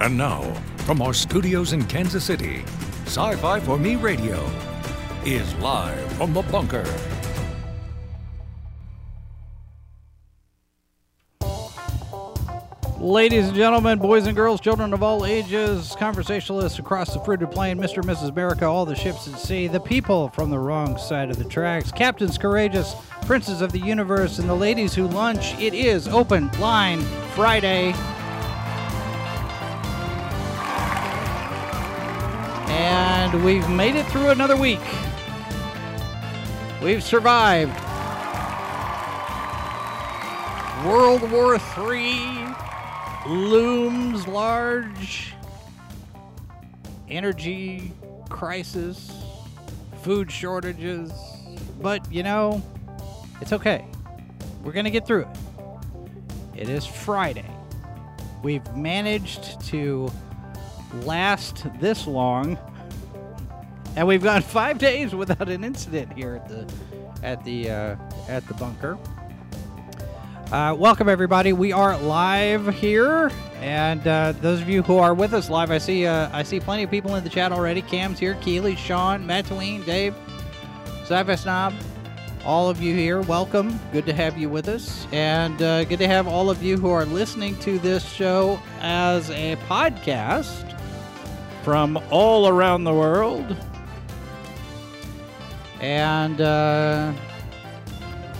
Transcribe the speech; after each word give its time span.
And 0.00 0.16
now, 0.16 0.42
from 0.78 1.02
our 1.02 1.12
studios 1.12 1.72
in 1.72 1.84
Kansas 1.84 2.22
City, 2.22 2.62
Sci 3.04 3.34
Fi 3.34 3.58
for 3.58 3.76
Me 3.76 3.96
Radio 3.96 4.48
is 5.24 5.52
live 5.56 6.12
from 6.12 6.32
the 6.32 6.42
bunker. 6.42 6.84
Ladies 13.00 13.48
and 13.48 13.56
gentlemen, 13.56 13.98
boys 13.98 14.26
and 14.26 14.36
girls, 14.36 14.60
children 14.60 14.92
of 14.92 15.02
all 15.02 15.26
ages, 15.26 15.96
conversationalists 15.98 16.78
across 16.78 17.12
the 17.12 17.20
fruited 17.20 17.50
plain, 17.50 17.76
Mr. 17.76 17.96
and 17.96 18.06
Mrs. 18.06 18.30
America, 18.30 18.66
all 18.66 18.86
the 18.86 18.94
ships 18.94 19.26
at 19.26 19.38
sea, 19.40 19.66
the 19.66 19.80
people 19.80 20.28
from 20.28 20.50
the 20.50 20.58
wrong 20.58 20.96
side 20.96 21.28
of 21.28 21.38
the 21.38 21.44
tracks, 21.44 21.90
captains 21.90 22.38
courageous, 22.38 22.94
princes 23.22 23.62
of 23.62 23.72
the 23.72 23.80
universe, 23.80 24.38
and 24.38 24.48
the 24.48 24.54
ladies 24.54 24.94
who 24.94 25.08
lunch. 25.08 25.58
It 25.60 25.74
is 25.74 26.06
Open 26.06 26.50
Line 26.60 27.00
Friday. 27.34 27.94
And 33.30 33.44
we've 33.44 33.68
made 33.68 33.94
it 33.94 34.06
through 34.06 34.30
another 34.30 34.56
week. 34.56 34.80
We've 36.82 37.02
survived. 37.02 37.78
World 40.86 41.30
War 41.30 41.60
III 41.76 42.46
looms 43.26 44.26
large. 44.26 45.34
Energy 47.10 47.92
crisis, 48.30 49.12
food 50.02 50.32
shortages. 50.32 51.12
But, 51.82 52.10
you 52.10 52.22
know, 52.22 52.62
it's 53.42 53.52
okay. 53.52 53.84
We're 54.64 54.72
going 54.72 54.86
to 54.86 54.90
get 54.90 55.06
through 55.06 55.26
it. 55.26 55.38
It 56.56 56.70
is 56.70 56.86
Friday. 56.86 57.50
We've 58.42 58.66
managed 58.74 59.60
to 59.66 60.10
last 61.02 61.66
this 61.78 62.06
long. 62.06 62.58
And 63.98 64.06
we've 64.06 64.22
gone 64.22 64.42
five 64.58 64.78
days 64.78 65.12
without 65.12 65.48
an 65.48 65.64
incident 65.64 66.12
here 66.12 66.36
at 66.36 66.48
the 66.48 66.72
at 67.24 67.44
the 67.44 67.68
uh, 67.68 67.96
at 68.28 68.46
the 68.46 68.54
bunker. 68.54 68.96
Uh, 70.52 70.76
welcome 70.78 71.08
everybody. 71.08 71.52
We 71.52 71.72
are 71.72 71.98
live 71.98 72.72
here, 72.76 73.32
and 73.60 74.06
uh, 74.06 74.34
those 74.40 74.60
of 74.60 74.68
you 74.68 74.84
who 74.84 74.98
are 74.98 75.14
with 75.14 75.34
us 75.34 75.50
live, 75.50 75.72
I 75.72 75.78
see 75.78 76.06
uh, 76.06 76.30
I 76.32 76.44
see 76.44 76.60
plenty 76.60 76.84
of 76.84 76.92
people 76.92 77.16
in 77.16 77.24
the 77.24 77.28
chat 77.28 77.50
already. 77.50 77.82
Cam's 77.82 78.20
here, 78.20 78.36
Keely, 78.40 78.76
Sean, 78.76 79.26
Matt 79.26 79.46
Tween, 79.46 79.82
Dave, 79.82 80.14
Sci-Fi 81.02 81.34
Snob, 81.34 81.74
all 82.44 82.70
of 82.70 82.80
you 82.80 82.94
here. 82.94 83.20
Welcome. 83.22 83.80
Good 83.90 84.06
to 84.06 84.12
have 84.12 84.38
you 84.38 84.48
with 84.48 84.68
us, 84.68 85.08
and 85.10 85.60
uh, 85.60 85.82
good 85.86 85.98
to 85.98 86.06
have 86.06 86.28
all 86.28 86.50
of 86.50 86.62
you 86.62 86.76
who 86.76 86.90
are 86.90 87.04
listening 87.04 87.58
to 87.58 87.80
this 87.80 88.08
show 88.08 88.62
as 88.80 89.28
a 89.30 89.56
podcast 89.68 90.76
from 91.64 92.00
all 92.12 92.46
around 92.46 92.84
the 92.84 92.94
world. 92.94 93.56
And 95.80 96.40
uh, 96.40 97.12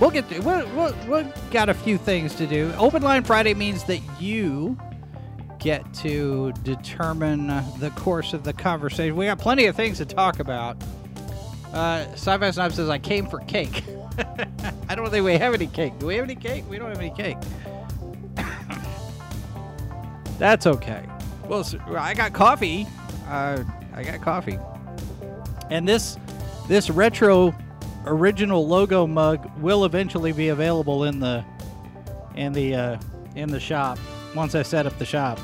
we'll 0.01 0.11
get 0.11 0.29
to, 0.31 0.41
we'll, 0.41 0.69
we'll, 0.75 0.95
we'll 1.07 1.33
got 1.51 1.69
a 1.69 1.75
few 1.75 1.99
things 1.99 2.35
to 2.37 2.47
do. 2.47 2.73
Open 2.77 3.03
Line 3.03 3.25
Friday 3.25 3.55
means 3.55 3.85
that 3.85 4.01
you 4.21 4.77
get 5.59 5.93
to 5.93 6.53
determine 6.63 7.49
the 7.79 7.91
course 7.97 8.33
of 8.33 8.45
the 8.45 8.53
conversation. 8.53 9.17
We 9.17 9.27
got 9.27 9.39
plenty 9.39 9.67
of 9.67 9.77
things 9.77 9.99
to 9.99 10.05
talk 10.05 10.41
about. 10.41 10.77
Uh, 11.73 12.07
Sci-Fi 12.13 12.51
Snob 12.51 12.73
says, 12.73 12.89
I 12.89 12.99
came 12.99 13.27
for 13.27 13.41
cake. 13.41 13.85
I 14.89 14.95
don't 14.95 15.11
think 15.11 15.25
we 15.25 15.35
have 15.35 15.55
any 15.55 15.67
cake. 15.67 15.99
Do 15.99 16.07
we 16.07 16.17
have 16.17 16.25
any 16.25 16.35
cake? 16.35 16.65
We 16.69 16.79
don't 16.79 16.89
have 16.89 16.99
any 16.99 17.11
cake. 17.11 17.37
That's 20.39 20.67
okay. 20.67 21.05
Well, 21.47 21.65
I 21.97 22.15
got 22.15 22.33
coffee. 22.33 22.87
Uh, 23.27 23.63
I 23.95 24.03
got 24.03 24.21
coffee. 24.21 24.59
And 25.71 25.87
this 25.87 26.17
this 26.69 26.91
retro 26.91 27.55
original 28.07 28.67
logo 28.67 29.07
mug 29.07 29.51
will 29.59 29.85
eventually 29.85 30.33
be 30.33 30.49
available 30.49 31.05
in 31.05 31.19
the 31.19 31.45
in 32.37 32.53
the 32.53 32.75
uh, 32.75 32.99
in 33.35 33.51
the 33.51 33.61
shop 33.61 33.99
once 34.35 34.55
I 34.55 34.63
set 34.63 34.87
up 34.87 34.97
the 34.99 35.07
shop. 35.07 35.41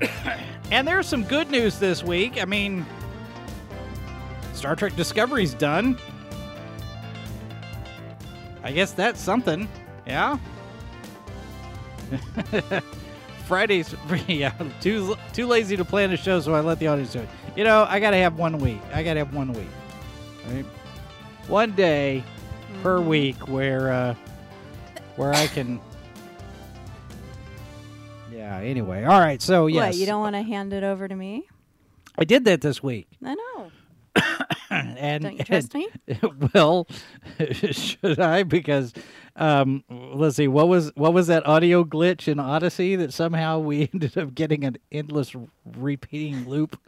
and 0.70 0.86
there's 0.86 1.06
some 1.06 1.24
good 1.24 1.50
news 1.50 1.78
this 1.78 2.02
week. 2.02 2.40
I 2.40 2.44
mean, 2.44 2.86
Star 4.54 4.76
Trek 4.76 4.96
Discovery's 4.96 5.54
done. 5.54 5.98
I 8.62 8.72
guess 8.72 8.92
that's 8.92 9.20
something. 9.20 9.68
Yeah. 10.06 10.38
Fridays, 13.46 13.94
yeah, 14.26 14.52
too 14.80 15.16
too 15.32 15.46
lazy 15.46 15.76
to 15.76 15.84
plan 15.84 16.10
a 16.12 16.16
show, 16.16 16.40
so 16.40 16.52
I 16.52 16.60
let 16.60 16.80
the 16.80 16.88
audience 16.88 17.12
do 17.12 17.20
it. 17.20 17.28
You 17.54 17.64
know, 17.64 17.86
I 17.88 18.00
gotta 18.00 18.16
have 18.16 18.38
one 18.38 18.58
week. 18.58 18.80
I 18.92 19.02
gotta 19.04 19.20
have 19.20 19.32
one 19.32 19.52
week, 19.52 19.68
right? 20.50 20.64
One 21.48 21.72
day 21.72 22.24
per 22.82 23.00
week 23.00 23.48
where 23.48 23.90
uh, 23.90 24.14
where 25.16 25.32
I 25.32 25.46
can. 25.46 25.80
Yeah. 28.32 28.58
Anyway, 28.58 29.04
all 29.04 29.20
right. 29.20 29.40
So 29.40 29.66
yes, 29.66 29.94
What, 29.94 29.96
you 29.96 30.06
don't 30.06 30.20
want 30.20 30.36
to 30.36 30.42
hand 30.42 30.72
it 30.72 30.82
over 30.84 31.08
to 31.08 31.14
me? 31.14 31.48
I 32.18 32.24
did 32.24 32.44
that 32.46 32.60
this 32.62 32.82
week, 32.82 33.08
I 33.24 33.34
know. 33.34 33.42
and 34.98 35.22
Don't 35.22 35.38
you 35.38 35.44
trust 35.44 35.74
me? 35.74 35.88
well, 36.54 36.86
should 37.50 38.20
I? 38.20 38.42
Because 38.42 38.92
um, 39.36 39.84
let's 39.90 40.36
see, 40.36 40.48
what 40.48 40.68
was 40.68 40.90
what 40.94 41.12
was 41.12 41.26
that 41.26 41.46
audio 41.46 41.84
glitch 41.84 42.26
in 42.26 42.40
Odyssey 42.40 42.96
that 42.96 43.12
somehow 43.12 43.58
we 43.58 43.90
ended 43.94 44.16
up 44.16 44.34
getting 44.34 44.64
an 44.64 44.78
endless 44.90 45.34
repeating 45.76 46.48
loop? 46.48 46.80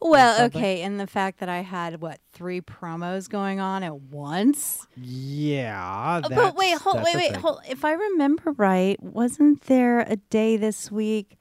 Well, 0.00 0.44
okay, 0.46 0.82
and 0.82 1.00
the 1.00 1.08
fact 1.08 1.40
that 1.40 1.48
I 1.48 1.58
had 1.58 2.00
what 2.00 2.20
three 2.32 2.60
promos 2.60 3.28
going 3.28 3.58
on 3.58 3.82
at 3.82 4.00
once. 4.00 4.86
Yeah, 4.96 6.20
Oh, 6.24 6.28
but 6.28 6.54
wait, 6.54 6.78
hold, 6.78 7.02
wait, 7.02 7.16
wait, 7.16 7.36
hold. 7.36 7.60
If 7.68 7.84
I 7.84 7.92
remember 7.92 8.52
right, 8.52 9.02
wasn't 9.02 9.62
there 9.62 10.00
a 10.00 10.16
day 10.16 10.56
this 10.56 10.90
week 10.92 11.36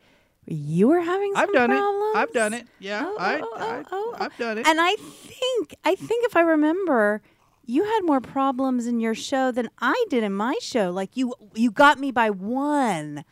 you 0.47 0.88
were 0.88 1.02
having 1.02 1.34
some 1.34 1.44
I've 1.44 1.53
done 1.53 1.69
problems? 1.69 2.16
it. 2.16 2.18
I've 2.18 2.34
done 2.34 2.53
it. 2.53 2.68
Yeah, 2.80 3.03
Oh, 3.06 3.18
I, 3.19 3.40
oh, 3.41 3.53
I, 3.58 3.78
oh, 3.80 3.85
oh. 3.91 4.16
I've 4.19 4.38
done 4.38 4.58
it. 4.58 4.68
And 4.68 4.80
I 4.81 4.96
think, 4.96 5.75
I 5.84 5.96
think 5.96 6.25
if 6.25 6.35
I 6.38 6.41
remember, 6.41 7.22
you 7.66 7.84
had 7.84 8.02
more 8.03 8.22
problems 8.22 8.88
in 8.88 9.00
your 9.00 9.13
show 9.13 9.52
than 9.52 9.69
I 9.80 10.06
did 10.09 10.24
in 10.24 10.34
my 10.34 10.56
show. 10.62 10.90
Like 10.91 11.18
you, 11.18 11.34
you 11.53 11.69
got 11.72 12.00
me 12.00 12.12
by 12.12 12.30
one. 12.30 13.25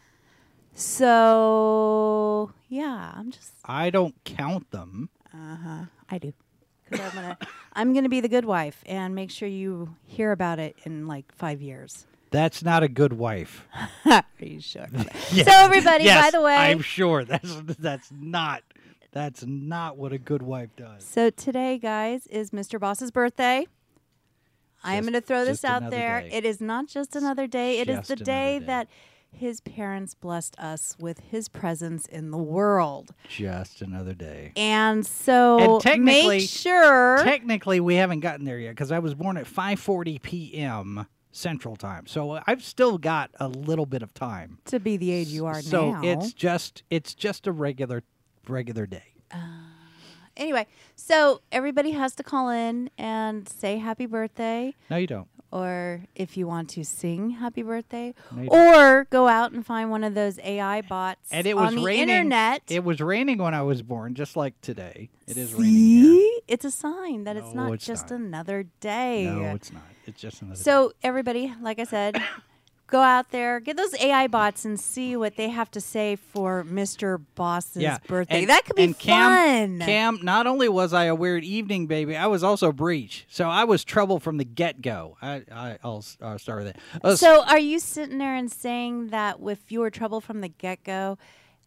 So 0.74 2.52
yeah, 2.70 3.14
I'm 3.16 3.32
just 3.32 3.54
I 3.66 3.90
don't 3.90 4.14
count 4.26 4.72
them. 4.72 5.10
Uh 5.34 5.56
huh. 5.56 5.86
I 6.10 6.18
do. 6.18 6.34
'Cause 6.90 7.00
I'm 7.00 7.12
gonna, 7.16 7.38
I'm 7.74 7.94
gonna 7.94 8.10
be 8.10 8.22
the 8.22 8.28
good 8.30 8.46
wife 8.46 8.84
and 8.86 9.16
make 9.16 9.32
sure 9.32 9.48
you 9.48 9.96
hear 10.06 10.32
about 10.32 10.60
it 10.60 10.76
in 10.84 11.08
like 11.08 11.34
five 11.34 11.62
years. 11.62 12.06
That's 12.36 12.64
not 12.64 12.84
a 12.84 12.90
good 12.90 13.14
wife. 13.14 13.66
Are 14.06 14.24
you 14.40 14.60
sure? 14.60 14.88
Yes. 15.32 15.48
So 15.48 15.54
everybody, 15.54 16.04
Yes, 16.04 16.26
by 16.26 16.32
the 16.38 16.44
way, 16.44 16.56
I'm 16.56 16.82
sure 16.82 17.24
that's 17.24 17.56
that's 17.80 18.12
not 18.12 18.62
that's 19.14 19.46
not 19.46 19.96
what 19.98 20.12
a 20.12 20.18
good 20.18 20.42
wife 20.42 20.70
does. 20.76 21.04
so 21.06 21.30
today, 21.30 21.78
guys, 21.78 22.28
is 22.28 22.52
Mr. 22.52 22.78
Boss's 22.80 23.10
birthday. 23.12 23.66
I 24.84 24.96
am 24.96 25.04
going 25.04 25.14
to 25.14 25.22
throw 25.22 25.46
this 25.46 25.64
out 25.64 25.90
there. 25.90 26.22
day. 26.22 26.30
It 26.32 26.46
is 26.46 26.60
not 26.62 26.88
just 26.88 27.16
another 27.16 27.48
day. 27.48 27.80
It 27.80 27.90
is 27.90 27.98
just 28.00 28.10
the 28.10 28.16
day, 28.18 28.60
day. 28.60 28.66
that 28.66 28.88
his 29.32 29.62
parents 29.62 30.14
blessed 30.14 30.56
us 30.60 30.96
with 31.00 31.20
his 31.32 31.48
presence 31.50 32.06
in 32.06 32.32
the 32.32 32.38
world. 32.38 33.14
Just 33.30 33.82
another 33.82 34.14
day. 34.14 34.52
And 34.58 35.06
so 35.08 35.60
And 35.76 35.82
technically- 35.82 36.28
make 36.40 36.50
sure 36.50 37.24
Technically, 37.24 37.80
we 37.80 37.96
haven't 37.96 38.20
gotten 38.20 38.46
there 38.46 38.60
yet 38.60 38.72
because 38.72 38.92
I 38.92 39.00
was 39.00 39.16
born 39.16 39.38
at 39.38 39.46
5:40 39.46 40.22
p.m. 40.22 41.08
Central 41.36 41.76
Time, 41.76 42.08
so 42.08 42.32
uh, 42.32 42.44
I've 42.48 42.64
still 42.64 42.98
got 42.98 43.30
a 43.40 43.48
little 43.48 43.86
bit 43.86 44.02
of 44.02 44.14
time. 44.14 44.60
to 44.66 44.80
be 44.80 44.96
the 44.98 45.12
age 45.12 45.28
you 45.28 45.46
are 45.46 45.62
so 45.62 45.92
now. 45.92 46.02
it's 46.04 46.32
just 46.34 46.84
it's 46.90 47.14
just 47.14 47.46
a 47.48 47.52
regular 47.52 48.04
regular 48.48 48.86
day. 48.86 49.14
Uh, 49.32 49.38
anyway, 50.38 50.66
so 50.96 51.42
everybody 51.52 51.92
has 51.92 52.16
to 52.16 52.24
call 52.24 52.50
in 52.50 52.90
and 52.98 53.48
say 53.50 53.78
happy 53.78 54.06
birthday, 54.06 54.74
No, 54.90 54.98
you 54.98 55.08
don't. 55.08 55.28
Or 55.56 56.02
if 56.16 56.36
you 56.36 56.48
want 56.48 56.70
to 56.72 56.84
sing 56.84 57.30
happy 57.32 57.62
birthday, 57.62 58.14
No, 58.36 58.42
you 58.44 58.50
or 58.50 59.06
go 59.10 59.28
out 59.28 59.54
and 59.54 59.66
find 59.66 59.90
one 59.90 60.04
of 60.04 60.14
those 60.14 60.38
AI 60.40 60.82
bots 60.82 61.30
And 61.32 61.48
it 61.48 61.56
was 61.56 61.68
on 61.68 61.76
the 61.76 61.84
raining. 61.84 62.10
internet. 62.10 62.64
It 62.68 62.84
was 62.84 63.00
raining 63.00 63.38
when 63.38 63.54
I 63.54 63.62
was 63.62 63.82
born, 63.82 64.16
just 64.16 64.36
like 64.36 64.60
today. 64.62 65.10
It 65.28 65.38
is 65.38 65.54
raining. 65.54 65.74
Here. 65.76 66.04
See, 66.20 66.42
it's 66.48 66.66
a 66.66 66.72
sign 66.72 67.24
that 67.24 67.38
it's 67.38 67.54
not 67.54 67.72
it's 67.74 67.86
just 67.86 68.10
not. 68.12 68.20
another 68.20 68.66
day. 68.82 69.26
No, 69.26 69.56
it's 69.56 69.72
not. 69.72 69.84
It's 70.06 70.22
just 70.22 70.42
another. 70.42 70.58
day. 70.58 70.62
So 70.62 70.92
everybody, 71.02 71.54
like 71.62 71.80
I 71.80 71.86
said, 71.86 72.22
go 72.88 73.02
out 73.02 73.32
there, 73.32 73.60
get 73.60 73.78
those 73.78 73.94
AI 74.00 74.28
bots, 74.28 74.64
and 74.66 74.80
see 74.80 75.16
what 75.16 75.36
they 75.36 75.50
have 75.50 75.72
to 75.72 75.82
say 75.82 76.16
for 76.16 76.64
Mr. 76.64 77.22
Boss's 77.36 77.82
yeah, 77.82 77.98
birthday. 78.08 78.40
And- 78.42 78.50
that 78.50 78.66
could 78.66 78.76
be 78.76 78.94
Cam, 78.94 79.80
fun. 79.80 79.86
Cam, 79.88 80.20
not 80.24 80.46
only 80.48 80.70
was 80.70 80.94
I 80.94 81.06
a 81.06 81.16
weird 81.16 81.44
evening 81.44 81.88
baby, 81.88 82.16
I 82.16 82.28
was 82.28 82.44
also 82.44 82.72
breech. 82.72 83.26
So 83.30 83.50
I 83.50 83.64
was 83.64 83.84
trouble 83.84 84.20
from 84.20 84.38
the 84.38 84.46
get 84.46 84.82
go. 84.82 85.18
I, 85.22 85.44
I, 85.52 85.78
I'll, 85.84 85.98
s- 86.00 86.18
I'll 86.22 86.40
start 86.40 86.64
with 86.64 86.74
that. 86.74 86.82
Uh, 87.04 87.16
So 87.16 87.44
are 87.46 87.60
you 87.60 87.80
sitting 87.80 88.18
there 88.20 88.36
and 88.36 88.52
saying 88.52 89.08
that 89.08 89.38
if 89.46 89.72
you 89.72 89.80
were 89.80 89.90
trouble 89.90 90.22
from 90.22 90.42
the 90.42 90.50
get 90.50 90.84
go, 90.84 91.18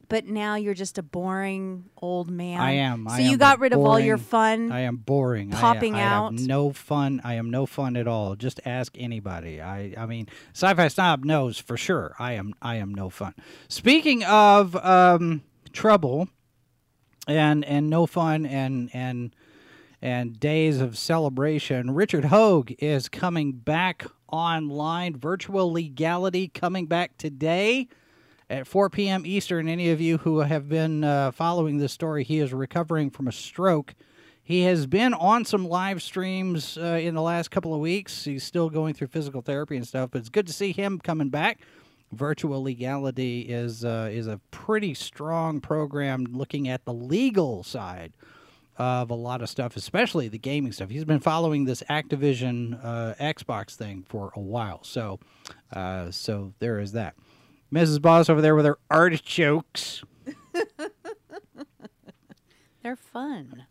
but 0.08 0.26
now 0.26 0.55
you're 0.55 0.75
just 0.75 0.99
a 0.99 1.02
boring 1.02 1.84
old 2.00 2.31
man. 2.31 2.60
I 2.60 2.72
am. 2.72 3.06
So 3.08 3.14
I 3.14 3.19
you 3.20 3.32
am 3.32 3.38
got 3.38 3.60
rid 3.60 3.72
of 3.72 3.81
all 3.81 4.00
your 4.00 4.19
fun. 4.19 4.72
I 4.72 4.81
am 4.81 4.96
boring. 4.96 5.52
I- 5.55 5.60
Popping 5.60 5.94
I, 5.94 6.02
out. 6.02 6.32
have 6.32 6.40
no 6.46 6.72
fun. 6.72 7.20
I 7.25 7.34
am 7.34 7.50
no 7.50 7.66
fun 7.66 7.96
at 7.96 8.08
all. 8.08 8.34
Just 8.34 8.60
ask 8.64 8.94
anybody. 8.99 9.60
I 9.60 9.94
I 9.96 10.06
mean, 10.06 10.28
sci-fi 10.55 10.88
snob 10.88 11.25
knows 11.25 11.58
for 11.58 11.76
sure. 11.76 12.14
I 12.19 12.32
am 12.32 12.55
I 12.62 12.76
am 12.76 12.94
no 12.94 13.10
fun. 13.10 13.34
Speaking 13.69 14.25
of 14.25 14.75
um, 14.76 15.43
trouble, 15.72 16.28
and 17.26 17.64
and 17.64 17.90
no 17.90 18.06
fun 18.06 18.46
and 18.46 18.90
and 18.93 19.34
and 20.00 20.38
days 20.38 20.81
of 20.81 20.96
celebration. 20.96 21.90
Richard 21.93 22.26
Hoeg 22.26 22.76
is 22.78 23.08
coming 23.08 23.52
back 23.52 24.06
online. 24.31 25.16
Virtual 25.16 25.70
legality 25.72 26.49
coming 26.49 26.87
back 26.87 27.19
today 27.19 27.88
at 28.50 28.67
4 28.67 28.91
p.m. 28.91 29.25
Eastern. 29.27 29.69
Any 29.69 29.91
of 29.91 30.00
you 30.00 30.19
who 30.19 30.39
have 30.41 30.69
been 30.69 31.05
uh, 31.05 31.31
following 31.33 31.79
this 31.79 31.93
story, 31.93 32.25
he 32.25 32.39
is 32.39 32.53
recovering 32.53 33.11
from 33.11 33.29
a 33.29 33.33
stroke. 33.33 33.95
He 34.43 34.62
has 34.62 34.87
been 34.87 35.12
on 35.12 35.45
some 35.45 35.69
live 35.69 36.03
streams 36.03 36.79
uh, 36.79 36.99
in 37.03 37.15
the 37.15 37.21
last 37.21 37.50
couple 37.50 37.75
of 37.75 37.81
weeks. 37.81 38.25
He's 38.25 38.45
still 38.45 38.71
going 38.71 38.95
through 38.95 39.09
physical 39.09 39.43
therapy 39.43 39.77
and 39.77 39.87
stuff, 39.87 40.11
but 40.11 40.21
it's 40.21 40.31
good 40.31 40.47
to 40.47 40.53
see 40.53 40.73
him 40.73 40.99
coming 40.99 41.29
back. 41.29 41.61
Virtual 42.12 42.62
legality 42.62 43.43
is 43.43 43.85
uh, 43.85 44.09
is 44.11 44.27
a 44.27 44.41
pretty 44.50 44.95
strong 44.95 45.61
program 45.61 46.25
looking 46.31 46.67
at 46.67 46.87
the 46.87 46.95
legal 46.95 47.62
side 47.62 48.15
of 48.79 49.11
a 49.11 49.15
lot 49.15 49.43
of 49.43 49.50
stuff, 49.50 49.77
especially 49.77 50.29
the 50.29 50.39
gaming 50.39 50.73
stuff. 50.73 50.89
He's 50.89 51.05
been 51.05 51.21
following 51.21 51.67
this 51.67 51.83
Activision 51.91 52.83
uh, 52.83 53.15
Xbox 53.21 53.75
thing 53.75 54.06
for 54.09 54.33
a 54.35 54.41
while, 54.41 54.83
so 54.85 55.21
uh, 55.75 56.11
so 56.11 56.55
there 56.61 56.81
is 56.81 56.93
that. 56.93 57.15
Mrs. 57.73 58.00
Boss 58.00 58.29
over 58.29 58.41
there 58.41 58.55
with 58.55 58.65
her 58.65 58.79
artichokes. 58.91 60.03
They're 62.82 62.97
fun, 62.97 63.65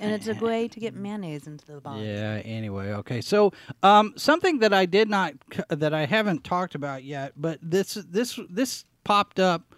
and 0.00 0.12
it's 0.12 0.26
a 0.26 0.34
way 0.34 0.66
to 0.68 0.80
get 0.80 0.94
mayonnaise 0.94 1.46
into 1.46 1.64
the 1.66 1.80
body. 1.80 2.06
Yeah. 2.06 2.40
Anyway, 2.44 2.88
okay. 2.92 3.20
So, 3.20 3.52
um, 3.82 4.14
something 4.16 4.58
that 4.60 4.72
I 4.72 4.86
did 4.86 5.08
not 5.08 5.34
that 5.68 5.94
I 5.94 6.06
haven't 6.06 6.42
talked 6.44 6.74
about 6.74 7.04
yet, 7.04 7.34
but 7.36 7.58
this 7.62 7.94
this 7.94 8.40
this 8.50 8.84
popped 9.04 9.38
up 9.38 9.74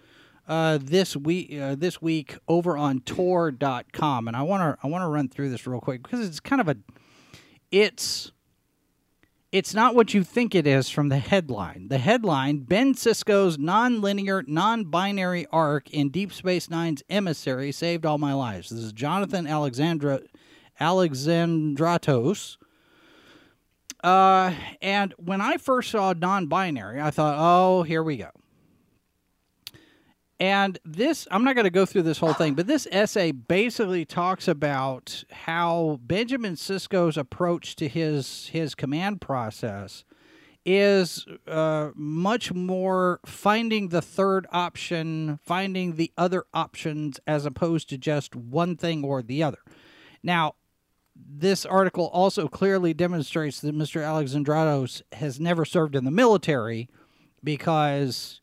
uh, 0.47 0.79
this 0.81 1.15
week 1.15 1.53
uh, 1.59 1.75
this 1.75 2.01
week 2.01 2.37
over 2.47 2.77
on 2.77 3.01
Tor.com, 3.01 4.27
and 4.27 4.37
I 4.37 4.41
want 4.41 4.61
to 4.61 4.77
I 4.83 4.89
want 4.89 5.03
to 5.03 5.07
run 5.07 5.27
through 5.27 5.49
this 5.49 5.67
real 5.67 5.81
quick 5.81 6.01
because 6.01 6.25
it's 6.25 6.39
kind 6.39 6.61
of 6.61 6.69
a 6.69 6.77
it's 7.71 8.31
it's 9.51 9.73
not 9.73 9.95
what 9.95 10.13
you 10.13 10.23
think 10.23 10.53
it 10.53 10.67
is 10.67 10.89
from 10.89 11.09
the 11.09 11.19
headline. 11.19 11.87
The 11.87 11.97
headline 11.97 12.59
Ben 12.59 12.93
Sisko's 12.93 13.57
non-linear, 13.57 14.43
non-binary 14.45 15.47
arc 15.51 15.89
in 15.89 16.09
Deep 16.09 16.33
Space 16.33 16.69
Nine's 16.69 17.01
Emissary 17.09 17.71
saved 17.71 18.05
all 18.05 18.17
my 18.17 18.33
lives. 18.33 18.69
This 18.69 18.83
is 18.83 18.91
Jonathan 18.91 19.47
Alexandra 19.47 20.21
Alexandratos. 20.79 22.57
Uh, 24.03 24.53
and 24.81 25.13
when 25.17 25.41
I 25.41 25.57
first 25.57 25.91
saw 25.91 26.13
non-binary, 26.13 27.01
I 27.01 27.09
thought, 27.09 27.35
"Oh, 27.37 27.83
here 27.83 28.03
we 28.03 28.17
go." 28.17 28.29
And 30.39 30.77
this, 30.85 31.27
I'm 31.31 31.43
not 31.43 31.55
going 31.55 31.65
to 31.65 31.71
go 31.71 31.85
through 31.85 32.03
this 32.03 32.19
whole 32.19 32.33
thing, 32.33 32.53
but 32.53 32.67
this 32.67 32.87
essay 32.91 33.31
basically 33.31 34.05
talks 34.05 34.47
about 34.47 35.23
how 35.31 35.99
Benjamin 36.03 36.55
Sisko's 36.55 37.17
approach 37.17 37.75
to 37.77 37.87
his 37.87 38.47
his 38.49 38.75
command 38.75 39.19
process 39.19 40.03
is 40.63 41.25
uh, 41.47 41.89
much 41.95 42.53
more 42.53 43.19
finding 43.25 43.87
the 43.87 44.01
third 44.01 44.45
option, 44.51 45.39
finding 45.41 45.95
the 45.95 46.11
other 46.17 46.43
options, 46.53 47.19
as 47.25 47.45
opposed 47.45 47.89
to 47.89 47.97
just 47.97 48.35
one 48.35 48.75
thing 48.75 49.03
or 49.03 49.23
the 49.23 49.41
other. 49.41 49.59
Now, 50.21 50.55
this 51.15 51.65
article 51.65 52.07
also 52.07 52.47
clearly 52.47 52.93
demonstrates 52.93 53.61
that 53.61 53.75
Mr. 53.75 54.01
Alexandratos 54.01 55.01
has 55.13 55.39
never 55.39 55.65
served 55.65 55.95
in 55.95 56.03
the 56.03 56.11
military 56.11 56.89
because 57.43 58.41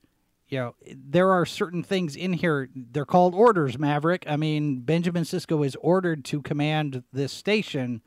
you 0.48 0.58
know 0.58 0.74
there 0.80 1.30
are 1.30 1.46
certain 1.46 1.82
things 1.82 2.16
in 2.16 2.34
here 2.34 2.68
they're 2.74 3.04
called 3.04 3.34
orders 3.34 3.78
maverick. 3.78 4.24
I 4.28 4.36
mean 4.36 4.80
benjamin 4.80 5.24
sisko 5.24 5.64
is 5.64 5.76
ordered 5.76 6.24
to 6.26 6.42
command 6.42 7.02
this 7.12 7.32
station 7.32 8.02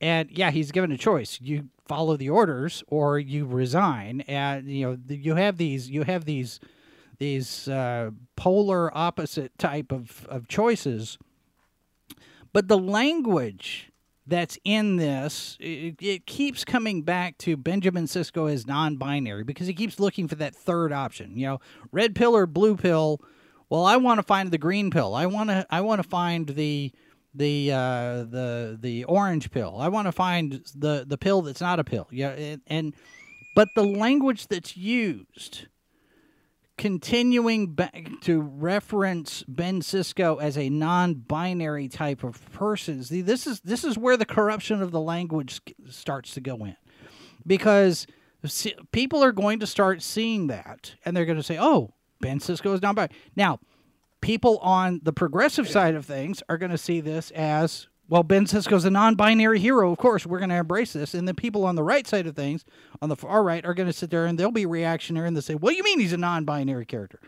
and 0.00 0.30
yeah 0.30 0.50
he's 0.50 0.72
given 0.72 0.92
a 0.92 0.98
choice. 0.98 1.38
You 1.40 1.68
follow 1.86 2.16
the 2.16 2.30
orders 2.30 2.82
or 2.88 3.18
you 3.18 3.46
resign. 3.46 4.22
And 4.22 4.68
you 4.68 4.86
know 4.86 4.98
you 5.08 5.34
have 5.34 5.56
these 5.56 5.88
you 5.90 6.02
have 6.02 6.24
these 6.24 6.60
these 7.18 7.68
uh, 7.68 8.10
polar 8.36 8.96
opposite 8.96 9.58
type 9.58 9.90
of, 9.90 10.26
of 10.28 10.48
choices. 10.48 11.18
But 12.52 12.68
the 12.68 12.78
language 12.78 13.90
that's 14.26 14.58
in 14.64 14.96
this, 14.96 15.56
it, 15.60 15.96
it 16.00 16.26
keeps 16.26 16.64
coming 16.64 17.02
back 17.02 17.38
to 17.38 17.56
Benjamin 17.56 18.06
Sisko 18.06 18.50
as 18.52 18.66
non-binary 18.66 19.44
because 19.44 19.66
he 19.66 19.74
keeps 19.74 20.00
looking 20.00 20.26
for 20.26 20.34
that 20.36 20.54
third 20.54 20.92
option. 20.92 21.38
You 21.38 21.46
know, 21.46 21.60
red 21.92 22.14
pill 22.14 22.34
or 22.36 22.46
blue 22.46 22.76
pill. 22.76 23.20
Well, 23.68 23.84
I 23.84 23.96
want 23.96 24.18
to 24.18 24.22
find 24.22 24.50
the 24.50 24.58
green 24.58 24.90
pill. 24.90 25.14
I 25.14 25.26
want 25.26 25.50
to. 25.50 25.66
I 25.70 25.80
want 25.80 26.02
to 26.02 26.08
find 26.08 26.48
the 26.48 26.92
the 27.34 27.72
uh, 27.72 28.24
the 28.24 28.78
the 28.80 29.04
orange 29.04 29.50
pill. 29.50 29.76
I 29.78 29.88
want 29.88 30.06
to 30.06 30.12
find 30.12 30.64
the 30.74 31.04
the 31.06 31.18
pill 31.18 31.42
that's 31.42 31.60
not 31.60 31.78
a 31.78 31.84
pill. 31.84 32.08
Yeah, 32.10 32.30
and, 32.30 32.60
and 32.66 32.94
but 33.54 33.68
the 33.74 33.84
language 33.84 34.48
that's 34.48 34.76
used 34.76 35.66
continuing 36.78 37.72
back 37.72 38.08
to 38.20 38.40
reference 38.40 39.42
Ben 39.48 39.80
Sisko 39.80 40.40
as 40.40 40.58
a 40.58 40.68
non-binary 40.68 41.88
type 41.88 42.22
of 42.22 42.52
person. 42.52 43.02
This 43.08 43.46
is 43.46 43.60
this 43.60 43.82
is 43.84 43.96
where 43.96 44.16
the 44.16 44.26
corruption 44.26 44.82
of 44.82 44.90
the 44.90 45.00
language 45.00 45.60
starts 45.88 46.34
to 46.34 46.40
go 46.40 46.64
in, 46.64 46.76
because 47.46 48.06
people 48.92 49.24
are 49.24 49.32
going 49.32 49.60
to 49.60 49.66
start 49.66 50.02
seeing 50.02 50.48
that, 50.48 50.94
and 51.04 51.16
they're 51.16 51.24
going 51.24 51.38
to 51.38 51.42
say, 51.42 51.58
"Oh, 51.58 51.94
Ben 52.20 52.40
Sisko 52.40 52.74
is 52.74 52.82
non-binary." 52.82 53.14
Now, 53.34 53.58
people 54.20 54.58
on 54.58 55.00
the 55.02 55.12
progressive 55.12 55.68
side 55.68 55.94
of 55.94 56.04
things 56.04 56.42
are 56.48 56.58
going 56.58 56.72
to 56.72 56.78
see 56.78 57.00
this 57.00 57.30
as 57.30 57.88
well, 58.08 58.22
Ben 58.22 58.46
Sisko's 58.46 58.84
a 58.84 58.90
non-binary 58.90 59.58
hero. 59.58 59.90
Of 59.92 59.98
course, 59.98 60.26
we're 60.26 60.38
going 60.38 60.50
to 60.50 60.56
embrace 60.56 60.92
this. 60.92 61.12
And 61.14 61.26
the 61.26 61.34
people 61.34 61.64
on 61.64 61.74
the 61.74 61.82
right 61.82 62.06
side 62.06 62.26
of 62.26 62.36
things, 62.36 62.64
on 63.02 63.08
the 63.08 63.16
far 63.16 63.42
right, 63.42 63.64
are 63.64 63.74
going 63.74 63.88
to 63.88 63.92
sit 63.92 64.10
there 64.10 64.26
and 64.26 64.38
they'll 64.38 64.50
be 64.50 64.66
reactionary 64.66 65.26
and 65.26 65.36
they'll 65.36 65.42
say, 65.42 65.54
"What 65.54 65.70
do 65.70 65.76
you 65.76 65.82
mean 65.82 65.98
he's 66.00 66.12
a 66.12 66.16
non-binary 66.16 66.86
character?" 66.86 67.20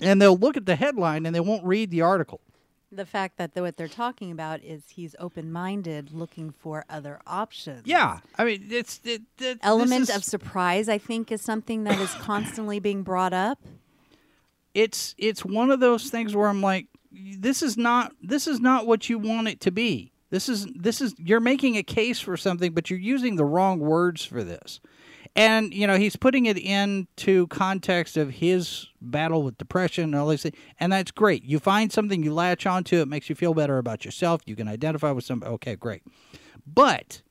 And 0.00 0.22
they'll 0.22 0.36
look 0.38 0.56
at 0.56 0.66
the 0.66 0.76
headline 0.76 1.26
and 1.26 1.34
they 1.34 1.40
won't 1.40 1.64
read 1.64 1.90
the 1.90 2.00
article. 2.00 2.40
The 2.92 3.06
fact 3.06 3.36
that 3.38 3.54
the, 3.54 3.62
what 3.62 3.76
they're 3.76 3.86
talking 3.86 4.32
about 4.32 4.64
is 4.64 4.82
he's 4.88 5.14
open-minded, 5.20 6.12
looking 6.12 6.50
for 6.50 6.84
other 6.90 7.20
options. 7.26 7.82
Yeah, 7.86 8.18
I 8.36 8.44
mean, 8.44 8.66
it's 8.70 9.00
it, 9.04 9.22
it, 9.38 9.58
Element 9.62 10.02
is- 10.02 10.16
of 10.16 10.24
surprise, 10.24 10.88
I 10.88 10.98
think, 10.98 11.30
is 11.30 11.40
something 11.42 11.84
that 11.84 12.00
is 12.00 12.12
constantly 12.14 12.80
being 12.80 13.02
brought 13.02 13.32
up. 13.32 13.60
it's 14.74 15.14
it's 15.18 15.44
one 15.44 15.70
of 15.70 15.80
those 15.80 16.10
things 16.10 16.34
where 16.34 16.48
I'm 16.48 16.62
like, 16.62 16.86
this 17.12 17.62
is 17.62 17.76
not 17.76 18.12
this 18.22 18.46
is 18.46 18.60
not 18.60 18.86
what 18.86 19.08
you 19.08 19.18
want 19.18 19.48
it 19.48 19.60
to 19.60 19.70
be. 19.70 20.12
This 20.30 20.48
is 20.48 20.66
this 20.74 21.00
is 21.00 21.14
you're 21.18 21.40
making 21.40 21.76
a 21.76 21.82
case 21.82 22.20
for 22.20 22.36
something, 22.36 22.72
but 22.72 22.88
you're 22.88 22.98
using 22.98 23.36
the 23.36 23.44
wrong 23.44 23.80
words 23.80 24.24
for 24.24 24.44
this. 24.44 24.80
And 25.36 25.72
you 25.72 25.86
know 25.86 25.96
he's 25.96 26.16
putting 26.16 26.46
it 26.46 26.58
into 26.58 27.46
context 27.48 28.16
of 28.16 28.30
his 28.30 28.88
battle 29.00 29.42
with 29.42 29.58
depression 29.58 30.04
and 30.04 30.14
all 30.16 30.28
these 30.28 30.42
things, 30.42 30.56
and 30.78 30.92
that's 30.92 31.10
great. 31.10 31.44
You 31.44 31.58
find 31.58 31.92
something 31.92 32.22
you 32.22 32.34
latch 32.34 32.66
onto, 32.66 33.00
it 33.00 33.08
makes 33.08 33.28
you 33.28 33.36
feel 33.36 33.54
better 33.54 33.78
about 33.78 34.04
yourself. 34.04 34.40
You 34.46 34.56
can 34.56 34.66
identify 34.68 35.10
with 35.12 35.24
some. 35.24 35.42
Okay, 35.44 35.76
great, 35.76 36.02
but 36.66 37.22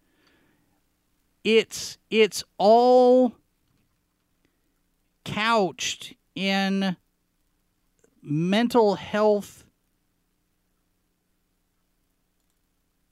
it's 1.44 1.98
it's 2.10 2.44
all 2.58 3.36
couched 5.26 6.14
in 6.36 6.96
mental 8.22 8.96
health 8.96 9.66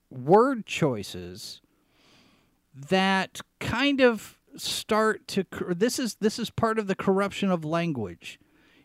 word 0.10 0.66
choices 0.66 1.62
that 2.90 3.42
kind 3.60 4.02
of 4.02 4.38
start 4.56 5.28
to 5.28 5.46
this 5.70 6.00
is 6.00 6.16
this 6.16 6.40
is 6.40 6.50
part 6.50 6.80
of 6.80 6.88
the 6.88 6.96
corruption 6.96 7.52
of 7.52 7.64
language. 7.64 8.40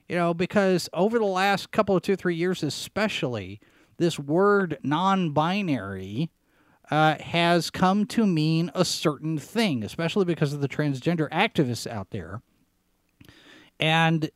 You 0.08 0.16
know 0.16 0.34
because 0.34 0.88
over 0.92 1.18
the 1.18 1.24
last 1.24 1.70
couple 1.70 1.96
of 1.96 2.02
two 2.02 2.16
three 2.16 2.34
years 2.34 2.62
especially 2.62 3.60
this 3.96 4.18
word 4.18 4.78
non-binary 4.82 6.30
uh, 6.90 7.16
has 7.20 7.70
come 7.70 8.04
to 8.04 8.26
mean 8.26 8.70
a 8.74 8.84
certain 8.84 9.38
thing 9.38 9.82
especially 9.84 10.24
because 10.24 10.52
of 10.52 10.60
the 10.60 10.68
transgender 10.68 11.30
activists 11.30 11.86
out 11.86 12.10
there. 12.10 12.42
And 13.80 14.30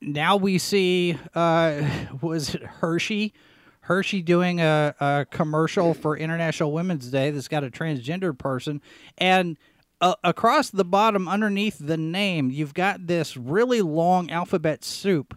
now 0.00 0.36
we 0.36 0.58
see 0.58 1.18
uh, 1.34 1.82
was 2.20 2.54
it 2.54 2.62
Hershey 2.62 3.34
Hershey 3.82 4.22
doing 4.22 4.60
a, 4.60 4.94
a 5.00 5.26
commercial 5.30 5.94
for 5.94 6.16
International 6.16 6.72
Women's 6.72 7.10
Day 7.10 7.30
that's 7.30 7.48
got 7.48 7.64
a 7.64 7.70
transgender 7.70 8.36
person 8.36 8.80
and 9.18 9.58
uh, 10.00 10.14
across 10.24 10.70
the 10.70 10.84
bottom 10.84 11.28
underneath 11.28 11.78
the 11.78 11.96
name 11.96 12.50
you've 12.50 12.74
got 12.74 13.06
this 13.06 13.36
really 13.36 13.82
long 13.82 14.30
alphabet 14.30 14.84
soup 14.84 15.36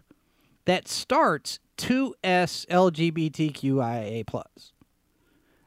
that 0.65 0.87
starts 0.87 1.59
2S 1.77 2.65
LGBTQIA 2.67 4.25
plus. 4.25 4.73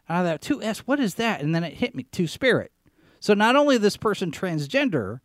Of 0.09 0.25
that 0.25 0.41
2S, 0.41 0.79
what 0.79 1.01
is 1.01 1.17
that? 1.17 1.43
And 1.43 1.55
then 1.55 1.65
it 1.65 1.75
hit 1.75 1.95
me, 1.95 2.05
two 2.05 2.27
spirit. 2.27 2.73
So 3.21 3.35
not 3.35 3.57
only 3.57 3.77
this 3.77 3.97
person 3.97 4.31
transgender 4.31 5.21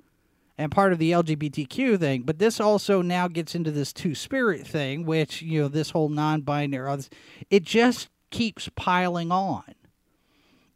and 0.58 0.72
part 0.72 0.94
of 0.94 1.00
the 1.00 1.12
LGBTQ 1.12 2.00
thing, 2.00 2.22
but 2.24 2.40
this 2.40 2.60
also 2.60 3.02
now 3.02 3.28
gets 3.28 3.56
into 3.56 3.72
this 3.72 3.92
two 3.92 4.16
spirit 4.16 4.68
thing, 4.68 5.06
which, 5.06 5.42
you 5.42 5.62
know, 5.62 5.68
this 5.68 5.90
whole 5.92 6.10
non 6.10 6.42
binary, 6.42 7.04
it 7.50 7.64
just 7.64 8.10
keeps 8.30 8.70
piling 8.76 9.32
on. 9.32 9.64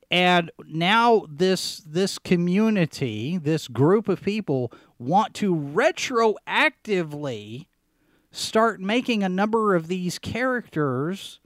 And 0.09 0.51
now 0.65 1.25
this 1.29 1.81
this 1.85 2.17
community, 2.17 3.37
this 3.37 3.67
group 3.67 4.07
of 4.07 4.21
people 4.21 4.71
want 4.97 5.33
to 5.35 5.53
retroactively 5.53 7.65
start 8.31 8.79
making 8.79 9.23
a 9.23 9.29
number 9.29 9.75
of 9.75 9.87
these 9.87 10.17
characters 10.17 11.41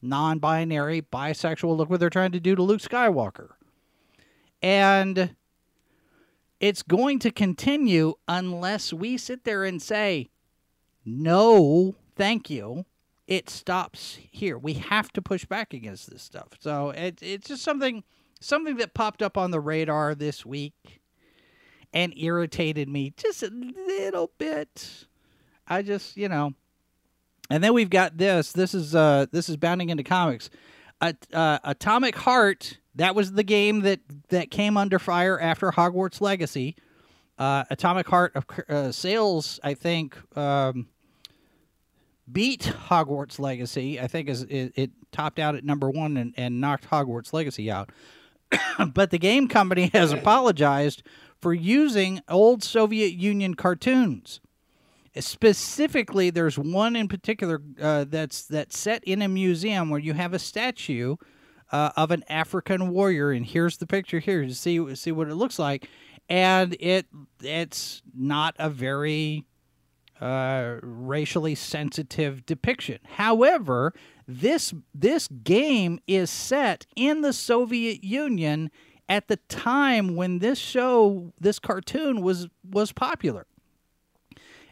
non-binary, 0.00 1.02
bisexual. 1.02 1.76
Look 1.76 1.90
what 1.90 2.00
they're 2.00 2.10
trying 2.10 2.32
to 2.32 2.40
do 2.40 2.54
to 2.54 2.62
Luke 2.62 2.80
Skywalker. 2.80 3.50
And 4.62 5.34
it's 6.60 6.82
going 6.82 7.18
to 7.20 7.30
continue 7.30 8.14
unless 8.26 8.92
we 8.92 9.16
sit 9.16 9.44
there 9.44 9.64
and 9.64 9.80
say, 9.80 10.28
no, 11.04 11.94
thank 12.16 12.50
you. 12.50 12.84
It 13.26 13.50
stops 13.50 14.18
here. 14.30 14.58
We 14.58 14.74
have 14.74 15.12
to 15.12 15.22
push 15.22 15.44
back 15.44 15.74
against 15.74 16.10
this 16.10 16.22
stuff. 16.22 16.48
So 16.60 16.90
it, 16.90 17.18
it's 17.22 17.48
just 17.48 17.62
something 17.62 18.02
something 18.40 18.76
that 18.76 18.94
popped 18.94 19.20
up 19.20 19.36
on 19.36 19.50
the 19.50 19.60
radar 19.60 20.14
this 20.14 20.46
week 20.46 21.00
and 21.92 22.12
irritated 22.16 22.88
me 22.88 23.12
just 23.16 23.42
a 23.42 23.50
little 23.50 24.30
bit. 24.38 25.06
I 25.66 25.82
just, 25.82 26.16
you 26.16 26.28
know. 26.28 26.54
And 27.50 27.64
then 27.64 27.74
we've 27.74 27.90
got 27.90 28.18
this. 28.18 28.52
This 28.52 28.74
is 28.74 28.94
uh 28.94 29.26
this 29.30 29.48
is 29.48 29.56
bounding 29.56 29.90
into 29.90 30.02
comics. 30.02 30.50
Uh, 31.00 31.12
uh, 31.32 31.58
Atomic 31.64 32.16
Heart. 32.16 32.78
That 32.98 33.14
was 33.14 33.32
the 33.32 33.44
game 33.44 33.82
that 33.82 34.00
that 34.28 34.50
came 34.50 34.76
under 34.76 34.98
fire 34.98 35.40
after 35.40 35.70
Hogwarts 35.70 36.20
Legacy. 36.20 36.76
Uh, 37.38 37.62
Atomic 37.70 38.08
Heart 38.08 38.32
of 38.34 38.44
uh, 38.68 38.90
sales, 38.90 39.60
I 39.62 39.74
think, 39.74 40.18
um, 40.36 40.88
beat 42.30 42.72
Hogwarts 42.88 43.38
Legacy. 43.38 44.00
I 44.00 44.08
think 44.08 44.28
is 44.28 44.42
it, 44.42 44.72
it 44.74 44.90
topped 45.12 45.38
out 45.38 45.54
at 45.54 45.64
number 45.64 45.88
one 45.88 46.16
and, 46.16 46.34
and 46.36 46.60
knocked 46.60 46.90
Hogwarts 46.90 47.32
Legacy 47.32 47.70
out. 47.70 47.90
but 48.92 49.10
the 49.10 49.18
game 49.18 49.46
company 49.46 49.90
has 49.94 50.12
apologized 50.12 51.04
for 51.40 51.54
using 51.54 52.20
old 52.28 52.64
Soviet 52.64 53.12
Union 53.12 53.54
cartoons. 53.54 54.40
Specifically, 55.16 56.30
there's 56.30 56.58
one 56.58 56.96
in 56.96 57.06
particular 57.06 57.62
uh, 57.80 58.06
that's 58.08 58.42
that's 58.42 58.76
set 58.76 59.04
in 59.04 59.22
a 59.22 59.28
museum 59.28 59.88
where 59.88 60.00
you 60.00 60.14
have 60.14 60.34
a 60.34 60.38
statue 60.40 61.14
uh, 61.70 61.90
of 61.96 62.10
an 62.10 62.24
African 62.28 62.90
warrior, 62.90 63.30
and 63.30 63.44
here's 63.44 63.76
the 63.76 63.86
picture 63.86 64.18
here 64.18 64.44
to 64.44 64.54
see 64.54 64.94
see 64.94 65.12
what 65.12 65.28
it 65.28 65.34
looks 65.34 65.58
like, 65.58 65.88
and 66.28 66.76
it 66.80 67.06
it's 67.42 68.02
not 68.14 68.54
a 68.58 68.70
very 68.70 69.44
uh, 70.20 70.76
racially 70.82 71.54
sensitive 71.54 72.44
depiction. 72.46 72.98
However, 73.04 73.94
this 74.26 74.74
this 74.94 75.28
game 75.28 76.00
is 76.06 76.30
set 76.30 76.86
in 76.96 77.20
the 77.20 77.32
Soviet 77.32 78.02
Union 78.02 78.70
at 79.08 79.28
the 79.28 79.36
time 79.48 80.16
when 80.16 80.38
this 80.38 80.58
show, 80.58 81.32
this 81.40 81.58
cartoon 81.58 82.20
was 82.20 82.48
was 82.62 82.92
popular 82.92 83.46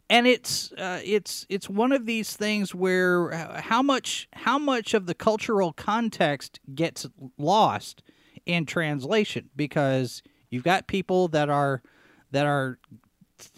and 0.09 0.27
it's 0.27 0.73
uh, 0.73 1.01
it's 1.05 1.47
it's 1.49 1.69
one 1.69 1.93
of 1.93 2.07
these 2.07 2.37
things 2.37 2.75
where 2.75 3.31
how 3.61 3.83
much 3.83 4.29
how 4.33 4.59
much 4.59 4.95
of 4.95 5.07
the 5.07 5.15
cultural 5.15 5.73
context 5.73 6.61
gets 6.75 7.07
lost 7.39 8.03
in 8.45 8.67
translation 8.67 9.51
because 9.57 10.23
you've 10.51 10.65
got 10.65 10.87
people 10.87 11.29
that 11.29 11.49
are 11.49 11.83
that 12.31 12.47
are 12.47 12.79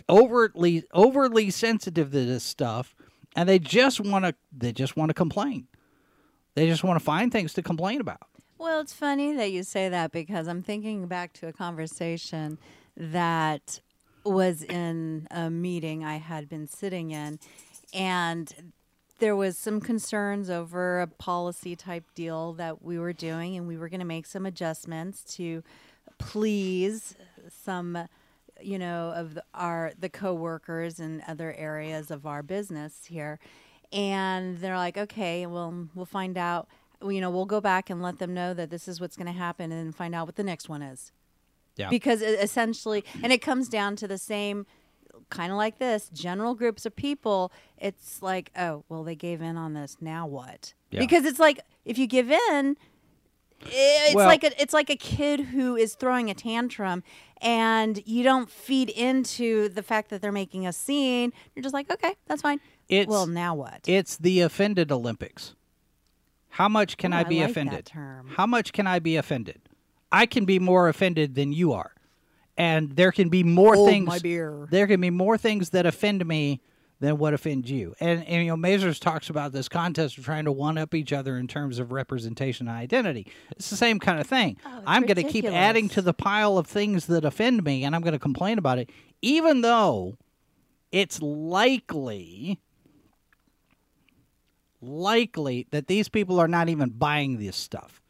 overtly 0.09 0.85
overly 0.93 1.51
sensitive 1.51 2.11
to 2.11 2.25
this 2.25 2.45
stuff 2.45 2.95
and 3.37 3.49
they 3.49 3.59
just 3.59 4.01
want 4.01 4.25
to 4.25 4.35
they 4.57 4.73
just 4.73 4.97
want 4.97 5.11
to 5.11 5.15
complain. 5.15 5.69
They 6.55 6.67
just 6.67 6.83
want 6.83 6.99
to 6.99 7.05
find 7.05 7.31
things 7.31 7.53
to 7.55 7.63
complain 7.63 8.01
about. 8.01 8.23
Well 8.57 8.81
it's 8.81 8.95
funny 8.95 9.35
that 9.35 9.53
you 9.53 9.63
say 9.63 9.89
that 9.89 10.11
because 10.11 10.49
i'm 10.49 10.63
thinking 10.63 11.07
back 11.07 11.33
to 11.35 11.47
a 11.47 11.53
conversation 11.53 12.59
that 12.97 13.81
was 14.31 14.63
in 14.63 15.27
a 15.31 15.51
meeting 15.51 16.05
I 16.05 16.17
had 16.17 16.49
been 16.49 16.67
sitting 16.67 17.11
in, 17.11 17.39
and 17.93 18.73
there 19.19 19.35
was 19.35 19.59
some 19.59 19.81
concerns 19.81 20.49
over 20.49 21.01
a 21.01 21.07
policy 21.07 21.75
type 21.75 22.05
deal 22.15 22.53
that 22.55 22.83
we 22.83 22.99
were 22.99 23.13
doing, 23.13 23.57
and 23.57 23.67
we 23.67 23.77
were 23.77 23.89
going 23.89 24.01
to 24.01 24.07
make 24.07 24.27
some 24.27 24.47
adjustments 24.47 25.25
to 25.37 25.63
please 26.19 27.17
some, 27.49 27.99
you 28.61 28.79
know, 28.79 29.13
of 29.17 29.35
the, 29.35 29.45
our 29.55 29.93
the 29.99 30.09
coworkers 30.09 31.01
and 31.01 31.23
other 31.27 31.53
areas 31.55 32.11
of 32.11 32.27
our 32.27 32.43
business 32.43 33.07
here. 33.07 33.39
And 33.93 34.59
they're 34.59 34.77
like, 34.77 34.99
okay, 34.99 35.47
well, 35.47 35.89
we'll 35.95 36.07
find 36.07 36.37
out. 36.39 36.69
You 37.03 37.21
know, 37.21 37.31
we'll 37.31 37.47
go 37.47 37.61
back 37.61 37.91
and 37.91 38.03
let 38.03 38.19
them 38.19 38.35
know 38.35 38.55
that 38.55 38.71
this 38.71 38.89
is 38.89 39.01
what's 39.01 39.17
going 39.17 39.27
to 39.27 39.33
happen, 39.33 39.73
and 39.73 39.95
find 39.95 40.15
out 40.15 40.27
what 40.27 40.37
the 40.37 40.45
next 40.45 40.69
one 40.69 40.83
is. 40.83 41.13
Yeah. 41.79 41.89
Because 41.89 42.21
it 42.23 42.39
essentially, 42.41 43.05
and 43.23 43.33
it 43.33 43.39
comes 43.41 43.69
down 43.69 43.97
to 43.97 44.07
the 44.09 44.19
same 44.19 44.67
kind 45.31 45.51
of 45.53 45.59
like 45.59 45.79
this 45.79 46.09
general 46.15 46.55
groups 46.55 46.87
of 46.87 46.97
people 46.97 47.53
it's 47.77 48.23
like 48.23 48.51
oh 48.57 48.83
well 48.89 49.05
they 49.05 49.15
gave 49.15 49.43
in 49.43 49.59
on 49.59 49.75
this 49.75 49.99
now 50.01 50.27
what 50.27 50.73
Yeah. 50.91 51.01
because 51.01 51.27
it's 51.27 51.39
like 51.39 51.61
if 51.85 51.99
you 51.99 52.07
give 52.07 52.31
in 52.31 52.79
it's 53.61 54.15
Well- 54.15 54.27
like 54.27 54.43
a, 54.43 54.63
it's 54.63 54.73
like 54.73 54.89
a 54.89 54.97
kid 54.97 55.41
who 55.41 55.77
is 55.77 55.97
throwing 55.97 56.31
a 56.31 56.35
tantrum 56.35 57.03
and 57.43 58.01
you 58.07 58.23
don't 58.23 58.49
feed 58.49 58.89
into 58.89 59.69
the 59.69 59.83
fact 59.83 60.09
that 60.11 60.23
they're 60.23 60.33
making 60.33 60.67
a 60.67 60.73
scene 60.73 61.35
you're 61.55 61.63
just 61.63 61.75
like 61.75 61.93
okay 61.93 62.15
that's 62.27 62.41
fine 62.41 62.61
It's- 62.89 63.09
well 63.09 63.27
now 63.27 63.55
what 63.55 63.81
It's 63.87 64.17
the 64.17 64.41
offended 64.41 64.91
Olympics. 64.91 65.55
How 66.51 66.69
much 66.71 66.97
can 66.97 67.13
Ooh, 67.13 67.17
I 67.17 67.21
I 67.21 67.25
be 67.25 67.41
like 67.41 67.47
that 67.49 67.51
offended? 67.51 67.91
How 68.37 68.47
much 68.47 68.73
can 68.73 68.87
I 68.87 68.99
be 68.99 69.17
offended? 69.17 69.61
I 70.11 70.27
can 70.27 70.45
be 70.45 70.59
more 70.59 70.89
offended 70.89 71.35
than 71.35 71.53
you 71.53 71.73
are. 71.73 71.93
And 72.57 72.97
there 72.97 73.13
can 73.13 73.29
be 73.29 73.45
more 73.45 73.75
Hold 73.75 73.89
things 73.89 74.07
my 74.07 74.19
beer. 74.19 74.67
There 74.71 74.87
can 74.87 75.01
be 75.01 75.11
more 75.11 75.39
things 75.39 75.71
that 75.71 75.87
offend 75.87 76.27
me 76.27 76.61
than 77.01 77.17
what 77.17 77.33
offends 77.33 77.71
you. 77.71 77.95
And, 78.01 78.27
and 78.27 78.45
you 78.45 78.51
know, 78.51 78.57
Mazers 78.57 78.99
talks 78.99 79.31
about 79.31 79.53
this 79.53 79.69
contest 79.69 80.19
of 80.19 80.25
trying 80.25 80.45
to 80.47 80.53
one 80.53 80.77
up 80.77 80.95
each 80.95 81.13
other 81.13 81.37
in 81.37 81.47
terms 81.47 81.79
of 81.79 81.93
representation 81.93 82.67
and 82.67 82.77
identity. 82.77 83.31
It's 83.53 83.71
the 83.71 83.77
same 83.77 84.01
kind 84.01 84.21
of 84.21 84.27
thing. 84.27 84.57
Oh, 84.67 84.83
I'm 84.85 85.03
going 85.03 85.17
to 85.17 85.23
keep 85.23 85.45
adding 85.45 85.89
to 85.91 86.03
the 86.03 86.13
pile 86.13 86.59
of 86.59 86.67
things 86.67 87.07
that 87.07 87.25
offend 87.25 87.63
me 87.63 87.85
and 87.85 87.95
I'm 87.95 88.03
going 88.03 88.13
to 88.15 88.19
complain 88.19 88.59
about 88.59 88.79
it, 88.79 88.91
even 89.23 89.61
though 89.61 90.17
it's 90.91 91.23
likely 91.23 92.59
likely 94.81 95.67
that 95.71 95.89
these 95.89 96.09
people 96.09 96.39
are 96.39 96.49
not 96.49 96.69
even 96.69 96.89
buying 96.91 97.39
this 97.39 97.57
stuff. 97.57 98.01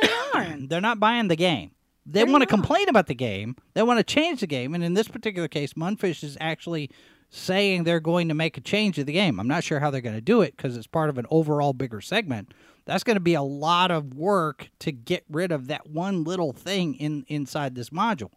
They 0.00 0.08
aren't 0.34 0.68
They're 0.68 0.80
not 0.80 1.00
buying 1.00 1.28
the 1.28 1.36
game. 1.36 1.70
They 2.06 2.22
They're 2.22 2.26
want 2.26 2.42
to 2.42 2.46
not. 2.46 2.48
complain 2.48 2.88
about 2.88 3.06
the 3.06 3.14
game. 3.14 3.56
They 3.74 3.82
want 3.82 3.98
to 3.98 4.04
change 4.04 4.40
the 4.40 4.46
game. 4.46 4.74
And 4.74 4.84
in 4.84 4.94
this 4.94 5.08
particular 5.08 5.48
case, 5.48 5.72
Mundfish 5.74 6.22
is 6.22 6.36
actually 6.40 6.90
saying 7.30 7.84
they're 7.84 8.00
going 8.00 8.28
to 8.28 8.34
make 8.34 8.56
a 8.58 8.60
change 8.60 8.96
to 8.96 9.04
the 9.04 9.12
game. 9.12 9.40
I'm 9.40 9.48
not 9.48 9.64
sure 9.64 9.80
how 9.80 9.90
they're 9.90 10.00
going 10.00 10.14
to 10.14 10.20
do 10.20 10.42
it 10.42 10.56
because 10.56 10.76
it's 10.76 10.86
part 10.86 11.08
of 11.10 11.18
an 11.18 11.26
overall 11.30 11.72
bigger 11.72 12.00
segment. 12.00 12.52
That's 12.84 13.02
going 13.02 13.16
to 13.16 13.20
be 13.20 13.34
a 13.34 13.42
lot 13.42 13.90
of 13.90 14.14
work 14.14 14.68
to 14.80 14.92
get 14.92 15.24
rid 15.30 15.50
of 15.50 15.66
that 15.68 15.88
one 15.88 16.22
little 16.24 16.52
thing 16.52 16.94
in 16.94 17.24
inside 17.28 17.74
this 17.74 17.90
module. 17.90 18.30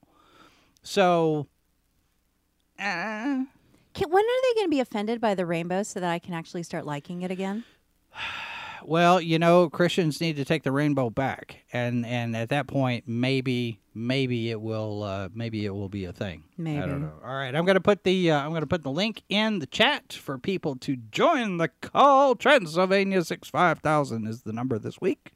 So, 0.82 1.48
uh, 2.80 3.44
Can, 3.94 4.10
when 4.10 4.24
are 4.24 4.42
they 4.44 4.54
going 4.56 4.68
to 4.68 4.70
be 4.70 4.80
offended 4.80 5.20
by 5.20 5.36
the 5.36 5.46
rainbow 5.46 5.84
so 5.84 6.00
that 6.00 6.10
i 6.10 6.20
can 6.20 6.34
actually 6.34 6.64
start 6.64 6.86
liking 6.86 7.24
it 7.24 7.32
again 7.32 7.64
Well, 8.84 9.19
you 9.22 9.39
know, 9.39 9.69
Christians 9.69 10.22
need 10.22 10.36
to 10.38 10.46
take 10.46 10.63
the 10.63 10.72
rainbow 10.72 11.10
back, 11.10 11.63
and 11.74 12.05
and 12.05 12.36
at 12.36 12.50
that 12.50 12.67
point, 12.67 13.05
maybe 13.07 13.79
maybe 13.93 14.51
it 14.51 14.62
will 14.62 15.03
uh, 15.03 15.29
maybe 15.34 15.65
it 15.65 15.72
will 15.72 15.89
be 15.89 16.05
a 16.05 16.13
thing. 16.13 16.43
I 16.60 16.86
don't 16.86 17.01
know. 17.01 17.13
All 17.24 17.34
right, 17.34 17.53
I'm 17.53 17.65
gonna 17.65 17.81
put 17.81 18.03
the 18.03 18.31
uh, 18.31 18.39
I'm 18.39 18.53
gonna 18.53 18.67
put 18.67 18.84
the 18.84 18.91
link 18.91 19.24
in 19.29 19.60
the 19.60 19.65
chat 19.65 20.13
for 20.13 20.38
people 20.38 20.75
to 20.77 20.96
join 20.96 21.57
the 21.57 21.69
call. 21.81 22.36
Transylvania 22.36 23.24
six 23.24 23.50
five 23.50 23.79
thousand 23.79 24.27
is 24.27 24.43
the 24.43 24.53
number 24.53 24.77
this 24.79 25.01
week. 25.01 25.31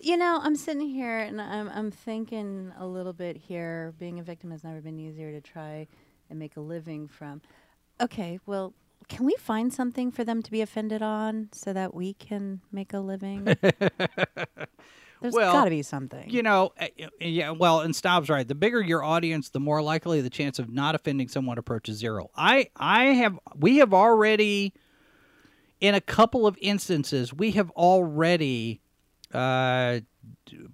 You 0.00 0.16
know, 0.16 0.40
I'm 0.42 0.56
sitting 0.56 0.88
here 0.88 1.18
and 1.20 1.40
I'm 1.40 1.68
I'm 1.68 1.90
thinking 1.92 2.72
a 2.76 2.86
little 2.86 3.12
bit 3.12 3.36
here. 3.36 3.94
Being 3.98 4.18
a 4.18 4.22
victim 4.22 4.50
has 4.50 4.64
never 4.64 4.80
been 4.80 4.98
easier 4.98 5.30
to 5.30 5.40
try 5.40 5.86
and 6.28 6.38
make 6.38 6.56
a 6.56 6.60
living 6.60 7.06
from. 7.06 7.40
Okay, 8.00 8.40
well, 8.46 8.74
can 9.12 9.26
we 9.26 9.34
find 9.38 9.72
something 9.72 10.10
for 10.10 10.24
them 10.24 10.42
to 10.42 10.50
be 10.50 10.62
offended 10.62 11.02
on 11.02 11.50
so 11.52 11.74
that 11.74 11.92
we 11.92 12.14
can 12.14 12.62
make 12.72 12.94
a 12.94 12.98
living? 12.98 13.44
There's 15.20 15.34
Well, 15.34 15.52
got 15.52 15.64
to 15.64 15.70
be 15.70 15.82
something. 15.82 16.30
You 16.30 16.42
know, 16.42 16.72
uh, 16.80 16.86
yeah. 17.20 17.50
Well, 17.50 17.80
and 17.80 17.94
Staub's 17.94 18.30
right. 18.30 18.48
The 18.48 18.54
bigger 18.54 18.80
your 18.80 19.04
audience, 19.04 19.50
the 19.50 19.60
more 19.60 19.82
likely 19.82 20.22
the 20.22 20.30
chance 20.30 20.58
of 20.58 20.70
not 20.70 20.94
offending 20.94 21.28
someone 21.28 21.58
approaches 21.58 21.98
zero. 21.98 22.30
I, 22.34 22.70
I 22.74 23.04
have, 23.04 23.38
we 23.54 23.76
have 23.76 23.92
already, 23.92 24.72
in 25.78 25.94
a 25.94 26.00
couple 26.00 26.46
of 26.46 26.56
instances, 26.62 27.34
we 27.34 27.50
have 27.50 27.70
already 27.72 28.80
uh, 29.34 30.00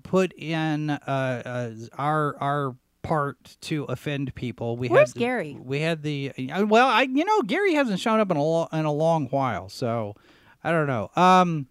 put 0.04 0.32
in 0.34 0.90
uh, 0.90 0.96
uh, 1.44 1.70
our 1.98 2.36
our 2.40 2.76
part 3.08 3.56
to 3.62 3.84
offend 3.84 4.34
people. 4.34 4.76
We 4.76 4.88
Where's 4.88 5.10
had 5.10 5.14
the- 5.14 5.20
Gary? 5.20 5.56
We 5.60 5.80
had 5.80 6.02
the 6.02 6.32
uh, 6.52 6.66
well, 6.66 6.86
I 6.88 7.02
you 7.02 7.24
know 7.24 7.42
Gary 7.42 7.74
hasn't 7.74 8.00
shown 8.00 8.20
up 8.20 8.30
in 8.30 8.36
a 8.36 8.42
lo- 8.42 8.68
in 8.72 8.84
a 8.84 8.92
long 8.92 9.26
while, 9.28 9.68
so 9.68 10.14
I 10.62 10.70
don't 10.70 10.86
know. 10.86 11.10
Um. 11.16 11.66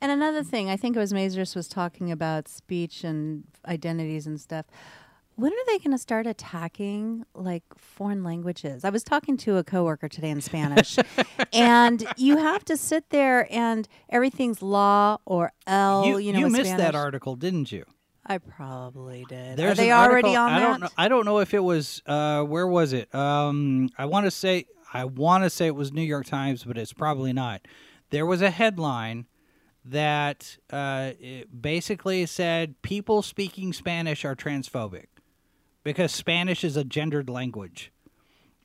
And 0.00 0.10
another 0.12 0.42
thing, 0.42 0.68
I 0.68 0.76
think 0.76 0.96
it 0.96 0.98
was 0.98 1.14
Mazers 1.14 1.56
was 1.56 1.66
talking 1.66 2.10
about 2.12 2.46
speech 2.46 3.04
and 3.04 3.44
identities 3.66 4.26
and 4.26 4.38
stuff. 4.38 4.66
When 5.36 5.50
are 5.50 5.64
they 5.66 5.78
going 5.78 5.92
to 5.92 5.98
start 5.98 6.26
attacking 6.26 7.24
like 7.34 7.62
foreign 7.76 8.22
languages? 8.22 8.84
I 8.84 8.90
was 8.90 9.02
talking 9.02 9.36
to 9.38 9.56
a 9.56 9.64
coworker 9.64 10.08
today 10.08 10.28
in 10.30 10.40
Spanish, 10.42 10.98
and 11.54 12.04
you 12.18 12.36
have 12.36 12.64
to 12.66 12.76
sit 12.76 13.08
there 13.10 13.48
and 13.50 13.88
everything's 14.10 14.60
law 14.60 15.16
or 15.24 15.52
L. 15.66 16.04
you 16.06 16.18
You, 16.18 16.32
know, 16.34 16.38
you 16.40 16.48
missed 16.50 16.76
that 16.76 16.94
article, 16.94 17.34
didn't 17.34 17.72
you? 17.72 17.84
I 18.26 18.38
probably 18.38 19.24
did. 19.28 19.56
There's 19.56 19.72
are 19.72 19.82
they 19.82 19.92
already 19.92 20.34
on 20.34 20.50
I 20.50 20.60
that? 20.60 20.66
don't 20.66 20.80
know. 20.80 20.88
I 20.96 21.08
don't 21.08 21.24
know 21.24 21.38
if 21.40 21.52
it 21.52 21.62
was. 21.62 22.02
Uh, 22.06 22.42
where 22.42 22.66
was 22.66 22.92
it? 22.92 23.14
Um, 23.14 23.90
I 23.98 24.06
want 24.06 24.26
to 24.26 24.30
say. 24.30 24.66
I 24.92 25.04
want 25.04 25.44
to 25.44 25.50
say 25.50 25.66
it 25.66 25.74
was 25.74 25.92
New 25.92 26.02
York 26.02 26.26
Times, 26.26 26.64
but 26.64 26.78
it's 26.78 26.92
probably 26.92 27.32
not. 27.32 27.66
There 28.10 28.24
was 28.24 28.40
a 28.42 28.50
headline 28.50 29.26
that 29.84 30.56
uh, 30.70 31.12
it 31.18 31.60
basically 31.60 32.24
said 32.26 32.80
people 32.82 33.20
speaking 33.20 33.72
Spanish 33.72 34.24
are 34.24 34.36
transphobic 34.36 35.06
because 35.82 36.12
Spanish 36.12 36.64
is 36.64 36.76
a 36.76 36.84
gendered 36.84 37.28
language, 37.28 37.92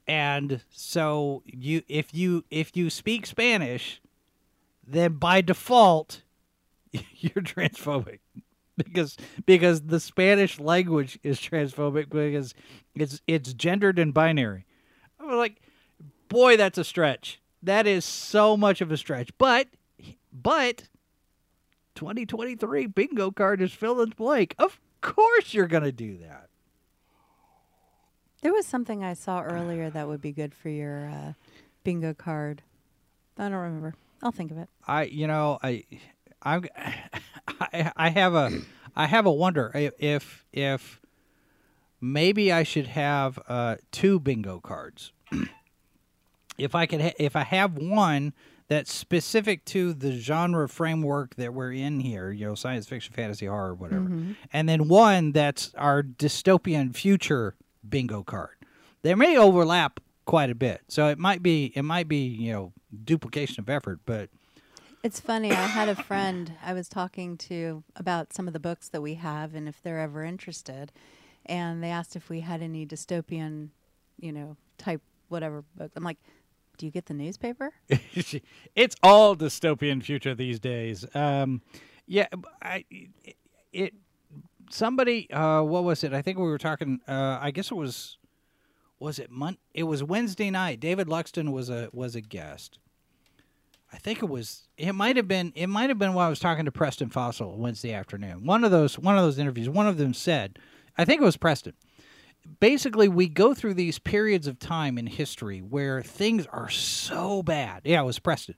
and 0.08 0.62
so 0.70 1.44
you 1.46 1.82
if 1.90 2.14
you 2.14 2.46
if 2.50 2.78
you 2.78 2.90
speak 2.90 3.26
Spanish, 3.26 4.00
then 4.88 5.14
by 5.14 5.42
default 5.42 6.22
you're 6.92 7.44
transphobic 7.44 8.20
because 8.84 9.18
because 9.46 9.82
the 9.82 10.00
Spanish 10.00 10.60
language 10.60 11.20
is 11.24 11.40
transphobic 11.40 12.10
because 12.10 12.54
it's 12.96 13.22
it's 13.28 13.54
gendered 13.54 14.00
and 14.00 14.14
binary. 14.14 14.66
I'm 15.20 15.38
like, 15.38 15.62
boy, 16.28 16.58
that's 16.58 16.78
a 16.78 16.84
stretch. 16.84 17.40
That 17.62 17.86
is 17.86 18.06
so 18.06 18.56
much 18.56 18.82
of 18.82 18.92
a 18.92 18.98
stretch. 18.98 19.30
But 19.38 19.68
but 20.32 20.88
2023 21.96 22.88
bingo 22.88 23.32
card 23.32 23.62
is 23.62 23.74
fill 23.74 24.02
in 24.02 24.10
the 24.10 24.16
blank. 24.16 24.56
Of 24.58 24.80
course 25.02 25.54
you're 25.54 25.68
gonna 25.68 25.92
do 25.92 26.18
that. 26.18 26.50
There 28.42 28.54
was 28.54 28.66
something 28.66 29.04
I 29.04 29.14
saw 29.14 29.42
earlier 29.42 29.90
that 29.90 30.08
would 30.08 30.22
be 30.22 30.32
good 30.32 30.56
for 30.56 30.70
your 30.70 31.10
uh, 31.10 31.34
bingo 31.84 32.14
card. 32.14 32.62
I 33.38 33.44
don't 33.50 33.54
remember. 33.54 33.96
I'll 34.24 34.32
think 34.32 34.52
of 34.52 34.58
it. 34.58 34.70
I 34.88 35.04
you 35.04 35.28
know 35.28 35.60
I 35.62 35.84
I 36.42 36.62
I, 37.60 37.92
I 37.96 38.10
have 38.10 38.34
a 38.34 38.52
I 38.96 39.08
have 39.08 39.26
a 39.26 39.32
wonder 39.32 39.72
if 40.00 40.46
if 40.52 41.02
maybe 42.02 42.52
I 42.52 42.64
should 42.64 42.88
have 42.88 43.40
uh, 43.48 43.76
two 43.92 44.20
bingo 44.20 44.60
cards. 44.60 45.12
if 46.58 46.76
I 46.76 46.86
could 46.86 47.02
ha- 47.02 47.14
if 47.20 47.36
I 47.36 47.44
have 47.44 47.78
one 47.78 48.34
that's 48.68 48.94
specific 48.94 49.66
to 49.66 49.94
the 49.94 50.12
genre 50.12 50.70
framework 50.70 51.36
that 51.36 51.54
we're 51.54 51.72
in 51.74 52.02
here, 52.02 52.32
you 52.32 52.46
know, 52.46 52.56
science 52.56 52.86
fiction, 52.88 53.14
fantasy, 53.14 53.48
horror, 53.48 53.74
whatever, 53.74 54.06
and 54.54 54.70
then 54.70 54.88
one 54.88 55.32
that's 55.32 55.74
our 55.76 56.04
dystopian 56.04 56.96
future 56.96 57.56
bingo 57.88 58.24
card. 58.24 58.52
They 59.02 59.16
may 59.16 59.38
overlap 59.38 60.00
quite 60.26 60.50
a 60.52 60.56
bit, 60.56 60.82
so 60.88 61.08
it 61.08 61.18
might 61.18 61.42
be 61.42 61.72
it 61.76 61.84
might 61.84 62.08
be 62.08 62.26
you 62.26 62.52
know 62.52 62.74
duplication 63.04 63.62
of 63.62 63.70
effort, 63.70 64.00
but 64.06 64.30
It's 65.02 65.20
funny. 65.20 65.52
I 65.52 65.54
had 65.54 65.88
a 65.88 65.96
friend 65.96 66.54
I 66.64 66.74
was 66.74 66.90
talking 66.90 67.38
to 67.38 67.84
about 67.96 68.34
some 68.34 68.48
of 68.48 68.54
the 68.54 68.60
books 68.60 68.90
that 68.90 69.02
we 69.02 69.14
have 69.16 69.56
and 69.56 69.68
if 69.68 69.82
they're 69.82 70.00
ever 70.00 70.24
interested. 70.26 70.92
And 71.46 71.82
they 71.82 71.90
asked 71.90 72.18
if 72.18 72.30
we 72.30 72.42
had 72.42 72.62
any 72.62 72.86
dystopian, 72.86 73.70
you 74.20 74.34
know, 74.34 74.58
type 74.78 75.02
whatever 75.30 75.64
books. 75.78 75.94
I'm 75.96 76.04
like, 76.04 76.18
do 76.78 76.86
you 76.86 76.92
get 76.92 77.06
the 77.06 77.14
newspaper? 77.14 77.72
it's 78.76 78.96
all 79.02 79.36
dystopian 79.36 80.04
future 80.04 80.36
these 80.36 80.60
days. 80.60 81.06
Um, 81.16 81.62
yeah, 82.06 82.28
I 82.62 82.86
it 83.72 83.94
somebody 84.70 85.30
uh, 85.32 85.62
what 85.62 85.84
was 85.84 86.04
it? 86.04 86.14
I 86.14 86.22
think 86.22 86.38
we 86.38 86.46
were 86.46 86.58
talking. 86.58 87.00
Uh, 87.08 87.38
I 87.42 87.52
guess 87.52 87.72
it 87.72 87.76
was 87.76 88.18
was 89.00 89.20
it 89.20 89.30
It 89.74 89.84
was 89.84 90.04
Wednesday 90.04 90.50
night. 90.50 90.80
David 90.80 91.08
Luxton 91.08 91.52
was 91.52 91.70
a 91.70 91.90
was 91.94 92.16
a 92.16 92.22
guest. 92.22 92.80
I 93.92 93.98
think 93.98 94.22
it 94.22 94.30
was. 94.30 94.68
It 94.78 94.94
might 94.94 95.16
have 95.16 95.28
been. 95.28 95.52
It 95.56 95.68
might 95.68 95.90
have 95.90 96.00
been 96.00 96.14
while 96.14 96.28
I 96.28 96.30
was 96.30 96.40
talking 96.40 96.66
to 96.66 96.72
Preston 96.72 97.10
Fassel 97.10 97.58
Wednesday 97.58 97.94
afternoon. 97.94 98.46
One 98.46 98.64
of 98.64 98.72
those. 98.72 99.00
One 99.00 99.18
of 99.18 99.24
those 99.24 99.40
interviews. 99.40 99.70
One 99.70 99.88
of 99.88 99.98
them 99.98 100.14
said, 100.14 100.60
I 100.98 101.06
think 101.06 101.22
it 101.22 101.26
was 101.26 101.38
Preston 101.38 101.74
basically 102.60 103.08
we 103.08 103.28
go 103.28 103.54
through 103.54 103.74
these 103.74 104.00
periods 104.00 104.48
of 104.48 104.60
time 104.60 104.98
in 104.98 105.08
history 105.08 105.60
where 105.60 106.02
things 106.02 106.46
are 106.48 106.70
so 106.70 107.44
bad. 107.44 107.82
Yeah, 107.84 108.02
it 108.02 108.06
was 108.06 108.20
Preston. 108.20 108.56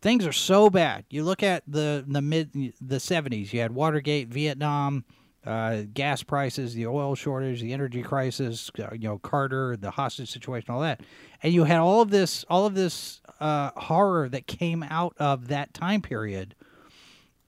Things 0.00 0.26
are 0.26 0.32
so 0.32 0.70
bad. 0.70 1.04
You 1.08 1.24
look 1.24 1.42
at 1.42 1.62
the 1.66 2.04
the 2.06 2.20
mid 2.20 2.74
the 2.80 3.00
seventies. 3.00 3.52
You 3.52 3.60
had 3.60 3.74
Watergate, 3.74 4.28
Vietnam, 4.28 5.04
uh, 5.46 5.82
gas 5.92 6.22
prices, 6.22 6.74
the 6.74 6.86
oil 6.86 7.14
shortage, 7.14 7.60
the 7.60 7.72
energy 7.72 8.02
crisis. 8.02 8.70
Uh, 8.78 8.88
you 8.92 9.08
know 9.08 9.18
Carter, 9.18 9.76
the 9.76 9.90
hostage 9.90 10.30
situation, 10.30 10.72
all 10.72 10.80
that, 10.80 11.00
and 11.42 11.52
you 11.52 11.64
had 11.64 11.78
all 11.78 12.00
of 12.00 12.10
this 12.10 12.44
all 12.48 12.66
of 12.66 12.74
this 12.74 13.20
uh, 13.40 13.70
horror 13.76 14.28
that 14.28 14.46
came 14.46 14.82
out 14.82 15.14
of 15.18 15.48
that 15.48 15.74
time 15.74 16.00
period. 16.00 16.54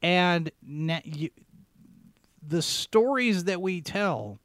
And 0.02 0.50
you, 0.62 1.30
the 2.46 2.62
stories 2.62 3.44
that 3.44 3.60
we 3.60 3.80
tell 3.80 4.38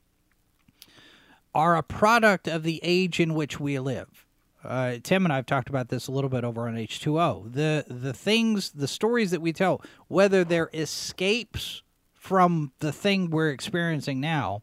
are 1.53 1.75
a 1.75 1.83
product 1.83 2.47
of 2.47 2.63
the 2.63 2.79
age 2.81 3.19
in 3.19 3.33
which 3.33 3.59
we 3.59 3.77
live. 3.79 4.25
Uh, 4.63 4.97
Tim 5.03 5.25
and 5.25 5.33
I 5.33 5.37
have 5.37 5.45
talked 5.45 5.69
about 5.69 5.89
this 5.89 6.07
a 6.07 6.11
little 6.11 6.29
bit 6.29 6.43
over 6.43 6.67
on 6.67 6.75
H2O. 6.75 7.51
The 7.51 7.85
the 7.87 8.13
things, 8.13 8.71
the 8.71 8.87
stories 8.87 9.31
that 9.31 9.41
we 9.41 9.51
tell, 9.51 9.81
whether 10.07 10.43
they're 10.43 10.69
escapes 10.73 11.81
from 12.21 12.71
the 12.79 12.91
thing 12.91 13.31
we're 13.31 13.49
experiencing 13.49 14.21
now, 14.21 14.61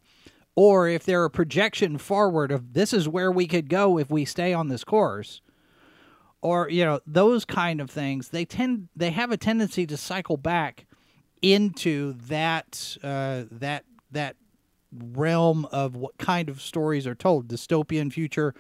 or 0.54 0.88
if 0.88 1.04
they're 1.04 1.24
a 1.24 1.30
projection 1.30 1.98
forward 1.98 2.52
of 2.52 2.72
this 2.72 2.92
is 2.92 3.08
where 3.08 3.32
we 3.32 3.48
could 3.48 3.68
go 3.68 3.98
if 3.98 4.08
we 4.10 4.24
stay 4.24 4.54
on 4.54 4.68
this 4.68 4.84
course, 4.84 5.40
or 6.40 6.70
you 6.70 6.84
know 6.84 7.00
those 7.04 7.44
kind 7.44 7.80
of 7.80 7.90
things, 7.90 8.28
they 8.28 8.44
tend 8.44 8.88
they 8.94 9.10
have 9.10 9.32
a 9.32 9.36
tendency 9.36 9.86
to 9.88 9.96
cycle 9.96 10.36
back 10.36 10.86
into 11.42 12.12
that 12.28 12.96
uh, 13.02 13.42
that 13.50 13.84
that 14.12 14.36
realm 14.96 15.66
of 15.72 15.96
what 15.96 16.16
kind 16.16 16.48
of 16.48 16.62
stories 16.62 17.08
are 17.08 17.14
told 17.16 17.48
dystopian 17.48 18.12
future 18.12 18.54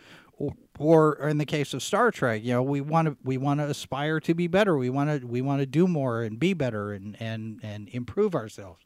or, 0.78 1.28
in 1.28 1.38
the 1.38 1.44
case 1.44 1.74
of 1.74 1.82
Star 1.82 2.10
Trek 2.10 2.42
you 2.42 2.52
know 2.52 2.62
we 2.62 2.80
want 2.80 3.08
to 3.08 3.16
we 3.24 3.36
want 3.36 3.60
to 3.60 3.66
aspire 3.66 4.20
to 4.20 4.34
be 4.34 4.46
better 4.46 4.76
we 4.76 4.90
want 4.90 5.20
to 5.20 5.26
we 5.26 5.40
want 5.40 5.60
to 5.60 5.66
do 5.66 5.86
more 5.86 6.22
and 6.22 6.38
be 6.38 6.54
better 6.54 6.92
and 6.92 7.16
and 7.20 7.60
and 7.62 7.88
improve 7.88 8.34
ourselves 8.34 8.80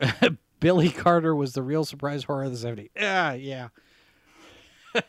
Billy 0.60 0.90
Carter 0.90 1.34
was 1.34 1.52
the 1.52 1.62
real 1.62 1.84
surprise 1.84 2.24
horror 2.24 2.44
of 2.44 2.58
the 2.58 2.66
70s 2.66 2.90
yeah 2.96 3.32
yeah 3.34 3.68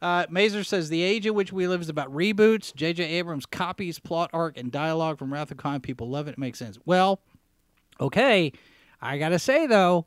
Uh, 0.00 0.26
Mazer 0.30 0.62
says 0.62 0.88
the 0.88 1.02
age 1.02 1.26
in 1.26 1.34
which 1.34 1.52
we 1.52 1.66
live 1.66 1.80
is 1.80 1.88
about 1.88 2.12
reboots. 2.14 2.74
J.J. 2.74 3.04
Abrams 3.04 3.46
copies 3.46 3.98
plot 3.98 4.30
arc 4.32 4.56
and 4.56 4.70
dialogue 4.70 5.18
from 5.18 5.32
Wrath 5.32 5.50
of 5.50 5.56
Khan. 5.56 5.80
People 5.80 6.08
love 6.08 6.28
it. 6.28 6.32
It 6.32 6.38
makes 6.38 6.58
sense. 6.58 6.78
Well, 6.84 7.20
okay. 8.00 8.52
I 9.00 9.18
gotta 9.18 9.38
say 9.38 9.66
though, 9.66 10.06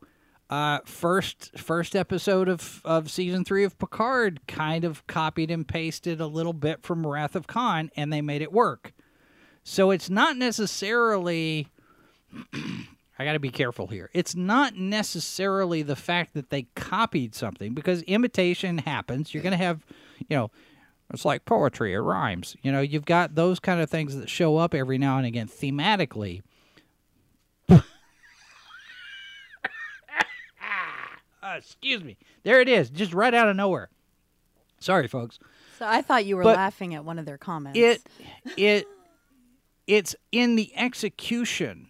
uh, 0.51 0.79
first 0.83 1.57
first 1.57 1.95
episode 1.95 2.49
of 2.49 2.81
of 2.83 3.09
season 3.09 3.45
three 3.45 3.63
of 3.63 3.79
Picard 3.79 4.45
kind 4.47 4.83
of 4.83 5.07
copied 5.07 5.49
and 5.49 5.65
pasted 5.65 6.19
a 6.19 6.27
little 6.27 6.53
bit 6.53 6.83
from 6.83 7.07
Wrath 7.07 7.35
of 7.35 7.47
Khan, 7.47 7.89
and 7.95 8.11
they 8.11 8.21
made 8.21 8.41
it 8.41 8.51
work. 8.51 8.91
So 9.63 9.91
it's 9.91 10.09
not 10.09 10.35
necessarily. 10.37 11.67
I 13.19 13.23
got 13.25 13.33
to 13.33 13.39
be 13.39 13.51
careful 13.51 13.85
here. 13.85 14.09
It's 14.13 14.35
not 14.35 14.75
necessarily 14.75 15.83
the 15.83 15.95
fact 15.95 16.33
that 16.33 16.49
they 16.49 16.63
copied 16.75 17.35
something 17.35 17.75
because 17.75 18.01
imitation 18.03 18.79
happens. 18.79 19.31
You're 19.31 19.43
going 19.43 19.51
to 19.51 19.63
have, 19.63 19.85
you 20.27 20.35
know, 20.35 20.49
it's 21.13 21.23
like 21.23 21.45
poetry, 21.45 21.93
it 21.93 21.99
rhymes. 21.99 22.55
You 22.63 22.71
know, 22.71 22.81
you've 22.81 23.05
got 23.05 23.35
those 23.35 23.59
kind 23.59 23.79
of 23.79 23.91
things 23.91 24.15
that 24.15 24.27
show 24.27 24.57
up 24.57 24.73
every 24.73 24.97
now 24.97 25.17
and 25.17 25.27
again 25.27 25.47
thematically. 25.47 26.41
Uh, 31.51 31.57
excuse 31.57 32.03
me. 32.03 32.17
There 32.43 32.61
it 32.61 32.69
is, 32.69 32.89
just 32.89 33.13
right 33.13 33.33
out 33.33 33.49
of 33.49 33.55
nowhere. 33.55 33.89
Sorry, 34.79 35.07
folks. 35.07 35.39
So 35.77 35.85
I 35.85 36.01
thought 36.01 36.25
you 36.25 36.37
were 36.37 36.43
But 36.43 36.55
laughing 36.55 36.95
at 36.95 37.03
one 37.03 37.19
of 37.19 37.25
their 37.25 37.37
comments. 37.37 37.77
It, 37.77 38.01
it, 38.57 38.87
it's 39.87 40.15
in 40.31 40.55
the 40.55 40.71
execution 40.75 41.89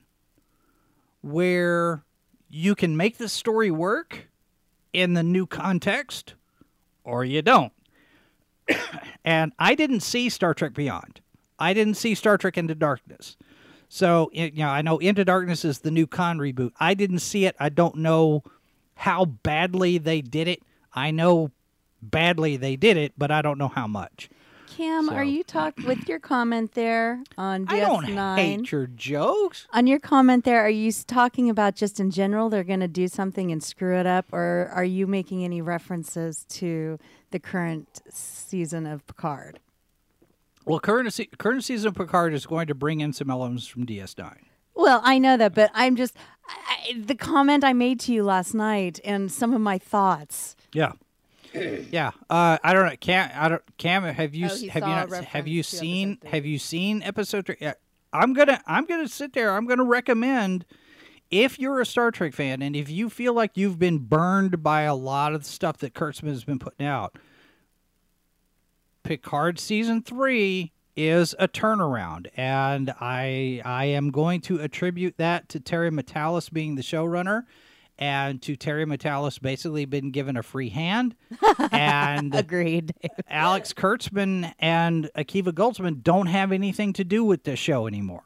where 1.21 2.03
you 2.49 2.73
can 2.73 2.97
make 2.97 3.17
the 3.17 3.29
story 3.29 3.69
work 3.69 4.27
in 4.93 5.13
the 5.13 5.23
new 5.23 5.45
context 5.45 6.33
or 7.03 7.23
you 7.23 7.41
don't. 7.41 7.73
and 9.25 9.53
I 9.59 9.75
didn't 9.75 10.01
see 10.01 10.29
Star 10.29 10.53
Trek 10.53 10.73
Beyond. 10.73 11.21
I 11.59 11.73
didn't 11.73 11.95
see 11.95 12.15
Star 12.15 12.37
Trek 12.37 12.57
Into 12.57 12.73
Darkness. 12.73 13.37
So, 13.89 14.31
you 14.33 14.51
know, 14.51 14.69
I 14.69 14.81
know 14.81 14.97
Into 14.97 15.23
Darkness 15.23 15.63
is 15.63 15.79
the 15.79 15.91
new 15.91 16.07
Khan 16.07 16.39
reboot. 16.39 16.71
I 16.79 16.93
didn't 16.93 17.19
see 17.19 17.45
it. 17.45 17.55
I 17.59 17.69
don't 17.69 17.97
know 17.97 18.43
how 19.01 19.25
badly 19.25 19.97
they 19.97 20.21
did 20.21 20.47
it. 20.47 20.61
I 20.93 21.09
know 21.09 21.49
badly 22.03 22.55
they 22.55 22.75
did 22.75 22.97
it, 22.97 23.13
but 23.17 23.31
I 23.31 23.41
don't 23.41 23.57
know 23.57 23.67
how 23.67 23.87
much. 23.87 24.29
Cam, 24.67 25.07
So- 25.07 25.13
are 25.15 25.23
you 25.23 25.43
talking 25.43 25.85
with 25.87 26.07
your 26.07 26.19
comment 26.19 26.73
there 26.73 27.23
on 27.35 27.65
DS9? 27.65 27.73
I 27.73 27.79
don't 27.79 28.37
hate 28.37 28.71
your 28.71 28.85
jokes. 28.87 29.67
On 29.73 29.87
your 29.87 29.99
comment 29.99 30.45
there, 30.45 30.61
are 30.61 30.69
you 30.69 30.91
talking 30.91 31.49
about 31.49 31.75
just 31.75 31.99
in 31.99 32.11
general 32.11 32.49
they're 32.49 32.63
going 32.63 32.79
to 32.79 32.87
do 32.87 33.07
something 33.07 33.51
and 33.51 33.63
screw 33.63 33.97
it 33.99 34.05
up, 34.05 34.31
or 34.31 34.69
are 34.73 34.85
you 34.85 35.07
making 35.07 35.43
any 35.43 35.61
references 35.61 36.45
to 36.49 36.99
the 37.31 37.39
current 37.39 38.01
season 38.11 38.85
of 38.85 39.05
Picard? 39.07 39.59
Well, 40.63 40.79
current 40.79 41.19
current 41.39 41.63
season 41.63 41.87
of 41.89 41.95
Picard 41.95 42.35
is 42.35 42.45
going 42.45 42.67
to 42.67 42.75
bring 42.75 43.01
in 43.01 43.13
some 43.13 43.31
elements 43.31 43.65
from 43.65 43.85
DS9. 43.87 44.37
Well, 44.75 45.01
I 45.03 45.17
know 45.17 45.35
that, 45.37 45.53
but 45.53 45.69
I'm 45.73 45.95
just 45.95 46.15
I, 46.67 46.89
I- 46.89 47.01
the 47.05 47.15
comment 47.15 47.63
I 47.63 47.73
made 47.73 47.99
to 48.01 48.13
you 48.13 48.23
last 48.23 48.53
night 48.53 48.99
and 49.03 49.31
some 49.31 49.53
of 49.53 49.61
my 49.61 49.77
thoughts. 49.77 50.55
Yeah. 50.73 50.93
Yeah, 51.53 52.11
uh, 52.29 52.57
I 52.63 52.71
don't 52.73 52.85
know. 52.85 52.95
Cam, 53.01 53.29
I 53.35 53.49
don't. 53.49 53.61
Cam, 53.77 54.03
have 54.03 54.33
you 54.33 54.45
Oh, 54.49 54.67
have 54.69 54.83
you 54.83 54.89
not 54.89 55.11
have 55.25 55.47
you 55.49 55.63
seen 55.63 56.11
episode 56.13 56.29
have 56.31 56.45
you 56.45 56.57
seen 56.57 57.03
episode 57.03 57.45
three? 57.45 57.57
Yeah, 57.59 57.73
I'm 58.13 58.31
gonna 58.33 58.61
I'm 58.65 58.85
gonna 58.85 59.09
sit 59.09 59.33
there. 59.33 59.51
I'm 59.57 59.65
gonna 59.65 59.83
recommend 59.83 60.65
if 61.29 61.59
you're 61.59 61.81
a 61.81 61.85
Star 61.85 62.09
Trek 62.09 62.33
fan 62.33 62.61
and 62.61 62.73
if 62.73 62.89
you 62.89 63.09
feel 63.09 63.33
like 63.33 63.57
you've 63.57 63.77
been 63.79 63.97
burned 63.99 64.63
by 64.63 64.83
a 64.83 64.95
lot 64.95 65.33
of 65.33 65.43
the 65.43 65.49
stuff 65.49 65.77
that 65.79 65.93
Kurtzman 65.93 66.29
has 66.29 66.45
been 66.45 66.57
putting 66.59 66.85
out, 66.85 67.17
Picard 69.03 69.59
season 69.59 70.01
three 70.01 70.71
is 70.95 71.35
a 71.39 71.47
turnaround, 71.47 72.27
and 72.35 72.93
I 72.99 73.61
I 73.63 73.85
am 73.85 74.11
going 74.11 74.41
to 74.41 74.59
attribute 74.59 75.17
that 75.17 75.49
to 75.49 75.59
Terry 75.59 75.89
Matalas 75.89 76.51
being 76.51 76.75
the 76.75 76.81
showrunner, 76.81 77.43
and 77.97 78.41
to 78.41 78.55
Terry 78.55 78.85
Matalas 78.85 79.41
basically 79.41 79.85
been 79.85 80.11
given 80.11 80.35
a 80.35 80.43
free 80.43 80.69
hand, 80.69 81.15
and 81.71 82.33
Agreed. 82.35 82.93
Alex 83.29 83.73
Kurtzman 83.73 84.53
and 84.59 85.09
Akiva 85.15 85.53
Goldsman 85.53 86.01
don't 86.03 86.27
have 86.27 86.51
anything 86.51 86.93
to 86.93 87.03
do 87.03 87.23
with 87.23 87.43
this 87.43 87.59
show 87.59 87.87
anymore. 87.87 88.23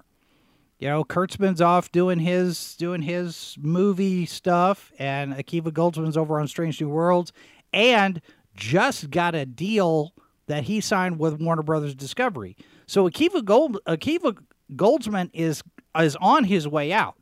You 0.79 0.89
know, 0.89 1.03
Kurtzman's 1.03 1.61
off 1.61 1.91
doing 1.91 2.19
his 2.19 2.75
doing 2.75 3.01
his 3.01 3.57
movie 3.59 4.25
stuff, 4.25 4.91
and 4.99 5.33
Akiva 5.33 5.71
Goldsman's 5.71 6.17
over 6.17 6.39
on 6.39 6.47
Strange 6.47 6.81
New 6.81 6.89
Worlds, 6.89 7.31
and 7.71 8.21
just 8.55 9.09
got 9.09 9.35
a 9.35 9.45
deal 9.45 10.13
that 10.47 10.65
he 10.65 10.81
signed 10.81 11.19
with 11.19 11.41
Warner 11.41 11.63
Brothers 11.63 11.95
Discovery. 11.95 12.55
So 12.87 13.09
Akiva 13.09 13.43
Gold 13.43 13.79
Akiva 13.87 14.37
Goldsman 14.75 15.29
is 15.33 15.63
is 15.97 16.15
on 16.17 16.45
his 16.45 16.67
way 16.67 16.91
out. 16.91 17.15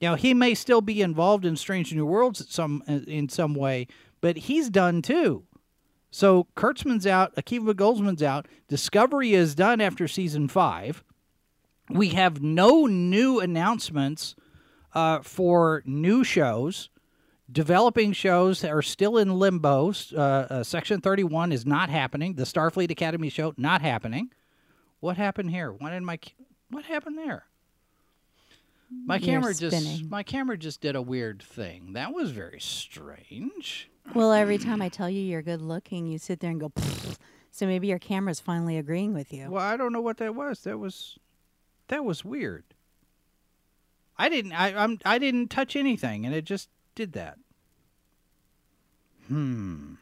Now 0.00 0.14
he 0.14 0.34
may 0.34 0.54
still 0.54 0.80
be 0.80 1.02
involved 1.02 1.44
in 1.44 1.56
Strange 1.56 1.94
New 1.94 2.06
Worlds 2.06 2.46
some 2.48 2.82
in 2.86 3.28
some 3.28 3.54
way, 3.54 3.86
but 4.20 4.36
he's 4.36 4.70
done 4.70 5.02
too. 5.02 5.44
So 6.10 6.46
Kurtzman's 6.56 7.08
out, 7.08 7.34
Akiva 7.34 7.74
Goldsman's 7.74 8.22
out. 8.22 8.46
Discovery 8.68 9.34
is 9.34 9.56
done 9.56 9.80
after 9.80 10.06
season 10.06 10.46
five. 10.46 11.02
We 11.90 12.10
have 12.10 12.40
no 12.40 12.86
new 12.86 13.40
announcements 13.40 14.36
uh, 14.94 15.20
for 15.22 15.82
new 15.84 16.22
shows. 16.22 16.88
Developing 17.50 18.12
shows 18.12 18.64
are 18.64 18.82
still 18.82 19.18
in 19.18 19.38
limbo. 19.38 19.92
Uh, 20.12 20.18
uh, 20.18 20.62
Section 20.64 21.00
31 21.00 21.52
is 21.52 21.66
not 21.66 21.90
happening. 21.90 22.34
The 22.34 22.44
Starfleet 22.44 22.90
Academy 22.90 23.28
show 23.28 23.52
not 23.58 23.82
happening. 23.82 24.30
What 25.00 25.16
happened 25.18 25.50
here? 25.50 25.70
Why 25.72 25.90
did 25.90 26.02
my 26.02 26.18
what 26.70 26.86
happened 26.86 27.18
there? 27.18 27.44
My 28.90 29.16
You're 29.16 29.26
camera 29.40 29.54
just 29.54 29.76
spinning. 29.76 30.08
my 30.08 30.22
camera 30.22 30.56
just 30.56 30.80
did 30.80 30.96
a 30.96 31.02
weird 31.02 31.42
thing. 31.42 31.92
That 31.92 32.14
was 32.14 32.30
very 32.30 32.60
strange. 32.60 33.90
Well, 34.14 34.32
every 34.32 34.56
time 34.58 34.80
I 34.80 34.88
tell 34.88 35.10
you 35.10 35.20
you're 35.20 35.42
good 35.42 35.60
looking, 35.62 36.06
you 36.06 36.18
sit 36.18 36.40
there 36.40 36.50
and 36.50 36.60
go. 36.60 36.70
"Pfft." 36.70 37.18
So 37.50 37.66
maybe 37.66 37.86
your 37.86 37.98
camera's 37.98 38.40
finally 38.40 38.78
agreeing 38.78 39.14
with 39.14 39.32
you. 39.32 39.50
Well, 39.50 39.62
I 39.62 39.76
don't 39.76 39.92
know 39.92 40.00
what 40.00 40.16
that 40.16 40.34
was. 40.34 40.60
That 40.60 40.78
was 40.78 41.18
that 41.88 42.04
was 42.04 42.24
weird. 42.24 42.64
I 44.16 44.28
didn't 44.28 44.52
I 44.52 44.74
I'm 44.74 44.98
I 45.04 45.18
didn't 45.18 45.48
touch 45.48 45.76
anything 45.76 46.24
and 46.24 46.34
it 46.34 46.44
just 46.44 46.68
did 46.94 47.12
that. 47.12 47.38
Hmm. 49.28 49.94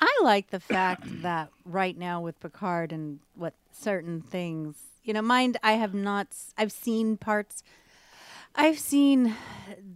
I 0.00 0.20
like 0.22 0.50
the 0.50 0.60
fact 0.60 1.04
that 1.22 1.50
right 1.64 1.96
now 1.96 2.20
with 2.20 2.38
Picard 2.40 2.92
and 2.92 3.18
what 3.34 3.54
certain 3.72 4.20
things, 4.20 4.76
you 5.04 5.12
know, 5.12 5.22
mind 5.22 5.56
I 5.62 5.72
have 5.72 5.94
not, 5.94 6.28
I've 6.56 6.72
seen 6.72 7.16
parts, 7.16 7.62
I've 8.54 8.78
seen 8.78 9.34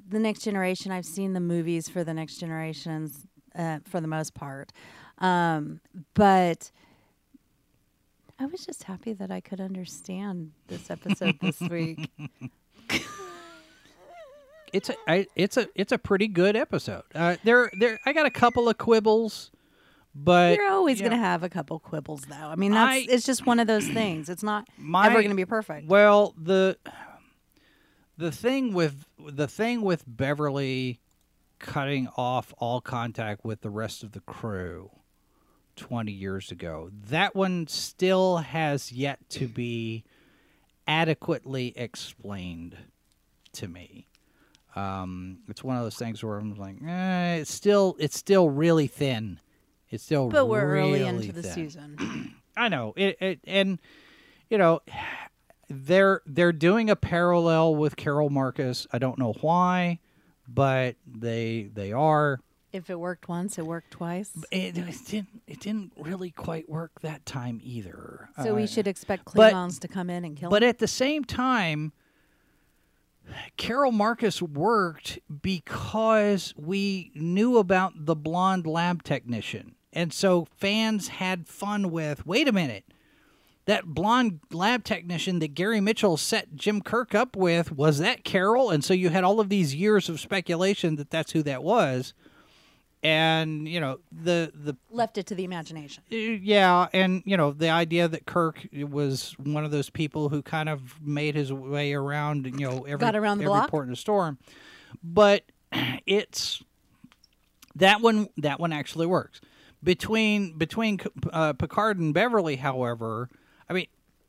the 0.08 0.18
next 0.18 0.40
generation, 0.40 0.92
I've 0.92 1.06
seen 1.06 1.32
the 1.32 1.40
movies 1.40 1.88
for 1.88 2.04
the 2.04 2.14
next 2.14 2.38
generations 2.38 3.26
uh, 3.56 3.78
for 3.84 4.00
the 4.00 4.08
most 4.08 4.34
part. 4.34 4.72
Um, 5.18 5.80
but 6.14 6.70
I 8.38 8.46
was 8.46 8.66
just 8.66 8.84
happy 8.84 9.12
that 9.12 9.30
I 9.30 9.40
could 9.40 9.60
understand 9.60 10.52
this 10.66 10.90
episode 10.90 11.38
this 11.40 11.60
week. 11.70 12.10
It's 14.72 14.88
a 14.90 14.94
I, 15.06 15.26
it's 15.36 15.56
a 15.56 15.68
it's 15.74 15.92
a 15.92 15.98
pretty 15.98 16.28
good 16.28 16.56
episode. 16.56 17.02
Uh, 17.14 17.36
there 17.44 17.70
there 17.78 17.98
I 18.06 18.12
got 18.12 18.26
a 18.26 18.30
couple 18.30 18.68
of 18.68 18.78
quibbles, 18.78 19.50
but 20.14 20.56
You're 20.56 20.70
always 20.70 20.98
you 21.00 21.08
going 21.08 21.18
to 21.18 21.24
have 21.24 21.42
a 21.42 21.48
couple 21.48 21.78
quibbles, 21.80 22.22
though. 22.22 22.34
I 22.36 22.54
mean, 22.56 22.72
that's 22.72 22.92
I- 22.92 23.06
it's 23.08 23.26
just 23.26 23.46
one 23.46 23.60
of 23.60 23.66
those 23.66 23.86
things. 23.86 24.28
It's 24.28 24.42
not 24.42 24.66
My- 24.78 25.06
ever 25.06 25.16
going 25.16 25.30
to 25.30 25.36
be 25.36 25.44
perfect. 25.44 25.88
Well, 25.88 26.34
the 26.36 26.78
the 28.16 28.32
thing 28.32 28.72
with 28.72 29.04
the 29.18 29.48
thing 29.48 29.82
with 29.82 30.04
Beverly 30.06 31.00
cutting 31.58 32.08
off 32.16 32.52
all 32.58 32.80
contact 32.80 33.44
with 33.44 33.60
the 33.60 33.70
rest 33.70 34.02
of 34.02 34.12
the 34.12 34.20
crew 34.20 34.90
20 35.76 36.10
years 36.10 36.50
ago. 36.50 36.90
That 37.08 37.34
one 37.36 37.66
still 37.68 38.38
has 38.38 38.90
yet 38.90 39.18
to 39.30 39.46
be 39.46 40.02
adequately 40.86 41.72
explained 41.76 42.76
to 43.52 43.68
me. 43.68 44.08
Um, 44.74 45.38
it's 45.48 45.62
one 45.62 45.76
of 45.76 45.82
those 45.82 45.96
things 45.96 46.22
where 46.24 46.38
I'm 46.38 46.54
like, 46.56 46.76
eh, 46.86 47.34
it's 47.36 47.52
still 47.52 47.96
it's 47.98 48.16
still 48.16 48.48
really 48.50 48.86
thin. 48.86 49.38
It's 49.90 50.02
still 50.04 50.28
But 50.30 50.46
we're 50.46 50.62
early 50.62 50.92
really 51.00 51.04
into 51.06 51.32
the 51.32 51.42
thin. 51.42 51.52
season. 51.54 52.34
I 52.56 52.68
know 52.68 52.94
it, 52.96 53.16
it 53.20 53.40
and 53.44 53.78
you 54.48 54.58
know 54.58 54.80
they're 55.68 56.22
they're 56.26 56.52
doing 56.52 56.90
a 56.90 56.96
parallel 56.96 57.74
with 57.74 57.96
Carol 57.96 58.30
Marcus. 58.30 58.86
I 58.92 58.98
don't 58.98 59.18
know 59.18 59.34
why, 59.40 59.98
but 60.48 60.96
they 61.06 61.70
they 61.72 61.92
are. 61.92 62.40
if 62.72 62.88
it 62.90 62.98
worked 62.98 63.28
once, 63.28 63.58
it 63.58 63.66
worked 63.66 63.90
twice. 63.90 64.30
It, 64.50 64.76
it 64.78 64.96
didn't 65.06 65.42
it 65.46 65.60
didn't 65.60 65.92
really 65.98 66.30
quite 66.30 66.68
work 66.68 67.00
that 67.02 67.24
time 67.26 67.60
either. 67.62 68.28
So 68.42 68.54
we 68.54 68.64
Uh, 68.64 68.66
should 68.66 68.86
expect 68.86 69.34
but- 69.34 69.52
Klingons 69.52 69.78
to 69.80 69.88
come 69.88 70.08
in 70.10 70.24
and 70.24 70.36
kill 70.36 70.48
But 70.50 70.62
him. 70.62 70.68
at 70.70 70.78
the 70.78 70.88
same 70.88 71.24
time, 71.24 71.92
Carol 73.56 73.92
Marcus 73.92 74.42
worked 74.42 75.18
because 75.42 76.54
we 76.56 77.10
knew 77.14 77.58
about 77.58 78.06
the 78.06 78.16
blonde 78.16 78.66
lab 78.66 79.02
technician. 79.02 79.74
And 79.92 80.12
so 80.12 80.46
fans 80.56 81.08
had 81.08 81.46
fun 81.46 81.90
with 81.90 82.26
wait 82.26 82.48
a 82.48 82.52
minute, 82.52 82.84
that 83.66 83.86
blonde 83.86 84.40
lab 84.50 84.84
technician 84.84 85.38
that 85.38 85.54
Gary 85.54 85.80
Mitchell 85.80 86.16
set 86.16 86.56
Jim 86.56 86.80
Kirk 86.80 87.14
up 87.14 87.36
with, 87.36 87.70
was 87.70 87.98
that 87.98 88.24
Carol? 88.24 88.70
And 88.70 88.82
so 88.82 88.94
you 88.94 89.10
had 89.10 89.24
all 89.24 89.38
of 89.38 89.48
these 89.48 89.74
years 89.74 90.08
of 90.08 90.18
speculation 90.18 90.96
that 90.96 91.10
that's 91.10 91.32
who 91.32 91.42
that 91.44 91.62
was. 91.62 92.14
And, 93.04 93.66
you 93.66 93.80
know, 93.80 93.98
the, 94.12 94.52
the 94.54 94.76
Left 94.90 95.18
it 95.18 95.26
to 95.26 95.34
the 95.34 95.42
imagination. 95.42 96.04
uh, 96.12 96.14
yeah, 96.14 96.86
and 96.92 97.22
you 97.26 97.36
know 97.36 97.50
the 97.50 97.68
idea 97.68 98.06
that 98.06 98.26
Kirk 98.26 98.64
was 98.72 99.34
one 99.38 99.64
of 99.64 99.72
those 99.72 99.90
people 99.90 100.28
who 100.28 100.40
kind 100.40 100.68
of 100.68 101.00
made 101.02 101.34
his 101.34 101.52
way 101.52 101.94
around, 101.94 102.46
you 102.46 102.68
know, 102.68 102.84
every 102.84 102.98
Got 102.98 103.16
around 103.16 103.38
the 103.38 103.44
every 103.44 103.58
block? 103.58 103.70
port 103.70 103.88
in 103.88 103.92
a 103.92 103.96
storm, 103.96 104.38
but 105.02 105.42
it's 106.06 106.62
that 107.74 108.00
one. 108.00 108.28
That 108.36 108.60
one 108.60 108.72
actually 108.72 109.06
works 109.06 109.40
between 109.82 110.56
between 110.56 111.00
uh, 111.32 111.54
Picard 111.54 111.98
and 111.98 112.14
Beverly. 112.14 112.54
However, 112.56 113.28
I 113.68 113.72
mean, 113.72 113.86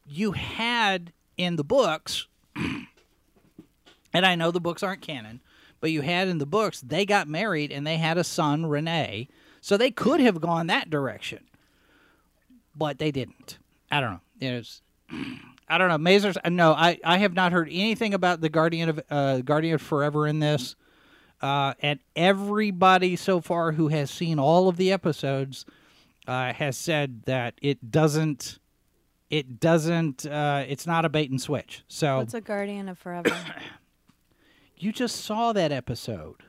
you 0.07 0.31
had 0.31 1.13
in 1.37 1.57
the 1.57 1.63
books, 1.63 2.25
and 2.55 4.25
I 4.25 4.33
know 4.33 4.49
the 4.49 4.59
books 4.61 4.81
aren't 4.81 5.01
canon, 5.01 5.41
but 5.83 5.91
you 5.91 5.99
had 5.99 6.29
in 6.29 6.37
the 6.37 6.45
books 6.45 6.79
they 6.79 7.05
got 7.05 7.27
married 7.27 7.69
and 7.69 7.85
they 7.85 7.97
had 7.97 8.17
a 8.17 8.23
son, 8.23 8.65
Renee. 8.65 9.27
So 9.59 9.75
they 9.75 9.91
could 9.91 10.21
have 10.21 10.39
gone 10.39 10.67
that 10.67 10.89
direction, 10.89 11.43
but 12.73 12.99
they 12.99 13.11
didn't. 13.11 13.57
I 13.91 13.99
don't 13.99 14.11
know. 14.11 14.21
It's, 14.39 14.81
I 15.67 15.77
don't 15.77 15.89
know. 15.89 15.97
Mazers. 15.97 16.37
uh, 16.41 16.47
No, 16.47 16.71
I, 16.71 16.99
I 17.03 17.17
have 17.17 17.33
not 17.33 17.51
heard 17.51 17.67
anything 17.69 18.13
about 18.13 18.39
the 18.39 18.47
Guardian 18.47 18.87
of 18.87 19.01
uh, 19.09 19.41
Guardian 19.41 19.75
of 19.75 19.81
Forever 19.81 20.25
in 20.25 20.39
this. 20.39 20.77
Uh, 21.41 21.73
and 21.81 21.99
everybody 22.15 23.17
so 23.17 23.41
far 23.41 23.73
who 23.73 23.89
has 23.89 24.09
seen 24.09 24.39
all 24.39 24.69
of 24.69 24.77
the 24.77 24.89
episodes 24.89 25.65
uh, 26.29 26.53
has 26.53 26.77
said 26.77 27.23
that 27.25 27.55
it 27.61 27.91
doesn't. 27.91 28.57
It 29.29 29.59
doesn't. 29.59 30.25
Uh, 30.25 30.63
it's 30.65 30.87
not 30.87 31.03
a 31.03 31.09
bait 31.09 31.29
and 31.29 31.41
switch. 31.41 31.83
So 31.89 32.21
it's 32.21 32.33
a 32.33 32.39
guardian 32.39 32.87
of 32.87 32.97
forever? 32.97 33.35
you 34.77 34.91
just 34.91 35.17
saw 35.17 35.53
that 35.53 35.71
episode 35.71 36.43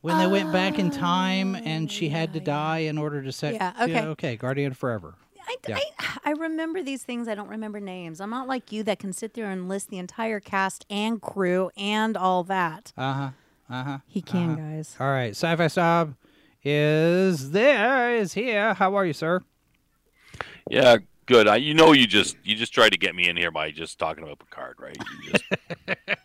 when 0.00 0.18
they 0.18 0.26
went 0.26 0.52
back 0.52 0.78
in 0.78 0.90
time 0.90 1.54
and 1.54 1.90
she 1.90 2.08
had 2.08 2.32
to 2.32 2.40
die 2.40 2.78
in 2.78 2.98
order 2.98 3.22
to 3.22 3.32
set. 3.32 3.54
Yeah, 3.54 3.72
okay. 3.82 4.00
okay. 4.06 4.36
Guardian 4.36 4.74
Forever. 4.74 5.14
I, 5.46 5.56
Yeah. 5.66 5.78
I, 5.98 6.18
I 6.24 6.30
remember 6.32 6.82
these 6.82 7.02
things. 7.02 7.26
I 7.26 7.34
don't 7.34 7.48
remember 7.48 7.80
names. 7.80 8.20
I'm 8.20 8.30
not 8.30 8.46
like 8.46 8.70
you 8.70 8.82
that 8.84 8.98
can 8.98 9.12
sit 9.12 9.34
there 9.34 9.50
and 9.50 9.68
list 9.68 9.88
the 9.88 9.98
entire 9.98 10.40
cast 10.40 10.84
and 10.90 11.20
crew 11.22 11.70
and 11.76 12.16
all 12.16 12.44
that. 12.44 12.92
Uh 12.96 13.12
huh. 13.12 13.30
Uh 13.70 13.84
huh. 13.84 13.98
He 14.06 14.22
can, 14.22 14.56
guys. 14.56 14.96
All 15.00 15.08
right, 15.08 15.30
Sci-Fi 15.30 15.68
Snob 15.68 16.14
is 16.64 17.50
there, 17.50 18.14
is 18.14 18.34
here. 18.34 18.74
How 18.74 18.94
are 18.94 19.04
you, 19.06 19.12
sir? 19.12 19.42
Yeah, 20.70 20.98
good. 21.26 21.48
I, 21.48 21.56
you 21.56 21.74
know, 21.74 21.92
you 21.92 22.06
just 22.06 22.36
you 22.44 22.54
just 22.54 22.72
tried 22.72 22.90
to 22.90 22.98
get 22.98 23.14
me 23.14 23.28
in 23.28 23.36
here 23.36 23.50
by 23.50 23.70
just 23.70 23.98
talking 23.98 24.24
about 24.24 24.38
Picard, 24.38 24.76
right? 24.78 24.96
You, 25.24 25.32
just, 25.32 25.44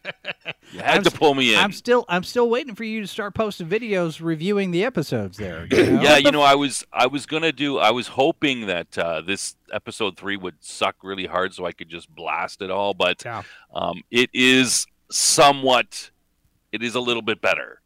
you 0.73 0.79
had 0.79 0.97
I'm 0.97 1.03
to 1.03 1.11
pull 1.11 1.35
me 1.35 1.53
in. 1.53 1.59
I'm 1.59 1.71
still, 1.71 2.03
I'm 2.09 2.23
still 2.23 2.49
waiting 2.49 2.73
for 2.75 2.83
you 2.83 3.01
to 3.01 3.07
start 3.07 3.33
posting 3.35 3.67
videos 3.67 4.19
reviewing 4.21 4.71
the 4.71 4.83
episodes. 4.83 5.37
There, 5.37 5.67
you 5.71 5.91
know? 5.91 6.01
yeah, 6.01 6.17
you 6.17 6.31
know, 6.31 6.41
I 6.41 6.55
was 6.55 6.83
I 6.91 7.07
was 7.07 7.25
gonna 7.25 7.51
do. 7.51 7.77
I 7.77 7.91
was 7.91 8.07
hoping 8.07 8.67
that 8.67 8.97
uh, 8.97 9.21
this 9.21 9.55
episode 9.71 10.17
three 10.17 10.35
would 10.37 10.55
suck 10.61 10.95
really 11.03 11.25
hard, 11.27 11.53
so 11.53 11.65
I 11.65 11.71
could 11.71 11.89
just 11.89 12.13
blast 12.13 12.61
it 12.61 12.71
all. 12.71 12.93
But 12.93 13.23
Yeah. 13.23 13.43
um, 13.73 14.01
it 14.09 14.29
is 14.33 14.87
somewhat. 15.11 16.09
It 16.71 16.81
is 16.81 16.95
a 16.95 16.99
little 16.99 17.21
bit 17.21 17.39
better 17.39 17.81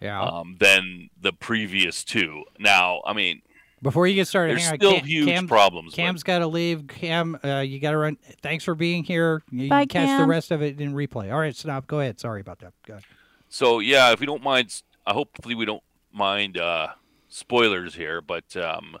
yeah. 0.00 0.22
um, 0.22 0.56
than 0.60 1.10
the 1.20 1.32
previous 1.32 2.04
two. 2.04 2.44
Now, 2.58 3.02
I 3.04 3.12
mean, 3.14 3.42
Before 3.82 4.06
you 4.06 4.14
get 4.14 4.28
started, 4.28 4.52
there's 4.52 4.62
hang 4.64 4.72
on. 4.74 4.78
still 4.78 4.92
Cam, 4.94 5.04
huge 5.06 5.26
Cam, 5.28 5.48
problems. 5.48 5.92
but- 5.92 5.96
Cam's 5.96 6.22
got 6.22 6.38
to 6.38 6.46
leave. 6.46 6.86
Cam, 6.86 7.36
uh, 7.44 7.58
you 7.60 7.80
got 7.80 7.90
to 7.90 7.96
run. 7.98 8.16
Thanks 8.40 8.64
for 8.64 8.74
being 8.76 9.02
here. 9.02 9.42
You 9.50 9.68
Bye, 9.68 9.86
can 9.86 10.06
catch 10.06 10.20
the 10.20 10.26
rest 10.26 10.50
of 10.52 10.62
it 10.62 10.80
in 10.80 10.94
replay. 10.94 11.32
All 11.32 11.38
right, 11.40 11.54
Snob, 11.54 11.86
go 11.88 11.98
ahead. 12.00 12.20
Sorry 12.20 12.40
about 12.40 12.60
that. 12.60 12.72
Go 12.86 12.94
ahead. 12.94 13.04
So 13.48 13.80
yeah, 13.80 14.12
if 14.12 14.20
we 14.20 14.26
don't 14.26 14.42
mind, 14.42 14.66
s- 14.66 14.84
uh, 15.06 15.12
hopefully 15.14 15.54
we 15.56 15.64
don't 15.64 15.82
mind 16.12 16.58
uh, 16.58 16.88
spoilers 17.28 17.94
here. 17.96 18.20
But 18.20 18.56
um, 18.56 18.96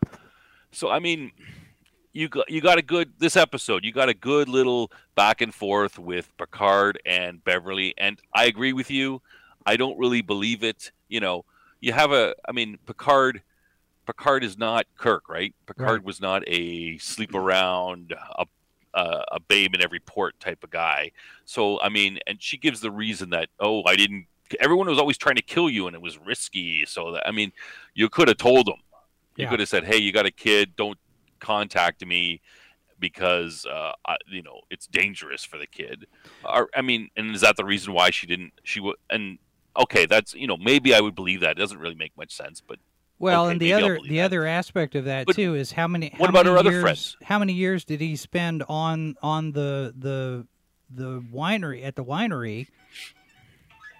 so 0.72 0.90
I 0.90 0.98
mean, 0.98 1.30
you 2.12 2.28
got 2.28 2.50
you 2.50 2.60
got 2.60 2.76
a 2.78 2.82
good 2.82 3.12
this 3.18 3.36
episode. 3.36 3.84
You 3.84 3.92
got 3.92 4.08
a 4.08 4.14
good 4.14 4.48
little 4.48 4.90
back 5.14 5.40
and 5.40 5.54
forth 5.54 5.98
with 5.98 6.36
Picard 6.38 6.98
and 7.06 7.42
Beverly, 7.44 7.94
and 7.96 8.18
I 8.34 8.46
agree 8.46 8.72
with 8.72 8.90
you. 8.90 9.22
I 9.64 9.76
don't 9.76 9.96
really 9.96 10.22
believe 10.22 10.64
it. 10.64 10.90
You 11.08 11.20
know, 11.20 11.44
you 11.80 11.92
have 11.92 12.10
a. 12.10 12.34
I 12.48 12.52
mean, 12.52 12.78
Picard. 12.84 13.42
Picard 14.06 14.44
is 14.44 14.58
not 14.58 14.86
Kirk, 14.96 15.28
right? 15.28 15.54
Picard 15.66 16.00
Right. 16.00 16.04
was 16.04 16.20
not 16.20 16.42
a 16.46 16.98
sleep 16.98 17.34
around, 17.34 18.14
a, 18.38 18.46
a, 18.94 19.24
a 19.32 19.40
babe 19.40 19.74
in 19.74 19.82
every 19.82 20.00
port 20.00 20.38
type 20.40 20.64
of 20.64 20.70
guy. 20.70 21.12
So 21.44 21.80
I 21.80 21.88
mean, 21.88 22.18
and 22.26 22.42
she 22.42 22.58
gives 22.58 22.80
the 22.80 22.90
reason 22.90 23.30
that 23.30 23.48
oh, 23.60 23.84
I 23.84 23.96
didn't. 23.96 24.26
Everyone 24.60 24.86
was 24.88 24.98
always 24.98 25.16
trying 25.16 25.36
to 25.36 25.42
kill 25.42 25.70
you, 25.70 25.86
and 25.86 25.94
it 25.96 26.02
was 26.02 26.18
risky. 26.18 26.84
So 26.86 27.12
that 27.12 27.26
I 27.26 27.30
mean, 27.32 27.52
you 27.94 28.08
could 28.08 28.28
have 28.28 28.36
told 28.38 28.66
them. 28.66 28.80
You 29.36 29.44
Yeah. 29.44 29.50
could 29.50 29.60
have 29.60 29.68
said, 29.68 29.84
"Hey, 29.84 29.96
you 29.98 30.12
got 30.12 30.26
a 30.26 30.30
kid. 30.30 30.76
Don't 30.76 30.98
contact 31.40 32.04
me 32.04 32.40
because 32.98 33.66
uh, 33.66 33.92
I, 34.06 34.16
you 34.28 34.42
know 34.42 34.60
it's 34.70 34.86
dangerous 34.86 35.44
for 35.44 35.58
the 35.58 35.66
kid." 35.66 36.06
Or, 36.44 36.68
I 36.74 36.82
mean, 36.82 37.08
and 37.16 37.34
is 37.34 37.40
that 37.42 37.56
the 37.56 37.64
reason 37.64 37.92
why 37.94 38.10
she 38.10 38.26
didn't? 38.26 38.52
She 38.64 38.80
would 38.80 38.96
and. 39.10 39.38
Okay, 39.74 40.04
that's 40.04 40.34
you 40.34 40.46
know 40.46 40.58
maybe 40.58 40.94
I 40.94 41.00
would 41.00 41.14
believe 41.14 41.40
that. 41.40 41.52
It 41.52 41.58
doesn't 41.58 41.78
really 41.78 41.94
make 41.94 42.14
much 42.14 42.30
sense, 42.34 42.60
but 42.60 42.78
Well, 43.18 43.44
Okay, 43.44 43.52
and 43.52 43.60
the 43.60 43.72
other 43.74 43.98
the 44.02 44.16
that. 44.18 44.24
other 44.24 44.46
aspect 44.46 44.94
of 44.96 45.04
that 45.04 45.26
But 45.26 45.36
too 45.36 45.54
is 45.54 45.72
how 45.72 45.86
many. 45.86 46.12
what 46.16 46.28
about 46.30 46.44
many 46.46 46.54
her 46.54 46.58
other 46.58 46.70
years, 46.72 46.82
friends? 46.82 47.16
How 47.22 47.38
many 47.38 47.52
years 47.52 47.84
did 47.84 48.00
he 48.00 48.16
spend 48.16 48.64
on 48.68 49.14
on 49.22 49.52
the 49.52 49.94
the 49.96 50.46
the 50.90 51.20
winery 51.32 51.84
at 51.84 51.94
the 51.96 52.04
winery, 52.04 52.66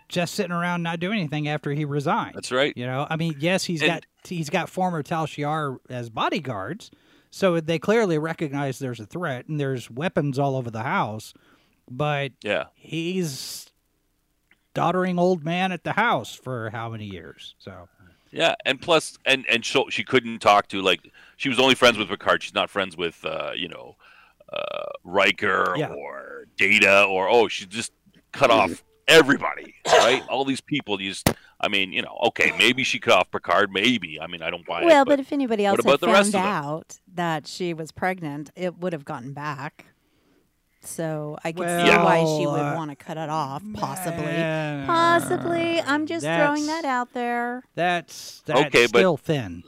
just 0.09 0.35
sitting 0.35 0.53
around 0.53 0.83
not 0.83 0.98
doing 1.01 1.18
anything 1.20 1.48
after 1.48 1.70
he 1.72 1.85
resigned? 1.85 2.35
that's 2.35 2.51
right. 2.53 2.77
You 2.77 2.85
know, 2.87 3.07
I 3.09 3.16
mean, 3.16 3.37
yes, 3.38 3.64
he's 3.64 3.81
And- 3.83 3.92
got 3.92 4.07
he's 4.29 4.51
got 4.51 4.68
former 4.68 5.03
Tal 5.03 5.27
Shiar 5.27 5.77
as 5.88 6.11
bodyguards, 6.11 6.90
so 7.31 7.61
they 7.61 7.79
clearly 7.79 8.18
recognize 8.18 8.79
there's 8.81 9.01
a 9.01 9.07
threat 9.07 9.46
and 9.48 9.61
there's 9.61 9.88
weapons 9.90 10.38
all 10.38 10.57
over 10.57 10.70
the 10.70 10.83
house, 10.83 11.33
but 11.88 12.33
Yeah. 12.42 12.64
he's 12.75 13.68
doddering 14.75 15.18
old 15.18 15.44
man 15.44 15.70
at 15.70 15.85
the 15.85 15.92
house 15.92 16.35
for 16.35 16.70
how 16.70 16.88
many 16.88 17.05
years? 17.05 17.55
So 17.59 17.88
Yeah, 18.33 18.55
and 18.64 18.81
plus, 18.81 19.18
and 19.27 19.45
and 19.51 19.64
so 19.64 19.87
she 19.90 20.05
couldn't 20.05 20.38
talk 20.38 20.68
to 20.68 20.81
like 20.81 21.01
she 21.37 21.49
was 21.49 21.59
only 21.59 21.75
friends 21.75 21.99
with 21.99 22.09
Picard. 22.09 22.42
She's 22.42 22.55
not 22.55 22.71
friends 22.71 22.97
with 22.97 23.25
uh, 23.25 23.53
you 23.55 23.68
know 23.68 23.97
uh, 24.53 24.87
Riker 25.05 25.75
Yeah. 25.77 25.88
or 25.92 26.47
Data 26.57 27.05
or 27.05 27.29
oh, 27.29 27.49
she 27.49 27.66
just 27.66 27.92
cut 28.33 28.51
off 28.51 28.83
everybody, 29.09 29.75
right? 29.87 30.23
All 30.29 30.45
these 30.45 30.61
people. 30.61 31.01
You 31.01 31.11
just, 31.11 31.29
I 31.61 31.68
mean, 31.68 31.92
you 31.92 32.01
know, 32.03 32.18
okay, 32.29 32.53
maybe 32.57 32.85
she 32.85 32.99
cut 32.99 33.18
off 33.18 33.31
Picard. 33.31 33.71
Maybe. 33.71 34.18
I 34.21 34.27
mean, 34.27 34.42
I 34.42 34.49
don't 34.51 34.64
buy 34.66 34.81
Well, 34.81 34.83
it. 34.83 34.87
Well, 34.87 35.05
but 35.05 35.21
if 35.21 35.33
anybody 35.33 35.66
else 35.66 35.77
had 35.77 35.85
about 35.85 36.01
the 36.01 36.09
rest 36.09 36.33
found 36.33 36.64
out 36.66 36.99
that 37.14 37.47
she 37.47 37.75
was 37.75 37.92
pregnant, 37.92 38.51
it 38.57 38.79
would 38.79 38.92
have 38.92 39.05
gotten 39.05 39.33
back. 39.33 39.87
So 40.85 41.38
I 41.45 41.53
can 41.53 41.62
see 41.62 41.90
Well, 41.90 42.05
why 42.05 42.18
she 42.38 42.47
would 42.47 42.61
uh, 42.61 42.75
want 42.77 42.90
to 42.90 42.97
cut 42.97 43.16
it 43.16 43.29
off, 43.31 43.62
possibly. 43.75 44.25
man, 44.25 44.87
Possibly. 44.87 45.81
I'm 45.81 46.07
just 46.07 46.25
throwing 46.27 46.66
that 46.66 46.85
out 46.85 47.12
there. 47.12 47.62
That's 47.75 48.42
that's 48.47 48.61
Okay, 48.66 48.87
but- 48.87 48.99
still 48.99 49.16
thin. 49.16 49.62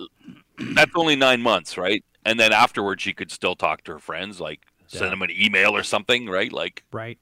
that's 0.75 0.91
only 0.97 1.17
nine 1.17 1.41
months, 1.43 1.77
right? 1.79 2.05
And 2.25 2.41
then 2.41 2.53
afterwards, 2.53 3.03
she 3.03 3.13
could 3.13 3.31
still 3.31 3.55
talk 3.55 3.85
to 3.85 3.93
her 3.93 3.99
friends, 3.99 4.41
like 4.41 4.61
send 4.87 5.13
them 5.13 5.23
an 5.23 5.31
email 5.31 5.77
or 5.77 5.83
something, 5.83 6.27
right? 6.27 6.53
Like 6.53 6.85
Right. 6.93 7.19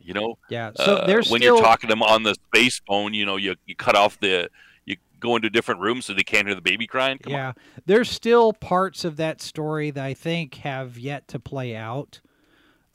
you 0.00 0.14
know, 0.14 0.38
Yeah. 0.48 0.72
So 0.76 0.96
uh, 0.96 1.06
there's 1.06 1.30
when 1.30 1.40
still 1.40 1.56
you're 1.56 1.64
talking 1.64 1.88
to 1.88 1.92
them 1.92 2.02
on 2.02 2.22
the 2.22 2.34
space 2.34 2.80
phone, 2.86 3.14
you 3.14 3.24
know, 3.26 3.36
you, 3.36 3.54
you 3.66 3.74
cut 3.76 3.94
off 3.96 4.18
the, 4.20 4.48
you 4.84 4.96
go 5.20 5.36
into 5.36 5.50
different 5.50 5.80
rooms 5.80 6.06
so 6.06 6.14
they 6.14 6.22
can't 6.24 6.46
hear 6.46 6.54
the 6.54 6.60
baby 6.62 6.86
crying. 6.86 7.18
Come 7.18 7.32
on. 7.34 7.38
yeah, 7.38 7.52
there's 7.86 8.10
still 8.10 8.52
parts 8.52 9.04
of 9.04 9.16
that 9.18 9.40
story 9.40 9.90
that 9.90 10.04
I 10.04 10.14
think 10.14 10.56
have 10.56 10.98
yet 10.98 11.28
to 11.28 11.38
play 11.38 11.74
out. 11.76 12.20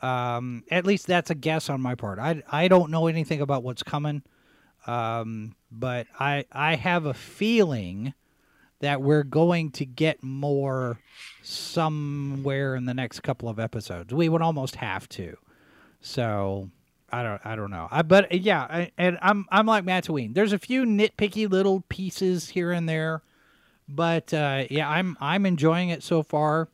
Um, 0.02 0.64
at 0.70 0.86
least 0.86 1.08
that's 1.08 1.32
a 1.32 1.36
guess 1.36 1.70
on 1.70 1.82
my 1.82 1.96
part. 1.96 2.20
I, 2.20 2.44
I 2.52 2.68
don't 2.68 2.92
know 2.92 3.08
anything 3.08 3.42
about 3.42 3.64
what's 3.64 3.84
coming, 3.84 4.22
um, 4.86 5.56
but 5.72 6.08
I 6.20 6.46
I 6.52 6.76
have 6.76 7.06
a 7.06 7.14
feeling 7.14 8.14
that 8.80 9.02
we're 9.02 9.24
going 9.24 9.72
to 9.72 9.86
get 9.86 10.22
more 10.22 11.00
somewhere 11.42 12.76
in 12.76 12.86
the 12.86 12.94
next 12.94 13.22
couple 13.22 13.50
of 13.50 13.60
episodes. 13.60 14.14
We 14.14 14.30
would 14.30 14.42
almost 14.42 14.76
have 14.76 15.10
to. 15.10 15.36
So 16.00 16.70
I 17.12 17.24
don't 17.24 17.42
I 17.46 17.56
don't 17.56 17.72
know. 17.72 17.88
I 17.90 18.02
but 18.02 18.26
uh, 18.26 18.38
yeah, 18.38 18.62
I, 18.62 18.92
and 18.98 19.18
I'm 19.22 19.46
I'm 19.50 19.66
like 19.66 19.86
Matt 19.86 20.06
Tween. 20.06 20.34
There's 20.34 20.54
a 20.54 20.60
few 20.60 20.84
nitpicky 20.84 21.50
little 21.50 21.84
pieces 21.90 22.50
here 22.50 22.72
and 22.72 22.88
there, 22.88 23.24
but 23.88 24.34
uh, 24.34 24.66
yeah, 24.70 24.90
I'm 24.90 25.18
I'm 25.20 25.46
enjoying 25.46 25.90
it 25.90 26.04
so 26.04 26.22
far. 26.22 26.70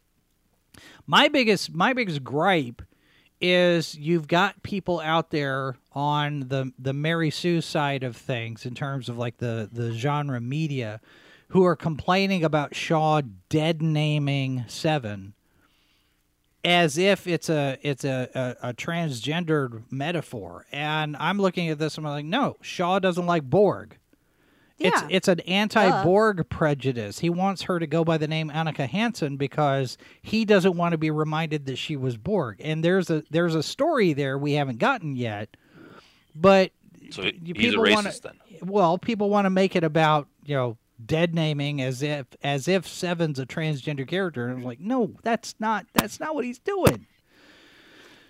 My 1.06 1.28
biggest 1.28 1.74
my 1.74 1.94
biggest 1.94 2.24
gripe 2.24 2.82
is 3.44 3.94
you've 3.96 4.28
got 4.28 4.64
people 4.64 5.02
out 5.02 5.30
there 5.30 5.76
on 5.92 6.48
the 6.48 6.72
the 6.80 6.94
Mary 6.94 7.30
Sue 7.30 7.60
side 7.60 8.02
of 8.02 8.16
things 8.16 8.66
in 8.66 8.74
terms 8.74 9.10
of 9.10 9.18
like 9.18 9.38
the 9.38 9.70
the 9.72 9.92
genre 9.92 10.40
media 10.40 11.02
who 11.50 11.66
are 11.66 11.76
complaining 11.76 12.44
about 12.44 12.74
Shaw 12.74 13.22
dead 13.50 13.82
naming 13.82 14.64
Seven 14.68 15.34
as 16.64 16.98
if 16.98 17.28
it's 17.28 17.50
a 17.50 17.78
it's 17.82 18.06
a, 18.06 18.30
a, 18.34 18.70
a 18.70 18.74
transgendered 18.74 19.84
metaphor. 19.92 20.66
And 20.72 21.18
I'm 21.18 21.38
looking 21.38 21.68
at 21.68 21.78
this 21.78 21.98
and 21.98 22.08
I'm 22.08 22.14
like, 22.14 22.26
no, 22.26 22.56
Shaw 22.62 23.00
doesn't 23.00 23.26
like 23.26 23.44
Borg. 23.44 23.98
It's 24.80 25.02
Yeah. 25.02 25.08
it's 25.12 25.28
an 25.28 25.40
anti-Borg 25.42 26.50
prejudice. 26.50 27.20
He 27.20 27.30
wants 27.30 27.64
her 27.64 27.80
to 27.80 27.86
go 27.88 28.04
by 28.04 28.18
the 28.18 28.28
name 28.28 28.50
Annika 28.50 28.88
Hansen 28.90 29.38
because 29.38 29.98
he 30.22 30.46
doesn't 30.46 30.76
want 30.76 30.94
to 30.94 30.98
be 30.98 31.12
reminded 31.12 31.66
that 31.68 31.78
she 31.78 31.96
was 31.96 32.18
Borg. 32.18 32.58
And 32.60 32.84
there's 32.84 33.10
a 33.10 33.24
there's 33.30 33.56
a 33.56 33.64
story 33.64 34.14
there 34.14 34.38
we 34.38 34.54
haven't 34.54 34.80
gotten 34.80 35.16
yet, 35.16 35.56
but 36.36 36.72
So 37.12 37.22
y- 37.24 37.34
he's 37.44 37.52
a 37.52 37.54
people 37.54 37.84
racist 37.84 37.94
wanna- 37.96 38.14
then. 38.24 38.68
well, 38.70 38.98
people 38.98 39.30
want 39.30 39.46
to 39.46 39.50
make 39.52 39.76
it 39.76 39.84
about 39.84 40.28
you 40.46 40.56
know 40.56 40.78
dead 41.06 41.36
naming 41.36 41.82
as 41.82 42.02
if 42.02 42.26
as 42.44 42.68
if 42.68 42.88
Seven's 42.88 43.38
a 43.40 43.46
transgender 43.46 44.08
character, 44.08 44.48
and 44.48 44.58
I'm 44.58 44.64
like, 44.64 44.80
no, 44.80 45.14
that's 45.24 45.54
not 45.60 45.86
that's 45.94 46.20
not 46.20 46.34
what 46.34 46.46
he's 46.46 46.60
doing 46.60 47.06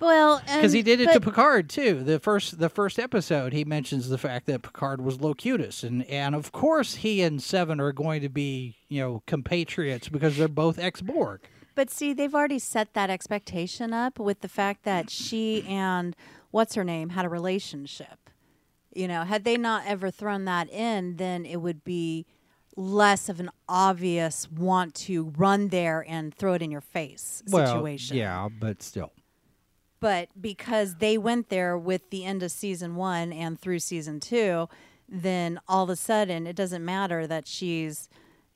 Well, 0.03 0.41
because 0.45 0.73
he 0.73 0.81
did 0.81 1.01
it 1.01 1.11
to 1.13 1.21
Picard 1.21 1.69
too. 1.69 2.03
The 2.03 2.19
first 2.19 2.59
the 2.59 2.69
first 2.69 2.99
episode, 2.99 3.53
he 3.53 3.63
mentions 3.63 4.09
the 4.09 4.17
fact 4.17 4.45
that 4.47 4.61
Picard 4.61 5.01
was 5.01 5.21
Locutus, 5.21 5.83
and 5.83 6.05
and 6.05 6.35
of 6.35 6.51
course 6.51 6.95
he 6.95 7.21
and 7.21 7.41
Seven 7.41 7.79
are 7.79 7.91
going 7.91 8.21
to 8.21 8.29
be 8.29 8.75
you 8.89 9.01
know 9.01 9.23
compatriots 9.25 10.09
because 10.09 10.37
they're 10.37 10.47
both 10.47 10.77
ex 10.77 11.01
Borg. 11.01 11.41
But 11.75 11.89
see, 11.89 12.13
they've 12.13 12.33
already 12.33 12.59
set 12.59 12.93
that 12.93 13.09
expectation 13.09 13.93
up 13.93 14.19
with 14.19 14.41
the 14.41 14.47
fact 14.47 14.83
that 14.83 15.09
she 15.09 15.63
and 15.67 16.15
what's 16.51 16.75
her 16.75 16.83
name 16.83 17.09
had 17.09 17.25
a 17.25 17.29
relationship. 17.29 18.29
You 18.93 19.07
know, 19.07 19.23
had 19.23 19.43
they 19.43 19.57
not 19.57 19.83
ever 19.87 20.11
thrown 20.11 20.45
that 20.45 20.69
in, 20.69 21.15
then 21.15 21.45
it 21.45 21.57
would 21.57 21.83
be 21.83 22.27
less 22.75 23.29
of 23.29 23.39
an 23.39 23.49
obvious 23.67 24.49
want 24.51 24.93
to 24.95 25.33
run 25.37 25.69
there 25.69 26.05
and 26.07 26.33
throw 26.33 26.53
it 26.53 26.61
in 26.61 26.71
your 26.71 26.81
face 26.81 27.41
situation. 27.45 28.17
Well, 28.17 28.23
yeah, 28.23 28.47
but 28.59 28.83
still. 28.83 29.11
But 30.03 30.27
because 30.41 30.95
they 30.95 31.17
went 31.17 31.47
there 31.47 31.77
with 31.77 32.09
the 32.09 32.25
end 32.25 32.43
of 32.43 32.51
season 32.51 32.97
one 32.97 33.31
and 33.31 33.57
through 33.57 33.79
season 33.79 34.19
two, 34.19 34.67
then 35.07 35.61
all 35.65 35.85
of 35.85 35.89
a 35.89 35.95
sudden 35.95 36.45
it 36.45 36.57
doesn't 36.57 36.83
matter 36.83 37.25
that 37.25 37.47
she's, 37.47 38.09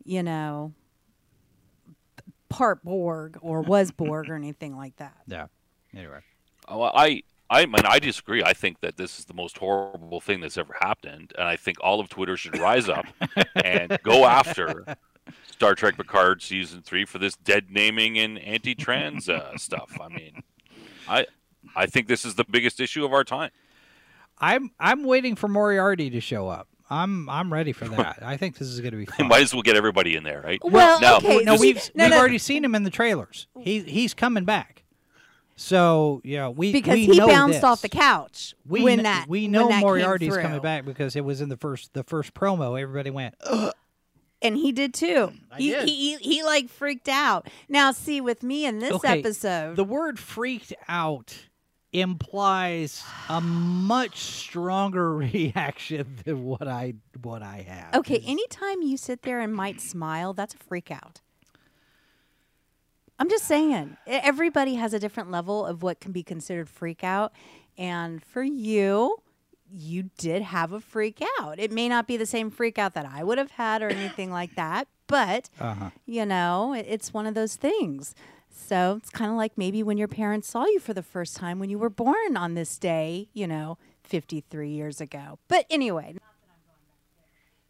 you 0.04 0.22
know, 0.22 0.74
part 2.50 2.84
Borg 2.84 3.38
or 3.42 3.62
was 3.62 3.92
Borg 3.92 4.30
or 4.30 4.36
anything 4.36 4.76
like 4.76 4.98
that. 4.98 5.16
Yeah. 5.28 5.48
Anyway. 5.96 6.20
Oh, 6.68 6.82
I 6.82 7.24
I 7.50 7.66
mean 7.66 7.86
I 7.86 8.00
disagree. 8.00 8.44
I 8.44 8.52
think 8.52 8.82
that 8.82 8.98
this 8.98 9.18
is 9.18 9.24
the 9.24 9.34
most 9.34 9.58
horrible 9.58 10.20
thing 10.20 10.42
that's 10.42 10.58
ever 10.58 10.76
happened, 10.82 11.32
and 11.38 11.48
I 11.48 11.56
think 11.56 11.78
all 11.80 12.02
of 12.02 12.10
Twitter 12.10 12.36
should 12.36 12.58
rise 12.58 12.90
up 12.90 13.06
and 13.64 13.98
go 14.04 14.26
after 14.26 14.98
Star 15.50 15.76
Trek 15.76 15.96
Picard 15.96 16.42
season 16.42 16.82
three 16.82 17.06
for 17.06 17.20
this 17.20 17.38
dead 17.38 17.68
naming 17.70 18.18
and 18.20 18.38
anti-trans 18.38 19.30
uh, 19.30 19.58
stuff. 19.58 19.98
I 20.02 20.10
mean, 20.10 20.44
I 21.08 21.26
I 21.76 21.86
think 21.86 22.08
this 22.08 22.26
is 22.26 22.36
the 22.36 22.46
biggest 22.50 22.80
issue 22.80 23.04
of 23.06 23.14
our 23.14 23.24
time. 23.24 23.52
I'm 24.40 24.72
I'm 24.80 25.04
waiting 25.04 25.36
for 25.36 25.48
Moriarty 25.48 26.10
to 26.12 26.20
show 26.22 26.48
up. 26.48 26.68
I'm 26.90 27.28
I'm 27.30 27.52
ready 27.52 27.74
for 27.74 27.88
that. 27.90 28.20
I 28.24 28.38
think 28.38 28.58
this 28.58 28.68
is 28.68 28.80
going 28.82 28.92
to 28.92 28.98
be 28.98 29.06
fun. 29.18 29.28
Might 29.28 29.42
as 29.42 29.54
well 29.54 29.64
get 29.64 29.76
everybody 29.76 30.16
in 30.16 30.24
there, 30.24 30.42
right? 30.42 30.60
Well, 30.64 31.00
Now- 31.02 31.18
okay. 31.18 31.44
no, 31.44 31.56
we've 31.56 31.76
no, 31.96 32.06
we've 32.06 32.12
no, 32.12 32.18
already 32.18 32.38
seen 32.38 32.64
him 32.64 32.76
in 32.76 32.84
the 32.84 32.90
trailers. 32.90 33.48
He 33.60 33.82
he's 33.82 34.14
coming 34.14 34.46
back. 34.46 34.84
So 35.56 36.22
yeah, 36.24 36.50
we 36.50 36.72
because 36.72 36.94
we 36.94 37.06
he 37.08 37.18
know 37.18 37.28
bounced 37.28 37.56
this. 37.58 37.64
off 37.64 37.82
the 37.82 37.90
couch 37.90 38.54
We 38.68 38.84
when 38.84 38.98
kn- 38.98 39.04
that 39.06 39.26
we 39.28 39.44
when 39.44 39.52
know 39.54 39.68
that 39.70 39.82
Moriarty's 39.82 40.32
through. 40.34 40.44
coming 40.44 40.62
back 40.62 40.86
because 40.86 41.16
it 41.16 41.26
was 41.26 41.42
in 41.42 41.50
the 41.50 41.58
first 41.58 41.94
the 41.94 42.04
first 42.04 42.36
promo. 42.36 42.80
Everybody 42.80 43.10
went, 43.10 43.34
Ugh. 43.44 43.74
and 44.44 44.56
he 44.56 44.72
did 44.72 44.94
too. 44.94 45.32
Mm, 45.34 45.40
I 45.52 45.58
he, 45.58 45.70
did. 45.72 45.90
he 45.90 45.96
he 45.96 46.18
he 46.18 46.44
like 46.44 46.70
freaked 46.70 47.10
out. 47.10 47.48
Now, 47.68 47.92
see 47.92 48.22
with 48.22 48.44
me 48.44 48.66
in 48.68 48.78
this 48.78 48.92
Okay, 48.94 49.20
episode, 49.20 49.78
the 49.78 49.84
word 49.84 50.20
"freaked 50.20 50.74
out" 50.88 51.36
implies 51.94 53.04
a 53.30 53.40
much 53.42 54.18
stronger 54.20 55.14
reaction 55.16 56.18
than 56.26 56.44
what 56.46 56.68
I 56.68 56.96
what 57.22 57.42
I 57.42 57.66
have. 57.68 57.96
okay, 57.96 58.22
anytime 58.26 58.82
you 58.82 58.98
sit 58.98 59.22
there 59.24 59.40
and 59.40 59.54
might 59.54 59.80
smile, 59.82 60.34
that's 60.34 60.54
a 60.54 60.58
freak 60.58 60.92
out. 60.92 61.22
I'm 63.20 63.30
just 63.30 63.46
saying, 63.46 63.98
everybody 64.06 64.76
has 64.76 64.94
a 64.94 65.00
different 65.00 65.32
level 65.32 65.66
of 65.66 65.82
what 65.82 66.00
can 66.00 66.12
be 66.12 66.22
considered 66.22 66.70
freak 66.70 67.04
out, 67.04 67.34
and 67.78 68.24
for 68.24 68.44
you. 68.44 69.18
You 69.70 70.12
did 70.18 70.44
have 70.44 70.72
a 70.72 70.80
freak 70.80 71.22
out. 71.42 71.60
It 71.60 71.74
may 71.74 71.90
not 71.90 72.08
be 72.08 72.16
the 72.16 72.26
same 72.26 72.50
freak 72.50 72.80
out 72.80 72.94
that 72.94 73.06
I 73.06 73.22
would 73.22 73.38
have 73.38 73.52
had 73.52 73.82
or 73.82 73.90
anything 73.90 74.32
like 74.32 74.56
that, 74.56 74.88
but 75.08 75.50
Uh-huh. 75.60 75.90
you 76.06 76.26
know, 76.26 76.72
it- 76.74 76.86
it's 76.88 77.14
one 77.14 77.28
of 77.28 77.34
those 77.34 77.58
things. 77.58 78.16
So 78.58 78.96
it's 78.98 79.10
kind 79.10 79.32
of 79.32 79.38
like 79.38 79.58
maybe 79.58 79.84
when 79.84 79.98
your 79.98 80.08
parents 80.08 80.50
saw 80.50 80.66
you 80.66 80.80
for 80.80 80.94
the 80.94 81.04
first 81.04 81.38
time 81.38 81.60
when 81.60 81.70
you 81.70 81.78
were 81.78 81.90
born 81.90 82.36
on 82.36 82.56
this 82.56 82.78
day, 82.78 83.30
you 83.34 83.48
know, 83.48 83.78
53 84.04 84.70
years 84.70 85.00
ago. 85.00 85.40
But 85.48 85.66
anyway, 85.70 86.16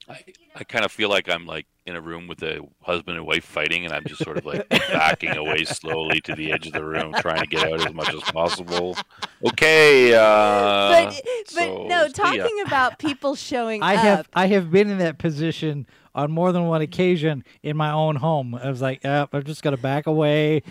I, 0.09 0.23
I 0.55 0.63
kind 0.63 0.85
of 0.85 0.91
feel 0.91 1.09
like 1.09 1.29
I'm 1.29 1.45
like 1.45 1.65
in 1.85 1.95
a 1.95 2.01
room 2.01 2.27
with 2.27 2.41
a 2.41 2.61
husband 2.81 3.17
and 3.17 3.25
wife 3.25 3.43
fighting, 3.43 3.85
and 3.85 3.93
I'm 3.93 4.05
just 4.05 4.23
sort 4.23 4.37
of 4.37 4.45
like 4.45 4.67
backing 4.69 5.35
away 5.35 5.65
slowly 5.65 6.21
to 6.21 6.35
the 6.35 6.51
edge 6.51 6.67
of 6.67 6.73
the 6.73 6.83
room, 6.83 7.13
trying 7.19 7.41
to 7.41 7.47
get 7.47 7.71
out 7.71 7.85
as 7.85 7.93
much 7.93 8.13
as 8.13 8.21
possible. 8.21 8.97
Okay. 9.45 10.13
Uh, 10.13 10.89
but 10.89 11.21
but 11.53 11.65
so, 11.65 11.87
no, 11.87 12.07
talking 12.07 12.61
about 12.65 12.99
people 12.99 13.35
showing 13.35 13.83
I 13.83 13.95
up. 13.95 14.01
have 14.01 14.29
I 14.33 14.47
have 14.47 14.71
been 14.71 14.89
in 14.89 14.97
that 14.99 15.17
position 15.17 15.85
on 16.17 16.31
more 16.31 16.51
than 16.51 16.67
one 16.67 16.81
occasion 16.81 17.45
in 17.63 17.77
my 17.77 17.91
own 17.91 18.17
home. 18.17 18.55
I 18.55 18.69
was 18.69 18.81
like, 18.81 19.05
uh, 19.05 19.27
I'm 19.31 19.43
just 19.43 19.61
gonna 19.61 19.77
back 19.77 20.07
away. 20.07 20.63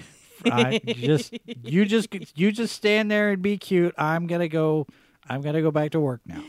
I 0.45 0.81
just 0.85 1.39
you 1.63 1.87
just 1.87 2.09
you 2.37 2.53
just 2.53 2.75
stand 2.75 3.11
there 3.11 3.31
and 3.31 3.41
be 3.41 3.57
cute. 3.57 3.95
I'm 3.97 4.27
gonna 4.27 4.49
go. 4.49 4.87
I'm 5.29 5.41
gonna 5.41 5.63
go 5.63 5.71
back 5.71 5.93
to 5.93 6.01
work 6.01 6.21
now. 6.27 6.43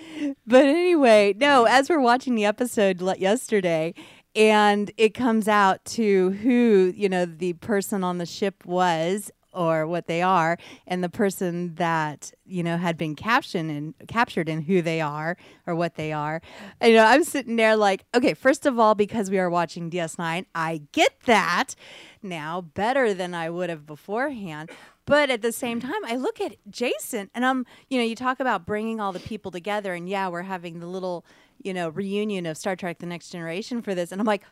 But 0.46 0.66
anyway, 0.66 1.34
no, 1.38 1.66
as 1.66 1.90
we're 1.90 2.00
watching 2.00 2.36
the 2.36 2.46
episode 2.46 3.02
yesterday, 3.20 3.94
and 4.36 4.92
it 4.98 5.14
comes 5.14 5.48
out 5.48 5.84
to 5.86 6.32
who, 6.32 6.94
you 6.96 7.10
know, 7.10 7.26
the 7.26 7.54
person 7.54 8.04
on 8.04 8.18
the 8.20 8.26
ship 8.26 8.66
was 8.66 9.32
or 9.58 9.88
what 9.88 10.06
they 10.06 10.22
are, 10.22 10.58
and 10.86 11.04
the 11.04 11.10
person 11.10 11.74
that, 11.76 12.32
you 12.46 12.62
know, 12.62 12.78
had 12.78 12.98
been 12.98 13.15
captioned 13.15 13.72
and 13.72 13.96
captured 14.08 14.48
in 14.48 14.62
who 14.62 14.82
they 14.84 15.02
are 15.02 15.36
or 15.65 15.74
what 15.76 15.96
they 15.96 16.13
are. 16.13 16.41
You 16.82 16.93
know, 16.93 17.04
I'm 17.04 17.24
sitting 17.24 17.56
there 17.56 17.76
like, 17.76 18.06
okay, 18.13 18.36
first 18.36 18.67
of 18.67 18.80
all, 18.80 18.93
because 18.93 19.32
we 19.32 19.39
are 19.39 19.50
watching 19.50 19.89
DS9, 19.89 20.46
I 20.54 20.82
get 20.91 21.20
that 21.26 21.74
now 22.22 22.62
better 22.62 23.13
than 23.13 23.34
I 23.34 23.50
would 23.50 23.70
have 23.70 23.86
beforehand. 23.88 24.70
But 25.06 25.30
at 25.30 25.41
the 25.41 25.52
same 25.52 25.80
time, 25.80 26.06
I 26.06 26.17
look 26.17 26.39
at 26.39 26.58
Jason 26.70 27.30
and 27.34 27.46
I'm, 27.46 27.65
you 27.89 27.98
know, 27.98 28.04
you 28.04 28.15
talk 28.15 28.39
about 28.39 28.65
bringing 28.65 29.00
all 29.00 29.12
the 29.12 29.20
people 29.20 29.52
together, 29.52 29.93
and 29.93 30.08
yeah, 30.08 30.28
we're 30.28 30.43
having 30.43 30.80
the 30.80 30.88
little, 30.88 31.26
you 31.63 31.74
know, 31.74 31.89
reunion 31.89 32.46
of 32.46 32.58
Star 32.58 32.76
Trek 32.76 33.00
The 33.00 33.06
Next 33.06 33.30
Generation 33.30 33.82
for 33.82 33.96
this. 33.96 34.12
And 34.12 34.22
I'm 34.22 34.28
like, 34.28 34.43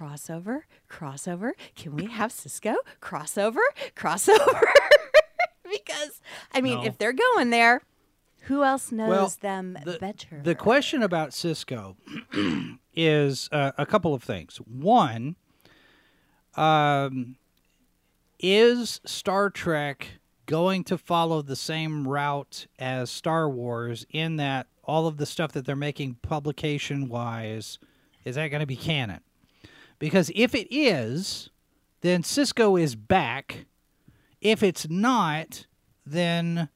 crossover, 0.00 0.62
crossover. 0.88 1.52
Can 1.76 1.94
we 1.94 2.06
have 2.06 2.32
Sisko? 2.32 2.76
Crossover, 3.00 3.58
crossover. 3.94 4.62
because, 5.70 6.20
I 6.52 6.60
mean, 6.60 6.78
No. 6.78 6.84
if 6.84 6.98
they're 6.98 7.12
going 7.12 7.50
there, 7.50 7.82
who 8.42 8.64
else 8.64 8.90
knows 8.90 9.08
Well, 9.10 9.32
them 9.40 9.78
the, 9.84 9.98
better? 9.98 10.40
The 10.42 10.54
question 10.54 11.02
about 11.02 11.30
Sisko 11.30 11.96
is 12.94 13.48
uh, 13.52 13.72
a 13.76 13.84
couple 13.86 14.14
of 14.14 14.22
things. 14.22 14.56
One, 14.56 15.36
um, 16.56 17.36
is 18.38 19.00
Star 19.04 19.50
Trek 19.50 20.20
going 20.46 20.82
to 20.84 20.96
follow 20.98 21.42
the 21.42 21.56
same 21.56 22.08
route 22.08 22.66
as 22.78 23.10
Star 23.10 23.48
Wars 23.48 24.06
in 24.10 24.36
that 24.36 24.66
all 24.82 25.06
of 25.06 25.18
the 25.18 25.26
stuff 25.26 25.52
that 25.52 25.66
they're 25.66 25.76
making 25.76 26.16
publication 26.22 27.08
wise 27.08 27.78
is 28.24 28.34
that 28.34 28.48
going 28.48 28.60
to 28.60 28.66
be 28.66 28.76
canon? 28.76 29.20
Because 30.00 30.32
if 30.34 30.56
it 30.56 30.66
is, 30.74 31.50
then 32.00 32.24
Sisko 32.24 32.80
is 32.80 32.96
back. 32.96 33.66
If 34.40 34.64
it's 34.64 34.88
not, 34.88 35.66
then 36.04 36.68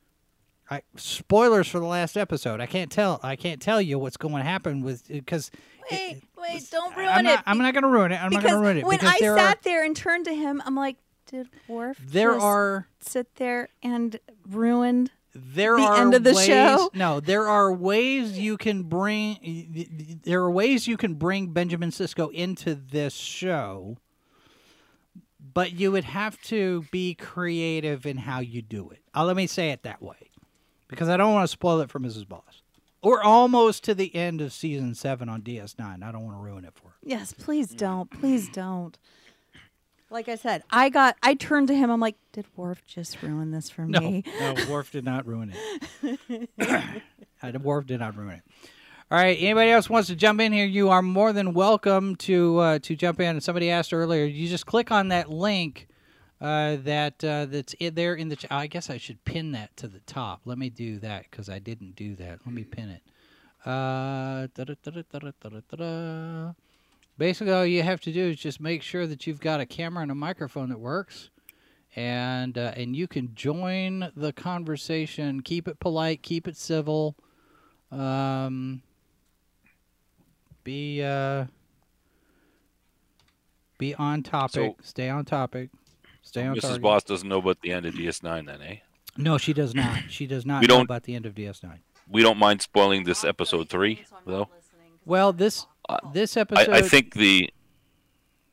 I, 0.70 0.82
spoilers 0.96 1.66
for 1.66 1.80
the 1.80 1.86
last 1.86 2.16
episode. 2.16 2.60
I 2.60 2.66
can't 2.66 2.92
tell. 2.92 3.18
I 3.22 3.34
can't 3.34 3.60
tell 3.60 3.80
you 3.80 3.98
what's 3.98 4.18
going 4.18 4.36
to 4.36 4.42
happen 4.42 4.82
with 4.82 5.10
uh, 5.10 5.14
because. 5.14 5.50
wait, 5.90 6.22
wait, 6.38 6.70
don't 6.70 6.96
ruin 6.96 7.08
I'm 7.08 7.26
it. 7.26 7.40
I'm 7.46 7.58
not 7.58 7.74
going 7.74 7.82
to 7.82 7.88
ruin 7.88 8.12
it. 8.12 8.22
I'm 8.22 8.30
not 8.30 8.42
going 8.42 8.54
to 8.54 8.60
ruin 8.60 8.76
it 8.78 8.84
when 8.84 8.98
because 8.98 9.14
I 9.14 9.18
there 9.18 9.36
sat 9.36 9.56
are 9.56 9.60
there 9.64 9.84
and 9.84 9.96
turned 9.96 10.26
to 10.26 10.34
him, 10.34 10.62
I'm 10.64 10.76
like, 10.76 10.96
did 11.26 11.48
Worf 11.66 11.98
there 12.06 12.34
just 12.34 12.44
are 12.44 12.88
sit 13.00 13.34
there 13.36 13.70
and 13.82 14.20
ruined? 14.48 15.10
There 15.34 15.76
the 15.76 15.82
are 15.82 16.00
end 16.00 16.14
of 16.14 16.24
the 16.24 16.34
ways, 16.34 16.46
show? 16.46 16.90
No, 16.94 17.20
there 17.20 17.46
are 17.48 17.72
ways 17.72 18.38
you 18.38 18.56
can 18.56 18.84
bring. 18.84 20.20
There 20.24 20.40
are 20.40 20.50
ways 20.50 20.86
you 20.86 20.96
can 20.96 21.14
bring 21.14 21.48
Benjamin 21.48 21.90
Sisko 21.90 22.32
into 22.32 22.74
this 22.74 23.14
show, 23.14 23.96
but 25.52 25.72
you 25.72 25.92
would 25.92 26.04
have 26.04 26.40
to 26.42 26.84
be 26.90 27.14
creative 27.14 28.06
in 28.06 28.18
how 28.18 28.40
you 28.40 28.62
do 28.62 28.90
it. 28.90 29.00
Uh, 29.14 29.24
let 29.24 29.36
me 29.36 29.46
say 29.46 29.70
it 29.70 29.82
that 29.82 30.00
way, 30.02 30.30
because 30.88 31.08
I 31.08 31.16
don't 31.16 31.32
want 31.32 31.44
to 31.44 31.48
spoil 31.52 31.80
it 31.80 31.90
for 31.90 31.98
Mrs. 32.00 32.28
Boss. 32.28 32.62
We're 33.02 33.22
almost 33.22 33.84
to 33.84 33.94
the 33.94 34.14
end 34.14 34.40
of 34.40 34.50
season 34.52 34.94
seven 34.94 35.28
on 35.28 35.42
DS9. 35.42 36.02
I 36.02 36.10
don't 36.10 36.24
want 36.24 36.38
to 36.38 36.42
ruin 36.42 36.64
it 36.64 36.72
for 36.74 36.88
her. 36.88 36.94
Yes, 37.02 37.34
please 37.34 37.68
don't. 37.68 38.10
Please 38.10 38.48
don't. 38.48 38.96
Like 40.10 40.28
I 40.28 40.36
said, 40.36 40.62
I 40.70 40.90
got. 40.90 41.16
I 41.22 41.34
turned 41.34 41.68
to 41.68 41.74
him. 41.74 41.90
I'm 41.90 42.00
like, 42.00 42.16
did 42.32 42.46
Worf 42.56 42.84
just 42.86 43.20
ruin 43.22 43.50
this 43.50 43.68
for 43.70 43.84
No, 43.86 44.00
me? 44.00 44.22
no, 44.38 44.54
Worf 44.70 44.90
did 44.92 45.04
not 45.04 45.26
ruin 45.26 45.52
it. 45.54 46.50
Uh, 47.42 47.52
Worf 47.62 47.86
did 47.86 48.00
not 48.00 48.16
ruin 48.16 48.36
it. 48.36 48.42
All 49.10 49.18
right. 49.18 49.36
Anybody 49.38 49.70
else 49.70 49.90
wants 49.90 50.08
to 50.08 50.16
jump 50.16 50.40
in 50.40 50.50
here? 50.52 50.64
You 50.64 50.88
are 50.88 51.02
more 51.02 51.32
than 51.34 51.52
welcome 51.52 52.16
to 52.16 52.58
uh, 52.58 52.78
to 52.80 52.96
jump 52.96 53.20
in. 53.20 53.26
And 53.28 53.42
somebody 53.42 53.70
asked 53.70 53.92
earlier. 53.92 54.24
You 54.24 54.48
just 54.48 54.64
click 54.66 54.90
on 54.90 55.08
that 55.08 55.28
link 55.30 55.88
uh, 56.40 56.76
that 56.84 57.22
uh, 57.22 57.44
that's 57.46 57.74
in 57.74 57.94
there 57.94 58.14
in 58.14 58.28
the. 58.30 58.36
Ch- 58.36 58.46
I 58.50 58.66
guess 58.66 58.88
I 58.88 58.96
should 58.98 59.22
pin 59.24 59.52
that 59.52 59.76
to 59.78 59.88
the 59.88 60.00
top. 60.00 60.40
Let 60.46 60.56
me 60.58 60.70
do 60.70 60.98
that 61.00 61.24
because 61.30 61.48
I 61.50 61.58
didn't 61.58 61.96
do 61.96 62.14
that. 62.16 62.38
Let 62.46 62.54
me 62.54 62.64
pin 62.64 62.88
it. 62.88 63.02
Uh, 63.68 64.46
da-da-da-da-da-da-da-da. 64.54 66.52
Basically, 67.16 67.52
all 67.52 67.64
you 67.66 67.82
have 67.82 68.00
to 68.02 68.12
do 68.12 68.28
is 68.30 68.36
just 68.36 68.60
make 68.60 68.82
sure 68.82 69.06
that 69.06 69.26
you've 69.26 69.40
got 69.40 69.60
a 69.60 69.66
camera 69.66 70.02
and 70.02 70.10
a 70.10 70.14
microphone 70.16 70.68
that 70.70 70.80
works 70.80 71.30
and 71.96 72.58
uh, 72.58 72.72
and 72.76 72.96
you 72.96 73.06
can 73.06 73.34
join 73.34 74.10
the 74.16 74.32
conversation. 74.32 75.40
Keep 75.40 75.68
it 75.68 75.78
polite, 75.78 76.22
keep 76.22 76.48
it 76.48 76.56
civil. 76.56 77.14
Um, 77.92 78.82
be 80.64 81.02
uh, 81.02 81.44
be 83.78 83.94
on 83.94 84.22
topic. 84.22 84.52
So- 84.54 84.76
stay 84.82 85.08
on 85.08 85.24
topic. 85.24 85.70
Stay 86.22 86.46
on 86.46 86.56
Mrs. 86.56 86.60
target. 86.62 86.82
Boss 86.82 87.04
doesn't 87.04 87.28
know 87.28 87.38
about 87.38 87.60
the 87.60 87.70
end 87.70 87.84
of 87.84 87.94
DS9 87.94 88.46
then, 88.46 88.62
eh? 88.62 88.76
No, 89.18 89.36
she 89.36 89.52
does 89.52 89.74
not. 89.74 90.04
She 90.08 90.26
does 90.26 90.46
not 90.46 90.62
We 90.62 90.66
know 90.66 90.76
don't- 90.76 90.84
about 90.86 91.02
the 91.02 91.14
end 91.14 91.26
of 91.26 91.34
DS9. 91.34 91.78
We 92.08 92.22
don't 92.22 92.38
mind 92.38 92.62
spoiling 92.62 93.04
this 93.04 93.24
episode 93.24 93.68
three, 93.68 94.04
though. 94.26 94.48
Well, 95.04 95.32
this 95.34 95.66
Uh, 95.88 95.98
this 96.12 96.36
episode. 96.36 96.70
I, 96.70 96.78
I 96.78 96.82
think 96.82 97.14
the 97.14 97.50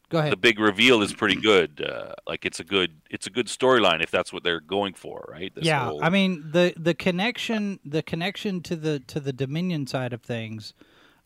Go 0.09 0.19
ahead. 0.19 0.33
the 0.33 0.37
big 0.37 0.59
reveal 0.59 1.01
is 1.01 1.13
pretty 1.13 1.39
good. 1.39 1.81
Uh, 1.81 2.13
like 2.27 2.45
it's 2.45 2.59
a 2.59 2.65
good 2.65 2.99
it's 3.09 3.27
a 3.27 3.29
good 3.29 3.47
storyline 3.47 4.03
if 4.03 4.11
that's 4.11 4.33
what 4.33 4.43
they're 4.43 4.59
going 4.59 4.93
for, 4.93 5.25
right? 5.31 5.53
This 5.55 5.63
yeah, 5.63 5.85
whole- 5.85 6.03
I 6.03 6.09
mean 6.09 6.51
the 6.51 6.73
the 6.75 6.93
connection 6.93 7.79
the 7.85 8.03
connection 8.03 8.61
to 8.63 8.75
the 8.75 8.99
to 8.99 9.21
the 9.21 9.31
Dominion 9.31 9.87
side 9.87 10.11
of 10.11 10.21
things, 10.21 10.73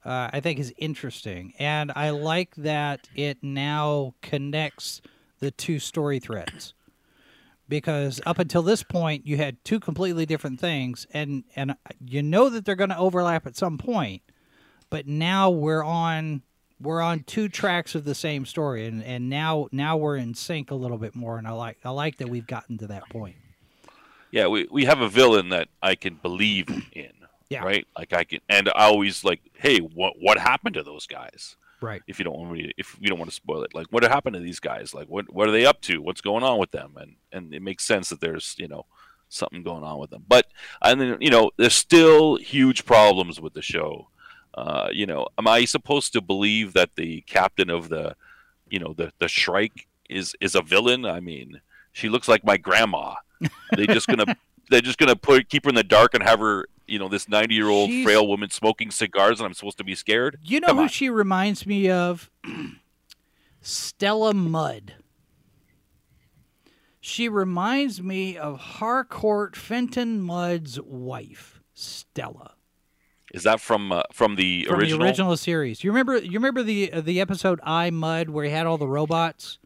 uh, 0.05 0.29
I 0.31 0.39
think 0.39 0.59
is 0.59 0.71
interesting, 0.77 1.53
and 1.57 1.91
I 1.95 2.11
like 2.11 2.53
that 2.57 3.09
it 3.15 3.39
now 3.41 4.13
connects 4.21 5.01
the 5.39 5.49
two 5.49 5.79
story 5.79 6.19
threads. 6.19 6.73
Because 7.67 8.21
up 8.27 8.37
until 8.37 8.61
this 8.61 8.83
point, 8.83 9.25
you 9.25 9.37
had 9.37 9.57
two 9.65 9.79
completely 9.79 10.27
different 10.27 10.59
things, 10.59 11.07
and 11.11 11.43
and 11.55 11.75
you 12.05 12.21
know 12.21 12.49
that 12.49 12.63
they're 12.65 12.75
going 12.75 12.91
to 12.91 12.97
overlap 12.99 13.47
at 13.47 13.55
some 13.55 13.79
point, 13.79 14.21
but 14.89 15.07
now 15.07 15.49
we're 15.49 15.83
on 15.83 16.41
we're 16.79 17.01
on 17.01 17.23
two 17.23 17.47
tracks 17.47 17.95
of 17.95 18.03
the 18.03 18.15
same 18.15 18.45
story, 18.45 18.85
and, 18.85 19.03
and 19.03 19.29
now 19.29 19.67
now 19.71 19.97
we're 19.97 20.17
in 20.17 20.33
sync 20.33 20.71
a 20.71 20.75
little 20.75 20.97
bit 20.97 21.15
more, 21.15 21.37
and 21.37 21.47
I 21.47 21.51
like 21.51 21.77
I 21.83 21.89
like 21.91 22.17
that 22.17 22.29
we've 22.29 22.47
gotten 22.47 22.77
to 22.79 22.87
that 22.87 23.09
point. 23.09 23.35
yeah, 24.31 24.47
we, 24.47 24.67
we 24.69 24.85
have 24.85 24.99
a 24.99 25.09
villain 25.09 25.49
that 25.49 25.69
I 25.81 25.95
can 25.95 26.15
believe 26.15 26.69
in. 26.91 27.11
Yeah. 27.49 27.63
Right? 27.63 27.87
Like 27.97 28.11
I 28.11 28.23
can 28.23 28.39
and 28.49 28.69
I 28.69 28.85
always 28.85 29.23
like, 29.23 29.39
hey, 29.53 29.77
what 29.79 30.13
what 30.19 30.37
happened 30.37 30.75
to 30.75 30.83
those 30.83 31.05
guys? 31.07 31.55
Right. 31.79 32.01
If 32.07 32.17
you 32.19 32.25
don't 32.25 32.37
want 32.37 32.51
me 32.51 32.63
to, 32.63 32.73
if 32.77 32.97
you 32.99 33.07
don't 33.07 33.19
want 33.19 33.29
to 33.29 33.35
spoil 33.35 33.63
it, 33.63 33.75
like 33.75 33.87
what 33.91 34.03
happened 34.03 34.33
to 34.33 34.39
these 34.39 34.59
guys? 34.59 34.93
Like 34.93 35.07
what 35.07 35.31
what 35.31 35.47
are 35.47 35.51
they 35.51 35.65
up 35.65 35.79
to? 35.81 36.01
What's 36.01 36.21
going 36.21 36.43
on 36.43 36.57
with 36.57 36.71
them? 36.71 36.95
And 36.97 37.15
and 37.31 37.53
it 37.53 37.61
makes 37.61 37.85
sense 37.85 38.09
that 38.09 38.19
there's, 38.19 38.55
you 38.57 38.67
know, 38.67 38.87
something 39.29 39.61
going 39.61 39.83
on 39.83 39.99
with 39.99 40.09
them. 40.09 40.25
But 40.27 40.47
and 40.81 40.99
then 40.99 41.17
you 41.21 41.29
know, 41.29 41.51
there's 41.57 41.75
still 41.75 42.37
huge 42.37 42.85
problems 42.85 43.39
with 43.39 43.53
the 43.53 43.61
show. 43.61 44.09
Uh, 44.55 44.87
you 44.91 45.05
know, 45.05 45.27
am 45.37 45.47
I 45.47 45.65
supposed 45.65 46.13
to 46.13 46.21
believe 46.21 46.73
that 46.73 46.91
the 46.95 47.21
captain 47.27 47.69
of 47.69 47.89
the, 47.89 48.15
you 48.69 48.79
know, 48.79 48.93
the 48.93 49.11
the 49.19 49.27
Shrike 49.27 49.87
is 50.09 50.35
is 50.39 50.55
a 50.55 50.61
villain? 50.61 51.05
I 51.05 51.19
mean, 51.19 51.59
she 51.91 52.07
looks 52.09 52.27
like 52.27 52.43
my 52.45 52.57
grandma. 52.57 53.15
They 53.75 53.85
just 53.85 54.07
gonna 54.07 54.37
they're 54.69 54.81
just 54.81 54.97
gonna 54.97 55.15
put 55.17 55.49
keep 55.49 55.65
her 55.65 55.69
in 55.69 55.75
the 55.75 55.83
dark 55.83 56.13
and 56.13 56.23
have 56.23 56.39
her, 56.39 56.67
you 56.87 56.97
know, 56.99 57.09
this 57.09 57.27
ninety 57.27 57.55
year 57.55 57.67
old 57.67 57.89
She's- 57.89 58.05
frail 58.05 58.25
woman 58.27 58.49
smoking 58.49 58.91
cigars, 58.91 59.39
and 59.41 59.45
I'm 59.47 59.53
supposed 59.53 59.77
to 59.79 59.83
be 59.83 59.93
scared. 59.95 60.39
You 60.41 60.61
know 60.61 60.67
Come 60.67 60.77
who 60.77 60.83
on. 60.83 60.89
she 60.89 61.09
reminds 61.09 61.65
me 61.65 61.89
of? 61.89 62.31
Stella 63.61 64.33
Mudd. 64.33 64.93
She 66.99 67.29
reminds 67.29 68.01
me 68.01 68.35
of 68.37 68.59
Harcourt 68.59 69.55
Fenton 69.55 70.21
Mudd's 70.21 70.79
wife, 70.81 71.61
Stella, 71.73 72.54
Is 73.35 73.43
that 73.43 73.59
from 73.59 73.91
uh, 73.91 74.01
from 74.11 74.35
the 74.35 74.65
from 74.65 74.79
original? 74.79 74.99
the 74.99 75.05
original 75.05 75.37
series. 75.37 75.83
You 75.83 75.91
remember? 75.91 76.17
You 76.17 76.31
remember 76.39 76.63
the 76.63 76.91
uh, 76.91 77.01
the 77.01 77.19
episode 77.19 77.59
I 77.63 77.89
Mudd 77.89 78.29
where 78.29 78.45
he 78.45 78.51
had 78.51 78.65
all 78.65 78.77
the 78.77 78.87
robots? 78.87 79.59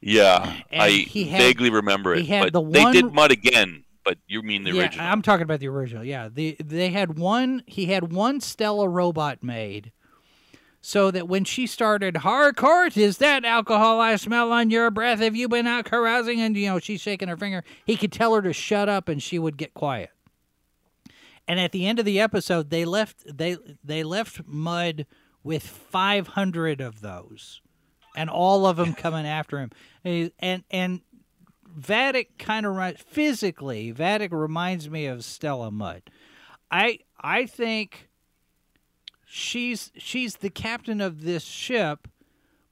Yeah, 0.00 0.56
And 0.72 0.82
I 0.82 0.90
he 0.90 1.24
had- 1.26 1.40
vaguely 1.40 1.70
remember 1.70 2.14
he 2.14 2.22
it. 2.22 2.26
had 2.26 2.42
but 2.42 2.52
the 2.52 2.70
they 2.70 2.90
did 2.92 3.12
Mudd 3.14 3.30
again. 3.30 3.84
But 4.04 4.18
you 4.26 4.42
mean 4.42 4.64
the 4.64 4.72
yeah, 4.72 4.82
original? 4.82 5.06
I'm 5.06 5.22
talking 5.22 5.44
about 5.44 5.60
the 5.60 5.68
original. 5.68 6.02
Yeah, 6.04 6.28
the 6.28 6.56
they 6.58 6.88
had 6.90 7.18
one. 7.18 7.62
He 7.66 7.86
had 7.86 8.12
one 8.12 8.40
Stella 8.40 8.88
robot 8.88 9.44
made, 9.44 9.92
so 10.80 11.12
that 11.12 11.28
when 11.28 11.44
she 11.44 11.68
started, 11.68 12.16
Harcourt, 12.18 12.96
is 12.96 13.18
that 13.18 13.44
alcohol 13.44 14.00
I 14.00 14.16
smell 14.16 14.50
on 14.50 14.70
your 14.70 14.90
breath? 14.90 15.20
Have 15.20 15.36
you 15.36 15.48
been 15.48 15.68
out 15.68 15.84
carousing? 15.84 16.40
And 16.40 16.56
you 16.56 16.66
know 16.66 16.80
she's 16.80 17.00
shaking 17.00 17.28
her 17.28 17.36
finger. 17.36 17.62
He 17.86 17.96
could 17.96 18.10
tell 18.10 18.34
her 18.34 18.42
to 18.42 18.52
shut 18.52 18.88
up, 18.88 19.08
and 19.08 19.22
she 19.22 19.38
would 19.38 19.56
get 19.56 19.72
quiet. 19.72 20.10
And 21.52 21.60
at 21.60 21.72
the 21.72 21.86
end 21.86 21.98
of 21.98 22.06
the 22.06 22.18
episode, 22.18 22.70
they 22.70 22.86
left 22.86 23.24
they 23.36 23.58
they 23.84 24.04
left 24.04 24.40
Mudd 24.46 25.04
with 25.44 25.62
500 25.62 26.80
of 26.80 27.02
those, 27.02 27.60
and 28.16 28.30
all 28.30 28.64
of 28.64 28.78
them 28.78 28.94
coming 28.94 29.26
after 29.26 29.58
him. 29.58 29.70
And 30.02 30.32
and, 30.38 30.64
and 30.70 31.00
Vadic 31.78 32.38
kind 32.38 32.64
of 32.64 32.96
physically, 32.96 33.92
Vadic 33.92 34.30
reminds 34.32 34.88
me 34.88 35.04
of 35.04 35.26
Stella 35.26 35.70
Mudd. 35.70 36.04
I 36.70 37.00
I 37.20 37.44
think 37.44 38.08
she's 39.26 39.92
she's 39.98 40.36
the 40.36 40.48
captain 40.48 41.02
of 41.02 41.20
this 41.20 41.44
ship, 41.44 42.08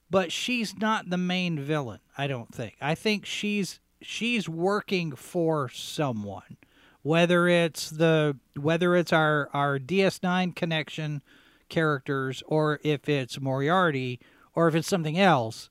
but 0.09 0.31
she's 0.31 0.75
not 0.75 1.11
the 1.11 1.19
main 1.19 1.59
villain. 1.59 1.99
I 2.17 2.25
don't 2.25 2.51
think. 2.51 2.77
I 2.81 2.95
think 2.95 3.27
she's 3.27 3.79
she's 4.01 4.49
working 4.49 5.11
for 5.11 5.69
someone, 5.69 6.57
whether 7.03 7.47
it's 7.47 7.89
the 7.89 8.37
whether 8.55 8.95
it's 8.95 9.13
our 9.13 9.49
our 9.53 9.79
DS9 9.79 10.55
connection 10.55 11.21
characters 11.69 12.43
or 12.47 12.79
if 12.83 13.07
it's 13.07 13.39
Moriarty 13.39 14.19
or 14.53 14.67
if 14.67 14.75
it's 14.75 14.87
something 14.87 15.17
else 15.17 15.69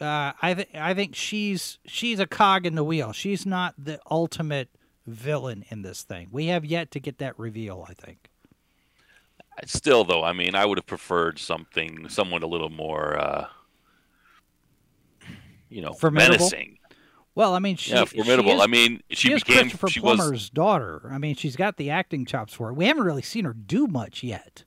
uh, 0.00 0.32
I 0.42 0.54
think 0.54 0.68
I 0.74 0.94
think 0.94 1.14
she's 1.14 1.78
she's 1.86 2.20
a 2.20 2.26
cog 2.26 2.66
in 2.66 2.74
the 2.74 2.84
wheel. 2.84 3.12
She's 3.12 3.46
not 3.46 3.74
the 3.78 3.98
ultimate 4.10 4.68
villain 5.06 5.64
in 5.70 5.82
this 5.82 6.02
thing. 6.02 6.28
We 6.30 6.46
have 6.46 6.64
yet 6.64 6.90
to 6.92 7.00
get 7.00 7.18
that 7.18 7.38
reveal. 7.38 7.86
I 7.88 7.94
think. 7.94 8.28
Still, 9.64 10.04
though, 10.04 10.22
I 10.22 10.34
mean, 10.34 10.54
I 10.54 10.66
would 10.66 10.76
have 10.76 10.86
preferred 10.86 11.38
something, 11.38 12.10
someone 12.10 12.42
a 12.42 12.46
little 12.46 12.68
more, 12.68 13.18
uh, 13.18 13.46
you 15.70 15.80
know, 15.80 15.94
Formidable? 15.94 16.36
menacing. 16.36 16.75
Well, 17.36 17.54
I 17.54 17.58
mean, 17.60 17.76
she, 17.76 17.92
yeah, 17.92 18.04
she 18.06 18.16
formidable. 18.16 18.52
is- 18.54 18.60
I 18.62 18.66
mean, 18.66 19.02
she, 19.10 19.28
she 19.28 19.32
is 19.34 19.44
became. 19.44 19.60
Christopher 19.64 19.88
She 19.88 20.00
was. 20.00 20.16
Plummer's 20.16 20.50
daughter. 20.50 21.08
I 21.12 21.18
mean, 21.18 21.36
she's 21.36 21.54
got 21.54 21.76
the 21.76 21.90
acting 21.90 22.24
chops 22.26 22.52
for 22.54 22.70
it. 22.70 22.74
We 22.74 22.86
haven't 22.86 23.04
really 23.04 23.22
seen 23.22 23.44
her 23.44 23.52
do 23.52 23.86
much 23.86 24.22
yet. 24.24 24.64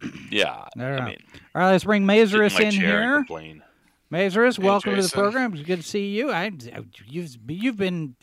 Yeah. 0.30 0.52
I 0.76 0.80
don't 0.80 0.92
I 0.92 0.98
know. 0.98 1.04
mean, 1.06 1.18
All 1.54 1.62
right, 1.62 1.70
let's 1.72 1.84
bring 1.84 2.06
sit 2.06 2.16
in 2.18 2.28
Mazurus 2.28 2.54
my 2.58 2.64
in 2.66 2.70
chair 2.72 2.96
and 3.00 3.04
here. 3.08 3.16
complain. 3.16 3.62
Mazurus, 4.12 4.56
Hey, 4.58 4.62
welcome 4.62 4.94
to 4.94 5.02
the 5.02 5.08
program. 5.08 5.52
It's 5.54 5.62
good 5.62 5.80
to 5.80 5.86
see 5.88 6.08
you. 6.10 6.30
I 6.30 6.52
you've 7.06 7.36
you've 7.48 7.76
been 7.76 8.14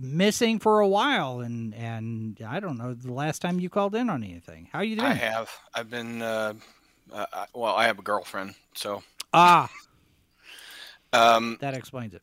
missing 0.00 0.58
for 0.58 0.80
a 0.80 0.88
while, 0.88 1.40
and 1.40 1.74
and 1.74 2.40
I 2.46 2.60
don't 2.60 2.78
know 2.78 2.94
the 2.94 3.12
last 3.12 3.42
time 3.42 3.60
you 3.60 3.68
called 3.68 3.94
in 3.94 4.08
on 4.08 4.24
anything. 4.24 4.68
How 4.72 4.80
you 4.80 4.96
doing? 4.96 5.08
I 5.10 5.14
have. 5.14 5.50
I've 5.74 5.90
been. 5.90 6.22
Uh, 6.22 6.54
uh, 7.12 7.26
well, 7.54 7.74
I 7.74 7.86
have 7.86 7.98
a 7.98 8.02
girlfriend, 8.02 8.54
so 8.74 9.02
Ah, 9.34 9.68
um, 11.12 11.58
that 11.60 11.74
explains 11.74 12.14
it. 12.14 12.22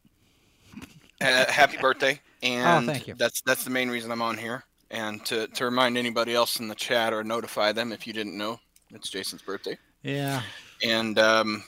Uh, 1.22 1.52
happy 1.52 1.78
birthday. 1.78 2.20
And 2.44 2.90
Oh, 2.90 2.92
thank 2.92 3.08
you. 3.08 3.14
That's 3.14 3.42
that's 3.42 3.64
the 3.64 3.70
main 3.70 3.88
reason 3.92 4.12
I'm 4.12 4.24
on 4.24 4.36
here, 4.36 4.64
and 4.90 5.24
to 5.26 5.46
to 5.46 5.66
remind 5.66 5.96
anybody 5.96 6.34
else 6.34 6.60
in 6.60 6.68
the 6.68 6.74
chat 6.74 7.14
or 7.14 7.24
notify 7.24 7.72
them 7.72 7.92
if 7.92 8.08
you 8.08 8.14
didn't 8.14 8.36
know, 8.36 8.60
it's 8.90 9.12
Jason's 9.12 9.44
birthday. 9.44 9.78
Yeah. 10.02 10.42
And 10.84 11.20
um, 11.20 11.64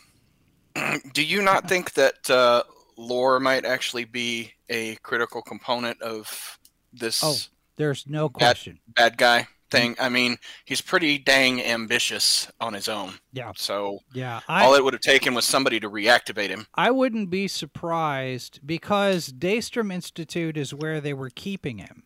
do 1.14 1.24
you 1.24 1.44
not 1.44 1.68
think 1.70 1.94
that 1.94 2.28
uh, 2.28 2.64
lore 2.98 3.40
might 3.40 3.66
actually 3.66 4.06
be 4.06 4.52
a 4.70 4.96
critical 5.04 5.44
component 5.44 6.02
of 6.02 6.58
this 6.92 7.24
Oh. 7.24 7.36
There's 7.76 8.08
no 8.08 8.30
question. 8.30 8.80
bad 8.96 9.18
guy 9.18 9.48
thing? 9.74 9.96
I 10.00 10.08
mean, 10.10 10.38
he's 10.66 10.80
pretty 10.82 11.18
dang 11.18 11.62
ambitious 11.62 12.50
on 12.62 12.74
his 12.74 12.88
own. 12.88 13.16
Yeah. 13.34 13.52
So 13.58 14.00
Yeah. 14.14 14.40
all 14.48 14.76
it 14.76 14.84
would 14.84 14.94
have 14.94 15.02
taken 15.02 15.34
was 15.34 15.46
somebody 15.46 15.80
to 15.82 15.90
reactivate 15.90 16.50
him. 16.50 16.68
I 16.76 16.92
wouldn't 16.92 17.30
be 17.30 17.48
surprised 17.50 18.60
because 18.66 19.30
Daystrom 19.34 19.92
Institute 19.94 20.56
is 20.58 20.74
where 20.74 21.02
they 21.02 21.14
were 21.14 21.30
keeping 21.30 21.80
him. 21.80 22.04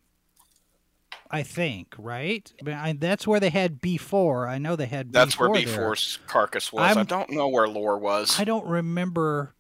I 1.29 1.43
think, 1.43 1.93
right? 1.97 2.49
I 2.61 2.63
mean, 2.63 2.75
I, 2.75 2.93
that's 2.93 3.27
where 3.27 3.41
they 3.41 3.49
had 3.49 3.81
before. 3.81 4.47
I 4.47 4.59
know 4.59 4.77
they 4.77 4.85
had. 4.85 5.11
That's 5.11 5.37
where 5.37 5.49
B4 5.49 5.65
there. 5.65 5.89
B4's 5.91 6.19
carcass 6.25 6.71
was. 6.71 6.81
I 6.83 6.93
I'm- 6.97 7.05
don't 7.05 7.31
know 7.31 7.49
where 7.49 7.67
Lore 7.67 7.97
was. 7.99 8.39
I 8.39 8.45
don't 8.45 8.65
remember. 8.65 9.53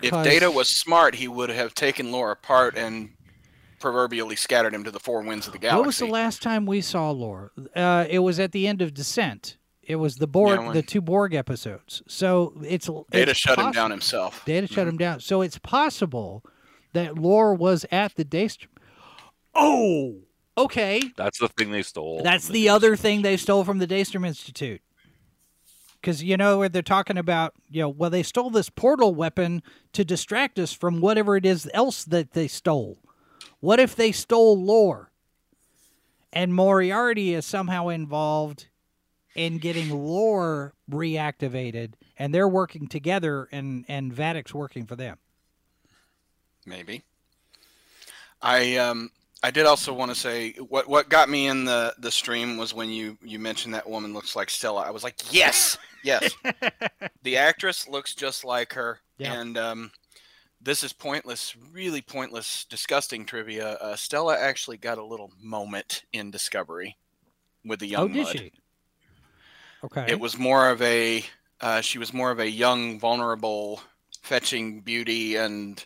If 0.00 0.12
Data 0.12 0.50
was 0.50 0.68
smart, 0.70 1.16
he 1.16 1.28
would 1.28 1.50
have 1.50 1.74
taken 1.74 2.12
Lore 2.12 2.30
apart 2.30 2.76
and 2.78 3.10
proverbially 3.78 4.36
scattered 4.36 4.74
him 4.74 4.84
to 4.84 4.90
the 4.90 5.00
four 5.00 5.22
winds 5.22 5.46
of 5.46 5.52
the 5.52 5.58
galaxy. 5.58 5.78
What 5.78 5.86
was 5.86 5.98
the 5.98 6.06
last 6.06 6.42
time 6.42 6.66
we 6.66 6.80
saw 6.80 7.10
Lore? 7.10 7.52
Uh, 7.74 8.06
it 8.08 8.20
was 8.20 8.38
at 8.40 8.52
the 8.52 8.66
end 8.66 8.82
of 8.82 8.94
Descent. 8.94 9.56
It 9.82 9.96
was 9.96 10.16
the 10.16 10.26
Borg, 10.26 10.58
Yeah, 10.60 10.66
when- 10.66 10.74
the 10.74 10.82
two 10.82 11.00
Borg 11.00 11.32
episodes. 11.34 12.02
So 12.06 12.52
it's 12.62 12.86
Data 13.10 13.30
it's 13.30 13.40
shut 13.40 13.58
him 13.58 13.72
down 13.72 13.90
himself. 13.90 14.44
Data 14.44 14.66
shut 14.66 14.86
Mhm. 14.86 14.90
him 14.90 14.96
down. 14.98 15.20
So 15.20 15.40
it's 15.40 15.58
possible 15.58 16.44
that 16.92 17.16
Lore 17.16 17.54
was 17.54 17.86
at 17.90 18.14
the 18.16 18.24
Daystrom. 18.24 18.66
Oh, 19.54 20.16
okay. 20.56 21.00
That's 21.16 21.38
the 21.38 21.48
thing 21.48 21.70
they 21.70 21.82
stole. 21.82 22.22
That's 22.22 22.46
from 22.46 22.52
the 22.54 22.68
other 22.68 22.96
thing 22.96 23.22
they 23.22 23.36
stole 23.38 23.64
from 23.64 23.78
the 23.78 23.86
Daystrom 23.86 24.26
Institute. 24.26 24.82
Because 26.00 26.22
you 26.22 26.36
know 26.36 26.58
where 26.58 26.68
they're 26.68 26.82
talking 26.82 27.18
about, 27.18 27.54
you 27.68 27.80
know, 27.82 27.88
well, 27.88 28.10
they 28.10 28.22
stole 28.22 28.50
this 28.50 28.70
portal 28.70 29.14
weapon 29.14 29.62
to 29.94 30.04
distract 30.04 30.58
us 30.58 30.72
from 30.72 31.00
whatever 31.00 31.36
it 31.36 31.44
is 31.44 31.68
else 31.74 32.04
that 32.04 32.32
they 32.32 32.46
stole. 32.46 32.98
What 33.60 33.80
if 33.80 33.96
they 33.96 34.12
stole 34.12 34.62
lore? 34.62 35.10
And 36.32 36.54
Moriarty 36.54 37.34
is 37.34 37.46
somehow 37.46 37.88
involved 37.88 38.66
in 39.34 39.58
getting 39.58 39.88
lore 39.90 40.74
reactivated, 40.90 41.92
and 42.18 42.34
they're 42.34 42.48
working 42.48 42.86
together, 42.86 43.48
and 43.50 43.84
and 43.88 44.12
Vadic's 44.12 44.52
working 44.54 44.86
for 44.86 44.96
them. 44.96 45.16
Maybe. 46.66 47.02
I 48.42 48.76
um 48.76 49.10
I 49.42 49.50
did 49.50 49.66
also 49.66 49.92
want 49.92 50.10
to 50.10 50.14
say 50.14 50.52
what 50.52 50.88
what 50.88 51.08
got 51.08 51.28
me 51.28 51.46
in 51.46 51.64
the 51.64 51.94
the 51.98 52.10
stream 52.10 52.56
was 52.56 52.74
when 52.74 52.90
you 52.90 53.16
you 53.22 53.38
mentioned 53.38 53.72
that 53.74 53.88
woman 53.88 54.12
looks 54.12 54.36
like 54.36 54.50
Stella. 54.50 54.82
I 54.82 54.90
was 54.90 55.02
like, 55.04 55.16
yes, 55.32 55.78
yes. 56.04 56.30
the 57.22 57.36
actress 57.36 57.88
looks 57.88 58.14
just 58.14 58.44
like 58.44 58.72
her, 58.74 59.00
Yeah. 59.18 59.40
and 59.40 59.56
um, 59.56 59.90
this 60.60 60.82
is 60.82 60.92
pointless, 60.92 61.54
really 61.72 62.02
pointless, 62.02 62.64
disgusting 62.64 63.24
trivia. 63.24 63.74
Uh, 63.74 63.96
Stella 63.96 64.36
actually 64.38 64.76
got 64.76 64.98
a 64.98 65.04
little 65.04 65.32
moment 65.40 66.04
in 66.12 66.30
Discovery 66.30 66.96
with 67.64 67.80
the 67.80 67.86
young 67.86 68.10
oh, 68.10 68.14
did 68.14 68.22
Mudd. 68.24 68.38
she? 68.38 68.52
Okay. 69.84 70.06
It 70.08 70.18
was 70.18 70.36
more 70.38 70.70
of 70.70 70.82
a 70.82 71.24
uh, 71.60 71.80
she 71.80 71.98
was 71.98 72.12
more 72.12 72.30
of 72.30 72.38
a 72.38 72.50
young, 72.50 72.98
vulnerable, 72.98 73.80
fetching 74.22 74.80
beauty, 74.80 75.36
and 75.36 75.84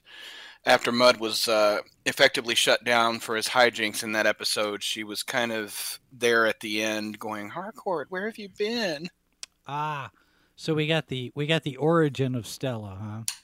after 0.64 0.92
Mudd 0.92 1.18
was 1.18 1.48
uh, 1.48 1.78
effectively 2.04 2.54
shut 2.54 2.84
down 2.84 3.20
for 3.20 3.36
his 3.36 3.48
hijinks 3.48 4.02
in 4.02 4.12
that 4.12 4.26
episode, 4.26 4.82
she 4.82 5.02
was 5.02 5.22
kind 5.22 5.50
of 5.52 5.98
there 6.12 6.46
at 6.46 6.60
the 6.60 6.82
end, 6.82 7.18
going, 7.18 7.50
"Harcourt, 7.50 8.10
where 8.10 8.26
have 8.26 8.38
you 8.38 8.48
been?" 8.56 9.08
ah. 9.66 10.10
So 10.54 10.74
we 10.74 10.86
got 10.86 11.08
the 11.08 11.32
we 11.34 11.46
got 11.46 11.62
the 11.62 11.76
origin 11.76 12.34
of 12.34 12.46
Stella, 12.46 12.98
huh? 13.00 13.34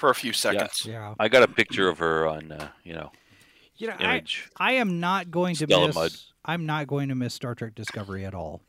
For 0.00 0.08
a 0.08 0.14
few 0.14 0.32
seconds. 0.32 0.86
Yeah. 0.86 1.14
I 1.20 1.28
got 1.28 1.42
a 1.42 1.48
picture 1.48 1.86
of 1.90 1.98
her 1.98 2.26
on, 2.26 2.52
uh, 2.52 2.68
you 2.84 2.94
know, 2.94 3.12
You 3.76 3.88
know, 3.88 3.96
I, 3.98 4.14
image. 4.16 4.48
I 4.56 4.72
am 4.72 4.98
not 4.98 5.30
going 5.30 5.54
to 5.56 5.66
Stella 5.66 5.88
miss. 5.88 5.94
Mudd. 5.94 6.12
I'm 6.42 6.64
not 6.64 6.86
going 6.86 7.10
to 7.10 7.14
miss 7.14 7.34
Star 7.34 7.54
Trek 7.54 7.74
Discovery 7.74 8.24
at 8.24 8.34
all. 8.34 8.62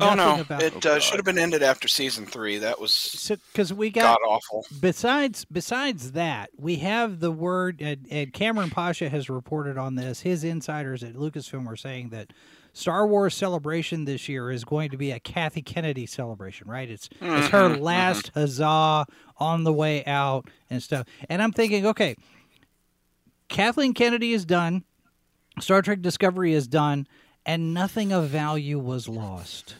Oh 0.00 0.14
no, 0.14 0.40
about 0.40 0.62
it 0.62 0.86
Oh, 0.86 0.92
uh, 0.92 0.98
should 1.00 1.16
have 1.16 1.24
been 1.26 1.36
ended 1.38 1.62
after 1.62 1.86
season 1.88 2.24
three. 2.24 2.58
That 2.58 2.80
was 2.80 3.30
because 3.52 3.74
we 3.74 3.90
got 3.90 4.18
god 4.20 4.26
awful. 4.26 4.64
besides 4.80 5.44
besides 5.52 6.12
that, 6.12 6.48
we 6.56 6.76
have 6.76 7.18
the 7.20 7.32
word 7.32 7.82
and, 7.82 8.06
and 8.10 8.32
Kamran 8.32 8.70
Pasha 8.70 9.08
has 9.10 9.28
reported 9.28 9.76
on 9.76 9.96
this. 9.96 10.20
His 10.20 10.44
insiders 10.44 11.02
at 11.02 11.14
Lucasfilm 11.14 11.66
are 11.66 11.76
saying 11.76 12.10
that 12.10 12.32
Star 12.80 13.06
Wars 13.06 13.34
celebration 13.34 14.06
this 14.06 14.26
year 14.26 14.50
is 14.50 14.64
going 14.64 14.88
to 14.90 14.96
be 14.96 15.10
a 15.10 15.20
Kathy 15.20 15.60
Kennedy 15.60 16.06
celebration, 16.06 16.66
right? 16.66 16.88
It's 16.90 17.10
it's 17.20 17.48
her 17.48 17.68
Mhm, 17.68 17.80
last 17.80 18.30
huzzah 18.32 19.04
on 19.36 19.64
the 19.64 19.72
way 19.72 20.02
out 20.06 20.48
and 20.70 20.82
stuff. 20.82 21.06
And 21.28 21.42
I'm 21.42 21.52
thinking, 21.52 21.84
okay, 21.86 22.16
Kathleen 23.48 23.92
Kennedy 23.92 24.32
is 24.32 24.46
done, 24.46 24.84
Star 25.60 25.82
Trek 25.82 26.00
Discovery 26.00 26.54
is 26.54 26.66
done, 26.66 27.06
and 27.44 27.74
nothing 27.74 28.12
of 28.12 28.28
value 28.28 28.78
was 28.78 29.08
lost. 29.08 29.74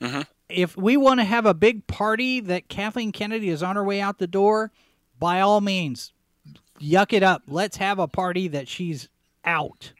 Mhm. 0.00 0.26
If 0.50 0.76
we 0.76 0.98
want 0.98 1.20
to 1.20 1.24
have 1.24 1.46
a 1.46 1.54
big 1.54 1.86
party 1.86 2.40
that 2.40 2.68
Kathleen 2.68 3.12
Kennedy 3.12 3.48
is 3.48 3.62
on 3.62 3.76
her 3.76 3.84
way 3.84 3.98
out 4.00 4.18
the 4.18 4.26
door, 4.26 4.72
by 5.18 5.40
all 5.40 5.62
means, 5.62 6.12
yuck 6.78 7.14
it 7.14 7.22
up. 7.22 7.42
Let's 7.46 7.78
have 7.78 7.98
a 7.98 8.08
party 8.08 8.46
that 8.48 8.68
she's 8.68 9.08
out. 9.44 9.92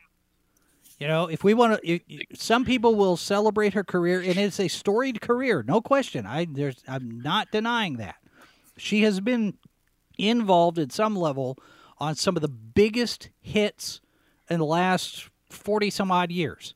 You 1.03 1.09
know, 1.09 1.27
if 1.27 1.43
we 1.43 1.53
want 1.53 1.83
to, 1.83 1.99
some 2.33 2.65
people 2.65 2.95
will 2.95 3.17
celebrate 3.17 3.75
her 3.75 3.83
career, 3.83 4.21
and 4.21 4.37
it's 4.37 4.61
a 4.61 4.69
storied 4.69 5.21
career, 5.21 5.65
no 5.67 5.81
question. 5.81 6.27
I 6.27 6.47
there's, 6.49 6.77
I'm 6.87 7.21
not 7.21 7.51
denying 7.51 7.97
that. 7.97 8.15
She 8.77 9.03
has 9.03 9.19
been 9.19 9.55
involved 10.17 10.79
at 10.79 10.93
some 10.93 11.17
level 11.17 11.59
on 11.99 12.15
some 12.15 12.37
of 12.37 12.41
the 12.41 12.49
biggest 12.49 13.31
hits 13.41 14.01
in 14.49 14.61
the 14.61 14.65
last 14.65 15.29
40 15.51 15.91
some 15.91 16.13
odd 16.13 16.31
years. 16.31 16.73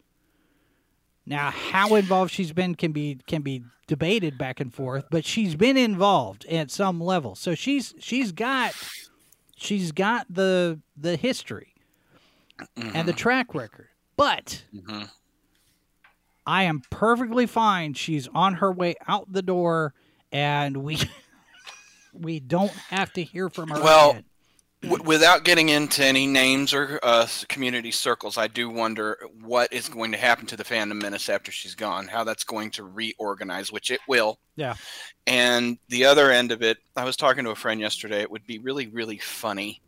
Now, 1.24 1.52
how 1.52 1.94
involved 1.94 2.32
she's 2.32 2.52
been 2.52 2.74
can 2.74 2.90
be 2.90 3.20
can 3.28 3.42
be 3.42 3.62
debated 3.86 4.36
back 4.36 4.58
and 4.58 4.74
forth, 4.74 5.04
but 5.08 5.24
she's 5.24 5.54
been 5.54 5.76
involved 5.76 6.44
at 6.46 6.72
some 6.72 7.00
level. 7.00 7.36
So 7.36 7.54
she's 7.54 7.94
she's 8.00 8.32
got 8.32 8.74
she's 9.56 9.92
got 9.92 10.26
the 10.28 10.80
the 10.96 11.14
history 11.14 11.74
and 12.74 13.06
the 13.06 13.12
mm-hmm. 13.12 13.18
track 13.18 13.54
record. 13.54 13.86
But 14.16 14.64
Mhm. 14.74 15.10
I 16.46 16.62
am 16.64 16.82
perfectly 16.90 17.46
fine. 17.46 17.94
She's 17.94 18.28
on 18.28 18.54
her 18.54 18.72
way 18.72 18.94
out 19.08 19.32
the 19.32 19.42
door, 19.42 19.94
and 20.32 20.76
we 20.78 20.98
we 22.12 22.40
don't 22.40 22.70
have 22.72 23.12
to 23.14 23.22
hear 23.22 23.48
from 23.50 23.68
her. 23.70 23.82
Well, 23.82 24.10
again. 24.12 24.24
W- 24.82 25.02
without 25.02 25.44
getting 25.44 25.70
into 25.70 26.04
any 26.04 26.26
names 26.26 26.72
or 26.72 27.00
uh, 27.02 27.26
community 27.48 27.90
circles, 27.90 28.38
I 28.38 28.46
do 28.46 28.70
wonder 28.70 29.18
what 29.42 29.72
is 29.72 29.88
going 29.88 30.12
to 30.12 30.18
happen 30.18 30.46
to 30.46 30.56
the 30.56 30.64
fandom 30.64 31.00
menace 31.02 31.28
after 31.28 31.50
she's 31.50 31.74
gone. 31.74 32.06
How 32.06 32.24
that's 32.24 32.44
going 32.44 32.70
to 32.72 32.84
reorganize, 32.84 33.72
which 33.72 33.90
it 33.90 34.00
will. 34.06 34.38
Yeah. 34.54 34.74
And 35.26 35.78
the 35.88 36.04
other 36.04 36.30
end 36.30 36.52
of 36.52 36.62
it, 36.62 36.78
I 36.94 37.04
was 37.04 37.16
talking 37.16 37.44
to 37.44 37.50
a 37.50 37.56
friend 37.56 37.80
yesterday. 37.80 38.20
It 38.20 38.30
would 38.30 38.46
be 38.46 38.58
really, 38.58 38.86
really 38.86 39.18
funny 39.18 39.80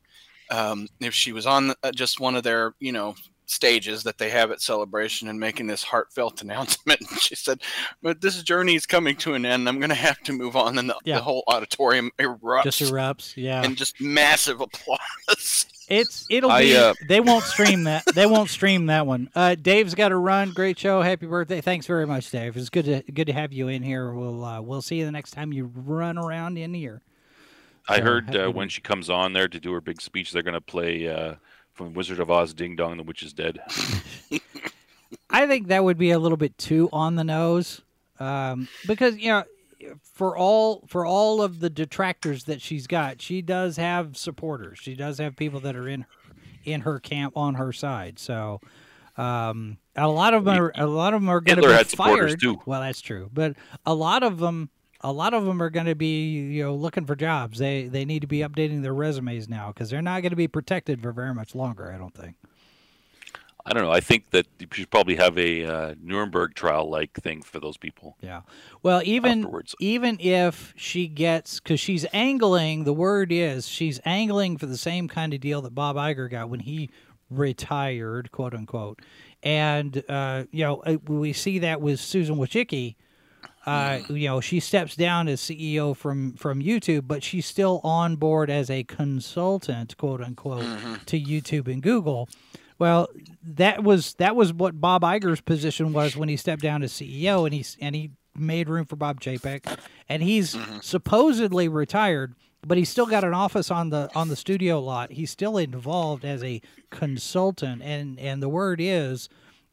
um, 0.51 0.89
if 1.01 1.15
she 1.15 1.33
was 1.33 1.47
on 1.47 1.75
uh, 1.83 1.93
just 1.93 2.19
one 2.19 2.35
of 2.35 2.43
their, 2.43 2.75
you 2.81 2.91
know, 2.93 3.15
stages 3.51 4.03
that 4.03 4.19
they 4.19 4.31
have 4.31 4.51
at 4.51 4.61
celebration 4.61 5.27
and 5.29 5.41
making 5.41 5.67
this 5.67 5.83
heartfelt 5.83 6.43
announcement. 6.43 7.01
And 7.11 7.21
she 7.21 7.35
said, 7.35 7.61
"But 8.03 8.21
this 8.21 8.43
journey 8.43 8.75
is 8.75 8.87
coming 8.87 9.17
to 9.17 9.35
an 9.35 9.45
end. 9.47 9.69
I'm 9.69 9.79
going 9.79 9.89
to 9.89 9.95
have 9.95 10.21
to 10.25 10.33
move 10.33 10.55
on." 10.57 10.79
And 10.79 10.91
the, 10.91 10.97
Yeah. 11.05 11.17
the 11.17 11.23
whole 11.23 11.43
auditorium 11.49 12.11
erupts 12.19 12.63
just 12.65 12.83
erupts. 12.83 13.37
Yeah, 13.37 13.63
and 13.65 13.77
just 13.77 14.01
massive 14.01 14.61
applause. 15.29 15.67
it's 15.89 16.27
it'll 16.29 16.51
I, 16.51 16.63
be. 16.63 16.77
uh, 16.77 16.95
they 17.09 17.21
won't 17.21 17.45
stream 17.45 17.85
that. 17.85 18.05
They 18.15 18.27
won't 18.27 18.51
stream 18.51 18.87
that 18.87 19.07
one. 19.07 19.31
Uh, 19.35 19.55
Dave's 19.55 19.95
got 19.95 20.11
to 20.11 20.17
run. 20.17 20.51
Great 20.53 20.79
show. 20.79 21.01
Happy 21.03 21.27
birthday. 21.27 21.61
Thanks 21.61 21.87
very 21.87 22.07
much, 22.07 22.31
Dave. 22.31 22.57
It's 22.57 22.69
good 22.71 22.85
to 22.85 23.03
good 23.13 23.27
to 23.29 23.33
have 23.33 23.53
you 23.53 23.69
in 23.69 23.83
here. 23.83 24.13
We'll 24.13 24.45
uh, 24.45 24.61
we'll 24.61 24.83
see 24.83 24.97
you 24.97 25.05
the 25.07 25.13
next 25.13 25.31
time 25.31 25.53
you 25.53 25.71
run 25.75 26.19
around 26.19 26.59
in 26.59 26.75
here. 26.75 27.03
I 27.89 27.97
So, 27.99 28.03
heard 28.05 28.37
uh, 28.37 28.51
when 28.51 28.69
she 28.69 28.83
comes 28.83 29.09
on 29.09 29.33
there 29.33 29.49
to 29.49 29.59
do 29.59 29.73
her 29.73 29.81
big 29.81 30.03
speech, 30.03 30.33
they're 30.33 30.43
going 30.43 30.53
to 30.53 30.61
play 30.61 31.09
uh, 31.09 31.37
from 31.79 31.95
Wizard 31.95 32.21
of 32.21 32.31
Oz, 32.31 32.53
"Ding 32.53 32.77
Dong, 32.77 32.99
the 32.99 33.03
Witch 33.03 33.23
is 33.23 33.33
Dead." 33.33 33.61
I 35.31 35.47
think 35.47 35.69
that 35.69 35.85
would 35.85 35.97
be 35.97 36.11
a 36.11 36.19
little 36.19 36.37
bit 36.37 36.59
too 36.59 36.91
on 36.93 37.15
the 37.15 37.25
nose, 37.25 37.81
um, 38.21 38.69
because 38.87 39.17
you 39.17 39.29
know, 39.29 39.45
for 40.03 40.37
all 40.37 40.85
for 40.89 41.07
all 41.07 41.41
of 41.41 41.61
the 41.61 41.71
detractors 41.71 42.45
that 42.45 42.61
she's 42.61 42.87
got, 42.87 43.23
she 43.23 43.41
does 43.41 43.77
have 43.77 44.17
supporters. 44.17 44.79
She 44.81 44.95
does 44.95 45.19
have 45.19 45.37
people 45.37 45.61
that 45.61 45.77
are 45.77 45.89
in 45.89 46.03
her, 46.03 46.09
in 46.65 46.81
her 46.83 46.99
camp 46.99 47.37
on 47.37 47.55
her 47.55 47.73
side. 47.73 48.19
So. 48.19 48.61
Um, 49.17 49.79
a 49.97 50.07
lot 50.07 50.33
of 50.33 50.45
them 50.45 50.63
are 50.63 50.73
a 50.77 50.87
lot 50.87 51.13
of 51.13 51.21
them 51.21 51.29
are 51.29 51.41
going 51.41 51.61
to 51.61 51.67
be 51.67 51.73
had 51.73 51.89
supporters, 51.89 52.31
fired. 52.31 52.41
too. 52.41 52.61
Well, 52.67 52.81
that's 52.83 53.01
true, 53.01 53.29
but 53.33 53.57
a 53.85 53.93
lot 53.93 54.23
of 54.23 54.39
them, 54.39 54.71
a 55.01 55.13
lot 55.13 55.35
of 55.35 55.45
them 55.45 55.63
are 55.63 55.71
going 55.71 55.87
to 55.87 55.95
be 55.95 56.39
you 56.41 56.65
know 56.65 56.75
looking 56.75 57.07
for 57.07 57.15
jobs. 57.17 57.59
They 57.59 57.89
they 57.89 58.05
need 58.05 58.21
to 58.21 58.27
be 58.27 58.41
updating 58.41 58.83
their 58.83 58.95
resumes 58.95 59.49
now 59.49 59.69
because 59.69 59.91
they're 59.91 60.03
not 60.03 60.23
going 60.23 60.31
to 60.31 60.37
be 60.37 60.49
protected 60.49 61.01
for 61.03 61.13
very 61.13 61.35
much 61.35 61.55
longer. 61.55 61.93
I 61.93 61.99
don't 61.99 62.15
think. 62.15 62.37
I 63.67 63.75
don't 63.75 63.83
know. 63.83 63.93
I 63.93 64.01
think 64.01 64.31
that 64.31 64.47
you 64.59 64.67
should 64.73 64.91
probably 64.91 65.17
have 65.17 65.37
a 65.37 65.65
uh, 65.65 65.95
Nuremberg 66.03 66.55
trial-like 66.55 67.13
thing 67.21 67.43
for 67.43 67.61
those 67.61 67.77
people. 67.77 68.17
Yeah. 68.23 68.41
Well, 68.83 69.03
even 69.05 69.41
Afterwards. 69.45 69.75
even 69.79 70.19
if 70.21 70.73
she 70.75 71.07
gets 71.07 71.61
because 71.61 71.79
she's 71.79 72.07
angling, 72.15 72.85
the 72.85 72.95
word 72.95 73.31
is 73.31 73.69
she's 73.69 74.01
angling 74.07 74.57
for 74.57 74.65
the 74.65 74.79
same 74.79 75.07
kind 75.07 75.35
of 75.35 75.41
deal 75.41 75.61
that 75.63 75.75
Bob 75.75 75.97
Iger 75.97 76.31
got 76.31 76.49
when 76.49 76.61
he 76.61 76.89
retired, 77.29 78.33
quote 78.33 78.55
unquote. 78.55 79.01
And 79.43 80.03
uh, 80.09 80.45
you 80.51 80.65
know, 80.65 80.79
uh, 80.87 80.97
we 81.07 81.35
see 81.35 81.59
that 81.59 81.83
with 81.83 82.01
Susan 82.01 82.37
Wojcicki. 82.37 82.97
Uh, 83.69 84.01
you 84.09 84.29
know, 84.29 84.41
she 84.41 84.61
steps 84.61 84.97
down 84.97 85.29
as 85.29 85.41
CEO 85.41 85.95
from 85.95 86.33
from 86.35 86.63
YouTube, 86.63 87.07
but 87.07 87.23
she's 87.23 87.45
still 87.45 87.81
on 87.85 88.17
board 88.17 88.49
as 88.49 88.71
a 88.71 88.83
consultant, 88.85 89.97
quote 89.99 90.23
unquote, 90.23 90.65
to 91.07 91.21
YouTube 91.21 91.69
and 91.69 91.83
Google. 91.83 92.29
Well, 92.79 93.09
that 93.43 93.83
was 93.83 94.15
that 94.15 94.35
was 94.35 94.53
what 94.55 94.81
Bob 94.81 95.03
Iger's 95.03 95.41
position 95.43 95.93
was 95.93 96.17
when 96.17 96.29
he 96.29 96.37
stepped 96.37 96.63
down 96.63 96.83
as 96.83 96.93
CEO, 96.93 97.45
and 97.45 97.53
he's 97.53 97.77
and 97.81 97.95
he 97.95 98.13
made 98.35 98.69
room 98.69 98.87
for 98.87 98.97
Bob 98.97 99.21
Chapek, 99.21 99.79
and 100.09 100.23
he's 100.23 100.57
supposedly 100.81 101.69
retired, 101.69 102.35
but 102.67 102.79
he's 102.79 102.89
still 102.89 103.07
got 103.07 103.25
an 103.25 103.35
office 103.35 103.71
on 103.71 103.91
the 103.91 104.09
on 104.15 104.29
the 104.29 104.37
studio 104.37 104.81
lot. 104.81 105.13
He's 105.13 105.31
still 105.31 105.59
involved 105.59 106.25
as 106.25 106.43
a 106.43 106.63
consultant, 106.91 107.83
and 107.83 108.19
and 108.19 108.43
the 108.43 108.49
word 108.49 108.81
is 108.81 109.29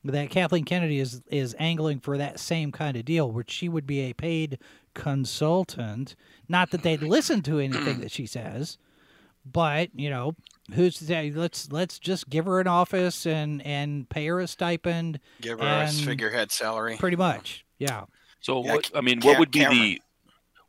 that 0.06 0.30
Kathleen 0.30 0.64
Kennedy 0.66 1.00
is 1.00 1.22
is 1.30 1.56
angling 1.60 2.00
for 2.00 2.18
that 2.18 2.40
same 2.40 2.72
kind 2.72 2.96
of 2.96 3.06
deal, 3.06 3.32
where 3.32 3.44
she 3.48 3.68
would 3.70 3.86
be 3.88 4.02
a 4.02 4.14
paid 4.14 4.60
consultant. 4.94 6.16
Not 6.48 6.72
that 6.72 6.84
they'd 6.84 7.02
listen 7.02 7.42
to 7.44 7.60
anything 7.60 8.00
that 8.02 8.12
she 8.12 8.26
says, 8.26 8.78
but 9.46 9.90
you 9.96 10.10
know, 10.10 10.36
who's 10.74 10.98
to 11.00 11.06
say? 11.06 11.32
Let's 11.32 11.72
let's 11.72 11.98
just 12.00 12.30
give 12.30 12.46
her 12.46 12.60
an 12.60 12.68
office 12.68 13.26
and 13.26 13.62
and 13.66 14.08
pay 14.10 14.28
her 14.28 14.40
a 14.40 14.48
stipend, 14.48 15.20
Give 15.42 15.60
her 15.60 15.66
And- 15.66 15.90
a 15.90 16.04
figurehead 16.06 16.52
salary. 16.52 16.98
pretty 16.98 17.18
much. 17.18 17.66
Yeah. 17.80 18.06
So, 18.42 18.64
Yeah, 18.64 18.74
what, 18.76 18.92
I 18.94 19.02
mean, 19.02 19.22
what 19.22 19.40
would 19.40 19.50
be 19.52 19.60
Cameron. 19.60 19.80
the 19.80 20.02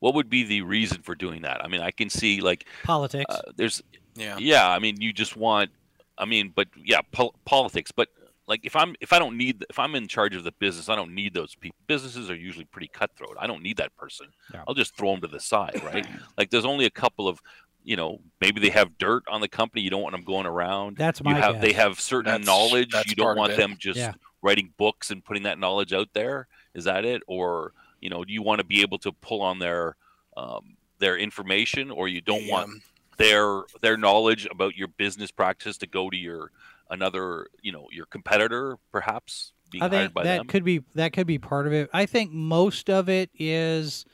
what 0.00 0.14
would 0.14 0.30
be 0.30 0.44
the 0.44 0.62
reason 0.62 1.02
for 1.02 1.14
doing 1.14 1.42
that? 1.42 1.62
I 1.64 1.68
mean, 1.68 1.80
I 1.82 1.90
can 1.90 2.08
see 2.10 2.40
like 2.40 2.66
Politics. 2.84 3.26
uh, 3.28 3.42
there's 3.56 3.82
Yeah. 4.14 4.38
yeah. 4.38 4.68
I 4.70 4.78
mean, 4.78 5.00
you 5.00 5.12
just 5.12 5.36
want. 5.36 5.70
I 6.18 6.24
mean, 6.24 6.52
but 6.54 6.68
yeah, 6.82 7.00
pol- 7.12 7.34
politics. 7.44 7.92
But 7.92 8.08
like, 8.48 8.60
if 8.64 8.76
I'm 8.76 8.94
if 9.00 9.12
I 9.12 9.18
don't 9.18 9.36
need 9.36 9.64
if 9.70 9.78
I'm 9.78 9.94
in 9.94 10.06
charge 10.08 10.34
of 10.36 10.44
the 10.44 10.52
business, 10.52 10.88
I 10.88 10.96
don't 10.96 11.14
need 11.14 11.34
those 11.34 11.54
people. 11.54 11.76
Businesses 11.86 12.30
are 12.30 12.34
usually 12.36 12.64
pretty 12.64 12.88
cutthroat. 12.88 13.36
I 13.38 13.46
don't 13.46 13.62
need 13.62 13.76
that 13.78 13.96
person. 13.96 14.26
Yeah. 14.54 14.62
I'll 14.66 14.74
just 14.74 14.96
throw 14.96 15.12
them 15.12 15.20
to 15.22 15.26
the 15.28 15.40
side, 15.40 15.80
right? 15.84 16.06
like, 16.38 16.50
there's 16.50 16.64
only 16.64 16.84
a 16.84 16.90
couple 16.90 17.28
of 17.28 17.40
you 17.84 17.94
know, 17.96 18.18
maybe 18.40 18.60
they 18.60 18.70
have 18.70 18.98
dirt 18.98 19.22
on 19.28 19.40
the 19.40 19.46
company. 19.48 19.80
You 19.80 19.90
don't 19.90 20.02
want 20.02 20.12
them 20.12 20.24
going 20.24 20.44
around. 20.46 20.96
That's 20.96 21.20
you 21.24 21.32
have, 21.36 21.54
guess. 21.54 21.62
They 21.62 21.72
have 21.74 22.00
certain 22.00 22.32
That's- 22.32 22.44
knowledge. 22.46 22.90
that's 22.90 23.08
You 23.08 23.14
don't 23.14 23.36
want 23.38 23.56
them 23.56 23.76
just 23.78 23.96
Yeah. 23.98 24.12
writing 24.42 24.72
books 24.76 25.12
and 25.12 25.24
putting 25.24 25.44
that 25.44 25.60
knowledge 25.60 25.92
out 25.92 26.08
there. 26.12 26.48
Is 26.74 26.82
that 26.84 27.04
it? 27.04 27.22
Or 27.28 27.72
you 28.00 28.10
know, 28.10 28.24
do 28.24 28.32
you 28.32 28.42
want 28.42 28.58
to 28.58 28.64
be 28.66 28.82
able 28.82 28.98
to 28.98 29.12
pull 29.12 29.40
on 29.40 29.60
their 29.60 29.96
um, 30.36 30.76
their 30.98 31.16
information, 31.16 31.90
or 31.92 32.08
you 32.08 32.20
don't 32.20 32.44
The, 32.44 32.50
want 32.50 32.82
their 33.18 33.62
their 33.82 33.96
knowledge 33.96 34.46
about 34.50 34.76
your 34.76 34.88
business 34.88 35.30
practice 35.30 35.78
to 35.78 35.86
go 35.86 36.10
to 36.10 36.16
your 36.16 36.50
another 36.90 37.48
you 37.62 37.72
know 37.72 37.86
your 37.90 38.06
competitor 38.06 38.76
perhaps 38.92 39.52
being 39.70 39.82
I 39.82 39.88
hired 39.88 40.14
by 40.14 40.24
that 40.24 40.38
them 40.38 40.46
could 40.46 40.64
be 40.64 40.82
that 40.94 41.12
could 41.12 41.26
be 41.26 41.38
part 41.38 41.66
of 41.66 41.72
it. 41.72 41.90
I 41.92 42.06
think 42.06 42.32
most 42.32 42.88
of 42.90 43.08
it 43.08 43.30
is 43.38 44.04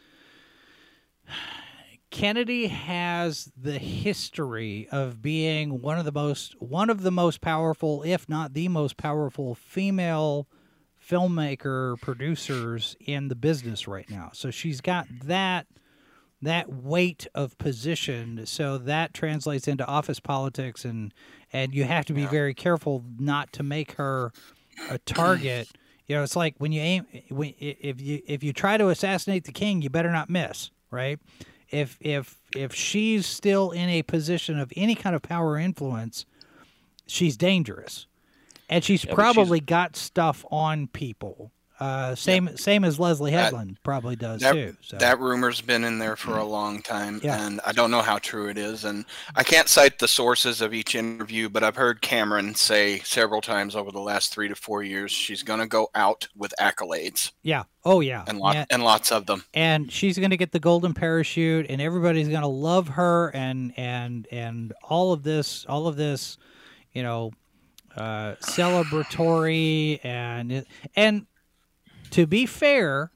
Kennedy 2.10 2.66
has 2.66 3.50
the 3.56 3.78
history 3.78 4.86
of 4.92 5.22
being 5.22 5.80
one 5.80 5.98
of 5.98 6.04
the 6.04 6.12
most 6.12 6.54
one 6.60 6.90
of 6.90 7.02
the 7.02 7.10
most 7.10 7.40
powerful, 7.40 8.02
if 8.02 8.28
not 8.28 8.52
the 8.52 8.68
most 8.68 8.96
powerful 8.96 9.54
female 9.54 10.46
filmmaker 11.02 12.00
producers 12.00 12.96
in 13.00 13.28
the 13.28 13.34
business 13.34 13.88
right 13.88 14.08
now. 14.10 14.30
So 14.34 14.50
she's 14.50 14.80
got 14.80 15.06
that 15.24 15.66
that 16.42 16.72
weight 16.72 17.26
of 17.34 17.56
position. 17.58 18.44
So 18.46 18.78
that 18.78 19.14
translates 19.14 19.68
into 19.68 19.86
office 19.86 20.20
politics 20.20 20.84
and 20.84 21.14
and 21.52 21.74
you 21.74 21.84
have 21.84 22.04
to 22.06 22.12
be 22.12 22.26
very 22.26 22.54
careful 22.54 23.04
not 23.18 23.52
to 23.54 23.62
make 23.62 23.92
her 23.92 24.32
a 24.90 24.98
target. 24.98 25.68
You 26.08 26.16
know 26.16 26.24
it's 26.24 26.36
like 26.36 26.56
when 26.58 26.72
you 26.72 26.80
aim 26.82 27.06
when, 27.30 27.54
if 27.58 28.00
you 28.00 28.20
if 28.26 28.42
you 28.42 28.52
try 28.52 28.76
to 28.76 28.88
assassinate 28.88 29.44
the 29.44 29.52
king 29.52 29.80
you 29.80 29.88
better 29.88 30.10
not 30.10 30.28
miss 30.28 30.70
right? 30.90 31.18
If 31.70 31.96
if 32.00 32.38
if 32.54 32.74
she's 32.74 33.24
still 33.24 33.70
in 33.70 33.88
a 33.88 34.02
position 34.02 34.58
of 34.58 34.72
any 34.76 34.94
kind 34.94 35.16
of 35.16 35.22
power 35.22 35.52
or 35.52 35.58
influence 35.58 36.26
she's 37.06 37.36
dangerous. 37.36 38.06
And 38.68 38.82
she's 38.84 39.04
Yeah, 39.04 39.14
probably 39.14 39.60
got 39.60 39.96
stuff 39.96 40.44
on 40.50 40.88
people 40.88 41.50
uh, 41.82 42.14
same 42.14 42.56
same 42.56 42.84
as 42.84 42.98
Leslie 43.00 43.30
That- 43.32 43.44
Headland 43.52 43.76
probably 43.82 44.14
does 44.16 44.40
that, 44.40 44.52
too. 44.52 44.76
So 44.82 44.96
that 44.98 45.18
rumor's 45.18 45.60
been 45.60 45.84
in 45.84 45.98
there 45.98 46.16
for 46.16 46.36
a 46.38 46.44
long 46.44 46.80
time, 46.82 47.20
Yeah. 47.22 47.44
and 47.46 47.60
I 47.66 47.72
don't 47.72 47.90
know 47.90 48.02
how 48.02 48.18
true 48.18 48.48
it 48.48 48.56
is. 48.56 48.84
And 48.84 49.04
I 49.34 49.42
can't 49.42 49.68
cite 49.68 49.98
the 49.98 50.06
sources 50.08 50.60
of 50.60 50.72
each 50.72 50.94
interview, 50.94 51.48
but 51.48 51.64
I've 51.64 51.76
heard 51.76 52.00
Cameron 52.00 52.54
say 52.54 53.00
several 53.00 53.40
times 53.40 53.74
over 53.74 53.90
the 53.90 54.00
last 54.00 54.32
three 54.32 54.48
to 54.48 54.54
four 54.54 54.82
years 54.82 55.10
she's 55.10 55.42
going 55.42 55.60
to 55.60 55.66
go 55.66 55.88
out 55.94 56.28
with 56.36 56.54
accolades 56.60 57.32
yeah, 57.42 57.64
oh 57.84 58.00
yeah, 58.00 58.24
and, 58.26 58.38
lot, 58.38 58.54
Yeah. 58.54 58.64
and 58.70 58.84
lots 58.84 59.10
of 59.10 59.26
them. 59.26 59.44
and 59.54 59.90
she's 59.90 60.18
going 60.18 60.30
to 60.30 60.36
get 60.36 60.52
the 60.52 60.60
golden 60.60 60.94
parachute 60.94 61.66
and 61.68 61.80
everybody's 61.80 62.28
going 62.28 62.42
to 62.42 62.46
love 62.46 62.88
her 62.88 63.30
and 63.34 63.72
and 63.76 64.26
and 64.30 64.72
all 64.82 65.12
of 65.12 65.22
this 65.22 65.64
all 65.68 65.86
of 65.88 65.96
this 65.96 66.36
you 66.92 67.02
know 67.02 67.32
uh 67.96 68.34
celebratory 68.42 70.00
and 70.04 70.64
and 70.96 71.26
to 72.12 72.26
be 72.26 72.46
fair 72.46 73.10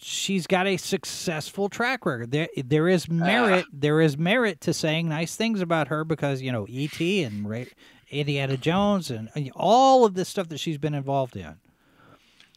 she's 0.00 0.46
got 0.46 0.66
a 0.66 0.76
successful 0.76 1.68
track 1.68 2.06
record. 2.06 2.30
There 2.30 2.48
there 2.64 2.88
is 2.88 3.06
ah. 3.10 3.14
merit 3.14 3.66
there 3.72 4.00
is 4.00 4.16
merit 4.16 4.60
to 4.62 4.72
saying 4.72 5.08
nice 5.08 5.36
things 5.36 5.60
about 5.60 5.88
her 5.88 6.04
because 6.04 6.40
you 6.40 6.52
know 6.52 6.66
ET 6.70 7.00
and 7.00 7.48
Ra- 7.48 7.64
Indiana 8.10 8.56
Jones 8.56 9.10
and, 9.10 9.28
and 9.34 9.50
all 9.54 10.04
of 10.04 10.14
this 10.14 10.28
stuff 10.28 10.48
that 10.48 10.58
she's 10.58 10.78
been 10.78 10.94
involved 10.94 11.36
in. 11.36 11.56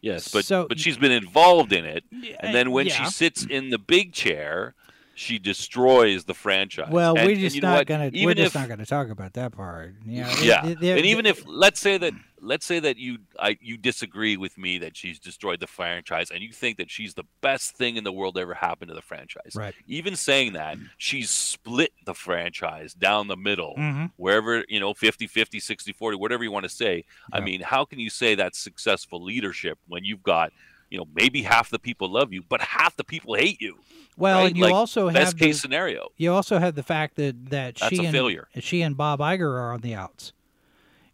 Yes 0.01 0.29
but 0.29 0.45
so- 0.45 0.67
but 0.67 0.79
she's 0.79 0.97
been 0.97 1.11
involved 1.11 1.73
in 1.73 1.85
it. 1.85 2.03
And 2.39 2.55
then 2.55 2.71
when 2.71 2.87
yeah. 2.87 2.93
she 2.93 3.11
sits 3.11 3.45
in 3.45 3.69
the 3.69 3.79
big 3.79 4.13
chair 4.13 4.75
she 5.21 5.37
destroys 5.37 6.25
the 6.25 6.33
franchise 6.33 6.89
Well, 6.89 7.15
And- 7.15 7.27
we're 7.27 7.35
just 7.35 7.61
not 7.61 7.85
gonna 7.85 8.09
we're 8.13 8.33
just 8.33 8.55
if 8.55 8.61
not 8.61 8.67
gonna 8.67 8.85
talk 8.85 9.09
about 9.09 9.33
that 9.33 9.51
part. 9.51 9.93
You 10.05 10.23
know, 10.23 10.33
yeah 10.41 10.61
th- 10.61 10.97
and 10.97 11.05
even 11.05 11.25
if 11.27 11.43
let's 11.45 11.79
say 11.79 11.97
that 11.99 12.13
let's 12.43 12.65
say 12.65 12.79
that 12.79 12.97
you 12.97 13.19
I, 13.39 13.55
you 13.61 13.77
disagree 13.77 14.35
with 14.35 14.57
me 14.57 14.79
that 14.79 14.97
she's 14.97 15.19
destroyed 15.19 15.59
the 15.59 15.67
franchise 15.67 16.31
and 16.31 16.41
you 16.41 16.51
think 16.51 16.77
that 16.77 16.89
she's 16.89 17.13
the 17.13 17.25
best 17.41 17.75
thing 17.77 17.97
in 17.97 18.03
the 18.03 18.11
world 18.11 18.33
to 18.35 18.41
ever 18.41 18.55
happened 18.55 18.89
to 18.89 18.95
the 18.95 19.01
franchise 19.03 19.53
Right. 19.55 19.75
even 19.87 20.15
saying 20.15 20.53
that 20.53 20.77
she's 20.97 21.29
split 21.29 21.93
the 22.05 22.15
franchise 22.15 22.95
down 22.95 23.27
the 23.27 23.37
middle 23.37 23.75
Mhm. 23.77 24.11
wherever 24.17 24.65
you 24.67 24.79
know 24.79 24.93
50 24.95 25.27
50 25.27 25.59
60 25.59 25.93
40 25.93 26.17
whatever 26.17 26.43
you 26.43 26.51
want 26.51 26.63
to 26.63 26.69
say 26.69 27.03
i 27.31 27.39
mean 27.39 27.61
how 27.61 27.85
can 27.85 27.99
you 27.99 28.09
say 28.09 28.33
that's 28.33 28.57
successful 28.57 29.21
leadership 29.23 29.77
when 29.87 30.03
you've 30.03 30.23
got 30.23 30.51
you 30.91 30.97
know 30.99 31.07
maybe 31.15 31.41
half 31.41 31.69
the 31.71 31.79
people 31.79 32.07
love 32.11 32.31
you 32.31 32.43
but 32.47 32.61
half 32.61 32.95
the 32.97 33.03
people 33.03 33.33
hate 33.33 33.59
you 33.59 33.77
well, 34.17 34.39
right? 34.41 34.47
and 34.49 34.57
you 34.57 34.65
Like, 34.65 34.73
also 34.73 35.09
best 35.09 35.31
have 35.31 35.39
the, 35.39 35.45
case 35.45 35.59
scenario 35.61 36.09
you 36.17 36.31
also 36.31 36.59
have 36.59 36.75
the 36.75 36.83
fact 36.83 37.15
that 37.15 37.49
that 37.49 37.75
That's 37.75 37.87
she 37.95 37.99
a 37.99 38.03
and 38.03 38.11
failure. 38.11 38.47
she 38.59 38.81
and 38.83 38.95
Bob 38.95 39.19
Iger 39.19 39.41
are 39.59 39.73
on 39.73 39.81
the 39.81 39.95
outs. 39.95 40.33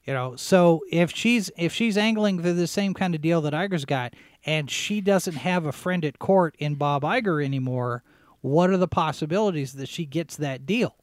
You 0.03 0.13
know, 0.13 0.36
so 0.38 0.82
if 0.89 1.11
she's 1.11 1.51
if 1.57 1.73
she's 1.73 1.97
angling 1.97 2.41
for 2.41 2.53
the 2.53 2.65
same 2.67 2.93
kind 2.93 3.13
of 3.13 3.21
deal 3.21 3.41
that 3.41 3.53
Iger's 3.53 3.84
got, 3.86 4.13
and 4.45 4.71
she 4.71 5.01
doesn't 5.01 5.36
have 5.36 5.65
a 5.65 5.73
friend 5.73 6.03
at 6.05 6.17
court 6.17 6.55
in 6.59 6.75
Bob 6.75 7.03
Iger 7.03 7.43
anymore, 7.43 8.03
what 8.41 8.69
are 8.69 8.78
the 8.78 8.88
possibilities 8.88 9.73
that 9.73 9.89
she 9.89 10.05
gets 10.05 10.38
that 10.38 10.65
deal? 10.65 10.95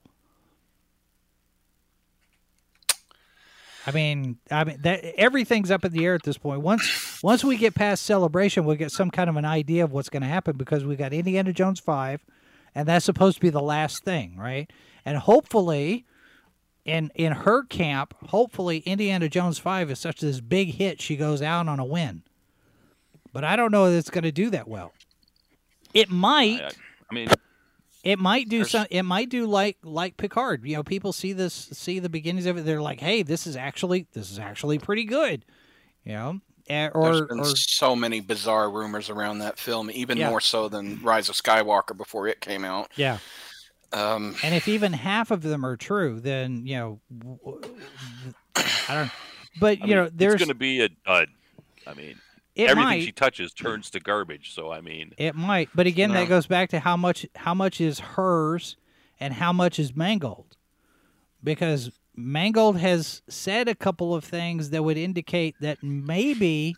I 3.87 3.91
mean, 3.91 4.39
I 4.51 4.65
mean 4.65 4.79
that 4.83 5.05
everything's 5.19 5.71
up 5.71 5.85
in 5.85 5.93
the 5.93 6.05
air 6.05 6.15
at 6.15 6.23
this 6.23 6.39
point. 6.39 6.63
Once 6.63 7.23
once 7.23 7.45
we 7.45 7.57
get 7.57 7.75
past 7.75 8.05
celebration, 8.05 8.65
we'll 8.65 8.77
get 8.77 8.93
some 8.93 9.11
kind 9.11 9.29
of 9.29 9.37
an 9.37 9.45
idea 9.45 9.85
of 9.85 9.93
what's 9.93 10.09
going 10.09 10.23
to 10.23 10.29
happen 10.29 10.57
because 10.57 10.85
we 10.85 10.97
got 10.97 11.13
Indiana 11.13 11.53
Jones 11.53 11.81
five, 11.81 12.25
and 12.75 12.89
that's 12.89 13.05
supposed 13.05 13.37
to 13.37 13.41
be 13.41 13.51
the 13.51 13.63
last 13.63 14.05
thing, 14.05 14.37
right? 14.39 14.71
And 15.05 15.19
hopefully, 15.19 16.07
in 16.85 17.11
in 17.15 17.33
her 17.33 17.65
camp, 17.65 18.15
hopefully 18.29 18.79
Indiana 18.79 19.29
Jones 19.29 19.59
five 19.59 19.91
is 19.91 19.99
such 19.99 20.21
this 20.21 20.41
big 20.41 20.75
hit 20.75 21.01
she 21.01 21.17
goes 21.17 21.43
out 21.43 21.69
on 21.69 21.79
a 21.79 21.85
win. 21.85 22.23
But 23.35 23.45
I 23.45 23.57
don't 23.57 23.73
know 23.73 23.91
that 23.91 23.99
it's 23.99 24.11
going 24.11 24.25
to 24.25 24.33
do 24.33 24.49
that 24.51 24.69
well. 24.69 24.93
It 25.93 26.09
might. 26.09 26.63
I, 26.63 26.71
I 27.11 27.15
mean 27.15 27.29
It 28.05 28.19
might 28.19 28.49
do 28.49 28.59
There's- 28.59 28.71
some. 28.71 28.87
It 28.91 29.03
might 29.03 29.31
do 29.31 29.47
like 29.47 29.79
like 29.83 30.17
Picard. 30.17 30.65
You 30.65 30.77
know, 30.77 30.83
people 30.85 31.13
see 31.13 31.33
this, 31.33 31.55
see 31.73 31.99
the 31.99 32.09
beginnings 32.11 32.47
of 32.47 32.59
it. 32.59 32.65
They're 32.65 32.83
like, 32.83 33.01
"Hey, 33.01 33.23
this 33.23 33.47
is 33.47 33.57
actually 33.57 34.07
this 34.13 34.31
is 34.31 34.39
actually 34.39 34.79
pretty 34.79 35.05
good." 35.05 35.45
You 36.05 36.13
know, 36.13 36.41
Eh, 36.69 36.89
There's 36.95 37.21
or 37.21 37.27
been 37.27 37.41
or 37.41 37.45
so 37.57 37.95
many 37.97 38.21
bizarre 38.21 38.71
rumors 38.71 39.11
around 39.11 39.39
that 39.41 39.59
film, 39.59 39.91
even 39.91 40.17
Yeah. 40.19 40.31
more 40.31 40.41
so 40.41 40.69
than 40.69 41.01
Rise 41.03 41.29
of 41.29 41.35
Skywalker 41.35 41.97
before 41.97 42.27
it 42.29 42.41
came 42.41 42.65
out. 42.65 42.91
yeah. 42.97 43.19
Um, 43.93 44.35
And 44.43 44.55
if 44.55 44.67
even 44.67 44.93
half 44.93 45.31
of 45.31 45.43
them 45.43 45.65
are 45.65 45.77
true, 45.77 46.21
then 46.21 46.67
you 46.67 46.77
know, 46.77 47.01
w- 47.19 47.39
w- 47.45 47.75
I 48.89 48.95
don't. 48.95 49.11
But 49.61 49.83
I 49.83 49.87
you 49.87 49.95
know, 49.95 50.09
there's 50.13 50.37
going 50.37 50.49
to 50.49 50.55
be 50.55 50.81
a, 50.83 50.89
a 51.07 51.27
i 51.87 51.95
mean 51.95 52.19
it 52.55 52.71
everything 52.71 52.85
might 52.85 53.03
she 53.03 53.13
touches 53.13 53.53
turns 53.53 53.91
to 53.91 54.01
garbage 54.01 54.53
so 54.55 54.71
i 54.73 54.81
mean 54.81 55.13
it 55.19 55.35
might, 55.35 55.69
but 55.75 55.87
again, 55.87 56.11
No. 56.13 56.21
that 56.21 56.29
goes 56.29 56.47
back 56.47 56.71
to 56.71 56.81
how 56.81 56.97
much 56.97 57.27
how 57.37 57.55
much 57.55 57.81
is 57.81 57.99
hers 58.01 58.77
and 59.21 59.35
how 59.35 59.53
much 59.53 59.79
is 59.79 59.95
Mangold, 59.95 60.57
because 61.43 61.91
Mangold 62.17 62.77
has 62.79 63.23
said 63.29 63.69
a 63.69 63.75
couple 63.75 64.15
of 64.15 64.25
things 64.25 64.71
that 64.71 64.83
would 64.85 64.97
indicate 64.97 65.57
that 65.61 65.83
maybe 65.83 66.77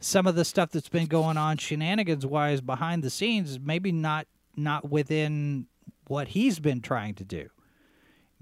some 0.00 0.26
of 0.26 0.34
the 0.34 0.44
stuff 0.44 0.70
that's 0.70 0.88
been 0.88 1.06
going 1.06 1.36
on 1.36 1.56
shenanigans 1.56 2.26
wise 2.26 2.60
behind 2.60 3.02
the 3.04 3.10
scenes 3.10 3.50
is 3.52 3.60
maybe 3.60 3.92
not 3.92 4.26
not 4.56 4.90
within 4.90 5.66
what 6.08 6.28
he's 6.28 6.58
been 6.58 6.80
trying 6.80 7.14
to 7.14 7.24
do. 7.24 7.48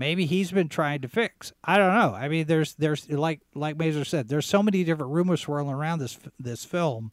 Maybe 0.01 0.25
he's 0.25 0.51
been 0.51 0.71
trying 0.71 1.03
to 1.03 1.09
fix. 1.09 1.53
I 1.63 1.77
don't 1.77 1.93
know. 1.95 2.15
I 2.15 2.29
mean, 2.29 2.47
there's 2.47 2.73
there's 2.77 3.07
like 3.11 3.41
like 3.55 3.77
Mazer 3.77 4.05
said, 4.07 4.29
there's 4.29 4.47
so 4.47 4.63
many 4.63 4.83
different 4.83 5.13
rumors 5.13 5.43
swirling 5.43 5.75
around 5.75 5.99
this 5.99 6.19
this 6.39 6.65
film. 6.65 7.13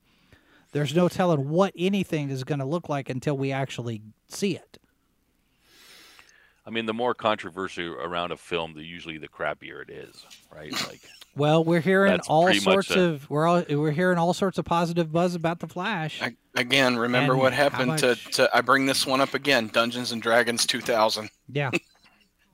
There's 0.71 0.95
no 0.95 1.09
telling 1.09 1.49
what 1.49 1.73
anything 1.77 2.29
is 2.29 2.45
going 2.45 2.59
to 2.59 2.65
look 2.65 2.87
like 2.87 3.09
until 3.09 3.37
we 3.37 3.51
actually 3.51 4.01
see 4.29 4.55
it. 4.55 4.77
i 6.65 6.69
mean 6.69 6.85
the 6.85 6.93
more 6.93 7.13
controversy 7.13 7.85
around 7.85 8.31
a 8.31 8.37
film 8.37 8.73
the 8.73 8.83
usually 8.83 9.17
the 9.17 9.27
crappier 9.27 9.81
it 9.81 9.89
is 9.89 10.25
right 10.53 10.71
like 10.87 11.01
Well, 11.35 11.63
we're 11.63 11.79
hearing 11.81 12.19
all 12.27 12.53
sorts 12.53 12.91
a- 12.91 12.99
of 13.01 13.29
we're 13.29 13.47
all 13.47 13.63
we're 13.69 13.91
hearing 13.91 14.17
all 14.17 14.33
sorts 14.33 14.57
of 14.57 14.65
positive 14.65 15.11
buzz 15.11 15.35
about 15.35 15.59
the 15.59 15.67
Flash. 15.67 16.21
I, 16.21 16.35
again, 16.55 16.97
remember 16.97 17.33
And 17.33 17.41
what 17.41 17.53
how 17.53 17.69
happened 17.69 17.97
to, 17.99 18.15
to? 18.31 18.49
I 18.57 18.61
bring 18.61 18.85
this 18.87 19.05
one 19.05 19.21
up 19.21 19.33
again. 19.33 19.67
Dungeons 19.67 20.11
and 20.13 20.21
Dragons 20.21 20.65
2000. 20.65 21.29
yeah, 21.51 21.69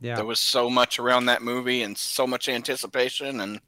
yeah. 0.04 0.16
There 0.18 0.26
was 0.26 0.40
so 0.40 0.70
much 0.70 1.00
around 1.00 1.26
that 1.26 1.42
movie 1.42 1.82
and 1.82 1.98
so 1.98 2.28
much 2.28 2.48
anticipation, 2.50 3.40
and 3.40 3.60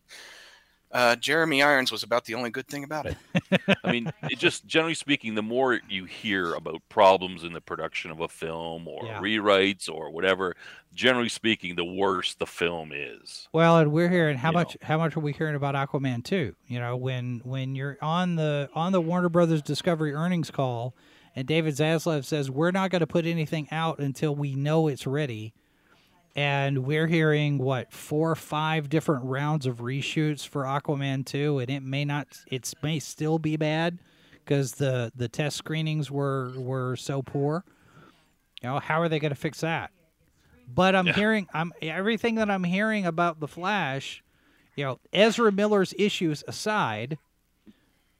uh, 0.92 1.16
Jeremy 1.16 1.62
Irons 1.62 1.92
was 1.92 2.04
about 2.04 2.26
the 2.26 2.36
only 2.36 2.50
good 2.50 2.68
thing 2.68 2.84
about 2.84 3.06
it. 3.06 3.18
i 3.84 3.92
mean 3.92 4.12
it 4.24 4.38
just 4.40 4.66
generally 4.66 4.94
speaking 4.94 5.36
the 5.36 5.42
more 5.42 5.80
you 5.90 6.06
hear 6.06 6.54
about 6.54 6.82
problems 6.90 7.44
in 7.44 7.54
the 7.54 7.60
production 7.62 8.12
of 8.12 8.20
a 8.22 8.28
film 8.28 8.88
or 8.88 9.06
Yeah. 9.06 9.20
rewrites 9.20 9.90
or 9.90 10.10
whatever 10.10 10.56
generally 10.94 11.28
speaking 11.30 11.76
the 11.76 11.84
worse 11.86 12.34
the 12.36 12.46
film 12.46 12.92
is 12.94 13.48
Well, 13.52 13.78
and 13.78 13.92
we're 13.92 14.10
hearing 14.10 14.38
how 14.38 14.50
You 14.50 14.54
much 14.54 14.78
how 14.82 14.98
much 14.98 15.16
are 15.18 15.20
we 15.20 15.34
hearing 15.34 15.56
about 15.56 15.76
Aquaman 15.76 16.24
too? 16.24 16.56
You 16.68 16.80
know, 16.80 16.96
when 16.96 17.42
when 17.44 17.76
you're 17.76 17.98
on 18.02 18.36
the 18.36 18.70
on 18.74 18.92
the 18.94 19.02
Warner 19.02 19.30
Brothers 19.30 19.62
Discovery 19.62 20.14
earnings 20.14 20.50
call 20.52 20.96
And 21.36 21.46
David 21.48 21.74
Zaslav 21.76 22.24
says, 22.24 22.50
We're 22.50 22.72
not 22.72 22.90
going 22.90 23.02
to 23.02 23.08
put 23.08 23.26
anything 23.26 23.68
out 23.72 24.00
until 24.00 24.34
we 24.34 24.56
know 24.56 24.88
it's 24.88 25.06
ready. 25.06 25.54
And 26.36 26.80
we're 26.80 27.08
hearing, 27.08 27.58
what, 27.60 27.94
four 27.94 28.32
or 28.32 28.36
five 28.36 28.90
different 28.90 29.24
rounds 29.24 29.66
of 29.66 29.78
reshoots 29.78 30.46
for 30.46 30.64
Aquaman 30.64 31.26
2, 31.26 31.60
and 31.60 31.70
it 31.70 31.82
may 31.82 32.04
not, 32.04 32.28
it 32.52 32.74
may 32.84 33.00
still 33.00 33.40
be 33.40 33.56
bad 33.56 34.00
because 34.44 34.74
the, 34.74 35.14
the 35.16 35.30
test 35.30 35.56
screenings 35.56 36.12
were, 36.12 36.52
were 36.58 36.98
so 36.98 37.22
poor. 37.22 37.64
You 38.62 38.70
know, 38.70 38.80
how 38.80 39.00
are 39.02 39.08
they 39.08 39.20
going 39.20 39.34
to 39.34 39.40
fix 39.40 39.62
that? 39.62 39.92
But 40.68 40.94
I'm 40.96 41.08
Yeah. 41.08 41.14
hearing, 41.14 41.48
I'm 41.54 41.72
everything 41.82 42.36
that 42.36 42.50
I'm 42.52 42.64
hearing 42.66 43.06
about 43.06 43.40
the 43.40 43.48
Flash, 43.48 44.22
you 44.76 44.84
know, 44.84 45.00
Ezra 45.14 45.52
Miller's 45.54 45.94
issues 45.98 46.44
aside, 46.48 47.18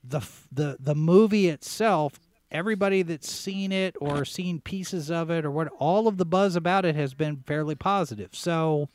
the 0.02 0.20
the 0.52 0.76
the 0.78 0.94
movie 0.94 1.48
itself, 1.48 2.20
everybody 2.50 3.02
that's 3.02 3.30
seen 3.30 3.72
it 3.72 3.96
or 4.00 4.24
seen 4.24 4.60
pieces 4.60 5.10
of 5.10 5.30
it 5.30 5.44
or 5.44 5.50
what, 5.50 5.68
all 5.78 6.06
of 6.08 6.16
the 6.16 6.24
buzz 6.24 6.56
about 6.56 6.84
it 6.84 6.94
has 6.94 7.14
been 7.14 7.42
fairly 7.46 7.74
positive. 7.74 8.30
So, 8.32 8.88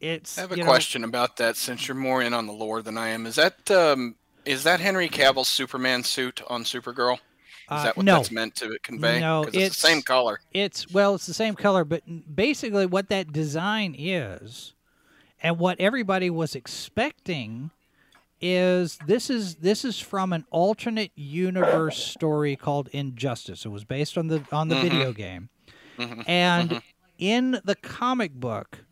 it's 0.00 0.38
I 0.38 0.42
have 0.42 0.52
a 0.52 0.56
you 0.56 0.62
know, 0.62 0.68
question 0.68 1.02
about 1.04 1.36
that 1.38 1.56
since 1.56 1.88
you're 1.88 1.96
more 1.96 2.22
in 2.22 2.32
on 2.32 2.46
the 2.46 2.52
lore 2.52 2.82
than 2.82 2.96
I 2.96 3.08
am. 3.08 3.26
Is 3.26 3.34
that 3.34 3.68
um, 3.70 4.14
is 4.44 4.62
that 4.64 4.78
Henry 4.80 5.08
Cavill's 5.08 5.48
Superman 5.48 6.04
suit 6.04 6.40
on 6.48 6.62
Supergirl? 6.64 7.14
Is 7.14 7.20
Uh, 7.68 7.82
that 7.82 7.96
what 7.96 8.06
no. 8.06 8.16
that's 8.16 8.30
meant 8.30 8.54
to 8.56 8.78
convey? 8.82 9.18
No, 9.20 9.42
it's, 9.42 9.56
it's- 9.56 9.68
the 9.70 9.88
same 9.88 10.02
color. 10.02 10.40
It's 10.52 10.88
well, 10.92 11.16
it's 11.16 11.26
the 11.26 11.34
same 11.34 11.54
color, 11.54 11.84
but 11.84 12.02
basically 12.34 12.86
what 12.86 13.08
that 13.08 13.32
design 13.32 13.94
is, 13.98 14.72
and 15.42 15.58
what 15.58 15.80
everybody 15.80 16.30
was 16.30 16.54
expecting, 16.54 17.72
is 18.40 18.98
this 19.06 19.30
is 19.30 19.56
this 19.56 19.84
is 19.84 19.98
from 19.98 20.32
an 20.32 20.44
alternate 20.50 21.10
universe 21.14 21.96
story 21.98 22.56
called 22.56 22.88
Injustice. 22.92 23.64
It 23.64 23.70
was 23.70 23.84
based 23.84 24.16
on 24.16 24.28
the 24.28 24.44
on 24.52 24.68
the 24.68 24.76
Mhm. 24.76 24.82
video 24.82 25.12
game, 25.12 25.48
Mhm. 25.96 26.24
and 26.28 26.82
in 27.18 27.60
the 27.64 27.74
comic 27.74 28.32
book, 28.34 28.84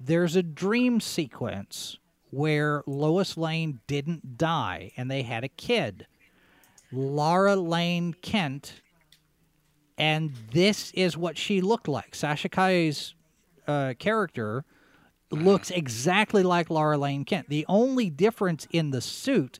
there's 0.00 0.36
a 0.36 0.42
dream 0.42 1.00
sequence 1.00 1.98
where 2.30 2.82
Lois 2.86 3.36
Lane 3.36 3.80
didn't 3.86 4.38
die 4.38 4.92
and 4.96 5.10
they 5.10 5.22
had 5.22 5.44
a 5.44 5.48
kid. 5.48 6.06
Lara 6.92 7.56
Lane 7.56 8.14
Kent 8.14 8.80
and 9.98 10.32
this 10.52 10.90
is 10.92 11.16
what 11.16 11.36
she 11.36 11.60
looked 11.60 11.86
like. 11.88 12.14
Sasha 12.14 12.48
Calle's 12.48 13.14
uh, 13.66 13.94
character 13.98 14.64
looks 15.32 15.70
exactly 15.70 16.42
like 16.42 16.70
Lara 16.70 16.98
Lane 16.98 17.24
Kent. 17.24 17.48
The 17.48 17.64
only 17.68 18.10
difference 18.10 18.66
in 18.70 18.90
the 18.90 19.00
suit 19.00 19.58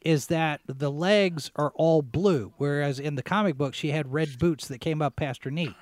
is 0.00 0.26
that 0.26 0.60
the 0.66 0.90
legs 0.90 1.50
are 1.56 1.72
all 1.74 2.02
blue, 2.02 2.52
whereas 2.56 2.98
in 2.98 3.16
the 3.16 3.22
comic 3.22 3.56
book 3.56 3.74
she 3.74 3.90
had 3.90 4.12
red 4.12 4.38
boots 4.38 4.68
that 4.68 4.80
came 4.80 5.02
up 5.02 5.16
past 5.16 5.44
her 5.44 5.50
knee. 5.50 5.74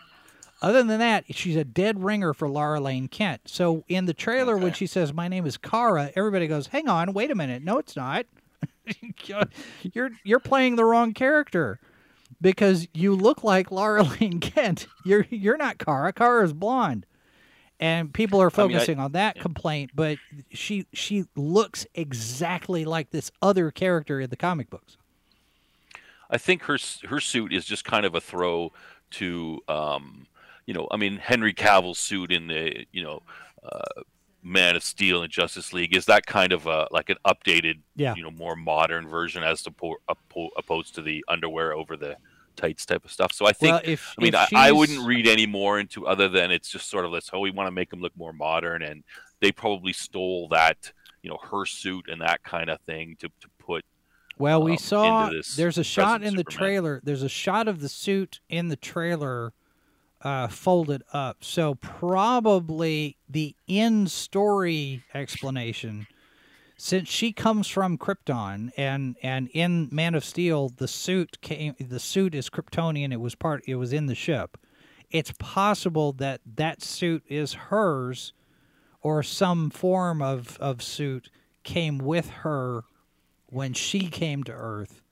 Other 0.63 0.83
than 0.83 0.99
that, 0.99 1.25
she's 1.35 1.57
a 1.57 1.65
dead 1.65 2.03
ringer 2.03 2.33
for 2.33 2.49
Lara 2.49 2.81
Lane 2.81 3.09
Kent. 3.09 3.43
So 3.45 3.85
in 3.89 4.07
the 4.07 4.15
trailer, 4.15 4.57
when 4.57 4.73
she 4.73 4.87
says, 4.87 5.13
"My 5.13 5.29
name 5.29 5.45
is 5.45 5.59
Kara," 5.59 6.11
everybody 6.17 6.47
goes, 6.47 6.69
"Hang 6.69 6.89
on, 6.89 7.13
wait 7.13 7.31
a 7.31 7.35
minute. 7.35 7.63
No, 7.63 7.77
it's 7.79 7.95
not. 7.95 8.25
you're 9.83 10.11
you're 10.25 10.41
playing 10.41 10.77
the 10.77 10.85
wrong 10.85 11.13
character." 11.13 11.79
because 12.41 12.87
you 12.93 13.15
look 13.15 13.45
like 13.45 13.71
Lara 13.71 14.03
Lane 14.21 14.41
Kent. 14.41 14.87
You're 15.05 15.27
you're 15.31 15.57
not 15.57 15.79
Kara. 15.79 16.13
Kara 16.13 16.45
is 16.45 16.53
blonde, 16.53 17.07
and 17.81 18.13
people 18.13 18.41
are 18.41 18.47
I 18.55 18.57
mean, 18.67 18.71
I- 18.71 18.79
focusing 18.79 18.99
on 18.99 19.13
that 19.13 19.39
complaint. 19.39 19.91
But 19.95 20.19
she 20.51 20.87
she 20.93 21.25
looks 21.37 21.87
exactly 21.95 22.85
like 22.85 23.11
this 23.11 23.31
other 23.43 23.71
character 23.71 24.21
in 24.21 24.31
the 24.31 24.37
comic 24.37 24.71
books. 24.71 24.97
I 26.31 26.39
think 26.39 26.63
her 26.65 26.79
her 27.09 27.21
suit 27.21 27.53
is 27.53 27.65
just 27.65 27.85
kind 27.85 28.05
of 28.05 28.15
a 28.15 28.21
throw 28.21 28.73
to, 29.13 29.61
um, 29.69 30.27
you 30.67 30.75
know, 30.75 30.89
I 30.91 30.97
mean 30.97 31.17
Henry 31.19 31.53
Cavill's 31.53 31.99
suit 31.99 32.33
in 32.33 32.49
the 32.49 32.87
you 32.93 33.03
know, 33.03 33.23
uh, 33.63 34.03
Man 34.43 34.77
of 34.77 34.83
Steel 34.83 35.23
and 35.23 35.33
Justice 35.33 35.73
League 35.73 35.97
is 35.97 36.07
that 36.07 36.27
kind 36.27 36.53
of 36.53 36.67
a 36.67 36.89
like 36.91 37.11
an 37.11 37.17
updated, 37.27 37.81
Yeah. 37.95 38.15
you 38.17 38.23
know, 38.23 38.31
more 38.31 38.57
modern 38.57 39.07
version 39.09 39.43
as 39.43 39.63
to 39.63 39.71
po- 39.71 39.97
oppo- 40.09 40.51
opposed 40.57 40.95
to 40.97 41.03
the 41.03 41.25
underwear 41.29 41.73
over 41.75 41.97
the 41.97 42.17
tights 42.57 42.87
type 42.87 43.05
of 43.05 43.11
stuff. 43.11 43.33
So 43.33 43.47
I 43.47 43.53
think. 43.53 43.73
well, 43.73 43.83
if 43.85 44.15
I 44.19 44.23
mean, 44.23 44.35
I, 44.35 44.47
I 44.55 44.73
wouldn't 44.73 45.07
read 45.07 45.27
any 45.27 45.47
more 45.47 45.79
into 45.79 46.07
other 46.07 46.29
than 46.29 46.51
it's 46.51 46.69
just 46.69 46.89
sort 46.91 47.05
of 47.05 47.13
this. 47.13 47.31
Oh, 47.33 47.41
we 47.41 47.51
want 47.51 47.67
to 47.67 47.73
make 47.73 47.91
them 47.91 48.01
look 48.01 48.17
more 48.17 48.33
modern, 48.33 48.83
and 48.83 49.05
they 49.41 49.53
probably 49.53 49.93
stole 49.93 50.49
that, 50.49 50.93
you 51.23 51.31
know, 51.31 51.39
her 51.51 51.67
suit 51.67 52.07
and 52.09 52.21
that 52.21 52.43
kind 52.43 52.71
of 52.71 52.81
thing 52.81 53.17
to, 53.21 53.29
to 53.29 53.49
put 53.59 53.85
Well, 54.39 54.63
we 54.63 54.73
um, 54.73 54.79
saw 54.79 55.25
into 55.25 55.37
this 55.37 55.57
there's 55.57 55.79
a 55.79 55.85
shot 55.85 56.23
in 56.23 56.37
the 56.37 56.45
trailer. 56.45 57.01
There's 57.05 57.23
a 57.23 57.29
shot 57.29 57.69
of 57.69 57.81
the 57.81 57.89
suit 57.89 58.41
in 58.49 58.69
the 58.69 58.77
trailer 58.77 59.53
uh, 60.23 60.49
folded 60.49 61.03
up. 61.13 61.45
So 61.45 61.75
probably 61.77 63.17
the 63.29 63.55
in 63.67 64.07
story 64.07 65.05
explanation, 65.15 66.07
since 66.77 67.09
she 67.09 67.33
comes 67.33 67.69
from 67.69 67.97
Krypton 67.97 68.71
and 68.77 69.17
and 69.23 69.49
in 69.53 69.89
Man 69.91 70.15
of 70.15 70.25
Steel 70.25 70.69
the 70.69 70.89
suit 70.89 71.41
came 71.41 71.75
the 71.81 72.01
suit 72.01 72.35
is 72.35 72.51
Kryptonian. 72.51 73.13
It 73.13 73.21
was 73.21 73.35
part. 73.35 73.63
It 73.67 73.77
was 73.77 73.93
in 73.93 74.07
the 74.07 74.15
ship. 74.15 74.59
It's 75.11 75.33
possible 75.39 76.13
that 76.15 76.41
that 76.57 76.83
suit 76.83 77.23
is 77.29 77.55
hers, 77.55 78.33
or 79.01 79.23
some 79.23 79.71
form 79.71 80.21
of 80.21 80.59
of 80.61 80.83
suit 80.83 81.31
came 81.63 81.99
with 81.99 82.29
her 82.31 82.83
when 83.47 83.73
she 83.73 84.09
came 84.09 84.45
to 84.45 84.53
Earth. 84.53 85.03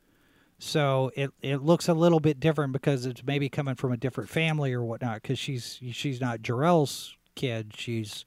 So 0.58 1.10
it 1.16 1.30
it 1.40 1.62
looks 1.62 1.88
a 1.88 1.94
little 1.94 2.20
bit 2.20 2.40
different 2.40 2.72
because 2.72 3.06
it's 3.06 3.24
maybe 3.24 3.48
coming 3.48 3.74
from 3.74 3.92
a 3.92 3.96
different 3.96 4.30
family 4.30 4.72
or 4.72 4.84
whatnot. 4.84 5.22
Because 5.22 5.38
she's 5.38 5.78
she's 5.92 6.20
not 6.20 6.42
Jor-El's 6.42 7.16
kid. 7.34 7.72
She's, 7.76 8.24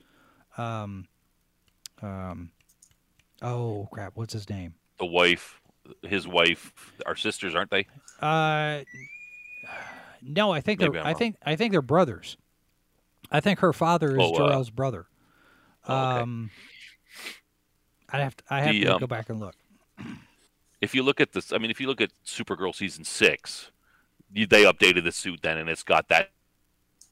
um, 0.58 1.08
um, 2.02 2.52
oh 3.42 3.88
crap, 3.92 4.14
what's 4.16 4.34
his 4.34 4.50
name? 4.50 4.74
the 5.00 5.06
wife, 5.06 5.62
his 6.02 6.28
wife, 6.28 6.74
our 7.06 7.16
sisters, 7.16 7.54
aren't 7.54 7.70
they? 7.70 7.86
Uh, 8.20 8.80
no, 10.24 10.52
I 10.52 10.60
think 10.60 10.80
Maybe 10.80 10.94
they're 10.94 11.02
I'm 11.02 11.06
I 11.08 11.10
wrong. 11.12 11.20
think 11.20 11.36
I 11.46 11.56
think 11.56 11.72
they're 11.72 11.82
brothers. 11.82 12.38
I 13.32 13.40
think 13.40 13.60
her 13.60 13.74
father 13.74 14.12
is 14.12 14.18
Oh, 14.20 14.36
uh, 14.36 14.64
brother. 14.74 15.06
oh, 15.88 15.94
okay. 16.12 16.22
Um, 16.22 16.50
I 18.10 18.20
have 18.20 18.36
to 18.38 18.44
I 18.50 18.62
have 18.62 18.74
The, 18.74 18.84
to 18.86 18.94
um, 18.96 19.00
go 19.02 19.08
back 19.08 19.30
and 19.30 19.40
look. 19.40 19.56
If 20.82 20.96
you 20.96 21.04
look 21.04 21.20
at 21.20 21.34
this, 21.34 21.52
I 21.52 21.58
mean, 21.58 21.72
if 21.72 21.80
you 21.82 21.88
look 21.88 22.02
at 22.02 22.12
Supergirl 22.26 22.74
season 22.74 23.04
six, 23.04 23.72
you, 24.32 24.46
they 24.48 24.64
updated 24.64 25.04
the 25.04 25.12
suit 25.12 25.40
then, 25.42 25.58
and 25.58 25.70
it's 25.70 25.84
got 25.84 26.08
that, 26.10 26.30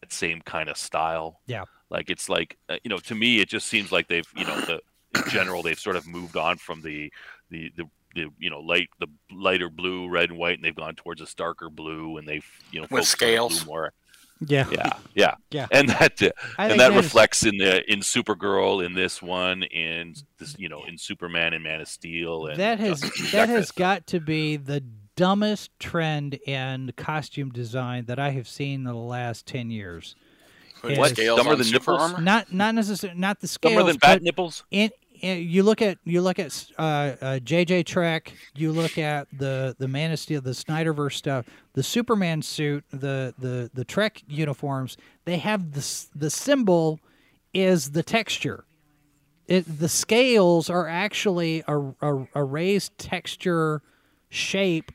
that 0.02 0.14
same 0.14 0.42
kind 0.42 0.70
of 0.70 0.78
style. 0.78 1.42
Yeah. 1.48 1.64
Like 1.90 2.10
it's 2.10 2.30
like 2.30 2.58
uh, 2.70 2.78
you 2.84 2.90
know, 2.90 2.98
to 2.98 3.16
me, 3.16 3.40
it 3.42 3.50
just 3.50 3.68
seems 3.68 3.92
like 3.92 4.08
they've 4.08 4.28
you 4.36 4.46
know 4.46 4.60
the 4.62 4.82
general 5.30 5.64
they've 5.64 5.80
sort 5.80 5.96
of 5.96 6.08
moved 6.08 6.38
on 6.38 6.58
from 6.58 6.82
the 6.82 7.12
the 7.50 7.72
the. 7.76 7.84
The 8.16 8.30
you 8.40 8.50
know 8.50 8.62
light 8.62 8.88
the 8.98 9.08
lighter 9.30 9.70
blue, 9.70 10.08
red 10.08 10.30
and 10.30 10.40
white, 10.40 10.56
and 10.56 10.64
they've 10.64 10.74
gone 10.74 10.96
towards 10.96 11.20
a 11.20 11.28
darker 11.36 11.70
blue, 11.70 12.16
and 12.16 12.26
they've 12.26 12.46
you 12.72 12.80
know 12.80 12.88
focused 12.88 13.22
on 13.22 13.28
the 13.28 13.36
blue 13.36 13.50
scales. 13.50 13.66
more. 13.66 13.92
Yeah, 14.40 14.70
Yeah, 14.72 14.94
yeah, 15.14 15.36
Yeah. 15.52 15.68
And 15.70 15.90
that 15.90 16.22
uh, 16.24 16.30
I 16.58 16.70
think 16.70 16.72
and 16.72 16.80
that 16.80 16.92
is- 16.92 16.96
reflects 16.96 17.46
in 17.46 17.58
the 17.58 17.84
in 17.92 18.00
Supergirl 18.00 18.86
in 18.86 18.94
this 18.94 19.22
one, 19.22 19.64
in 19.64 20.16
this 20.38 20.56
you 20.58 20.70
know 20.70 20.86
in 20.86 20.98
Superman 20.98 21.52
and 21.54 21.62
Man 21.62 21.82
of 21.82 21.90
Steel, 21.90 22.46
and 22.48 22.58
that 22.58 22.80
has 22.80 23.02
Justice 23.02 23.20
League, 23.22 23.32
that 23.34 23.50
has 23.50 23.72
got 23.72 24.08
to 24.08 24.22
be 24.22 24.56
the 24.56 24.82
dumbest 25.18 25.72
trend 25.78 26.36
in 26.48 26.94
costume 26.96 27.50
design 27.50 28.06
that 28.06 28.18
I 28.18 28.30
have 28.30 28.48
seen 28.48 28.76
in 28.76 28.84
the 28.86 28.94
last 28.94 29.46
ten 29.46 29.70
years. 29.72 30.16
Put 30.82 30.98
What? 30.98 31.16
Dumber 31.16 31.56
than 31.58 31.70
nipples? 31.70 32.00
armor? 32.02 32.22
Not 32.22 32.54
not 32.54 32.76
necessarily 32.76 33.20
not 33.20 33.42
the 33.42 33.48
scales, 33.50 33.74
Dumber 33.76 33.88
than 33.92 33.98
bat 33.98 34.22
nipples. 34.22 34.64
in, 34.72 34.84
in 34.86 34.92
you 35.22 35.64
look 35.64 35.82
at 35.82 35.98
you 36.04 36.22
look 36.22 36.40
at 36.40 36.66
uh, 36.78 36.82
uh, 36.82 37.40
JJ 37.40 37.86
Trek, 37.86 38.34
you 38.56 38.72
look 38.72 38.98
at 38.98 39.28
the 39.38 39.76
the 39.78 39.88
Man 39.88 40.12
of 40.12 40.20
Steel, 40.20 40.42
the 40.42 40.52
Snyderverse 40.52 41.14
stuff, 41.14 41.46
the 41.74 41.84
Superman 41.84 42.42
suit, 42.42 42.84
the 42.92 43.34
the 43.38 43.70
the 43.74 43.86
Trek 43.86 44.22
uniforms. 44.28 44.98
They 45.26 45.38
have 45.38 45.74
the 45.74 46.06
the 46.16 46.30
symbol 46.30 47.00
is 47.54 47.92
the 47.92 48.04
texture. 48.04 48.66
It, 49.48 49.80
the 49.80 49.90
scales 49.90 50.70
are 50.70 50.88
actually 50.88 51.64
a, 51.68 51.78
a, 52.02 52.28
a 52.34 52.44
raised 52.44 52.98
texture 52.98 53.84
shape 54.30 54.92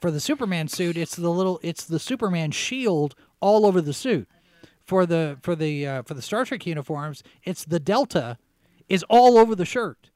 for 0.00 0.10
the 0.10 0.20
Superman 0.20 0.68
suit. 0.68 0.96
It's 0.96 1.14
the 1.14 1.30
little 1.30 1.60
it's 1.62 1.84
the 1.84 1.98
Superman 1.98 2.50
shield 2.50 3.14
all 3.40 3.66
over 3.66 3.80
the 3.80 3.92
suit. 3.92 4.28
For 4.84 5.06
the 5.06 5.38
for 5.42 5.54
the 5.54 5.86
uh, 5.86 6.02
for 6.02 6.14
the 6.14 6.22
Star 6.22 6.44
Trek 6.44 6.66
uniforms, 6.66 7.22
it's 7.44 7.64
the 7.64 7.78
delta 7.78 8.36
is 8.92 9.02
all 9.08 9.38
over 9.38 9.54
the 9.54 9.64
shirt. 9.64 10.10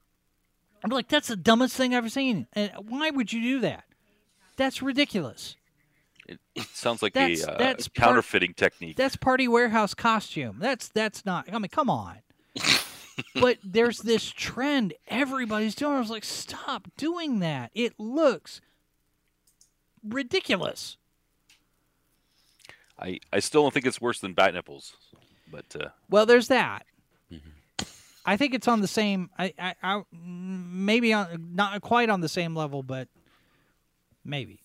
I'm 0.85 0.91
like, 0.91 1.09
that's 1.09 1.29
the 1.29 1.37
dumbest 1.37 1.75
thing 1.77 1.95
I've 1.95 1.99
ever 1.99 2.09
seen. 2.11 2.47
And 2.53 2.71
why 2.89 3.11
would 3.11 3.33
you 3.33 3.41
do 3.41 3.61
that? 3.61 3.85
That's 4.57 4.83
ridiculous. 4.83 5.57
It 6.29 6.39
sounds 6.75 7.03
like 7.03 7.15
That's- 7.15 7.43
a 7.45 7.53
uh, 7.55 7.59
that's 7.59 7.89
part- 7.89 8.09
counterfeiting 8.09 8.55
technique. 8.55 8.97
That's 8.97 9.17
party 9.17 9.49
warehouse 9.49 9.95
costume. 9.95 10.59
That's 10.61 10.89
that's 10.89 11.25
not. 11.25 11.47
I 11.53 11.59
mean, 11.59 11.69
come 11.71 11.89
on. 11.89 12.17
but 13.41 13.59
there's 13.65 13.99
this 14.01 14.31
trend 14.31 14.93
everybody's 15.09 15.75
doing. 15.75 15.93
I 15.95 15.99
was 16.01 16.11
like, 16.11 16.25
stop 16.25 16.89
doing 16.97 17.39
that. 17.41 17.71
It 17.75 17.95
looks 17.99 18.61
ridiculous. 20.07 20.97
I 22.99 23.21
I 23.33 23.39
still 23.41 23.63
don't 23.63 23.73
think 23.75 23.87
it's 23.87 24.01
worse 24.01 24.21
than 24.21 24.33
bat 24.35 24.53
nipples, 24.55 24.95
but 25.51 25.65
uh, 25.81 25.89
Well, 26.11 26.27
there's 26.27 26.49
that. 26.49 26.85
I 28.27 28.37
think 28.37 28.55
it's 28.55 28.69
on 28.69 28.81
the 28.81 28.89
same. 28.89 29.31
I, 29.39 29.55
I, 29.59 29.75
I 29.83 30.03
maybe 30.13 31.13
on 31.13 31.51
not 31.55 31.81
quite 31.81 32.11
on 32.11 32.21
the 32.21 32.29
same 32.29 32.55
level, 32.55 32.83
but 32.83 33.09
maybe. 34.25 34.63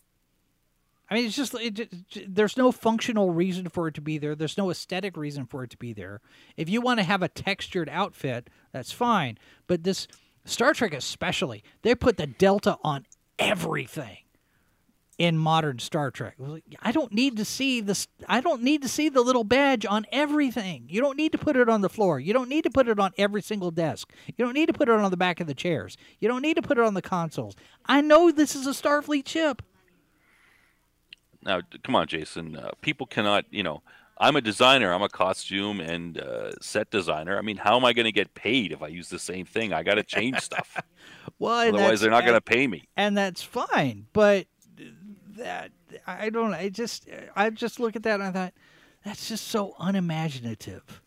I 1.09 1.15
mean, 1.15 1.25
it's 1.25 1.35
just 1.35 1.53
it, 1.55 1.73
ju- 2.09 2.25
there's 2.27 2.57
no 2.57 2.71
functional 2.71 3.31
reason 3.31 3.69
for 3.69 3.87
it 3.87 3.93
to 3.95 4.01
be 4.01 4.17
there. 4.17 4.33
There's 4.33 4.57
no 4.57 4.71
aesthetic 4.71 5.17
reason 5.17 5.45
for 5.45 5.63
it 5.63 5.69
to 5.71 5.77
be 5.77 5.93
there. 5.93 6.21
If 6.57 6.69
you 6.69 6.81
want 6.81 6.99
to 6.99 7.03
have 7.03 7.21
a 7.21 7.27
textured 7.27 7.89
outfit, 7.89 8.49
that's 8.71 8.91
fine. 8.91 9.37
But 9.67 9.83
this 9.83 10.07
Star 10.45 10.73
Trek, 10.73 10.93
especially, 10.93 11.63
they 11.81 11.95
put 11.95 12.17
the 12.17 12.27
delta 12.27 12.77
on 12.83 13.05
everything 13.37 14.19
in 15.21 15.37
modern 15.37 15.77
Star 15.77 16.09
Trek. 16.09 16.35
I 16.81 16.91
don't 16.91 17.13
need 17.13 17.37
to 17.37 17.45
see 17.45 17.79
this. 17.79 18.07
I 18.27 18.41
don't 18.41 18.63
need 18.63 18.81
to 18.81 18.87
see 18.87 19.07
the 19.07 19.21
little 19.21 19.43
badge 19.43 19.85
on 19.85 20.07
everything. 20.11 20.85
You 20.89 20.99
don't 20.99 21.15
need 21.15 21.31
to 21.33 21.37
put 21.37 21.55
it 21.55 21.69
on 21.69 21.81
the 21.81 21.89
floor. 21.89 22.19
You 22.19 22.33
don't 22.33 22.49
need 22.49 22.63
to 22.63 22.71
put 22.71 22.87
it 22.87 22.99
on 22.99 23.11
every 23.19 23.43
single 23.43 23.69
desk. 23.69 24.11
You 24.25 24.43
don't 24.43 24.55
need 24.55 24.65
to 24.65 24.73
put 24.73 24.89
it 24.89 24.95
on 24.95 25.11
the 25.11 25.17
back 25.17 25.39
of 25.39 25.45
the 25.45 25.53
chairs. 25.53 25.95
You 26.19 26.27
don't 26.27 26.41
need 26.41 26.55
to 26.55 26.63
put 26.63 26.79
it 26.79 26.83
on 26.83 26.95
the 26.95 27.03
consoles. 27.03 27.55
I 27.85 28.01
know 28.01 28.31
this 28.31 28.55
is 28.55 28.65
a 28.65 28.71
Starfleet 28.71 29.27
ship. 29.27 29.61
now 31.43 31.61
come 31.83 31.95
on, 31.95 32.07
Jason. 32.07 32.55
Uh, 32.55 32.71
people 32.81 33.05
cannot, 33.05 33.45
you 33.51 33.61
know. 33.61 33.83
I'm 34.17 34.35
a 34.35 34.41
designer. 34.41 34.91
I'm 34.93 35.01
a 35.01 35.09
costume 35.09 35.79
and 35.79 36.19
uh, 36.19 36.51
set 36.61 36.91
designer. 36.91 37.39
I 37.39 37.41
mean, 37.41 37.57
how 37.57 37.75
am 37.75 37.85
I 37.85 37.93
going 37.93 38.05
to 38.05 38.11
get 38.11 38.35
paid 38.35 38.71
if 38.71 38.83
I 38.83 38.87
use 38.87 39.09
the 39.09 39.17
same 39.17 39.45
thing? 39.47 39.73
I 39.73 39.81
got 39.81 39.95
to 39.95 40.03
change 40.03 40.39
stuff. 40.39 40.77
Well, 41.39 41.69
Otherwise, 41.75 42.01
they're 42.01 42.11
not 42.11 42.23
going 42.23 42.35
to 42.35 42.41
pay 42.41 42.67
me. 42.67 42.87
and 42.95 43.17
that's 43.17 43.41
fine. 43.41 44.05
But 44.13 44.45
that 45.37 45.71
I 46.07 46.29
don't. 46.29 46.53
I 46.53 46.69
just 46.69 47.07
I 47.35 47.49
just 47.49 47.79
look 47.79 47.95
at 47.95 48.03
that 48.03 48.19
and 48.19 48.23
I 48.23 48.31
thought 48.31 48.53
that's 49.03 49.27
just 49.27 49.47
so 49.47 49.75
unimaginative. 49.79 51.01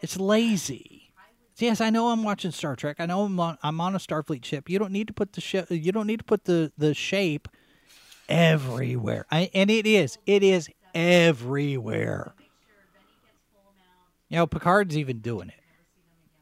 It's 0.00 0.18
lazy. 0.18 1.12
Yes, 1.58 1.80
I 1.80 1.88
know 1.88 2.08
I'm 2.08 2.22
watching 2.22 2.50
Star 2.50 2.76
Trek. 2.76 2.96
I 2.98 3.06
know 3.06 3.22
I'm 3.22 3.40
on, 3.40 3.56
I'm 3.62 3.80
on 3.80 3.94
a 3.94 3.98
Starfleet 3.98 4.44
ship. 4.44 4.68
You 4.68 4.78
don't 4.78 4.92
need 4.92 5.06
to 5.06 5.14
put 5.14 5.32
the 5.32 5.40
sh- 5.40 5.70
you 5.70 5.90
don't 5.90 6.06
need 6.06 6.18
to 6.18 6.24
put 6.24 6.44
the 6.44 6.70
the 6.76 6.92
shape 6.92 7.48
everywhere. 8.28 9.26
I, 9.30 9.50
and 9.54 9.70
it 9.70 9.86
is 9.86 10.18
it 10.26 10.42
is 10.42 10.68
everywhere. 10.94 12.34
You 14.28 14.38
know, 14.38 14.46
Picard's 14.46 14.96
even 14.98 15.20
doing 15.20 15.48
it. 15.48 15.54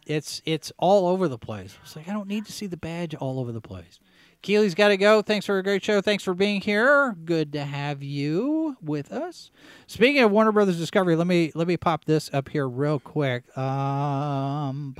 It's 0.06 0.42
it's 0.44 0.72
all 0.78 1.06
over 1.06 1.28
the 1.28 1.38
place. 1.38 1.76
It's 1.82 1.94
like 1.96 2.08
I 2.08 2.12
don't 2.12 2.28
need 2.28 2.46
to 2.46 2.52
see 2.52 2.66
the 2.66 2.76
badge 2.76 3.14
all 3.14 3.38
over 3.38 3.52
the 3.52 3.60
place. 3.60 4.00
Keely's 4.44 4.74
got 4.74 4.88
to 4.88 4.98
go. 4.98 5.22
Thanks 5.22 5.46
for 5.46 5.56
a 5.56 5.62
great 5.62 5.82
show. 5.82 6.02
Thanks 6.02 6.22
for 6.22 6.34
being 6.34 6.60
here. 6.60 7.16
Good 7.24 7.50
to 7.54 7.64
have 7.64 8.02
you 8.02 8.76
with 8.82 9.10
us. 9.10 9.50
Speaking 9.86 10.22
of 10.22 10.30
Warner 10.30 10.52
Brothers 10.52 10.78
Discovery, 10.78 11.16
let 11.16 11.26
me 11.26 11.50
let 11.54 11.66
me 11.66 11.78
pop 11.78 12.04
this 12.04 12.28
up 12.30 12.50
here 12.50 12.68
real 12.68 13.00
quick. 13.00 13.56
Um. 13.56 14.94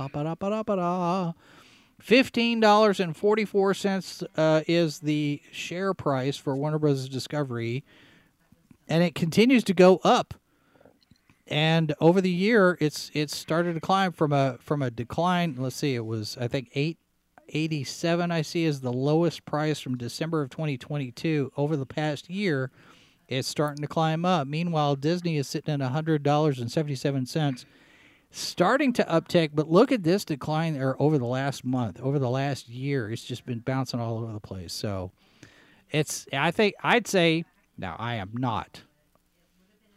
Fifteen 1.99 2.59
dollars 2.59 2.99
and 2.99 3.15
forty 3.15 3.45
four 3.45 3.75
cents 3.75 4.23
uh, 4.35 4.61
is 4.67 5.01
the 5.01 5.39
share 5.51 5.93
price 5.93 6.37
for 6.37 6.55
Warner 6.55 6.79
Brothers 6.79 7.07
Discovery, 7.07 7.83
and 8.89 9.03
it 9.03 9.13
continues 9.13 9.63
to 9.65 9.75
go 9.75 10.01
up 10.03 10.33
and 11.45 11.93
over 12.01 12.19
the 12.19 12.31
year 12.31 12.79
it's 12.81 13.11
it's 13.13 13.37
started 13.37 13.75
to 13.75 13.79
climb 13.79 14.11
from 14.11 14.33
a 14.33 14.57
from 14.59 14.81
a 14.81 14.89
decline 14.89 15.55
let's 15.59 15.75
see 15.75 15.93
it 15.93 16.03
was 16.03 16.35
i 16.41 16.47
think 16.47 16.71
887 17.49 18.31
i 18.31 18.41
see 18.41 18.65
is 18.65 18.81
the 18.81 18.93
lowest 18.93 19.45
price 19.45 19.79
from 19.79 19.97
december 19.97 20.41
of 20.41 20.49
2022 20.49 21.51
over 21.57 21.75
the 21.75 21.85
past 21.85 22.29
year 22.29 22.71
it's 23.27 23.47
starting 23.47 23.81
to 23.81 23.87
climb 23.87 24.23
up. 24.23 24.47
Meanwhile 24.47 24.97
disney 24.97 25.37
is 25.37 25.47
sitting 25.47 25.81
at 25.81 25.91
$100.77 25.91 27.65
starting 28.31 28.93
to 28.93 29.03
uptick 29.05 29.51
but 29.53 29.69
look 29.69 29.91
at 29.91 30.03
this 30.03 30.25
decline 30.25 30.73
there 30.73 31.01
over 31.01 31.17
the 31.17 31.25
last 31.25 31.63
month 31.63 31.99
over 32.01 32.19
the 32.19 32.29
last 32.29 32.69
year. 32.69 33.09
It's 33.09 33.23
just 33.23 33.45
been 33.45 33.59
bouncing 33.59 33.99
all 33.99 34.17
over 34.19 34.33
the 34.33 34.39
place. 34.39 34.73
So 34.73 35.11
it's 35.91 36.27
i 36.33 36.49
think 36.49 36.73
i'd 36.83 37.07
say 37.07 37.45
now 37.77 37.95
i 37.99 38.15
am 38.15 38.31
not 38.33 38.81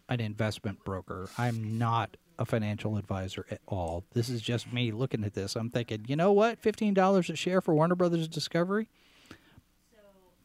an 0.09 0.20
investment 0.20 0.84
broker. 0.84 1.28
I'm 1.36 1.78
not 1.78 2.16
a 2.39 2.45
financial 2.45 2.97
advisor 2.97 3.45
at 3.51 3.61
all. 3.66 4.05
This 4.14 4.28
is 4.28 4.41
just 4.41 4.72
me 4.72 4.93
looking 4.93 5.24
at 5.24 5.34
this. 5.34 5.57
I'm 5.57 5.70
thinking, 5.70 6.05
you 6.07 6.16
know 6.16 6.32
what? 6.32 6.59
Fifteen 6.61 6.95
dollars 6.95 7.28
a 7.30 7.36
share 7.36 7.61
for 7.61 7.74
Warner 7.74 7.95
Brothers 7.97 8.28
Discovery 8.28 8.89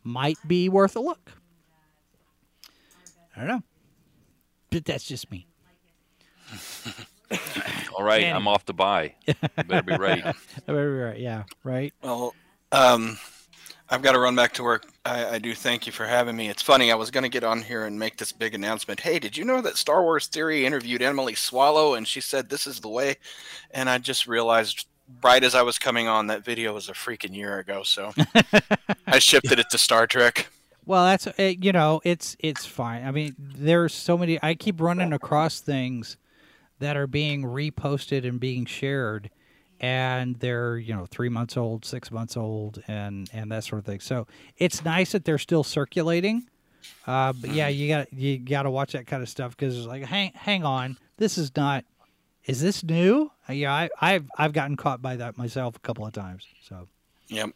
might 0.03 0.37
be 0.47 0.69
worth 0.69 0.95
a 0.95 0.99
look. 0.99 1.31
I 3.35 3.39
don't 3.39 3.47
know, 3.47 3.63
but 4.69 4.85
that's 4.85 5.05
just 5.05 5.31
me. 5.31 5.47
All 7.97 8.03
right, 8.03 8.21
Man. 8.21 8.35
I'm 8.35 8.47
off 8.47 8.65
to 8.65 8.73
buy. 8.73 9.15
You 9.25 9.33
better 9.65 9.83
be 9.83 9.97
ready. 9.97 10.23
Right, 10.67 11.19
yeah, 11.19 11.43
right. 11.63 11.93
Well, 12.03 12.35
um, 12.71 13.17
I've 13.93 14.01
got 14.01 14.13
to 14.13 14.19
run 14.19 14.35
back 14.35 14.53
to 14.53 14.63
work. 14.63 14.87
I, 15.05 15.35
I 15.35 15.37
do 15.37 15.53
thank 15.53 15.85
you 15.85 15.93
for 15.93 16.07
having 16.07 16.35
me. 16.35 16.49
It's 16.49 16.63
funny. 16.63 16.91
I 16.91 16.95
was 16.95 17.11
going 17.11 17.25
to 17.25 17.29
get 17.29 17.43
on 17.43 17.61
here 17.61 17.85
and 17.85 17.99
make 17.99 18.17
this 18.17 18.31
big 18.31 18.55
announcement. 18.55 18.99
Hey, 18.99 19.19
did 19.19 19.37
you 19.37 19.45
know 19.45 19.61
that 19.61 19.77
Star 19.77 20.01
Wars 20.01 20.25
Theory 20.25 20.65
interviewed 20.65 21.03
Emily 21.03 21.35
Swallow 21.35 21.93
and 21.93 22.07
she 22.07 22.19
said 22.19 22.49
this 22.49 22.65
is 22.65 22.79
the 22.79 22.89
way? 22.89 23.17
And 23.69 23.87
I 23.87 23.99
just 23.99 24.25
realized 24.25 24.87
right 25.21 25.43
as 25.43 25.53
I 25.53 25.61
was 25.61 25.77
coming 25.77 26.07
on 26.07 26.25
that 26.25 26.43
video 26.43 26.73
was 26.73 26.89
a 26.89 26.93
freaking 26.93 27.35
year 27.35 27.59
ago. 27.59 27.83
So 27.83 28.11
I 29.05 29.19
shifted 29.19 29.59
it 29.59 29.69
to 29.69 29.77
Star 29.77 30.07
Trek. 30.07 30.47
Well, 30.87 31.05
that's 31.05 31.27
uh, 31.27 31.53
you 31.61 31.71
know, 31.71 32.01
it's 32.03 32.35
it's 32.39 32.65
fine. 32.65 33.05
I 33.05 33.11
mean, 33.11 33.35
there's 33.37 33.93
so 33.93 34.17
many. 34.17 34.39
I 34.41 34.55
keep 34.55 34.81
running 34.81 35.13
across 35.13 35.59
things 35.59 36.17
that 36.79 36.97
are 36.97 37.05
being 37.05 37.43
reposted 37.43 38.27
and 38.27 38.39
being 38.39 38.65
shared, 38.65 39.29
and 39.84 40.38
they're 40.38 40.77
you 40.77 40.95
know 40.95 41.05
three 41.05 41.27
months 41.27 41.57
old, 41.57 41.84
six 41.84 42.09
months 42.09 42.38
old, 42.38 42.81
and 42.88 43.29
and 43.34 43.51
that 43.51 43.65
sort 43.65 43.79
of 43.79 43.86
thing. 43.86 43.99
So 43.99 44.25
it's 44.57 44.84
nice 44.84 45.11
that 45.11 45.25
they're 45.25 45.38
still 45.38 45.63
circulating. 45.63 46.47
Uh, 47.05 47.34
but 47.34 47.51
yeah, 47.51 47.67
you 47.67 47.89
got 47.89 48.11
you 48.13 48.39
got 48.39 48.63
to 48.63 48.71
watch 48.71 48.93
that 48.93 49.05
kind 49.07 49.21
of 49.21 49.27
stuff 49.27 49.55
because 49.55 49.77
it's 49.77 49.86
like, 49.86 50.05
hang 50.05 50.31
hang 50.36 50.63
on, 50.63 50.97
this 51.17 51.38
is 51.38 51.55
not. 51.55 51.84
Is 52.45 52.61
this 52.61 52.84
new? 52.84 53.29
Uh, 53.47 53.53
yeah, 53.53 53.73
I, 53.73 53.89
I've 54.01 54.25
I've 54.38 54.53
gotten 54.53 54.77
caught 54.77 55.01
by 55.01 55.17
that 55.17 55.38
myself 55.38 55.75
a 55.75 55.79
couple 55.79 56.07
of 56.07 56.13
times. 56.13 56.47
So 56.61 56.88
Yep. 57.27 57.49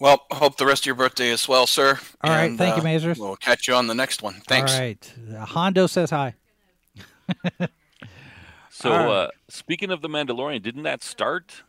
Well, 0.00 0.24
hope 0.30 0.56
the 0.56 0.66
rest 0.66 0.82
of 0.82 0.86
your 0.86 0.94
birthday 0.94 1.28
is 1.28 1.42
swell, 1.42 1.66
sir. 1.66 1.98
All 2.22 2.30
right, 2.30 2.44
And, 2.44 2.58
thank 2.58 2.76
you, 2.76 2.82
uh, 2.82 2.86
Mazers. 2.86 3.18
We'll 3.18 3.36
catch 3.36 3.68
you 3.68 3.74
on 3.74 3.86
the 3.86 3.94
next 3.94 4.22
one. 4.22 4.34
Thanks. 4.46 4.72
all 4.72 4.80
right, 4.80 5.14
Hondo 5.40 5.86
says 5.86 6.10
hi. 6.10 6.34
So, 8.78 8.90
right. 8.90 9.08
uh, 9.08 9.28
speaking 9.48 9.90
of 9.90 10.02
the 10.02 10.08
Mandalorian, 10.08 10.62
didn't 10.62 10.84
that 10.84 11.02
start 11.02 11.64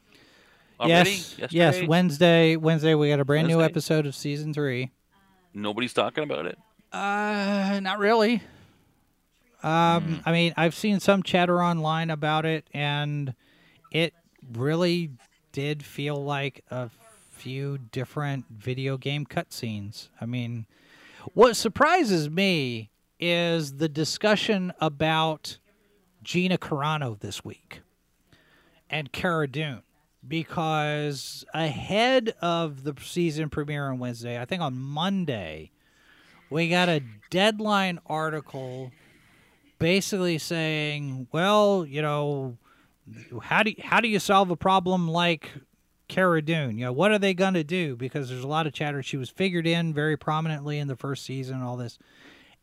already? 0.80 1.24
Yes, 1.40 1.52
yes. 1.52 1.88
Wednesday, 1.88 2.56
Wednesday, 2.56 2.94
we 2.94 3.10
got 3.10 3.20
a 3.20 3.26
brand 3.26 3.48
new 3.48 3.64
episode 3.64 4.06
of 4.06 4.14
season 4.14 4.54
three. 4.54 4.92
Nobody's 5.52 5.92
talking 5.92 6.24
about 6.24 6.46
it. 6.46 6.60
Uh, 6.94 7.80
not 7.82 7.98
really. 7.98 8.44
Um, 9.64 10.22
I 10.24 10.32
mean, 10.32 10.54
I've 10.56 10.76
seen 10.76 11.00
some 11.00 11.24
chatter 11.24 11.64
online 11.64 12.12
about 12.12 12.46
it, 12.46 12.68
and 12.76 13.34
it 13.92 14.14
really 14.54 15.10
did 15.52 15.82
feel 15.82 16.24
like 16.24 16.64
a 16.70 16.92
few 17.32 17.80
different 17.92 18.46
video 18.52 18.98
game 18.98 19.26
cutscenes. 19.26 20.10
I 20.22 20.28
mean, 20.28 20.68
what 21.34 21.56
surprises 21.56 22.30
me 22.30 22.92
is 23.20 23.78
the 23.78 23.90
discussion 23.90 24.74
about 24.80 25.58
Gina 26.30 26.60
Carano 26.60 27.20
this 27.20 27.44
week 27.44 27.82
and 28.88 29.12
Cara 29.12 29.48
Dune 29.48 29.82
because 30.28 31.44
ahead 31.56 32.36
of 32.40 32.84
the 32.84 32.94
season 33.02 33.50
premiere 33.50 33.90
on 33.90 33.98
Wednesday, 33.98 34.40
I 34.40 34.46
think 34.46 34.62
on 34.62 34.78
Monday, 34.78 35.72
we 36.52 36.70
got 36.70 36.88
a 36.88 37.02
deadline 37.32 37.98
article 38.06 38.92
basically 39.80 40.38
saying, 40.38 41.26
well, 41.32 41.84
you 41.84 42.04
know, 42.04 42.60
how 43.42 43.64
do 43.64 43.72
you, 43.72 43.78
how 43.84 44.00
do 44.00 44.08
you 44.08 44.20
solve 44.20 44.52
a 44.52 44.56
problem 44.56 45.08
like 45.08 45.50
Cara 46.10 46.44
Dune? 46.44 46.78
You 46.78 46.86
know, 46.86 46.94
what 46.94 47.10
are 47.10 47.18
they 47.18 47.34
going 47.34 47.56
to 47.56 47.64
do? 47.64 47.96
Because 47.96 48.30
there's 48.30 48.44
a 48.44 48.48
lot 48.48 48.68
of 48.68 48.74
chatter. 48.74 49.02
She 49.02 49.18
was 49.18 49.32
figured 49.32 49.66
in 49.66 49.96
very 49.96 50.16
prominently 50.16 50.78
in 50.78 50.90
the 50.90 50.96
first 50.96 51.26
season 51.26 51.56
and 51.56 51.64
all 51.64 51.76
this. 51.76 51.98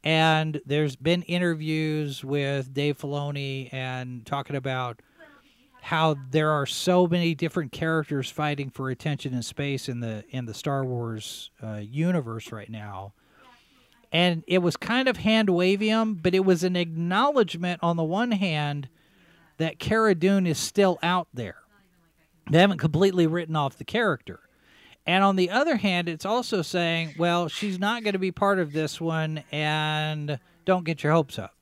And 0.06 0.60
there's 0.64 0.94
been 0.94 1.22
interviews 1.22 2.22
with 2.22 2.72
Dave 2.72 2.96
Filoni 2.96 3.68
and 3.74 4.24
talking 4.24 4.54
about 4.54 5.02
how 5.82 6.14
there 6.30 6.52
are 6.52 6.64
so 6.64 7.08
many 7.08 7.34
different 7.34 7.72
characters 7.72 8.30
fighting 8.30 8.70
for 8.70 8.88
attention 8.88 9.34
in 9.34 9.42
space 9.42 9.88
in 9.88 9.98
the 9.98 10.22
in 10.30 10.46
the 10.46 10.54
Star 10.54 10.84
Wars 10.84 11.50
uh, 11.60 11.80
universe 11.82 12.52
right 12.52 12.70
now. 12.70 13.14
And 14.12 14.44
it 14.46 14.58
was 14.58 14.76
kind 14.76 15.08
of 15.08 15.16
hand 15.16 15.48
wavium, 15.48 16.22
but 16.22 16.36
it 16.36 16.44
was 16.44 16.62
an 16.62 16.76
acknowledgement 16.76 17.80
on 17.82 17.96
the 17.96 18.04
one 18.04 18.30
hand 18.30 18.88
that 19.56 19.80
Cara 19.80 20.14
Dune 20.14 20.46
is 20.46 20.56
still 20.56 21.00
out 21.02 21.26
there. 21.34 21.56
They 22.48 22.60
haven't 22.60 22.78
completely 22.78 23.26
written 23.26 23.56
off 23.56 23.76
the 23.76 23.84
character. 23.84 24.45
And 25.06 25.22
on 25.22 25.36
the 25.36 25.50
other 25.50 25.76
hand, 25.76 26.08
it's 26.08 26.26
also 26.26 26.62
saying, 26.62 27.14
well, 27.16 27.48
she's 27.48 27.78
not 27.78 28.02
going 28.02 28.14
to 28.14 28.18
be 28.18 28.32
part 28.32 28.58
of 28.58 28.72
this 28.72 29.00
one 29.00 29.44
and 29.52 30.38
don't 30.64 30.84
get 30.84 31.02
your 31.04 31.12
hopes 31.12 31.38
up. 31.38 31.54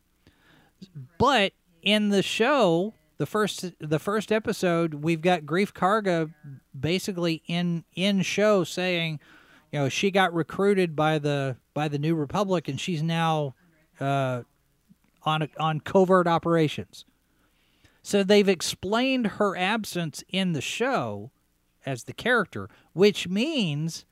But 1.18 1.53
in 1.82 2.09
the 2.09 2.22
show, 2.22 2.95
the 3.18 3.26
first 3.26 3.72
the 3.78 3.99
first 3.99 4.32
episode, 4.32 4.95
we've 4.95 5.20
got 5.20 5.42
Greef 5.42 5.72
Karga 5.72 6.32
basically 6.78 7.42
in 7.47 7.84
in 7.95 8.22
show 8.22 8.64
saying, 8.64 9.20
you 9.70 9.78
know, 9.78 9.88
she 9.88 10.11
got 10.11 10.32
recruited 10.32 10.97
by 10.97 11.18
the 11.18 11.57
by 11.74 11.88
the 11.88 11.99
New 11.99 12.14
Republic 12.14 12.66
and 12.66 12.80
she's 12.80 13.03
now 13.03 13.55
uh, 14.01 14.42
on 15.22 15.49
on 15.59 15.80
covert 15.80 16.26
operations. 16.26 17.05
So 18.03 18.22
they've 18.22 18.49
explained 18.49 19.26
her 19.26 19.57
absence 19.57 20.24
in 20.28 20.53
the 20.53 20.61
show 20.61 21.30
as 21.87 22.05
the 22.05 22.12
character, 22.12 22.68
which 22.93 23.28
means 23.28 24.05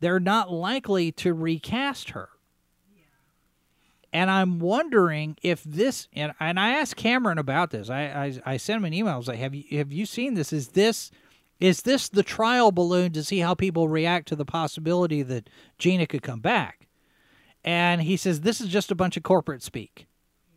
they're 0.00 0.20
not 0.20 0.52
likely 0.52 1.12
to 1.12 1.34
recast 1.34 2.10
her. 2.10 2.30
And 4.12 4.30
I'm 4.30 4.58
wondering 4.58 5.36
if 5.42 5.62
this 5.64 6.08
and, 6.14 6.32
and 6.40 6.58
I 6.58 6.70
asked 6.70 6.96
Cameron 6.96 7.36
about 7.36 7.70
this. 7.70 7.90
I, 7.90 8.04
I 8.04 8.52
I 8.54 8.56
sent 8.56 8.78
him 8.78 8.86
an 8.86 8.94
email. 8.94 9.12
I 9.12 9.16
was 9.18 9.28
like, 9.28 9.38
"Have 9.38 9.54
you 9.54 9.64
have 9.76 9.92
you 9.92 10.06
seen 10.06 10.32
this? 10.32 10.50
Is 10.50 10.68
this 10.68 11.10
is 11.60 11.82
this 11.82 12.08
the 12.08 12.22
trial 12.22 12.72
balloon 12.72 13.12
to 13.12 13.22
see 13.22 13.40
how 13.40 13.54
people 13.54 13.86
react 13.86 14.26
to 14.28 14.36
the 14.36 14.46
possibility 14.46 15.22
that 15.22 15.50
Gina 15.78 16.06
could 16.06 16.22
come 16.22 16.40
back?" 16.40 16.88
And 17.62 18.00
he 18.00 18.16
says, 18.16 18.40
"This 18.40 18.62
is 18.62 18.68
just 18.68 18.90
a 18.90 18.94
bunch 18.94 19.18
of 19.18 19.24
corporate 19.24 19.62
speak. 19.62 20.06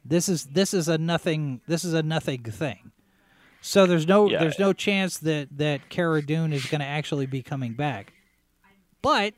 This 0.05 0.29
is 0.29 0.45
this 0.45 0.73
is 0.73 0.87
a 0.87 0.97
nothing. 0.97 1.59
This 1.67 1.83
is 1.83 1.93
a 1.93 2.03
nothing 2.03 2.43
thing. 2.43 2.91
So 3.61 3.85
there's 3.85 4.07
no 4.07 4.29
Yeah. 4.29 4.39
there's 4.39 4.59
no 4.59 4.73
chance 4.73 5.17
that 5.19 5.49
that 5.57 5.89
Cara 5.89 6.21
Dune 6.21 6.51
is 6.51 6.65
going 6.65 6.81
to 6.81 6.87
actually 6.87 7.25
be 7.27 7.41
coming 7.43 7.73
back. 7.73 8.13
But 9.01 9.33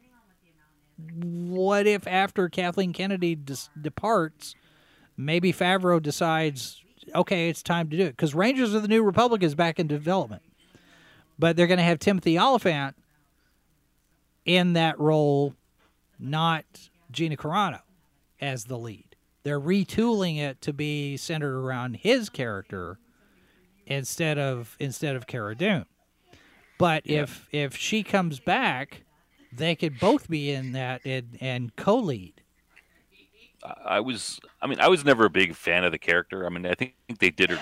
what 1.15 1.85
if 1.87 2.07
after 2.07 2.47
Kathleen 2.49 2.93
Kennedy 2.93 3.35
dis- 3.35 3.69
departs, 3.79 4.55
maybe 5.17 5.51
Favreau 5.51 6.01
decides, 6.01 6.81
okay, 7.13 7.49
it's 7.49 7.61
time 7.63 7.89
to 7.89 7.97
do 7.97 8.03
it 8.03 8.11
because 8.11 8.33
Rangers 8.35 8.73
of 8.73 8.81
the 8.81 8.87
New 8.87 9.03
Republic 9.03 9.43
is 9.43 9.55
back 9.55 9.79
in 9.79 9.87
development, 9.87 10.43
but 11.37 11.55
they're 11.57 11.67
going 11.67 11.77
to 11.79 11.83
have 11.83 11.99
Timothy 11.99 12.37
Olyphant 12.39 12.95
in 14.45 14.73
that 14.73 14.99
role, 14.99 15.55
not 16.19 16.65
Gina 17.11 17.35
Carano 17.37 17.81
as 18.39 18.65
the 18.65 18.77
lead. 18.77 19.15
They're 19.43 19.59
retooling 19.59 20.37
it 20.37 20.61
to 20.61 20.71
be 20.73 21.17
centered 21.17 21.57
around 21.57 21.97
his 21.97 22.29
character 22.29 22.99
instead 23.85 24.37
of 24.37 24.75
instead 24.79 25.15
of 25.15 25.27
Cara 25.27 25.55
Dune. 25.55 25.85
But 26.77 27.03
if 27.05 27.47
if 27.51 27.75
she 27.77 28.03
comes 28.03 28.39
back, 28.39 29.03
they 29.51 29.75
could 29.75 29.99
both 29.99 30.29
be 30.29 30.51
in 30.51 30.71
that 30.73 31.01
and, 31.05 31.37
and 31.39 31.75
co-lead. 31.75 32.41
I 33.85 34.01
was, 34.01 34.41
I 34.61 34.67
mean, 34.67 34.81
I 34.81 34.89
was 34.89 35.05
never 35.05 35.25
a 35.25 35.29
big 35.29 35.55
fan 35.55 35.85
of 35.85 35.93
the 35.93 35.97
character. 35.97 36.45
I 36.45 36.49
mean, 36.49 36.65
I 36.65 36.73
think 36.73 36.95
they 37.19 37.29
did 37.29 37.49
her 37.49 37.59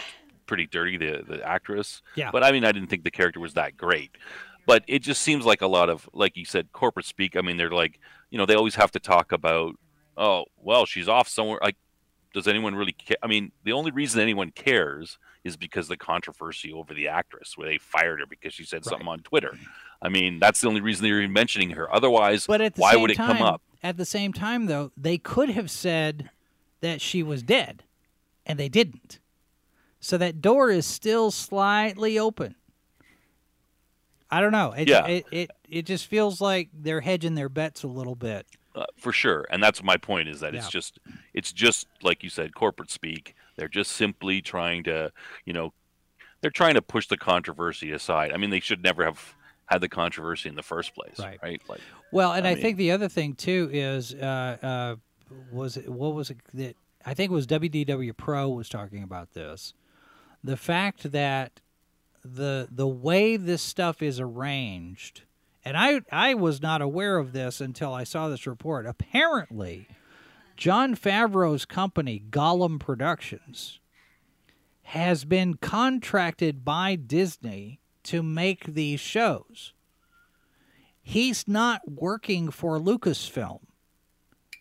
pretty 0.48 0.66
dirty, 0.66 0.98
the 0.98 1.24
the 1.28 1.48
actress. 1.48 2.02
Yeah. 2.16 2.32
But 2.32 2.44
I 2.44 2.52
mean, 2.52 2.66
I 2.66 2.72
didn't 2.72 2.90
think 2.90 3.04
the 3.04 3.12
character 3.12 3.40
was 3.40 3.54
that 3.54 3.78
great. 3.78 4.18
But 4.66 4.84
it 4.88 5.00
just 5.00 5.22
seems 5.22 5.46
like 5.46 5.62
a 5.62 5.68
lot 5.68 5.90
of, 5.90 6.08
like 6.14 6.38
you 6.38 6.46
said, 6.46 6.72
corporate 6.72 7.06
speak. 7.06 7.36
I 7.36 7.42
mean, 7.42 7.58
they're 7.58 7.72
like, 7.72 8.00
you 8.30 8.38
know, 8.38 8.46
they 8.46 8.56
always 8.56 8.76
have 8.76 8.92
to 8.92 9.00
talk 9.00 9.32
about, 9.32 9.76
oh, 10.18 10.46
well, 10.58 10.86
she's 10.86 11.10
off 11.10 11.28
somewhere. 11.28 11.60
Like, 11.62 11.78
does 12.34 12.48
anyone 12.48 12.76
really 12.76 12.92
care? 12.94 13.18
I 13.24 13.28
mean, 13.28 13.52
the 13.64 13.74
only 13.74 13.92
reason 13.92 14.22
anyone 14.22 14.52
cares 14.52 15.18
is 15.44 15.58
because 15.58 15.88
the 15.88 15.98
controversy 15.98 16.72
over 16.72 16.94
the 16.94 17.08
actress, 17.08 17.54
where 17.58 17.68
they 17.68 17.78
fired 17.78 18.20
her 18.20 18.26
because 18.28 18.54
she 18.54 18.64
said 18.64 18.86
something 18.86 19.08
on 19.08 19.20
Twitter. 19.20 19.54
I 20.02 20.10
mean, 20.10 20.40
that's 20.40 20.62
the 20.62 20.68
only 20.68 20.82
reason 20.82 21.04
they're 21.04 21.20
even 21.20 21.34
mentioning 21.34 21.72
her. 21.72 21.94
Otherwise, 21.94 22.46
But 22.48 22.62
at 22.62 22.76
the 22.76 22.82
why 22.82 22.92
same 22.94 23.02
would 23.02 23.12
it 23.12 23.16
time, 23.16 23.38
come 23.38 23.42
up? 23.48 23.62
At 23.84 23.98
the 23.98 24.06
same 24.06 24.34
time, 24.34 24.68
though, 24.68 24.92
they 24.96 25.18
could 25.18 25.50
have 25.50 25.72
said 25.72 26.30
that 26.82 27.02
she 27.02 27.24
was 27.24 27.42
dead, 27.44 27.84
and 28.46 28.60
they 28.60 28.70
didn't. 28.70 29.20
So 30.00 30.18
that 30.18 30.42
door 30.42 30.70
is 30.72 30.86
still 30.86 31.32
slightly 31.32 32.18
open. 32.20 32.56
I 34.30 34.42
don't 34.42 34.52
know. 34.52 34.72
It, 34.72 34.88
Yeah. 34.88 35.06
it, 35.08 35.26
it 35.32 35.52
it 35.68 35.86
just 35.86 36.08
feels 36.08 36.40
like 36.42 36.70
they're 36.74 37.02
hedging 37.02 37.36
their 37.36 37.50
bets 37.50 37.84
a 37.84 37.88
little 37.88 38.16
bit. 38.16 38.46
uh, 38.76 38.86
for 38.98 39.12
sure 39.12 39.46
and 39.50 39.62
that's 39.62 39.84
my 39.84 39.98
point 39.98 40.30
is 40.30 40.40
that 40.40 40.56
it's 40.56 40.70
just 40.70 40.98
it's 41.34 41.52
just 41.52 41.88
like 42.02 42.24
you 42.24 42.30
said 42.30 42.56
corporate 42.56 42.90
speak 42.90 43.36
they're 43.62 43.68
just 43.68 43.92
simply 43.92 44.42
trying 44.42 44.84
to 44.84 45.12
you 45.46 45.54
know 45.54 45.72
they're 46.42 46.50
trying 46.50 46.74
to 46.74 46.82
push 46.82 47.06
the 47.08 47.16
controversy 47.18 47.92
aside 47.92 48.32
i 48.32 48.38
mean 48.38 48.50
they 48.50 48.60
should 48.60 48.82
never 48.84 49.06
have 49.06 49.36
had 49.68 49.80
the 49.82 49.88
controversy 49.88 50.50
in 50.50 50.56
the 50.56 50.64
first 50.64 50.96
place 50.96 51.20
Right. 51.20 51.62
like 51.70 51.80
Well, 52.12 52.34
and 52.34 52.46
I 52.48 52.52
I, 52.52 52.54
mean- 52.56 52.62
think 52.64 52.78
the 52.78 52.92
other 52.92 53.08
thing 53.08 53.36
too 53.36 53.70
is 53.72 54.14
uh, 54.16 54.58
uh, 54.62 54.96
was 55.52 55.78
it 55.78 55.88
what 55.88 56.14
was 56.16 56.30
it 56.32 56.38
that 56.56 56.76
I 57.06 57.14
think 57.14 57.32
it 57.32 57.36
was 57.36 57.46
WDW 57.48 58.18
Pro 58.18 58.50
was 58.50 58.68
talking 58.68 59.02
about 59.04 59.32
this, 59.34 59.74
the 60.44 60.58
fact 60.58 61.12
that 61.12 61.62
the 62.26 62.68
the 62.70 62.88
way 62.88 63.38
this 63.38 63.62
stuff 63.62 64.02
is 64.02 64.20
arranged, 64.20 65.22
and 65.64 65.78
I 65.78 66.02
I 66.12 66.34
was 66.34 66.62
not 66.62 66.82
aware 66.82 67.18
of 67.18 67.32
this 67.32 67.62
until 67.62 67.94
I 67.94 68.04
saw 68.04 68.28
this 68.28 68.46
report. 68.46 68.86
Apparently, 68.86 69.88
Jon 70.62 70.96
Favreau's 70.96 71.66
company 71.66 72.22
Golem 72.30 72.80
Productions 72.80 73.80
has 74.84 75.26
been 75.26 75.56
contracted 75.56 76.64
by 76.64 76.94
Disney 76.94 77.80
to 78.04 78.22
make 78.22 78.66
these 78.66 79.00
shows 79.00 79.74
he's 81.02 81.48
not 81.48 81.82
working 81.90 82.52
for 82.52 82.78
Lucasfilm. 82.78 83.62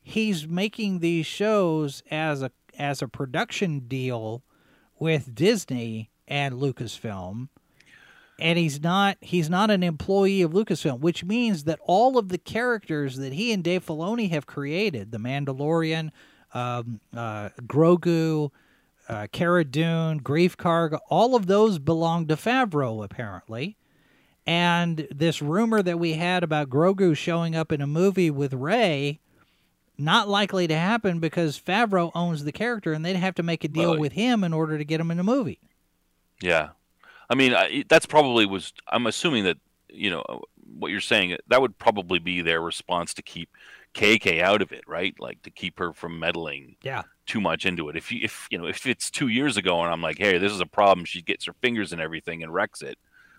He's 0.03 0.49
making 0.49 1.01
these 1.01 1.27
shows 1.27 2.03
as 2.11 2.41
a 2.41 2.51
as 2.79 3.03
a 3.03 3.07
production 3.07 3.81
deal 3.81 4.43
with 4.99 5.35
Disney 5.35 6.09
and 6.27 6.55
Lucasfilm. 6.55 7.51
And 8.41 8.59
he's 8.59 8.81
not 8.83 9.17
he's 9.21 9.51
not 9.51 9.71
an 9.71 9.83
employee 9.83 10.43
of 10.43 10.53
Lucasfilm, 10.53 11.01
which 11.01 11.25
means 11.25 11.65
that 11.65 11.79
all 11.85 12.17
of 12.19 12.29
the 12.29 12.39
characters 12.39 13.17
that 13.17 13.33
he 13.33 13.53
and 13.53 13.63
Dave 13.63 13.85
Filoni 13.85 14.31
have 14.31 14.47
created, 14.47 15.13
the 15.13 15.19
Mandalorian, 15.19 16.11
um, 16.55 17.01
uh, 17.17 17.51
Grogu, 17.63 18.51
uh, 19.09 19.27
Cara 19.33 19.65
Dune, 19.65 20.21
Greef 20.21 20.57
Karga, 20.57 20.99
all 21.09 21.35
of 21.35 21.47
those 21.47 21.79
belong 21.79 22.27
to 22.29 22.37
Favreau 22.37 23.05
apparently. 23.05 23.77
And 24.47 25.07
this 25.15 25.43
rumor 25.43 25.83
that 25.83 25.99
we 25.99 26.15
had 26.15 26.43
about 26.43 26.71
Grogu 26.71 27.17
showing 27.17 27.55
up 27.55 27.71
in 27.71 27.81
a 27.81 27.87
movie 27.87 28.31
with 28.31 28.53
Rey, 28.55 29.21
not 29.99 30.29
likely 30.29 30.67
to 30.67 30.75
happen 30.77 31.21
because 31.21 31.61
Favreau 31.61 32.11
owns 32.15 32.43
the 32.45 32.53
character 32.53 32.93
and 32.93 33.05
they'd 33.05 33.17
have 33.17 33.35
to 33.35 33.43
make 33.43 33.65
a 33.65 33.69
deal 33.69 33.91
Well, 33.93 34.01
with 34.01 34.13
him 34.13 34.43
in 34.43 34.53
order 34.55 34.79
to 34.79 34.85
get 34.85 34.99
him 35.01 35.11
in 35.11 35.19
a 35.21 35.25
movie. 35.25 35.61
yeah 36.41 36.71
i 37.31 37.35
mean 37.35 37.55
I, 37.55 37.85
that's 37.89 38.07
probably 38.07 38.45
was 38.45 38.73
i'm 38.89 39.07
assuming 39.07 39.45
that 39.45 39.57
you 39.89 40.11
know 40.11 40.43
what 40.79 40.91
you're 40.91 41.01
saying 41.01 41.37
that 41.49 41.61
would 41.61 41.79
probably 41.79 42.19
be 42.19 42.43
their 42.43 42.61
response 42.61 43.15
to 43.15 43.23
keep 43.23 43.49
kk 43.95 44.41
out 44.41 44.61
of 44.63 44.71
it 44.73 44.85
right 44.87 45.15
like 45.19 45.41
to 45.43 45.51
keep 45.51 45.79
her 45.79 45.93
from 45.93 46.19
meddling 46.19 46.77
Yeah. 46.83 47.03
too 47.27 47.41
much 47.41 47.65
into 47.67 47.89
it. 47.89 47.97
If 47.97 48.13
you 48.13 48.21
if 48.23 48.47
you 48.51 48.59
know 48.59 48.67
if 48.67 48.87
it's 48.87 49.11
two 49.11 49.29
years 49.29 49.57
ago 49.57 49.83
and 49.83 49.93
I'm 49.93 50.03
like, 50.03 50.19
hey, 50.19 50.39
this 50.39 50.53
is 50.53 50.61
a 50.61 50.67
problem, 50.67 51.05
she 51.05 51.23
gets 51.23 51.45
her 51.47 51.55
fingers 51.61 51.93
in 51.93 52.01
everything 52.01 52.43
and 52.43 52.53
wrecks 52.55 52.83
it. 52.83 52.99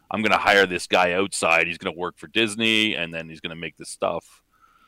I'm 0.10 0.22
gonna 0.22 0.38
hire 0.38 0.66
this 0.66 0.88
guy 0.88 1.14
outside. 1.14 1.68
He's 1.68 1.78
gonna 1.78 1.96
work 1.98 2.18
for 2.18 2.28
Disney 2.28 2.96
and 2.96 3.14
then 3.14 3.30
he's 3.30 3.40
gonna 3.42 3.56
make 3.56 3.78
this 3.78 3.90
stuff, 3.90 4.42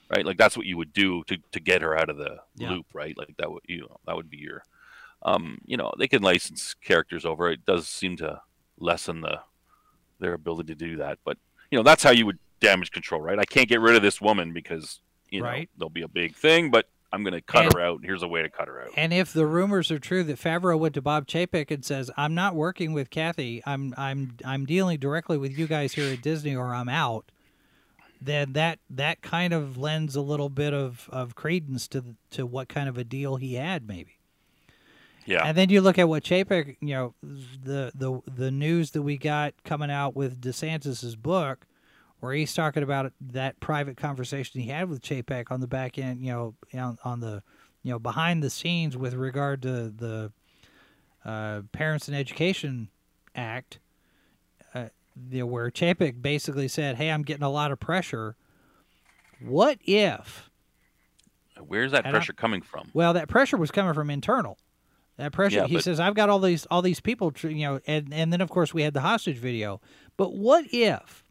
right? 0.10 0.26
Like 0.26 0.38
that's 0.38 0.58
what 0.58 0.66
you 0.66 0.76
would 0.78 0.91
do 0.93 1.24
to 1.28 1.38
to 1.54 1.60
get 1.62 1.82
her 1.82 1.97
out 1.97 2.10
of 2.10 2.18
the 2.18 2.39
Yeah. 2.58 2.72
loop, 2.72 2.88
right? 2.93 3.18
Like 3.18 3.36
that 3.38 3.49
would 3.51 3.64
you 3.68 3.82
know 3.82 3.97
that 4.06 4.16
would 4.18 4.30
be 4.30 4.38
your, 4.38 4.64
um, 5.22 5.60
you 5.66 5.78
know, 5.78 5.91
they 5.97 6.08
can 6.10 6.22
license 6.22 6.74
characters 6.74 7.26
over. 7.26 7.49
It 7.49 7.66
does 7.66 7.88
seem 7.88 8.18
to 8.18 8.41
lessen 8.80 9.21
the 9.21 9.39
their 10.19 10.34
ability 10.34 10.74
to 10.74 10.76
do 10.76 10.97
that, 10.97 11.19
but 11.26 11.38
you 11.71 11.78
know 11.78 11.84
that's 11.84 12.03
how 12.03 12.11
you 12.11 12.26
would 12.26 12.39
damage 12.59 12.91
control, 12.91 13.19
right? 13.21 13.39
I 13.39 13.45
can't 13.45 13.67
get 13.67 13.82
rid 13.82 13.95
of 13.95 14.01
this 14.01 14.21
woman 14.21 14.53
because 14.53 14.99
you 15.30 15.39
know 15.41 15.47
Right. 15.47 15.69
there'll 15.78 15.89
be 15.89 16.01
a 16.03 16.07
big 16.07 16.36
thing, 16.36 16.71
but 16.71 16.88
I'm 17.11 17.24
going 17.24 17.34
to 17.34 17.41
cut 17.41 17.65
And- 17.65 17.74
her 17.74 17.82
out. 17.82 17.99
Here's 18.03 18.24
a 18.24 18.28
way 18.28 18.41
to 18.41 18.49
cut 18.49 18.67
her 18.67 18.82
out. 18.84 18.89
And 18.97 19.13
if 19.13 19.34
the 19.34 19.45
rumors 19.45 19.91
are 19.91 19.99
true 19.99 20.24
that 20.24 20.39
Favreau 20.39 20.80
went 20.80 20.95
to 20.95 21.01
Bob 21.01 21.28
Chapek 21.28 21.69
and 21.71 21.84
says, 21.86 22.09
"I'm 22.17 22.34
not 22.34 22.55
working 22.55 22.93
with 22.93 23.09
Kathy. 23.09 23.61
I'm 23.65 23.93
I'm 23.97 24.38
I'm 24.45 24.65
dealing 24.65 24.97
directly 24.99 25.38
with 25.38 25.57
you 25.57 25.67
guys 25.67 25.93
here 25.93 26.11
at 26.13 26.21
Disney, 26.21 26.55
or 26.55 26.74
I'm 26.74 26.89
out," 26.89 27.32
then 28.21 28.53
that 28.53 28.80
that 28.89 29.21
kind 29.21 29.53
of 29.53 29.78
lends 29.78 30.15
a 30.15 30.21
little 30.21 30.49
bit 30.49 30.74
of, 30.74 31.09
of 31.11 31.36
credence 31.36 31.88
to 31.89 32.15
to 32.32 32.45
what 32.45 32.69
kind 32.69 32.88
of 32.88 32.97
a 32.97 33.03
deal 33.03 33.36
he 33.36 33.55
had, 33.55 33.88
maybe. 33.88 34.17
Yeah. 35.26 35.43
And 35.45 35.57
then 35.57 35.69
you 35.69 35.82
look 35.82 35.97
at 35.97 36.07
what 36.09 36.24
Chapek, 36.24 36.78
you 36.82 36.93
know, 36.95 37.13
the 37.21 37.91
the 37.95 38.21
the 38.32 38.51
news 38.51 38.91
that 38.91 39.01
we 39.01 39.17
got 39.17 39.53
coming 39.63 39.89
out 39.91 40.15
with 40.15 40.41
DeSantis's 40.41 41.15
book, 41.15 41.65
where 42.19 42.34
he's 42.34 42.53
talking 42.53 42.84
about 42.84 43.11
that 43.21 43.59
private 43.59 43.97
conversation 43.97 44.59
he 44.61 44.67
had 44.69 44.89
with 44.89 45.01
Chapek 45.01 45.51
on 45.51 45.59
the 45.61 45.67
back 45.67 45.97
end, 45.97 46.21
you 46.21 46.32
know, 46.32 46.55
on, 46.74 46.97
on 47.05 47.19
the, 47.21 47.41
you 47.84 47.91
know, 47.91 47.99
behind 47.99 48.43
the 48.43 48.49
scenes 48.49 48.97
with 48.97 49.13
regard 49.13 49.61
to 49.61 49.89
the 49.89 50.32
uh, 51.26 51.61
Parents 51.71 52.07
and 52.09 52.17
Education 52.17 52.89
Act, 53.36 53.80
uh, 54.76 54.86
you 55.32 55.39
know, 55.39 55.45
where 55.45 55.69
Chapek 55.71 56.21
basically 56.21 56.67
said, 56.67 56.97
"Hey, 56.97 57.09
I'm 57.09 57.24
getting 57.24 57.43
a 57.43 57.49
lot 57.49 57.71
of 57.71 57.80
pressure. 57.80 58.36
What 59.39 59.78
if?" 59.86 60.49
Where's 61.65 61.91
that 61.91 61.99
And 62.05 62.07
I- 62.07 62.11
pressure 62.11 62.34
coming 62.34 62.61
from? 62.61 62.89
Well, 62.93 63.13
that 63.13 63.30
pressure 63.30 63.57
was 63.57 63.71
coming 63.71 63.93
from 63.93 64.09
internal. 64.09 64.57
That 65.18 65.32
pressure. 65.32 65.57
Yeah, 65.57 65.68
he 65.68 65.76
but- 65.76 65.84
says, 65.84 65.99
"I've 65.99 66.16
got 66.16 66.30
all 66.30 66.39
these 66.39 66.66
all 66.68 66.82
these 66.82 66.99
people, 66.99 67.32
you 67.43 67.55
know," 67.55 67.80
and 67.86 68.14
and 68.14 68.34
then 68.34 68.41
of 68.41 68.49
course 68.49 68.74
we 68.74 68.82
had 68.82 68.93
the 68.93 69.01
hostage 69.01 69.38
video. 69.38 69.80
But 70.18 70.34
what 70.34 70.66
if? 70.72 71.24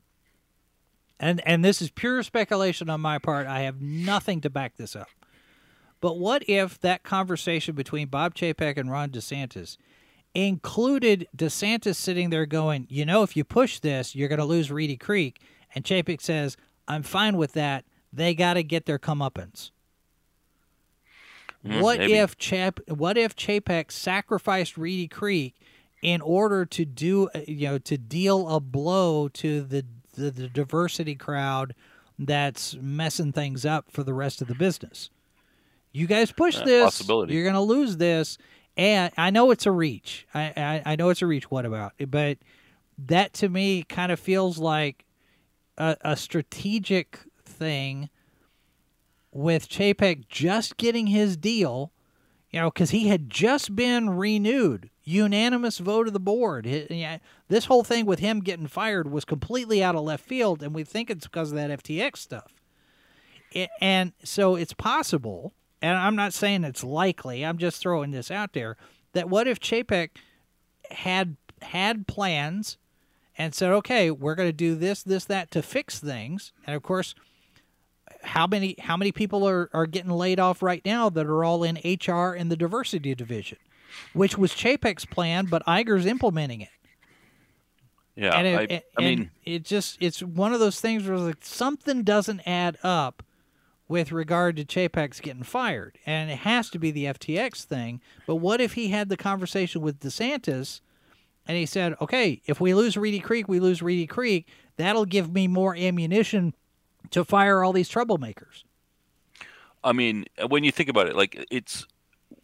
And 1.19 1.41
and 1.47 1.65
this 1.65 1.83
is 1.83 1.91
pure 1.91 2.23
speculation 2.23 2.89
on 2.91 3.01
my 3.01 3.19
part. 3.19 3.47
I 3.47 3.61
have 3.61 3.81
nothing 3.81 4.41
to 4.43 4.51
back 4.51 4.77
this 4.77 4.95
up. 4.95 5.09
But 6.01 6.19
what 6.19 6.43
if 6.49 6.81
that 6.81 7.03
conversation 7.05 7.75
between 7.75 8.09
Bob 8.09 8.35
Chapek 8.35 8.77
and 8.77 8.91
Ron 8.91 9.11
DeSantis 9.11 9.77
included 10.35 11.29
DeSantis 11.37 11.97
sitting 11.97 12.31
there 12.31 12.47
going, 12.47 12.87
"You 12.89 13.05
know, 13.05 13.23
if 13.23 13.37
you 13.37 13.45
push 13.45 13.79
this, 13.79 14.15
you're 14.15 14.29
going 14.29 14.39
to 14.39 14.45
lose 14.45 14.71
Reedy 14.71 14.97
Creek," 14.97 15.41
and 15.75 15.85
Chapek 15.85 16.21
says, 16.21 16.57
"I'm 16.89 17.03
fine 17.03 17.37
with 17.37 17.53
that. 17.53 17.85
They 18.13 18.35
got 18.35 18.55
to 18.55 18.63
get 18.63 18.87
their 18.87 18.99
comeuppance." 18.99 19.71
Mm, 21.67 21.81
what 21.81 21.99
maybe. 21.99 22.15
if 22.15 22.37
Chap? 22.37 22.81
What 22.89 23.17
if 23.17 23.37
Chapek 23.37 23.93
sacrificed 23.93 24.77
Reedy 24.77 25.09
Creek 25.09 25.55
in 26.03 26.21
order 26.21 26.65
to 26.67 26.85
do, 26.85 27.29
uh, 27.35 27.41
you 27.47 27.69
know, 27.69 27.79
to 27.79 27.97
deal 27.97 28.49
a 28.49 28.61
blow 28.61 29.29
to 29.29 29.63
the 29.63 29.85
the, 30.15 30.31
the 30.31 30.49
diversity 30.49 31.15
crowd 31.15 31.75
that's 32.19 32.75
messing 32.75 33.33
things 33.33 33.65
up 33.65 33.91
for 33.91 34.03
the 34.03 34.13
rest 34.15 34.43
of 34.43 34.49
the 34.49 34.55
business? 34.55 35.11
You 35.93 36.07
guys 36.07 36.33
push 36.33 36.57
Uh, 36.57 36.65
this, 36.65 37.01
you're 37.09 37.45
going 37.45 37.55
to 37.55 37.61
lose 37.61 37.97
this, 37.99 38.39
and 38.77 39.13
I 39.17 39.31
know 39.31 39.51
it's 39.51 39.67
a 39.67 39.71
reach. 39.71 40.27
I, 40.35 40.53
I 40.57 40.83
I 40.93 40.97
know 40.97 41.11
it's 41.11 41.23
a 41.23 41.27
reach. 41.27 41.51
What 41.51 41.65
about? 41.65 41.93
But 42.09 42.39
that 42.99 43.33
to 43.35 43.49
me 43.49 43.85
kind 43.85 44.11
of 44.11 44.19
feels 44.19 44.59
like 44.59 45.05
a, 45.79 45.97
a 46.01 46.17
strategic 46.17 47.21
thing 47.45 48.09
with 49.33 49.69
Chapek 49.69 50.29
just 50.29 50.77
getting 50.77 51.09
his 51.09 51.37
deal, 51.37 51.91
you 52.51 52.61
know, 52.61 52.71
because 52.71 52.91
he 52.91 53.09
had 53.09 53.31
just 53.31 53.75
been 53.75 54.11
renewed, 54.11 54.91
unanimous 55.05 55.79
vote 55.79 56.07
of 56.07 56.13
the 56.13 56.21
board. 56.21 56.67
This 57.49 57.65
whole 57.65 57.83
thing 57.83 58.07
with 58.07 58.19
him 58.19 58.41
getting 58.41 58.67
fired 58.67 59.11
was 59.11 59.25
completely 59.25 59.83
out 59.83 59.97
of 59.97 60.03
left 60.03 60.25
field, 60.25 60.63
and 60.63 60.75
we 60.75 60.85
think 60.85 61.11
it's 61.11 61.27
because 61.27 61.51
of 61.51 61.57
that 61.57 61.83
FTX 61.83 62.19
stuff. 62.19 62.53
And 63.81 64.13
so 64.23 64.55
it's 64.55 64.75
possible, 64.75 65.53
and 65.81 65.97
I'm 65.97 66.17
not 66.17 66.35
saying 66.35 66.65
it's 66.65 66.85
likely. 66.85 67.45
I'm 67.45 67.59
just 67.59 67.81
throwing 67.81 68.11
this 68.11 68.31
out 68.31 68.53
there 68.53 68.77
that 69.13 69.29
what 69.29 69.47
if 69.49 69.61
Chapek 69.61 70.11
had 70.91 71.37
had 71.63 72.07
plans 72.07 72.77
and 73.37 73.55
said, 73.55 73.71
"Okay, 73.71 74.11
we're 74.11 74.35
going 74.35 74.49
to 74.49 74.53
do 74.53 74.75
this, 74.75 75.03
this, 75.03 75.25
that 75.27 75.51
to 75.51 75.63
fix 75.63 75.99
things," 75.99 76.53
and 76.67 76.75
of 76.75 76.83
course 76.83 77.15
how 78.23 78.47
many 78.47 78.77
how 78.79 78.97
many 78.97 79.13
people 79.13 79.47
are, 79.49 79.69
are 79.73 79.87
getting 79.87 80.11
laid 80.11 80.39
off 80.41 80.63
right 80.63 80.85
now 80.85 81.09
that 81.11 81.27
are 81.27 81.45
all 81.45 81.63
in 81.65 81.77
HR 81.85 82.33
and 82.35 82.51
the 82.51 82.57
diversity 82.57 83.15
division, 83.15 83.59
which 84.13 84.37
was 84.39 84.53
Chapek's 84.55 85.05
plan, 85.05 85.47
but 85.47 85.65
Iger's 85.67 86.07
implementing 86.07 86.61
it. 86.61 86.69
Yeah, 88.15 88.37
and 88.37 88.47
it, 88.47 88.59
I, 88.59 88.63
and- 88.75 88.83
I 88.99 89.01
mean, 89.03 89.31
it 89.45 89.65
just 89.65 89.97
it's 90.01 90.23
one 90.23 90.53
of 90.53 90.61
those 90.61 90.81
things 90.81 91.07
where 91.09 91.19
like 91.19 91.39
something 91.45 92.03
doesn't 92.03 92.41
add 92.47 92.77
up 92.83 93.23
with 93.89 94.13
regard 94.13 94.57
to 94.57 94.65
Chapek's 94.65 95.21
getting 95.21 95.43
fired, 95.43 95.99
and 96.07 96.31
it 96.31 96.39
has 96.39 96.71
to 96.71 96.79
be 96.79 96.91
the 96.91 97.07
FTX 97.07 97.65
thing. 97.65 98.01
But 98.27 98.37
what 98.37 98.61
if 98.61 98.75
he 98.75 98.89
had 98.89 99.09
the 99.09 99.17
conversation 99.17 99.81
with 99.83 100.01
DeSantis? 100.01 100.81
And 101.47 101.57
he 101.57 101.67
said, 101.67 101.97
"Okay, 102.01 102.41
if 102.47 102.61
we 102.61 102.73
lose 102.73 102.97
Reedy 102.97 103.19
Creek, 103.19 103.49
we 103.49 103.59
lose 103.59 103.83
Reedy 103.83 104.07
Creek. 104.07 104.47
That'll 104.77 105.05
give 105.07 105.33
me 105.33 105.49
more 105.49 105.75
ammunition 105.75 106.55
to 107.11 107.25
fire 107.25 107.63
all 107.65 107.73
these 107.73 107.91
troublemakers." 107.91 108.65
I 109.85 109.93
mean, 109.93 110.27
when 110.49 110.65
you 110.65 110.71
think 110.73 110.89
about 110.89 111.09
it, 111.09 111.17
like 111.17 111.45
it's 111.51 111.87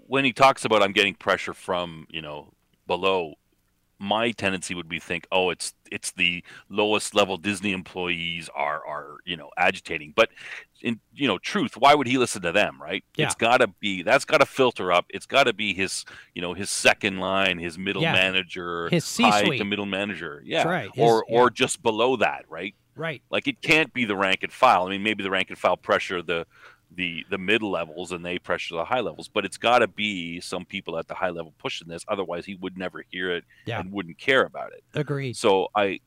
when 0.06 0.24
he 0.24 0.32
talks 0.32 0.64
about 0.64 0.82
I'm 0.82 0.92
getting 0.92 1.14
pressure 1.14 1.54
from 1.54 2.06
you 2.10 2.22
know 2.22 2.52
below. 2.86 3.34
My 4.00 4.30
tendency 4.30 4.76
would 4.76 4.88
be 4.88 5.00
think, 5.00 5.26
oh, 5.32 5.50
it's 5.50 5.74
it's 5.90 6.12
the 6.12 6.44
lowest 6.68 7.16
level 7.16 7.36
Disney 7.36 7.72
employees 7.72 8.48
are 8.54 8.80
are 8.86 9.16
you 9.24 9.36
know 9.36 9.50
agitating. 9.56 10.12
But 10.14 10.28
in 10.80 11.00
you 11.12 11.26
know 11.26 11.38
truth, 11.38 11.76
why 11.76 11.96
would 11.96 12.06
he 12.06 12.16
listen 12.16 12.40
to 12.42 12.52
them? 12.52 12.80
Right? 12.80 13.02
Yeah. 13.16 13.26
It's 13.26 13.34
got 13.34 13.56
to 13.56 13.66
be 13.66 14.04
that's 14.04 14.24
got 14.24 14.38
to 14.38 14.46
filter 14.46 14.92
up. 14.92 15.06
It's 15.08 15.26
got 15.26 15.44
to 15.48 15.52
be 15.52 15.74
his 15.74 16.04
you 16.32 16.40
know 16.40 16.54
his 16.54 16.70
second 16.70 17.18
line, 17.18 17.58
his 17.58 17.76
middle 17.76 18.02
Yeah. 18.02 18.12
manager, 18.12 18.88
His 18.88 19.04
high 19.16 19.40
C-suite. 19.40 19.58
to 19.58 19.64
middle 19.64 19.84
manager. 19.86 20.44
Yeah, 20.46 20.62
right. 20.68 20.90
His- 20.94 21.02
or 21.02 21.24
yeah. 21.28 21.36
or 21.36 21.50
just 21.50 21.82
below 21.82 22.14
that, 22.18 22.44
right? 22.48 22.76
Right. 22.98 23.22
Like 23.30 23.46
it 23.48 23.62
can't 23.62 23.92
be 23.92 24.04
the 24.04 24.16
rank 24.16 24.42
and 24.42 24.52
file. 24.52 24.86
I 24.86 24.90
mean, 24.90 25.02
maybe 25.02 25.22
the 25.22 25.30
rank 25.30 25.48
and 25.50 25.58
file 25.58 25.76
pressure 25.76 26.20
the 26.22 26.46
the 26.90 27.24
the 27.30 27.38
mid 27.38 27.62
levels 27.62 28.12
and 28.12 28.24
they 28.24 28.38
pressure 28.38 28.74
the 28.74 28.84
high 28.84 29.00
levels, 29.00 29.28
but 29.28 29.44
it's 29.44 29.58
got 29.58 29.80
to 29.80 29.86
be 29.88 30.40
some 30.40 30.64
people 30.64 30.98
at 30.98 31.06
the 31.06 31.14
high 31.14 31.30
level 31.30 31.52
pushing 31.58 31.86
this. 31.88 32.04
Otherwise, 32.08 32.44
he 32.46 32.54
would 32.56 32.76
never 32.76 33.04
hear 33.10 33.30
it 33.30 33.44
Yeah. 33.66 33.80
and 33.80 33.92
wouldn't 33.92 34.18
care 34.18 34.44
about 34.44 34.72
it. 34.72 34.82
Agreed. 34.94 35.36
So 35.36 35.68
I, 35.74 36.00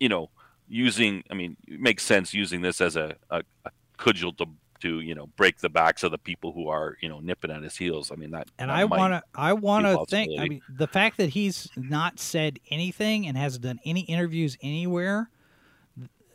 you 0.00 0.08
know, 0.08 0.30
using 0.68 1.22
I 1.30 1.34
mean, 1.34 1.56
it 1.66 1.80
makes 1.80 2.02
sense 2.02 2.34
using 2.34 2.62
this 2.62 2.80
as 2.80 2.96
a, 2.96 3.16
a, 3.30 3.42
a 3.64 3.70
cudgel 3.96 4.32
to 4.34 4.46
to 4.80 5.00
you 5.00 5.14
know 5.14 5.28
break 5.36 5.58
the 5.58 5.68
backs 5.70 6.02
of 6.02 6.10
the 6.10 6.18
people 6.18 6.52
who 6.52 6.68
are 6.68 6.96
you 7.00 7.08
know 7.08 7.20
nipping 7.20 7.50
at 7.50 7.62
his 7.62 7.76
heels. 7.76 8.10
I 8.10 8.16
mean 8.16 8.32
that. 8.32 8.48
And 8.58 8.70
that 8.70 8.76
I 8.76 8.84
want 8.84 9.12
to, 9.14 9.22
I 9.34 9.52
want 9.52 9.86
to 9.86 10.04
think. 10.08 10.38
I 10.40 10.48
mean, 10.48 10.62
the 10.68 10.88
fact 10.88 11.16
that 11.18 11.30
he's 11.30 11.68
not 11.76 12.18
said 12.18 12.58
anything 12.70 13.26
and 13.26 13.36
hasn't 13.36 13.62
done 13.62 13.78
any 13.84 14.00
interviews 14.00 14.56
anywhere. 14.62 15.30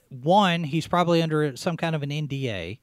One, 0.09 0.63
he's 0.63 0.87
probably 0.87 1.21
under 1.21 1.55
some 1.55 1.77
kind 1.77 1.95
of 1.95 2.03
an 2.03 2.09
NDA. 2.09 2.79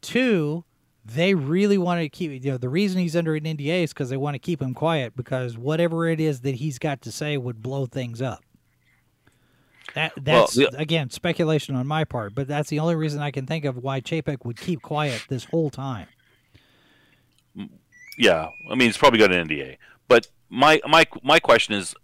Two, 0.00 0.64
they 1.04 1.34
really 1.34 1.78
want 1.78 2.00
to 2.00 2.08
keep. 2.08 2.44
You 2.44 2.52
know, 2.52 2.58
the 2.58 2.68
reason 2.68 3.00
he's 3.00 3.16
under 3.16 3.34
an 3.34 3.44
NDA 3.44 3.84
is 3.84 3.92
because 3.92 4.10
they 4.10 4.16
want 4.16 4.34
to 4.34 4.38
keep 4.38 4.60
him 4.60 4.74
quiet 4.74 5.16
because 5.16 5.56
whatever 5.56 6.06
it 6.06 6.20
is 6.20 6.40
that 6.42 6.56
he's 6.56 6.78
got 6.78 7.02
to 7.02 7.12
say 7.12 7.36
would 7.36 7.62
blow 7.62 7.86
things 7.86 8.20
up. 8.20 8.42
That 9.94 10.12
Well, 10.22 10.48
that's 10.54 10.56
again 10.74 11.10
speculation 11.10 11.74
on 11.74 11.86
my 11.86 12.04
part, 12.04 12.34
but 12.34 12.46
that's 12.46 12.68
the 12.68 12.78
only 12.78 12.94
reason 12.94 13.22
I 13.22 13.30
can 13.30 13.46
think 13.46 13.64
of 13.64 13.78
why 13.78 14.00
Chapek 14.00 14.44
would 14.44 14.58
keep 14.58 14.82
quiet 14.82 15.24
this 15.28 15.44
whole 15.44 15.70
time. 15.70 16.08
Yeah, 18.18 18.48
I 18.70 18.74
mean, 18.74 18.88
he's 18.88 18.98
probably 18.98 19.18
got 19.18 19.32
an 19.32 19.48
NDA. 19.48 19.78
But 20.08 20.28
my 20.50 20.80
my 20.86 21.06
my 21.22 21.40
question 21.40 21.74
is, 21.74 21.94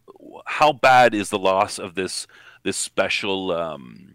how 0.46 0.72
bad 0.72 1.14
is 1.14 1.28
the 1.28 1.38
loss 1.38 1.78
of 1.78 1.94
this 1.94 2.26
this 2.62 2.76
special 2.76 3.52
um, 3.52 4.13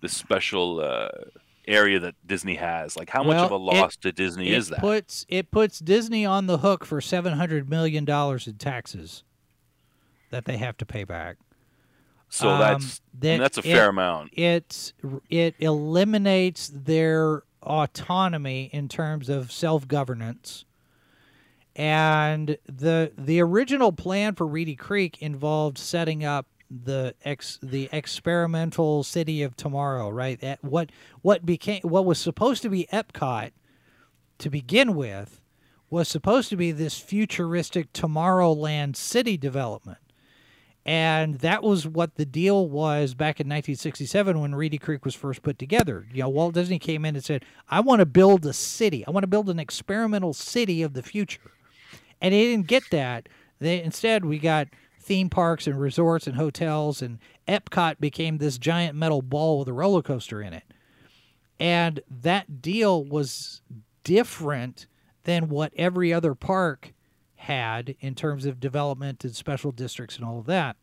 this 0.00 0.12
special 0.12 0.80
uh, 0.80 1.08
area 1.66 1.98
that 2.00 2.14
Disney 2.26 2.54
has? 2.56 2.96
Like, 2.96 3.10
how 3.10 3.22
much 3.22 3.36
of 3.36 3.50
a 3.50 3.58
Well, 3.58 3.70
it- 3.76 3.80
loss 3.80 3.96
to 3.96 4.12
Disney 4.12 4.50
is 4.50 4.68
that? 4.68 4.80
puts 4.80 5.24
it 5.28 5.50
puts 5.50 5.78
Disney 5.78 6.24
on 6.26 6.46
the 6.46 6.58
hook 6.58 6.84
for 6.84 7.00
seven 7.00 7.34
hundred 7.34 7.68
million 7.68 8.04
dollars 8.04 8.46
in 8.46 8.54
taxes 8.56 9.22
that 10.30 10.44
they 10.44 10.56
have 10.56 10.76
to 10.78 10.86
pay 10.86 11.04
back. 11.04 11.36
so 12.28 12.48
um, 12.50 12.58
that's 12.60 13.00
that 13.20 13.38
that's 13.38 13.58
a 13.58 13.60
it- 13.60 13.64
fair 13.74 13.88
amount. 13.88 14.30
It's 14.32 14.92
it 15.30 15.54
eliminates 15.58 16.68
their 16.72 17.42
autonomy 17.62 18.70
in 18.72 18.88
terms 18.88 19.28
of 19.28 19.50
self 19.50 19.88
governance. 19.88 20.64
And 21.74 22.56
the 22.66 23.12
the 23.18 23.40
original 23.40 23.92
plan 23.92 24.34
for 24.34 24.46
Reedy 24.46 24.76
Creek 24.76 25.18
involved 25.20 25.76
setting 25.78 26.24
up 26.24 26.46
the 26.70 27.14
ex 27.24 27.58
the 27.62 27.88
experimental 27.92 29.02
city 29.02 29.42
of 29.42 29.56
tomorrow, 29.56 30.08
right? 30.08 30.40
That 30.40 30.62
what 30.62 30.90
what 31.22 31.46
became 31.46 31.80
what 31.82 32.04
was 32.04 32.18
supposed 32.18 32.62
to 32.62 32.68
be 32.68 32.88
Epcot 32.92 33.52
to 34.38 34.50
begin 34.50 34.94
with 34.94 35.40
was 35.88 36.08
supposed 36.08 36.48
to 36.50 36.56
be 36.56 36.72
this 36.72 36.98
futuristic 36.98 37.92
Tomorrowland 37.92 38.96
city 38.96 39.36
development. 39.36 39.98
And 40.84 41.36
that 41.40 41.62
was 41.62 41.86
what 41.86 42.14
the 42.14 42.24
deal 42.24 42.68
was 42.68 43.14
back 43.14 43.40
in 43.40 43.46
1967 43.46 44.40
when 44.40 44.54
Reedy 44.54 44.78
Creek 44.78 45.04
was 45.04 45.16
first 45.16 45.42
put 45.42 45.58
together. 45.58 46.06
You 46.12 46.22
know, 46.22 46.28
Walt 46.28 46.54
Disney 46.54 46.78
came 46.78 47.04
in 47.04 47.16
and 47.16 47.24
said, 47.24 47.44
"I 47.68 47.80
want 47.80 48.00
to 48.00 48.06
build 48.06 48.46
a 48.46 48.52
city. 48.52 49.04
I 49.06 49.10
want 49.10 49.24
to 49.24 49.28
build 49.28 49.50
an 49.50 49.58
experimental 49.58 50.32
city 50.32 50.82
of 50.82 50.92
the 50.92 51.02
future." 51.02 51.52
And 52.20 52.32
they 52.32 52.44
didn't 52.44 52.68
get 52.68 52.84
that. 52.90 53.28
They 53.58 53.82
instead 53.82 54.24
we 54.24 54.38
got 54.38 54.68
theme 55.06 55.30
parks 55.30 55.68
and 55.68 55.80
resorts 55.80 56.26
and 56.26 56.36
hotels, 56.36 57.00
and 57.00 57.18
Epcot 57.46 58.00
became 58.00 58.38
this 58.38 58.58
giant 58.58 58.96
metal 58.96 59.22
ball 59.22 59.60
with 59.60 59.68
a 59.68 59.72
roller 59.72 60.02
coaster 60.02 60.42
in 60.42 60.52
it. 60.52 60.64
And 61.60 62.00
that 62.10 62.60
deal 62.60 63.04
was 63.04 63.62
different 64.02 64.88
than 65.22 65.48
what 65.48 65.72
every 65.76 66.12
other 66.12 66.34
park 66.34 66.92
had 67.36 67.94
in 68.00 68.16
terms 68.16 68.46
of 68.46 68.58
development 68.58 69.24
and 69.24 69.34
special 69.34 69.70
districts 69.70 70.16
and 70.16 70.24
all 70.24 70.40
of 70.40 70.46
that. 70.46 70.76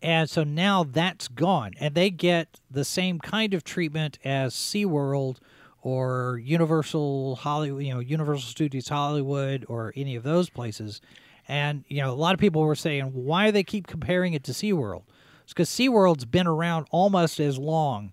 And 0.00 0.28
so 0.28 0.42
now 0.42 0.82
that's 0.82 1.28
gone, 1.28 1.72
and 1.78 1.94
they 1.94 2.10
get 2.10 2.60
the 2.70 2.84
same 2.84 3.18
kind 3.18 3.52
of 3.52 3.64
treatment 3.64 4.18
as 4.24 4.54
SeaWorld 4.54 5.38
or 5.82 6.40
Universal 6.42 7.36
Hollywood, 7.36 7.82
you 7.82 7.92
know, 7.92 8.00
Universal 8.00 8.48
Studios 8.48 8.88
Hollywood 8.88 9.66
or 9.68 9.92
any 9.94 10.16
of 10.16 10.22
those 10.22 10.48
places. 10.48 11.02
And, 11.48 11.84
you 11.88 12.00
know, 12.00 12.10
a 12.10 12.14
lot 12.14 12.34
of 12.34 12.40
people 12.40 12.62
were 12.62 12.74
saying, 12.74 13.04
why 13.12 13.46
do 13.46 13.52
they 13.52 13.62
keep 13.64 13.86
comparing 13.86 14.32
it 14.34 14.44
to 14.44 14.52
SeaWorld? 14.52 15.02
It's 15.42 15.52
because 15.52 15.68
SeaWorld's 15.68 16.24
been 16.24 16.46
around 16.46 16.86
almost 16.90 17.38
as 17.40 17.58
long 17.58 18.12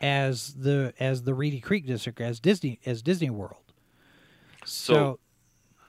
as 0.00 0.54
the 0.54 0.92
as 1.00 1.22
the 1.22 1.34
Reedy 1.34 1.60
Creek 1.60 1.86
district 1.86 2.20
as 2.20 2.38
Disney 2.40 2.78
as 2.86 3.02
Disney 3.02 3.30
World. 3.30 3.62
So, 4.64 4.94
So- 4.94 5.18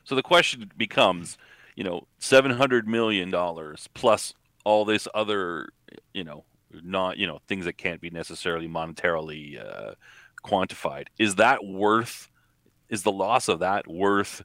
So 0.05 0.15
the 0.15 0.23
question 0.23 0.71
becomes, 0.77 1.37
you 1.75 1.83
know, 1.83 2.07
seven 2.17 2.51
hundred 2.51 2.87
million 2.87 3.29
dollars 3.29 3.87
plus 3.93 4.33
all 4.65 4.85
this 4.85 5.07
other, 5.13 5.69
you 6.13 6.23
know, 6.23 6.43
not 6.83 7.17
you 7.17 7.27
know 7.27 7.39
things 7.47 7.65
that 7.65 7.77
can't 7.77 8.01
be 8.01 8.09
necessarily 8.09 8.67
monetarily 8.67 9.59
uh, 9.63 9.93
quantified. 10.43 11.07
Is 11.19 11.35
that 11.35 11.63
worth? 11.65 12.29
Is 12.89 13.03
the 13.03 13.11
loss 13.11 13.47
of 13.49 13.59
that 13.59 13.87
worth 13.87 14.43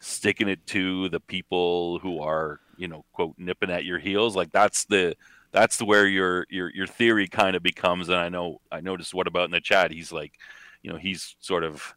sticking 0.00 0.48
it 0.48 0.66
to 0.68 1.08
the 1.08 1.20
people 1.20 1.98
who 1.98 2.20
are 2.20 2.60
you 2.76 2.88
know 2.88 3.04
quote 3.12 3.34
nipping 3.38 3.70
at 3.70 3.84
your 3.84 3.98
heels? 3.98 4.36
Like 4.36 4.52
that's 4.52 4.84
the 4.84 5.16
that's 5.52 5.76
the 5.78 5.84
where 5.84 6.06
your 6.06 6.46
your 6.50 6.70
your 6.74 6.86
theory 6.86 7.26
kind 7.26 7.56
of 7.56 7.62
becomes. 7.62 8.08
And 8.08 8.18
I 8.18 8.28
know 8.28 8.60
I 8.70 8.80
noticed 8.80 9.14
what 9.14 9.26
about 9.26 9.44
in 9.46 9.50
the 9.50 9.60
chat. 9.60 9.90
He's 9.90 10.12
like, 10.12 10.32
you 10.82 10.90
know, 10.92 10.98
he's 10.98 11.36
sort 11.40 11.64
of 11.64 11.94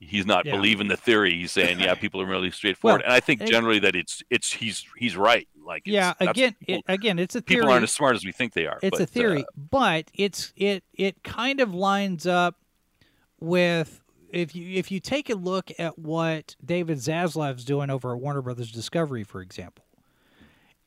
he's 0.00 0.26
not 0.26 0.44
Yeah. 0.44 0.56
believing 0.56 0.88
the 0.88 0.96
theory. 0.96 1.34
He's 1.34 1.52
saying, 1.52 1.80
yeah, 1.80 1.94
people 1.94 2.20
are 2.20 2.26
really 2.26 2.50
straightforward. 2.50 3.00
Well, 3.00 3.06
and 3.06 3.14
I 3.14 3.20
think 3.20 3.40
it- 3.40 3.48
generally 3.48 3.78
that 3.80 3.96
it's 3.96 4.22
it's 4.30 4.52
he's 4.52 4.84
he's 4.96 5.16
right. 5.16 5.48
Like 5.64 5.84
yeah, 5.86 6.12
again, 6.20 6.54
people, 6.60 6.82
it, 6.86 6.92
again, 6.92 7.18
it's 7.18 7.34
a 7.34 7.40
theory. 7.40 7.60
people 7.60 7.72
aren't 7.72 7.84
as 7.84 7.92
smart 7.92 8.16
as 8.16 8.24
we 8.24 8.32
think 8.32 8.52
they 8.52 8.66
are. 8.66 8.78
it's 8.82 8.98
but, 8.98 9.00
a 9.00 9.06
theory, 9.06 9.42
uh, 9.44 9.46
but 9.70 10.10
it's 10.12 10.52
it 10.56 10.84
it 10.92 11.22
kind 11.24 11.60
of 11.60 11.72
lines 11.72 12.26
up 12.26 12.56
with 13.40 14.02
if 14.34 14.54
you 14.54 14.78
if 14.78 14.90
you 14.90 15.00
take 15.00 15.30
a 15.30 15.34
look 15.34 15.70
at 15.78 15.98
what 15.98 16.56
David 16.64 16.98
Zaslav's 16.98 17.64
doing 17.64 17.90
over 17.90 18.12
at 18.14 18.20
Warner 18.20 18.42
Brothers 18.42 18.70
Discovery, 18.70 19.24
for 19.24 19.40
example, 19.40 19.84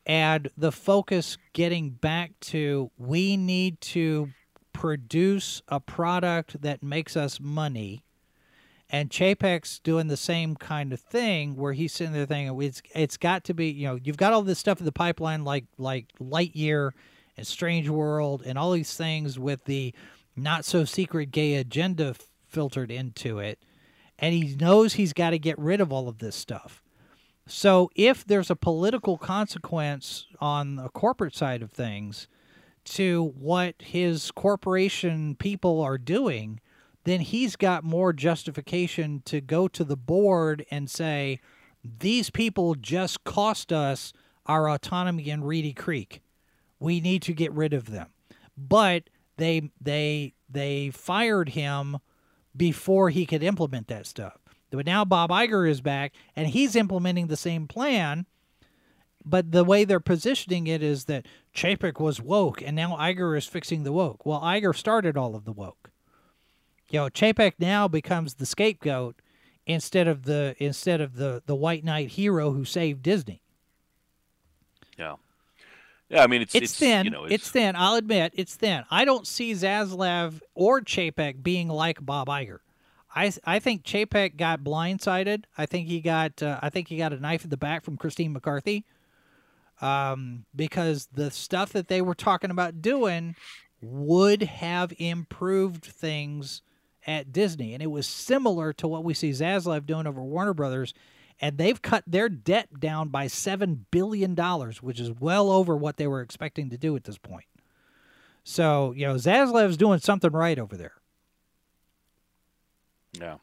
and 0.06 0.50
the 0.56 0.72
focus 0.72 1.38
getting 1.52 1.90
back 1.90 2.32
to 2.40 2.90
we 2.98 3.36
need 3.36 3.80
to 3.80 4.30
produce 4.72 5.62
a 5.68 5.80
product 5.80 6.60
that 6.62 6.82
makes 6.82 7.16
us 7.16 7.40
money. 7.40 8.04
And 8.90 9.10
Chapek's 9.10 9.80
doing 9.80 10.06
the 10.08 10.16
same 10.16 10.56
kind 10.56 10.94
of 10.94 11.00
thing, 11.00 11.56
where 11.56 11.74
he's 11.74 11.92
sitting 11.92 12.14
there 12.14 12.24
thinking 12.24 12.62
it's 12.62 12.80
it's 12.94 13.16
got 13.18 13.44
to 13.44 13.54
be, 13.54 13.68
you 13.70 13.86
know, 13.86 13.98
you've 14.02 14.16
got 14.16 14.32
all 14.32 14.42
this 14.42 14.58
stuff 14.58 14.78
in 14.78 14.86
the 14.86 14.92
pipeline, 14.92 15.44
like 15.44 15.64
like 15.76 16.06
Lightyear 16.20 16.92
and 17.36 17.46
Strange 17.46 17.88
World 17.88 18.42
and 18.46 18.58
all 18.58 18.72
these 18.72 18.94
things 18.94 19.38
with 19.38 19.64
the 19.64 19.94
not 20.36 20.64
so 20.64 20.84
secret 20.84 21.30
gay 21.30 21.56
agenda 21.56 22.14
filtered 22.58 22.90
into 22.90 23.38
it, 23.38 23.60
and 24.18 24.34
he 24.34 24.56
knows 24.56 24.94
he's 24.94 25.12
got 25.12 25.30
to 25.30 25.38
get 25.38 25.56
rid 25.60 25.80
of 25.80 25.92
all 25.92 26.08
of 26.08 26.18
this 26.18 26.34
stuff. 26.34 26.82
So 27.46 27.88
if 27.94 28.24
there's 28.24 28.50
a 28.50 28.56
political 28.56 29.16
consequence 29.16 30.26
on 30.40 30.74
the 30.74 30.88
corporate 30.88 31.36
side 31.36 31.62
of 31.62 31.70
things 31.70 32.26
to 32.86 33.32
what 33.38 33.76
his 33.78 34.32
corporation 34.32 35.36
people 35.36 35.80
are 35.80 35.98
doing, 35.98 36.58
then 37.04 37.20
he's 37.20 37.54
got 37.54 37.84
more 37.84 38.12
justification 38.12 39.22
to 39.26 39.40
go 39.40 39.68
to 39.68 39.84
the 39.84 39.96
board 39.96 40.66
and 40.68 40.90
say, 40.90 41.38
these 41.84 42.28
people 42.28 42.74
just 42.74 43.22
cost 43.22 43.72
us 43.72 44.12
our 44.46 44.68
autonomy 44.68 45.30
in 45.30 45.44
Reedy 45.44 45.72
Creek. 45.72 46.22
We 46.80 47.00
need 47.00 47.22
to 47.22 47.32
get 47.32 47.52
rid 47.52 47.72
of 47.72 47.92
them. 47.92 48.08
But 48.56 49.04
they 49.36 49.70
they 49.80 50.34
they 50.50 50.90
fired 50.90 51.50
him 51.50 51.98
before 52.58 53.08
he 53.08 53.24
could 53.24 53.42
implement 53.42 53.88
that 53.88 54.06
stuff. 54.06 54.36
But 54.70 54.84
now 54.84 55.04
Bob 55.04 55.30
Iger 55.30 55.68
is 55.68 55.80
back 55.80 56.12
and 56.36 56.48
he's 56.48 56.76
implementing 56.76 57.28
the 57.28 57.36
same 57.36 57.66
plan. 57.66 58.26
But 59.24 59.52
the 59.52 59.64
way 59.64 59.84
they're 59.84 60.00
positioning 60.00 60.66
it 60.66 60.82
is 60.82 61.04
that 61.04 61.26
Chapek 61.54 62.00
was 62.00 62.20
woke 62.20 62.60
and 62.62 62.76
now 62.76 62.96
Iger 62.96 63.36
is 63.36 63.46
fixing 63.46 63.84
the 63.84 63.92
woke. 63.92 64.26
Well, 64.26 64.40
Iger 64.40 64.76
started 64.76 65.16
all 65.16 65.34
of 65.34 65.44
the 65.44 65.52
woke. 65.52 65.90
You 66.90 67.00
know, 67.00 67.08
Chapek 67.08 67.54
now 67.58 67.88
becomes 67.88 68.34
the 68.34 68.46
scapegoat 68.46 69.16
instead 69.66 70.08
of 70.08 70.24
the 70.24 70.54
instead 70.58 71.00
of 71.00 71.16
the 71.16 71.42
the 71.44 71.54
white 71.54 71.84
knight 71.84 72.12
hero 72.12 72.52
who 72.52 72.64
saved 72.64 73.02
Disney. 73.02 73.42
Yeah. 76.08 76.22
I 76.22 76.26
mean, 76.26 76.42
it's 76.42 76.54
It's, 76.54 76.76
thin. 76.76 77.04
You 77.04 77.10
know, 77.10 77.24
it's, 77.24 77.50
thin. 77.50 77.76
I'll 77.76 77.94
admit 77.94 78.32
it's 78.34 78.54
thin. 78.54 78.84
I 78.90 79.04
don't 79.04 79.26
see 79.26 79.52
Zaslav 79.52 80.40
or 80.54 80.80
Chapek 80.80 81.42
being 81.42 81.68
like 81.68 82.04
Bob 82.04 82.28
Iger. 82.28 82.58
I 83.14 83.32
I 83.44 83.58
think 83.58 83.84
Chapek 83.84 84.36
got 84.36 84.62
blindsided. 84.62 85.44
I 85.56 85.66
think 85.66 85.88
he 85.88 86.00
got 86.00 86.42
uh, 86.42 86.58
I 86.62 86.70
think 86.70 86.88
he 86.88 86.98
got 86.98 87.12
a 87.12 87.18
knife 87.18 87.44
in 87.44 87.50
the 87.50 87.56
back 87.56 87.84
from 87.84 87.96
Christine 87.96 88.32
McCarthy. 88.32 88.84
Um, 89.80 90.44
because 90.56 91.08
the 91.12 91.30
stuff 91.30 91.72
that 91.72 91.86
they 91.86 92.02
were 92.02 92.14
talking 92.14 92.50
about 92.50 92.82
doing 92.82 93.36
would 93.80 94.42
have 94.42 94.92
improved 94.98 95.84
things 95.84 96.62
at 97.06 97.32
Disney, 97.32 97.74
and 97.74 97.82
it 97.82 97.90
was 97.90 98.06
similar 98.06 98.72
to 98.74 98.88
what 98.88 99.04
we 99.04 99.14
see 99.14 99.30
Zaslav 99.30 99.86
doing 99.86 100.06
over 100.06 100.22
Warner 100.22 100.52
Brothers. 100.52 100.92
And 101.40 101.56
they've 101.56 101.80
cut 101.80 102.02
their 102.06 102.28
debt 102.28 102.80
down 102.80 103.08
by 103.10 103.28
seven 103.28 103.86
billion 103.92 104.34
dollars, 104.34 104.82
which 104.82 104.98
is 104.98 105.12
well 105.12 105.50
over 105.50 105.76
what 105.76 105.96
they 105.96 106.06
were 106.08 106.20
expecting 106.20 106.68
to 106.70 106.76
do 106.78 106.96
at 106.96 107.04
this 107.04 107.18
point. 107.18 107.44
So, 108.42 108.92
you 108.96 109.06
know, 109.06 109.14
Zaslav's 109.14 109.76
doing 109.76 110.00
something 110.00 110.32
right 110.32 110.58
over 110.58 110.76
there. 110.76 110.94
Yeah, 113.12 113.36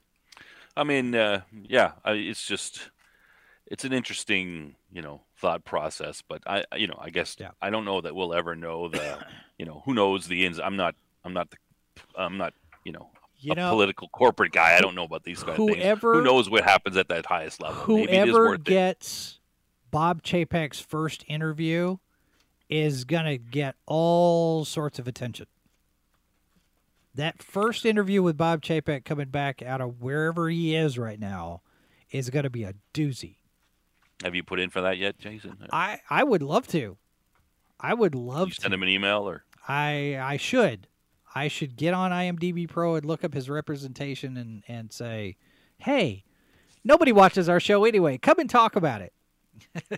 I 0.75 0.83
mean, 0.83 1.15
uh, 1.15 1.41
yeah, 1.63 1.93
it's 2.05 2.45
just 2.45 2.89
it's 3.67 3.83
an 3.83 3.93
interesting, 3.93 4.75
you 4.91 5.01
know, 5.01 5.21
thought 5.37 5.63
process. 5.65 6.21
But 6.27 6.43
I, 6.45 6.63
I- 6.71 6.75
you 6.77 6.87
know, 6.87 6.97
I 7.01 7.09
guess 7.09 7.35
Yeah. 7.39 7.51
I 7.61 7.69
don't 7.69 7.85
know 7.85 8.01
that 8.01 8.15
we'll 8.15 8.33
ever 8.33 8.55
know 8.55 8.87
the, 8.89 9.25
you 9.57 9.65
know, 9.65 9.81
who 9.85 9.93
knows 9.93 10.27
the 10.27 10.45
ins. 10.45 10.59
I'm 10.59 10.75
not, 10.75 10.95
I'm 11.23 11.33
not 11.33 11.49
the, 11.49 11.57
I'm 12.15 12.37
not, 12.37 12.53
you 12.83 12.91
know, 12.91 13.09
You 13.39 13.51
a 13.51 13.55
know, 13.55 13.69
political 13.71 14.07
corporate 14.09 14.51
guy. 14.53 14.75
I 14.75 14.81
don't 14.81 14.95
know 14.95 15.03
about 15.03 15.23
these 15.23 15.43
kind 15.43 15.51
of 15.59 15.65
things. 15.67 15.77
whoever- 15.77 16.13
Who 16.15 16.21
knows 16.23 16.49
what 16.49 16.63
happens 16.63 16.97
at 16.97 17.09
that 17.09 17.25
highest 17.25 17.61
level? 17.61 17.95
Maybe 17.95 18.11
it 18.11 18.27
is 18.27 18.29
whoever 18.31 18.45
worth 18.49 18.59
it. 18.61 18.65
gets 18.65 19.39
Bob 19.91 20.23
Chapek's 20.23 20.79
first 20.79 21.23
interview 21.27 21.97
is 22.69 23.03
going 23.03 23.25
to 23.25 23.37
get 23.37 23.75
all 23.85 24.65
sorts 24.65 24.97
of 24.99 25.07
attention. 25.07 25.45
That 27.13 27.41
first 27.41 27.85
interview 27.85 28.21
with 28.21 28.35
Bob 28.37 28.61
Chapek 28.61 29.05
coming 29.05 29.29
back 29.29 29.61
out 29.61 29.79
of 29.79 30.01
wherever 30.01 30.49
he 30.49 30.75
is 30.75 30.97
right 30.97 31.19
now 31.19 31.61
is 32.11 32.29
going 32.29 32.43
to 32.43 32.49
be 32.49 32.63
a 32.63 32.73
doozy. 32.93 33.37
Have 34.23 34.35
you 34.35 34.43
put 34.43 34.59
in 34.59 34.69
for 34.69 34.81
that 34.81 34.97
yet, 34.97 35.17
Jason? 35.17 35.57
I, 35.71 35.99
I 36.09 36.23
would 36.23 36.41
love 36.41 36.67
to. 36.69 36.97
I 37.79 37.93
would 37.93 38.15
love 38.15 38.49
you 38.49 38.53
to. 38.55 38.61
send 38.61 38.73
him 38.73 38.83
an 38.83 38.89
email 38.89 39.27
or 39.29 39.43
I 39.67 40.17
I 40.21 40.37
should. 40.37 40.87
I 41.35 41.49
should 41.49 41.75
get 41.75 41.93
on 41.93 42.11
IMDb 42.11 42.67
Pro 42.67 42.95
and 42.95 43.05
look 43.05 43.23
up 43.25 43.33
his 43.33 43.49
representation 43.49 44.37
and, 44.37 44.63
and 44.69 44.91
say, 44.93 45.35
hey, 45.79 46.23
nobody 46.83 47.11
watches 47.11 47.49
our 47.49 47.59
show 47.59 47.83
anyway. 47.83 48.17
Come 48.17 48.39
and 48.39 48.49
talk 48.49 48.75
about 48.77 49.01
it. 49.01 49.11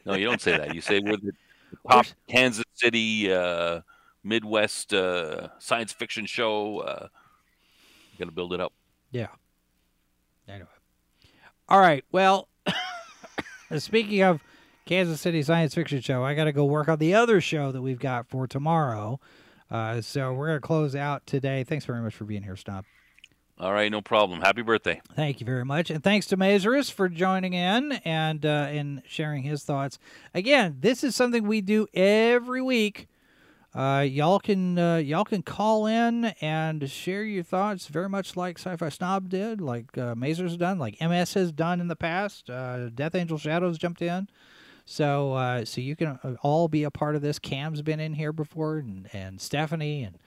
no? 0.06 0.16
You 0.16 0.26
don't 0.26 0.42
say 0.42 0.58
that. 0.58 0.74
You 0.74 0.82
say 0.82 1.00
we're 1.00 1.18
the 1.18 1.32
top 1.90 2.06
Where's- 2.06 2.16
Kansas 2.28 2.64
City 2.74 3.32
uh, 3.32 3.82
Midwest 4.24 4.94
uh, 4.94 5.50
science 5.60 5.94
fiction 5.94 6.26
show. 6.26 6.80
Uh, 6.80 7.08
Got 8.18 8.26
to 8.26 8.32
build 8.32 8.52
it 8.54 8.60
up. 8.60 8.74
Yeah. 9.12 9.28
Anyway. 10.48 10.68
All 11.70 11.80
right. 11.80 12.04
Well, 12.12 12.48
speaking 13.78 14.24
of 14.24 14.42
Kansas 14.86 15.22
City 15.22 15.44
Science 15.44 15.76
Fiction 15.76 16.02
Show, 16.02 16.24
I 16.24 16.34
got 16.34 16.46
to 16.46 16.52
go 16.52 16.66
work 16.66 16.88
on 16.90 16.98
the 16.98 17.14
other 17.14 17.40
show 17.42 17.72
that 17.72 17.82
we've 17.82 18.00
got 18.00 18.28
for 18.28 18.48
tomorrow. 18.48 19.20
Uh, 19.70 20.02
so 20.02 20.34
we're 20.34 20.48
going 20.48 20.58
to 20.62 20.66
close 20.66 20.96
out 20.96 21.26
today. 21.26 21.64
Thanks 21.64 21.86
very 21.86 22.02
much 22.02 22.16
for 22.16 22.26
being 22.26 22.44
here, 22.44 22.56
Stomp. 22.56 22.86
All 23.60 23.74
right, 23.74 23.92
no 23.92 24.02
problem. 24.02 24.42
Happy 24.42 24.62
birthday. 24.62 25.02
Thank 25.16 25.40
you 25.40 25.46
very 25.46 25.66
much, 25.66 25.90
and 25.90 26.04
thanks 26.04 26.28
to 26.28 26.38
Mazarus 26.38 26.92
for 26.92 27.10
joining 27.10 27.54
in 27.54 27.94
and 28.06 28.46
uh, 28.46 28.68
and 28.70 29.02
sharing 29.08 29.42
his 29.42 29.64
thoughts. 29.64 29.98
Again, 30.36 30.78
this 30.80 31.04
is 31.04 31.16
something 31.16 31.48
we 31.48 31.62
do 31.62 31.88
every 31.96 32.62
week. 32.62 33.08
Uh, 33.74 34.02
y'all 34.02 34.40
can 34.40 34.78
uh, 34.78 34.98
y'all 34.98 35.24
can 35.24 35.42
call 35.42 35.88
in 35.88 36.26
and 36.42 36.90
share 36.90 37.24
your 37.24 37.44
thoughts, 37.44 37.88
very 37.88 38.10
much 38.10 38.36
like 38.36 38.60
Sci-Fi 38.60 38.90
Snob 38.90 39.28
did, 39.30 39.60
like 39.60 39.98
uh, 39.98 40.16
has 40.16 40.58
done, 40.58 40.78
like 40.78 41.02
MS 41.02 41.34
has 41.34 41.52
done 41.52 41.82
in 41.82 41.88
the 41.88 41.96
past. 41.96 42.50
Uh, 42.50 42.90
Death 42.90 43.16
Angel 43.16 43.40
Shadows 43.40 43.80
jumped 43.80 44.04
in, 44.04 44.30
so 44.90 45.34
uh, 45.34 45.66
so 45.66 45.82
you 45.82 45.98
can 45.98 46.18
uh, 46.24 46.36
all 46.42 46.70
be 46.70 46.86
a 46.86 46.90
part 46.92 47.18
of 47.18 47.22
this. 47.22 47.40
Cam's 47.40 47.82
been 47.82 48.00
in 48.00 48.14
here 48.14 48.32
before, 48.32 48.78
and 48.78 49.10
and 49.12 49.42
Stephanie, 49.42 50.04
and 50.04 50.18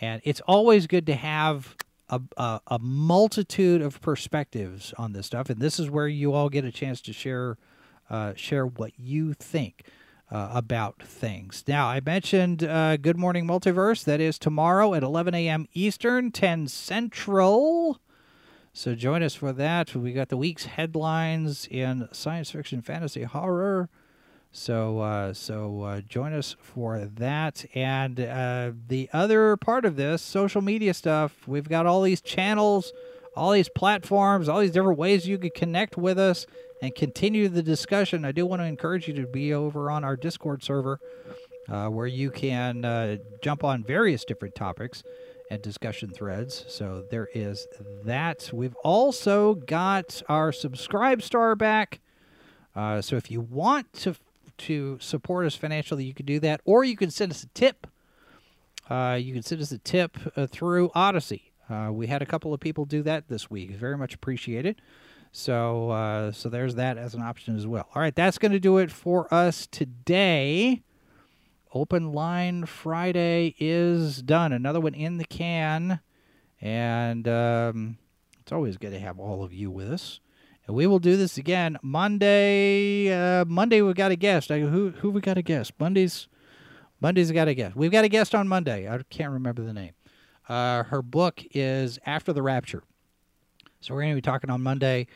and 0.00 0.22
it's 0.24 0.40
always 0.48 0.86
good 0.86 1.06
to 1.06 1.14
have 1.14 1.76
a, 2.08 2.18
a, 2.38 2.60
a 2.68 2.78
multitude 2.78 3.82
of 3.82 4.00
perspectives 4.00 4.94
on 4.96 5.12
this 5.12 5.26
stuff, 5.26 5.50
and 5.50 5.60
this 5.60 5.78
is 5.78 5.90
where 5.90 6.08
you 6.08 6.32
all 6.32 6.48
get 6.48 6.64
a 6.64 6.72
chance 6.72 7.02
to 7.02 7.12
share 7.12 7.58
uh, 8.08 8.32
share 8.34 8.66
what 8.66 8.98
you 8.98 9.34
think 9.34 9.84
uh, 10.30 10.52
about 10.54 11.02
things. 11.02 11.62
Now, 11.68 11.88
I 11.88 12.00
mentioned 12.00 12.64
uh, 12.64 12.96
Good 12.96 13.18
Morning 13.18 13.46
Multiverse. 13.46 14.04
That 14.04 14.22
is 14.22 14.38
tomorrow 14.38 14.94
at 14.94 15.02
11 15.02 15.34
a.m. 15.34 15.66
Eastern, 15.74 16.30
10 16.32 16.68
Central. 16.68 18.00
So 18.78 18.94
join 18.94 19.24
us 19.24 19.34
for 19.34 19.52
that. 19.54 19.92
We 19.96 20.12
got 20.12 20.28
the 20.28 20.36
week's 20.36 20.66
headlines 20.66 21.66
in 21.68 22.08
science 22.12 22.52
fiction, 22.52 22.80
fantasy, 22.80 23.24
horror. 23.24 23.88
So, 24.52 25.00
uh, 25.00 25.34
so 25.34 25.82
uh, 25.82 26.00
join 26.02 26.32
us 26.32 26.54
for 26.60 27.00
that. 27.00 27.64
And 27.74 28.20
uh, 28.20 28.70
the 28.86 29.10
other 29.12 29.56
part 29.56 29.84
of 29.84 29.96
this, 29.96 30.22
social 30.22 30.62
media 30.62 30.94
stuff, 30.94 31.48
we've 31.48 31.68
got 31.68 31.86
all 31.86 32.02
these 32.02 32.20
channels, 32.20 32.92
all 33.34 33.50
these 33.50 33.68
platforms, 33.68 34.48
all 34.48 34.60
these 34.60 34.70
different 34.70 34.96
ways 34.96 35.26
you 35.26 35.38
could 35.38 35.54
connect 35.54 35.96
with 35.96 36.16
us. 36.16 36.46
and 36.80 36.94
continue 36.94 37.48
the 37.48 37.64
discussion, 37.64 38.24
I 38.24 38.30
do 38.30 38.46
want 38.46 38.62
to 38.62 38.66
encourage 38.66 39.08
you 39.08 39.14
to 39.14 39.26
be 39.26 39.52
over 39.52 39.90
on 39.90 40.04
our 40.04 40.14
Discord 40.14 40.62
server 40.62 41.00
uh, 41.68 41.88
where 41.88 42.06
you 42.06 42.30
can 42.30 42.84
uh, 42.84 43.16
jump 43.42 43.64
on 43.64 43.82
various 43.82 44.24
different 44.24 44.54
topics 44.54 45.02
and 45.50 45.62
discussion 45.62 46.10
threads. 46.10 46.64
So 46.68 47.04
there 47.10 47.28
is 47.34 47.66
that. 48.04 48.50
We've 48.52 48.76
also 48.76 49.54
got 49.54 50.22
our 50.28 50.52
subscribe 50.52 51.22
star 51.22 51.56
back. 51.56 52.00
Uh, 52.74 53.00
so 53.00 53.16
if 53.16 53.30
you 53.30 53.40
want 53.40 53.92
to 53.94 54.14
to 54.58 54.98
support 55.00 55.46
us 55.46 55.54
financially, 55.54 56.04
you 56.04 56.12
can 56.12 56.26
do 56.26 56.40
that, 56.40 56.60
or 56.64 56.82
you 56.82 56.96
can 56.96 57.10
send 57.10 57.30
us 57.30 57.44
a 57.44 57.48
tip. 57.48 57.86
Uh, 58.90 59.16
you 59.20 59.32
can 59.32 59.42
send 59.42 59.60
us 59.60 59.70
a 59.70 59.78
tip 59.78 60.16
uh, 60.36 60.46
through 60.46 60.90
Odysee. 60.96 61.52
Uh, 61.70 61.90
we 61.92 62.06
had 62.08 62.22
a 62.22 62.26
couple 62.26 62.52
of 62.52 62.58
people 62.58 62.84
do 62.84 63.02
that 63.02 63.28
this 63.28 63.48
week. 63.50 63.70
Very 63.72 63.96
much 63.96 64.14
appreciated. 64.14 64.80
So 65.32 65.90
uh, 65.90 66.32
so 66.32 66.48
there's 66.48 66.74
that 66.76 66.98
as 66.98 67.14
an 67.14 67.22
option 67.22 67.56
as 67.56 67.66
well. 67.66 67.88
All 67.94 68.02
right, 68.02 68.14
that's 68.14 68.38
going 68.38 68.52
to 68.52 68.60
do 68.60 68.78
it 68.78 68.90
for 68.90 69.32
us 69.32 69.66
today. 69.66 70.82
Open 71.74 72.12
Line 72.12 72.66
Friday 72.66 73.54
is 73.58 74.22
done. 74.22 74.52
Another 74.52 74.80
one 74.80 74.94
in 74.94 75.18
the 75.18 75.24
can. 75.24 76.00
And 76.60 77.28
um, 77.28 77.98
it's 78.40 78.52
always 78.52 78.76
good 78.76 78.90
to 78.90 78.98
have 78.98 79.18
all 79.18 79.44
of 79.44 79.52
you 79.52 79.70
with 79.70 79.92
us. 79.92 80.20
And 80.66 80.74
we 80.74 80.86
will 80.86 80.98
do 80.98 81.16
this 81.16 81.38
again 81.38 81.78
Monday. 81.82 83.12
Uh, 83.12 83.44
Monday 83.44 83.82
we 83.82 83.92
got 83.94 84.10
a 84.10 84.16
guest. 84.16 84.50
I, 84.50 84.60
who 84.60 84.90
who 84.90 85.10
we 85.10 85.20
got 85.20 85.38
a 85.38 85.42
guest? 85.42 85.72
Mondays. 85.78 86.28
Monday's 87.00 87.30
got 87.30 87.46
a 87.46 87.54
guest. 87.54 87.76
We've 87.76 87.92
got 87.92 88.04
a 88.04 88.08
guest 88.08 88.34
on 88.34 88.48
Monday. 88.48 88.88
I 88.88 89.00
can't 89.08 89.32
remember 89.32 89.62
the 89.62 89.72
name. 89.72 89.92
Uh, 90.48 90.82
her 90.84 91.00
book 91.00 91.42
is 91.52 91.98
After 92.04 92.32
the 92.32 92.42
Rapture. 92.42 92.82
So 93.80 93.94
we're 93.94 94.00
going 94.02 94.12
to 94.12 94.16
be 94.16 94.22
talking 94.22 94.50
on 94.50 94.62
Monday 94.62 95.06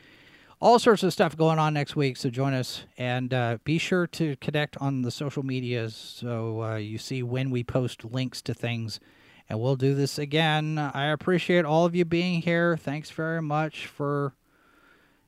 all 0.63 0.79
sorts 0.79 1.03
of 1.03 1.11
stuff 1.11 1.35
going 1.35 1.59
on 1.59 1.73
next 1.73 1.93
week. 1.93 2.15
So 2.15 2.29
join 2.29 2.53
us 2.53 2.85
and 2.97 3.33
uh, 3.33 3.57
be 3.65 3.77
sure 3.77 4.07
to 4.07 4.37
connect 4.37 4.77
on 4.77 5.01
the 5.01 5.11
social 5.11 5.43
medias 5.43 5.93
so 5.93 6.63
uh, 6.63 6.75
you 6.77 6.97
see 6.97 7.21
when 7.21 7.49
we 7.49 7.65
post 7.65 8.05
links 8.05 8.41
to 8.43 8.53
things. 8.53 9.01
And 9.49 9.59
we'll 9.59 9.75
do 9.75 9.93
this 9.93 10.17
again. 10.17 10.77
I 10.79 11.07
appreciate 11.07 11.65
all 11.65 11.85
of 11.85 11.95
you 11.95 12.05
being 12.05 12.41
here. 12.41 12.77
Thanks 12.77 13.09
very 13.09 13.41
much 13.41 13.87
for 13.87 14.35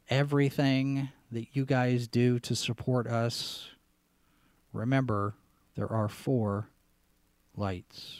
everything 0.09 1.09
that 1.29 1.47
you 1.51 1.65
guys 1.65 2.07
do 2.07 2.39
to 2.39 2.55
support 2.55 3.05
us. 3.05 3.67
Remember, 4.71 5.35
there 5.75 5.91
are 5.91 6.07
four 6.07 6.69
lights. 7.57 8.19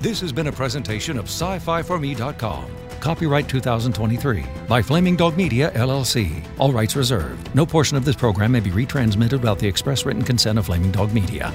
This 0.00 0.20
has 0.20 0.32
been 0.32 0.46
a 0.46 0.52
presentation 0.52 1.18
of 1.18 1.24
sci-fi4me.com. 1.24 2.66
Copyright 3.00 3.48
2023 3.48 4.44
by 4.68 4.80
Flaming 4.80 5.16
Dog 5.16 5.36
Media, 5.36 5.72
LLC. 5.72 6.44
All 6.58 6.72
rights 6.72 6.94
reserved. 6.94 7.52
No 7.52 7.66
portion 7.66 7.96
of 7.96 8.04
this 8.04 8.14
program 8.14 8.52
may 8.52 8.60
be 8.60 8.70
retransmitted 8.70 9.32
without 9.40 9.58
the 9.58 9.66
express 9.66 10.06
written 10.06 10.22
consent 10.22 10.56
of 10.56 10.66
Flaming 10.66 10.92
Dog 10.92 11.12
Media. 11.12 11.52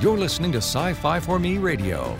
You're 0.00 0.18
listening 0.18 0.50
to 0.52 0.58
Sci 0.58 0.92
Fi 0.94 1.20
for 1.20 1.38
Me 1.38 1.58
Radio. 1.58 2.18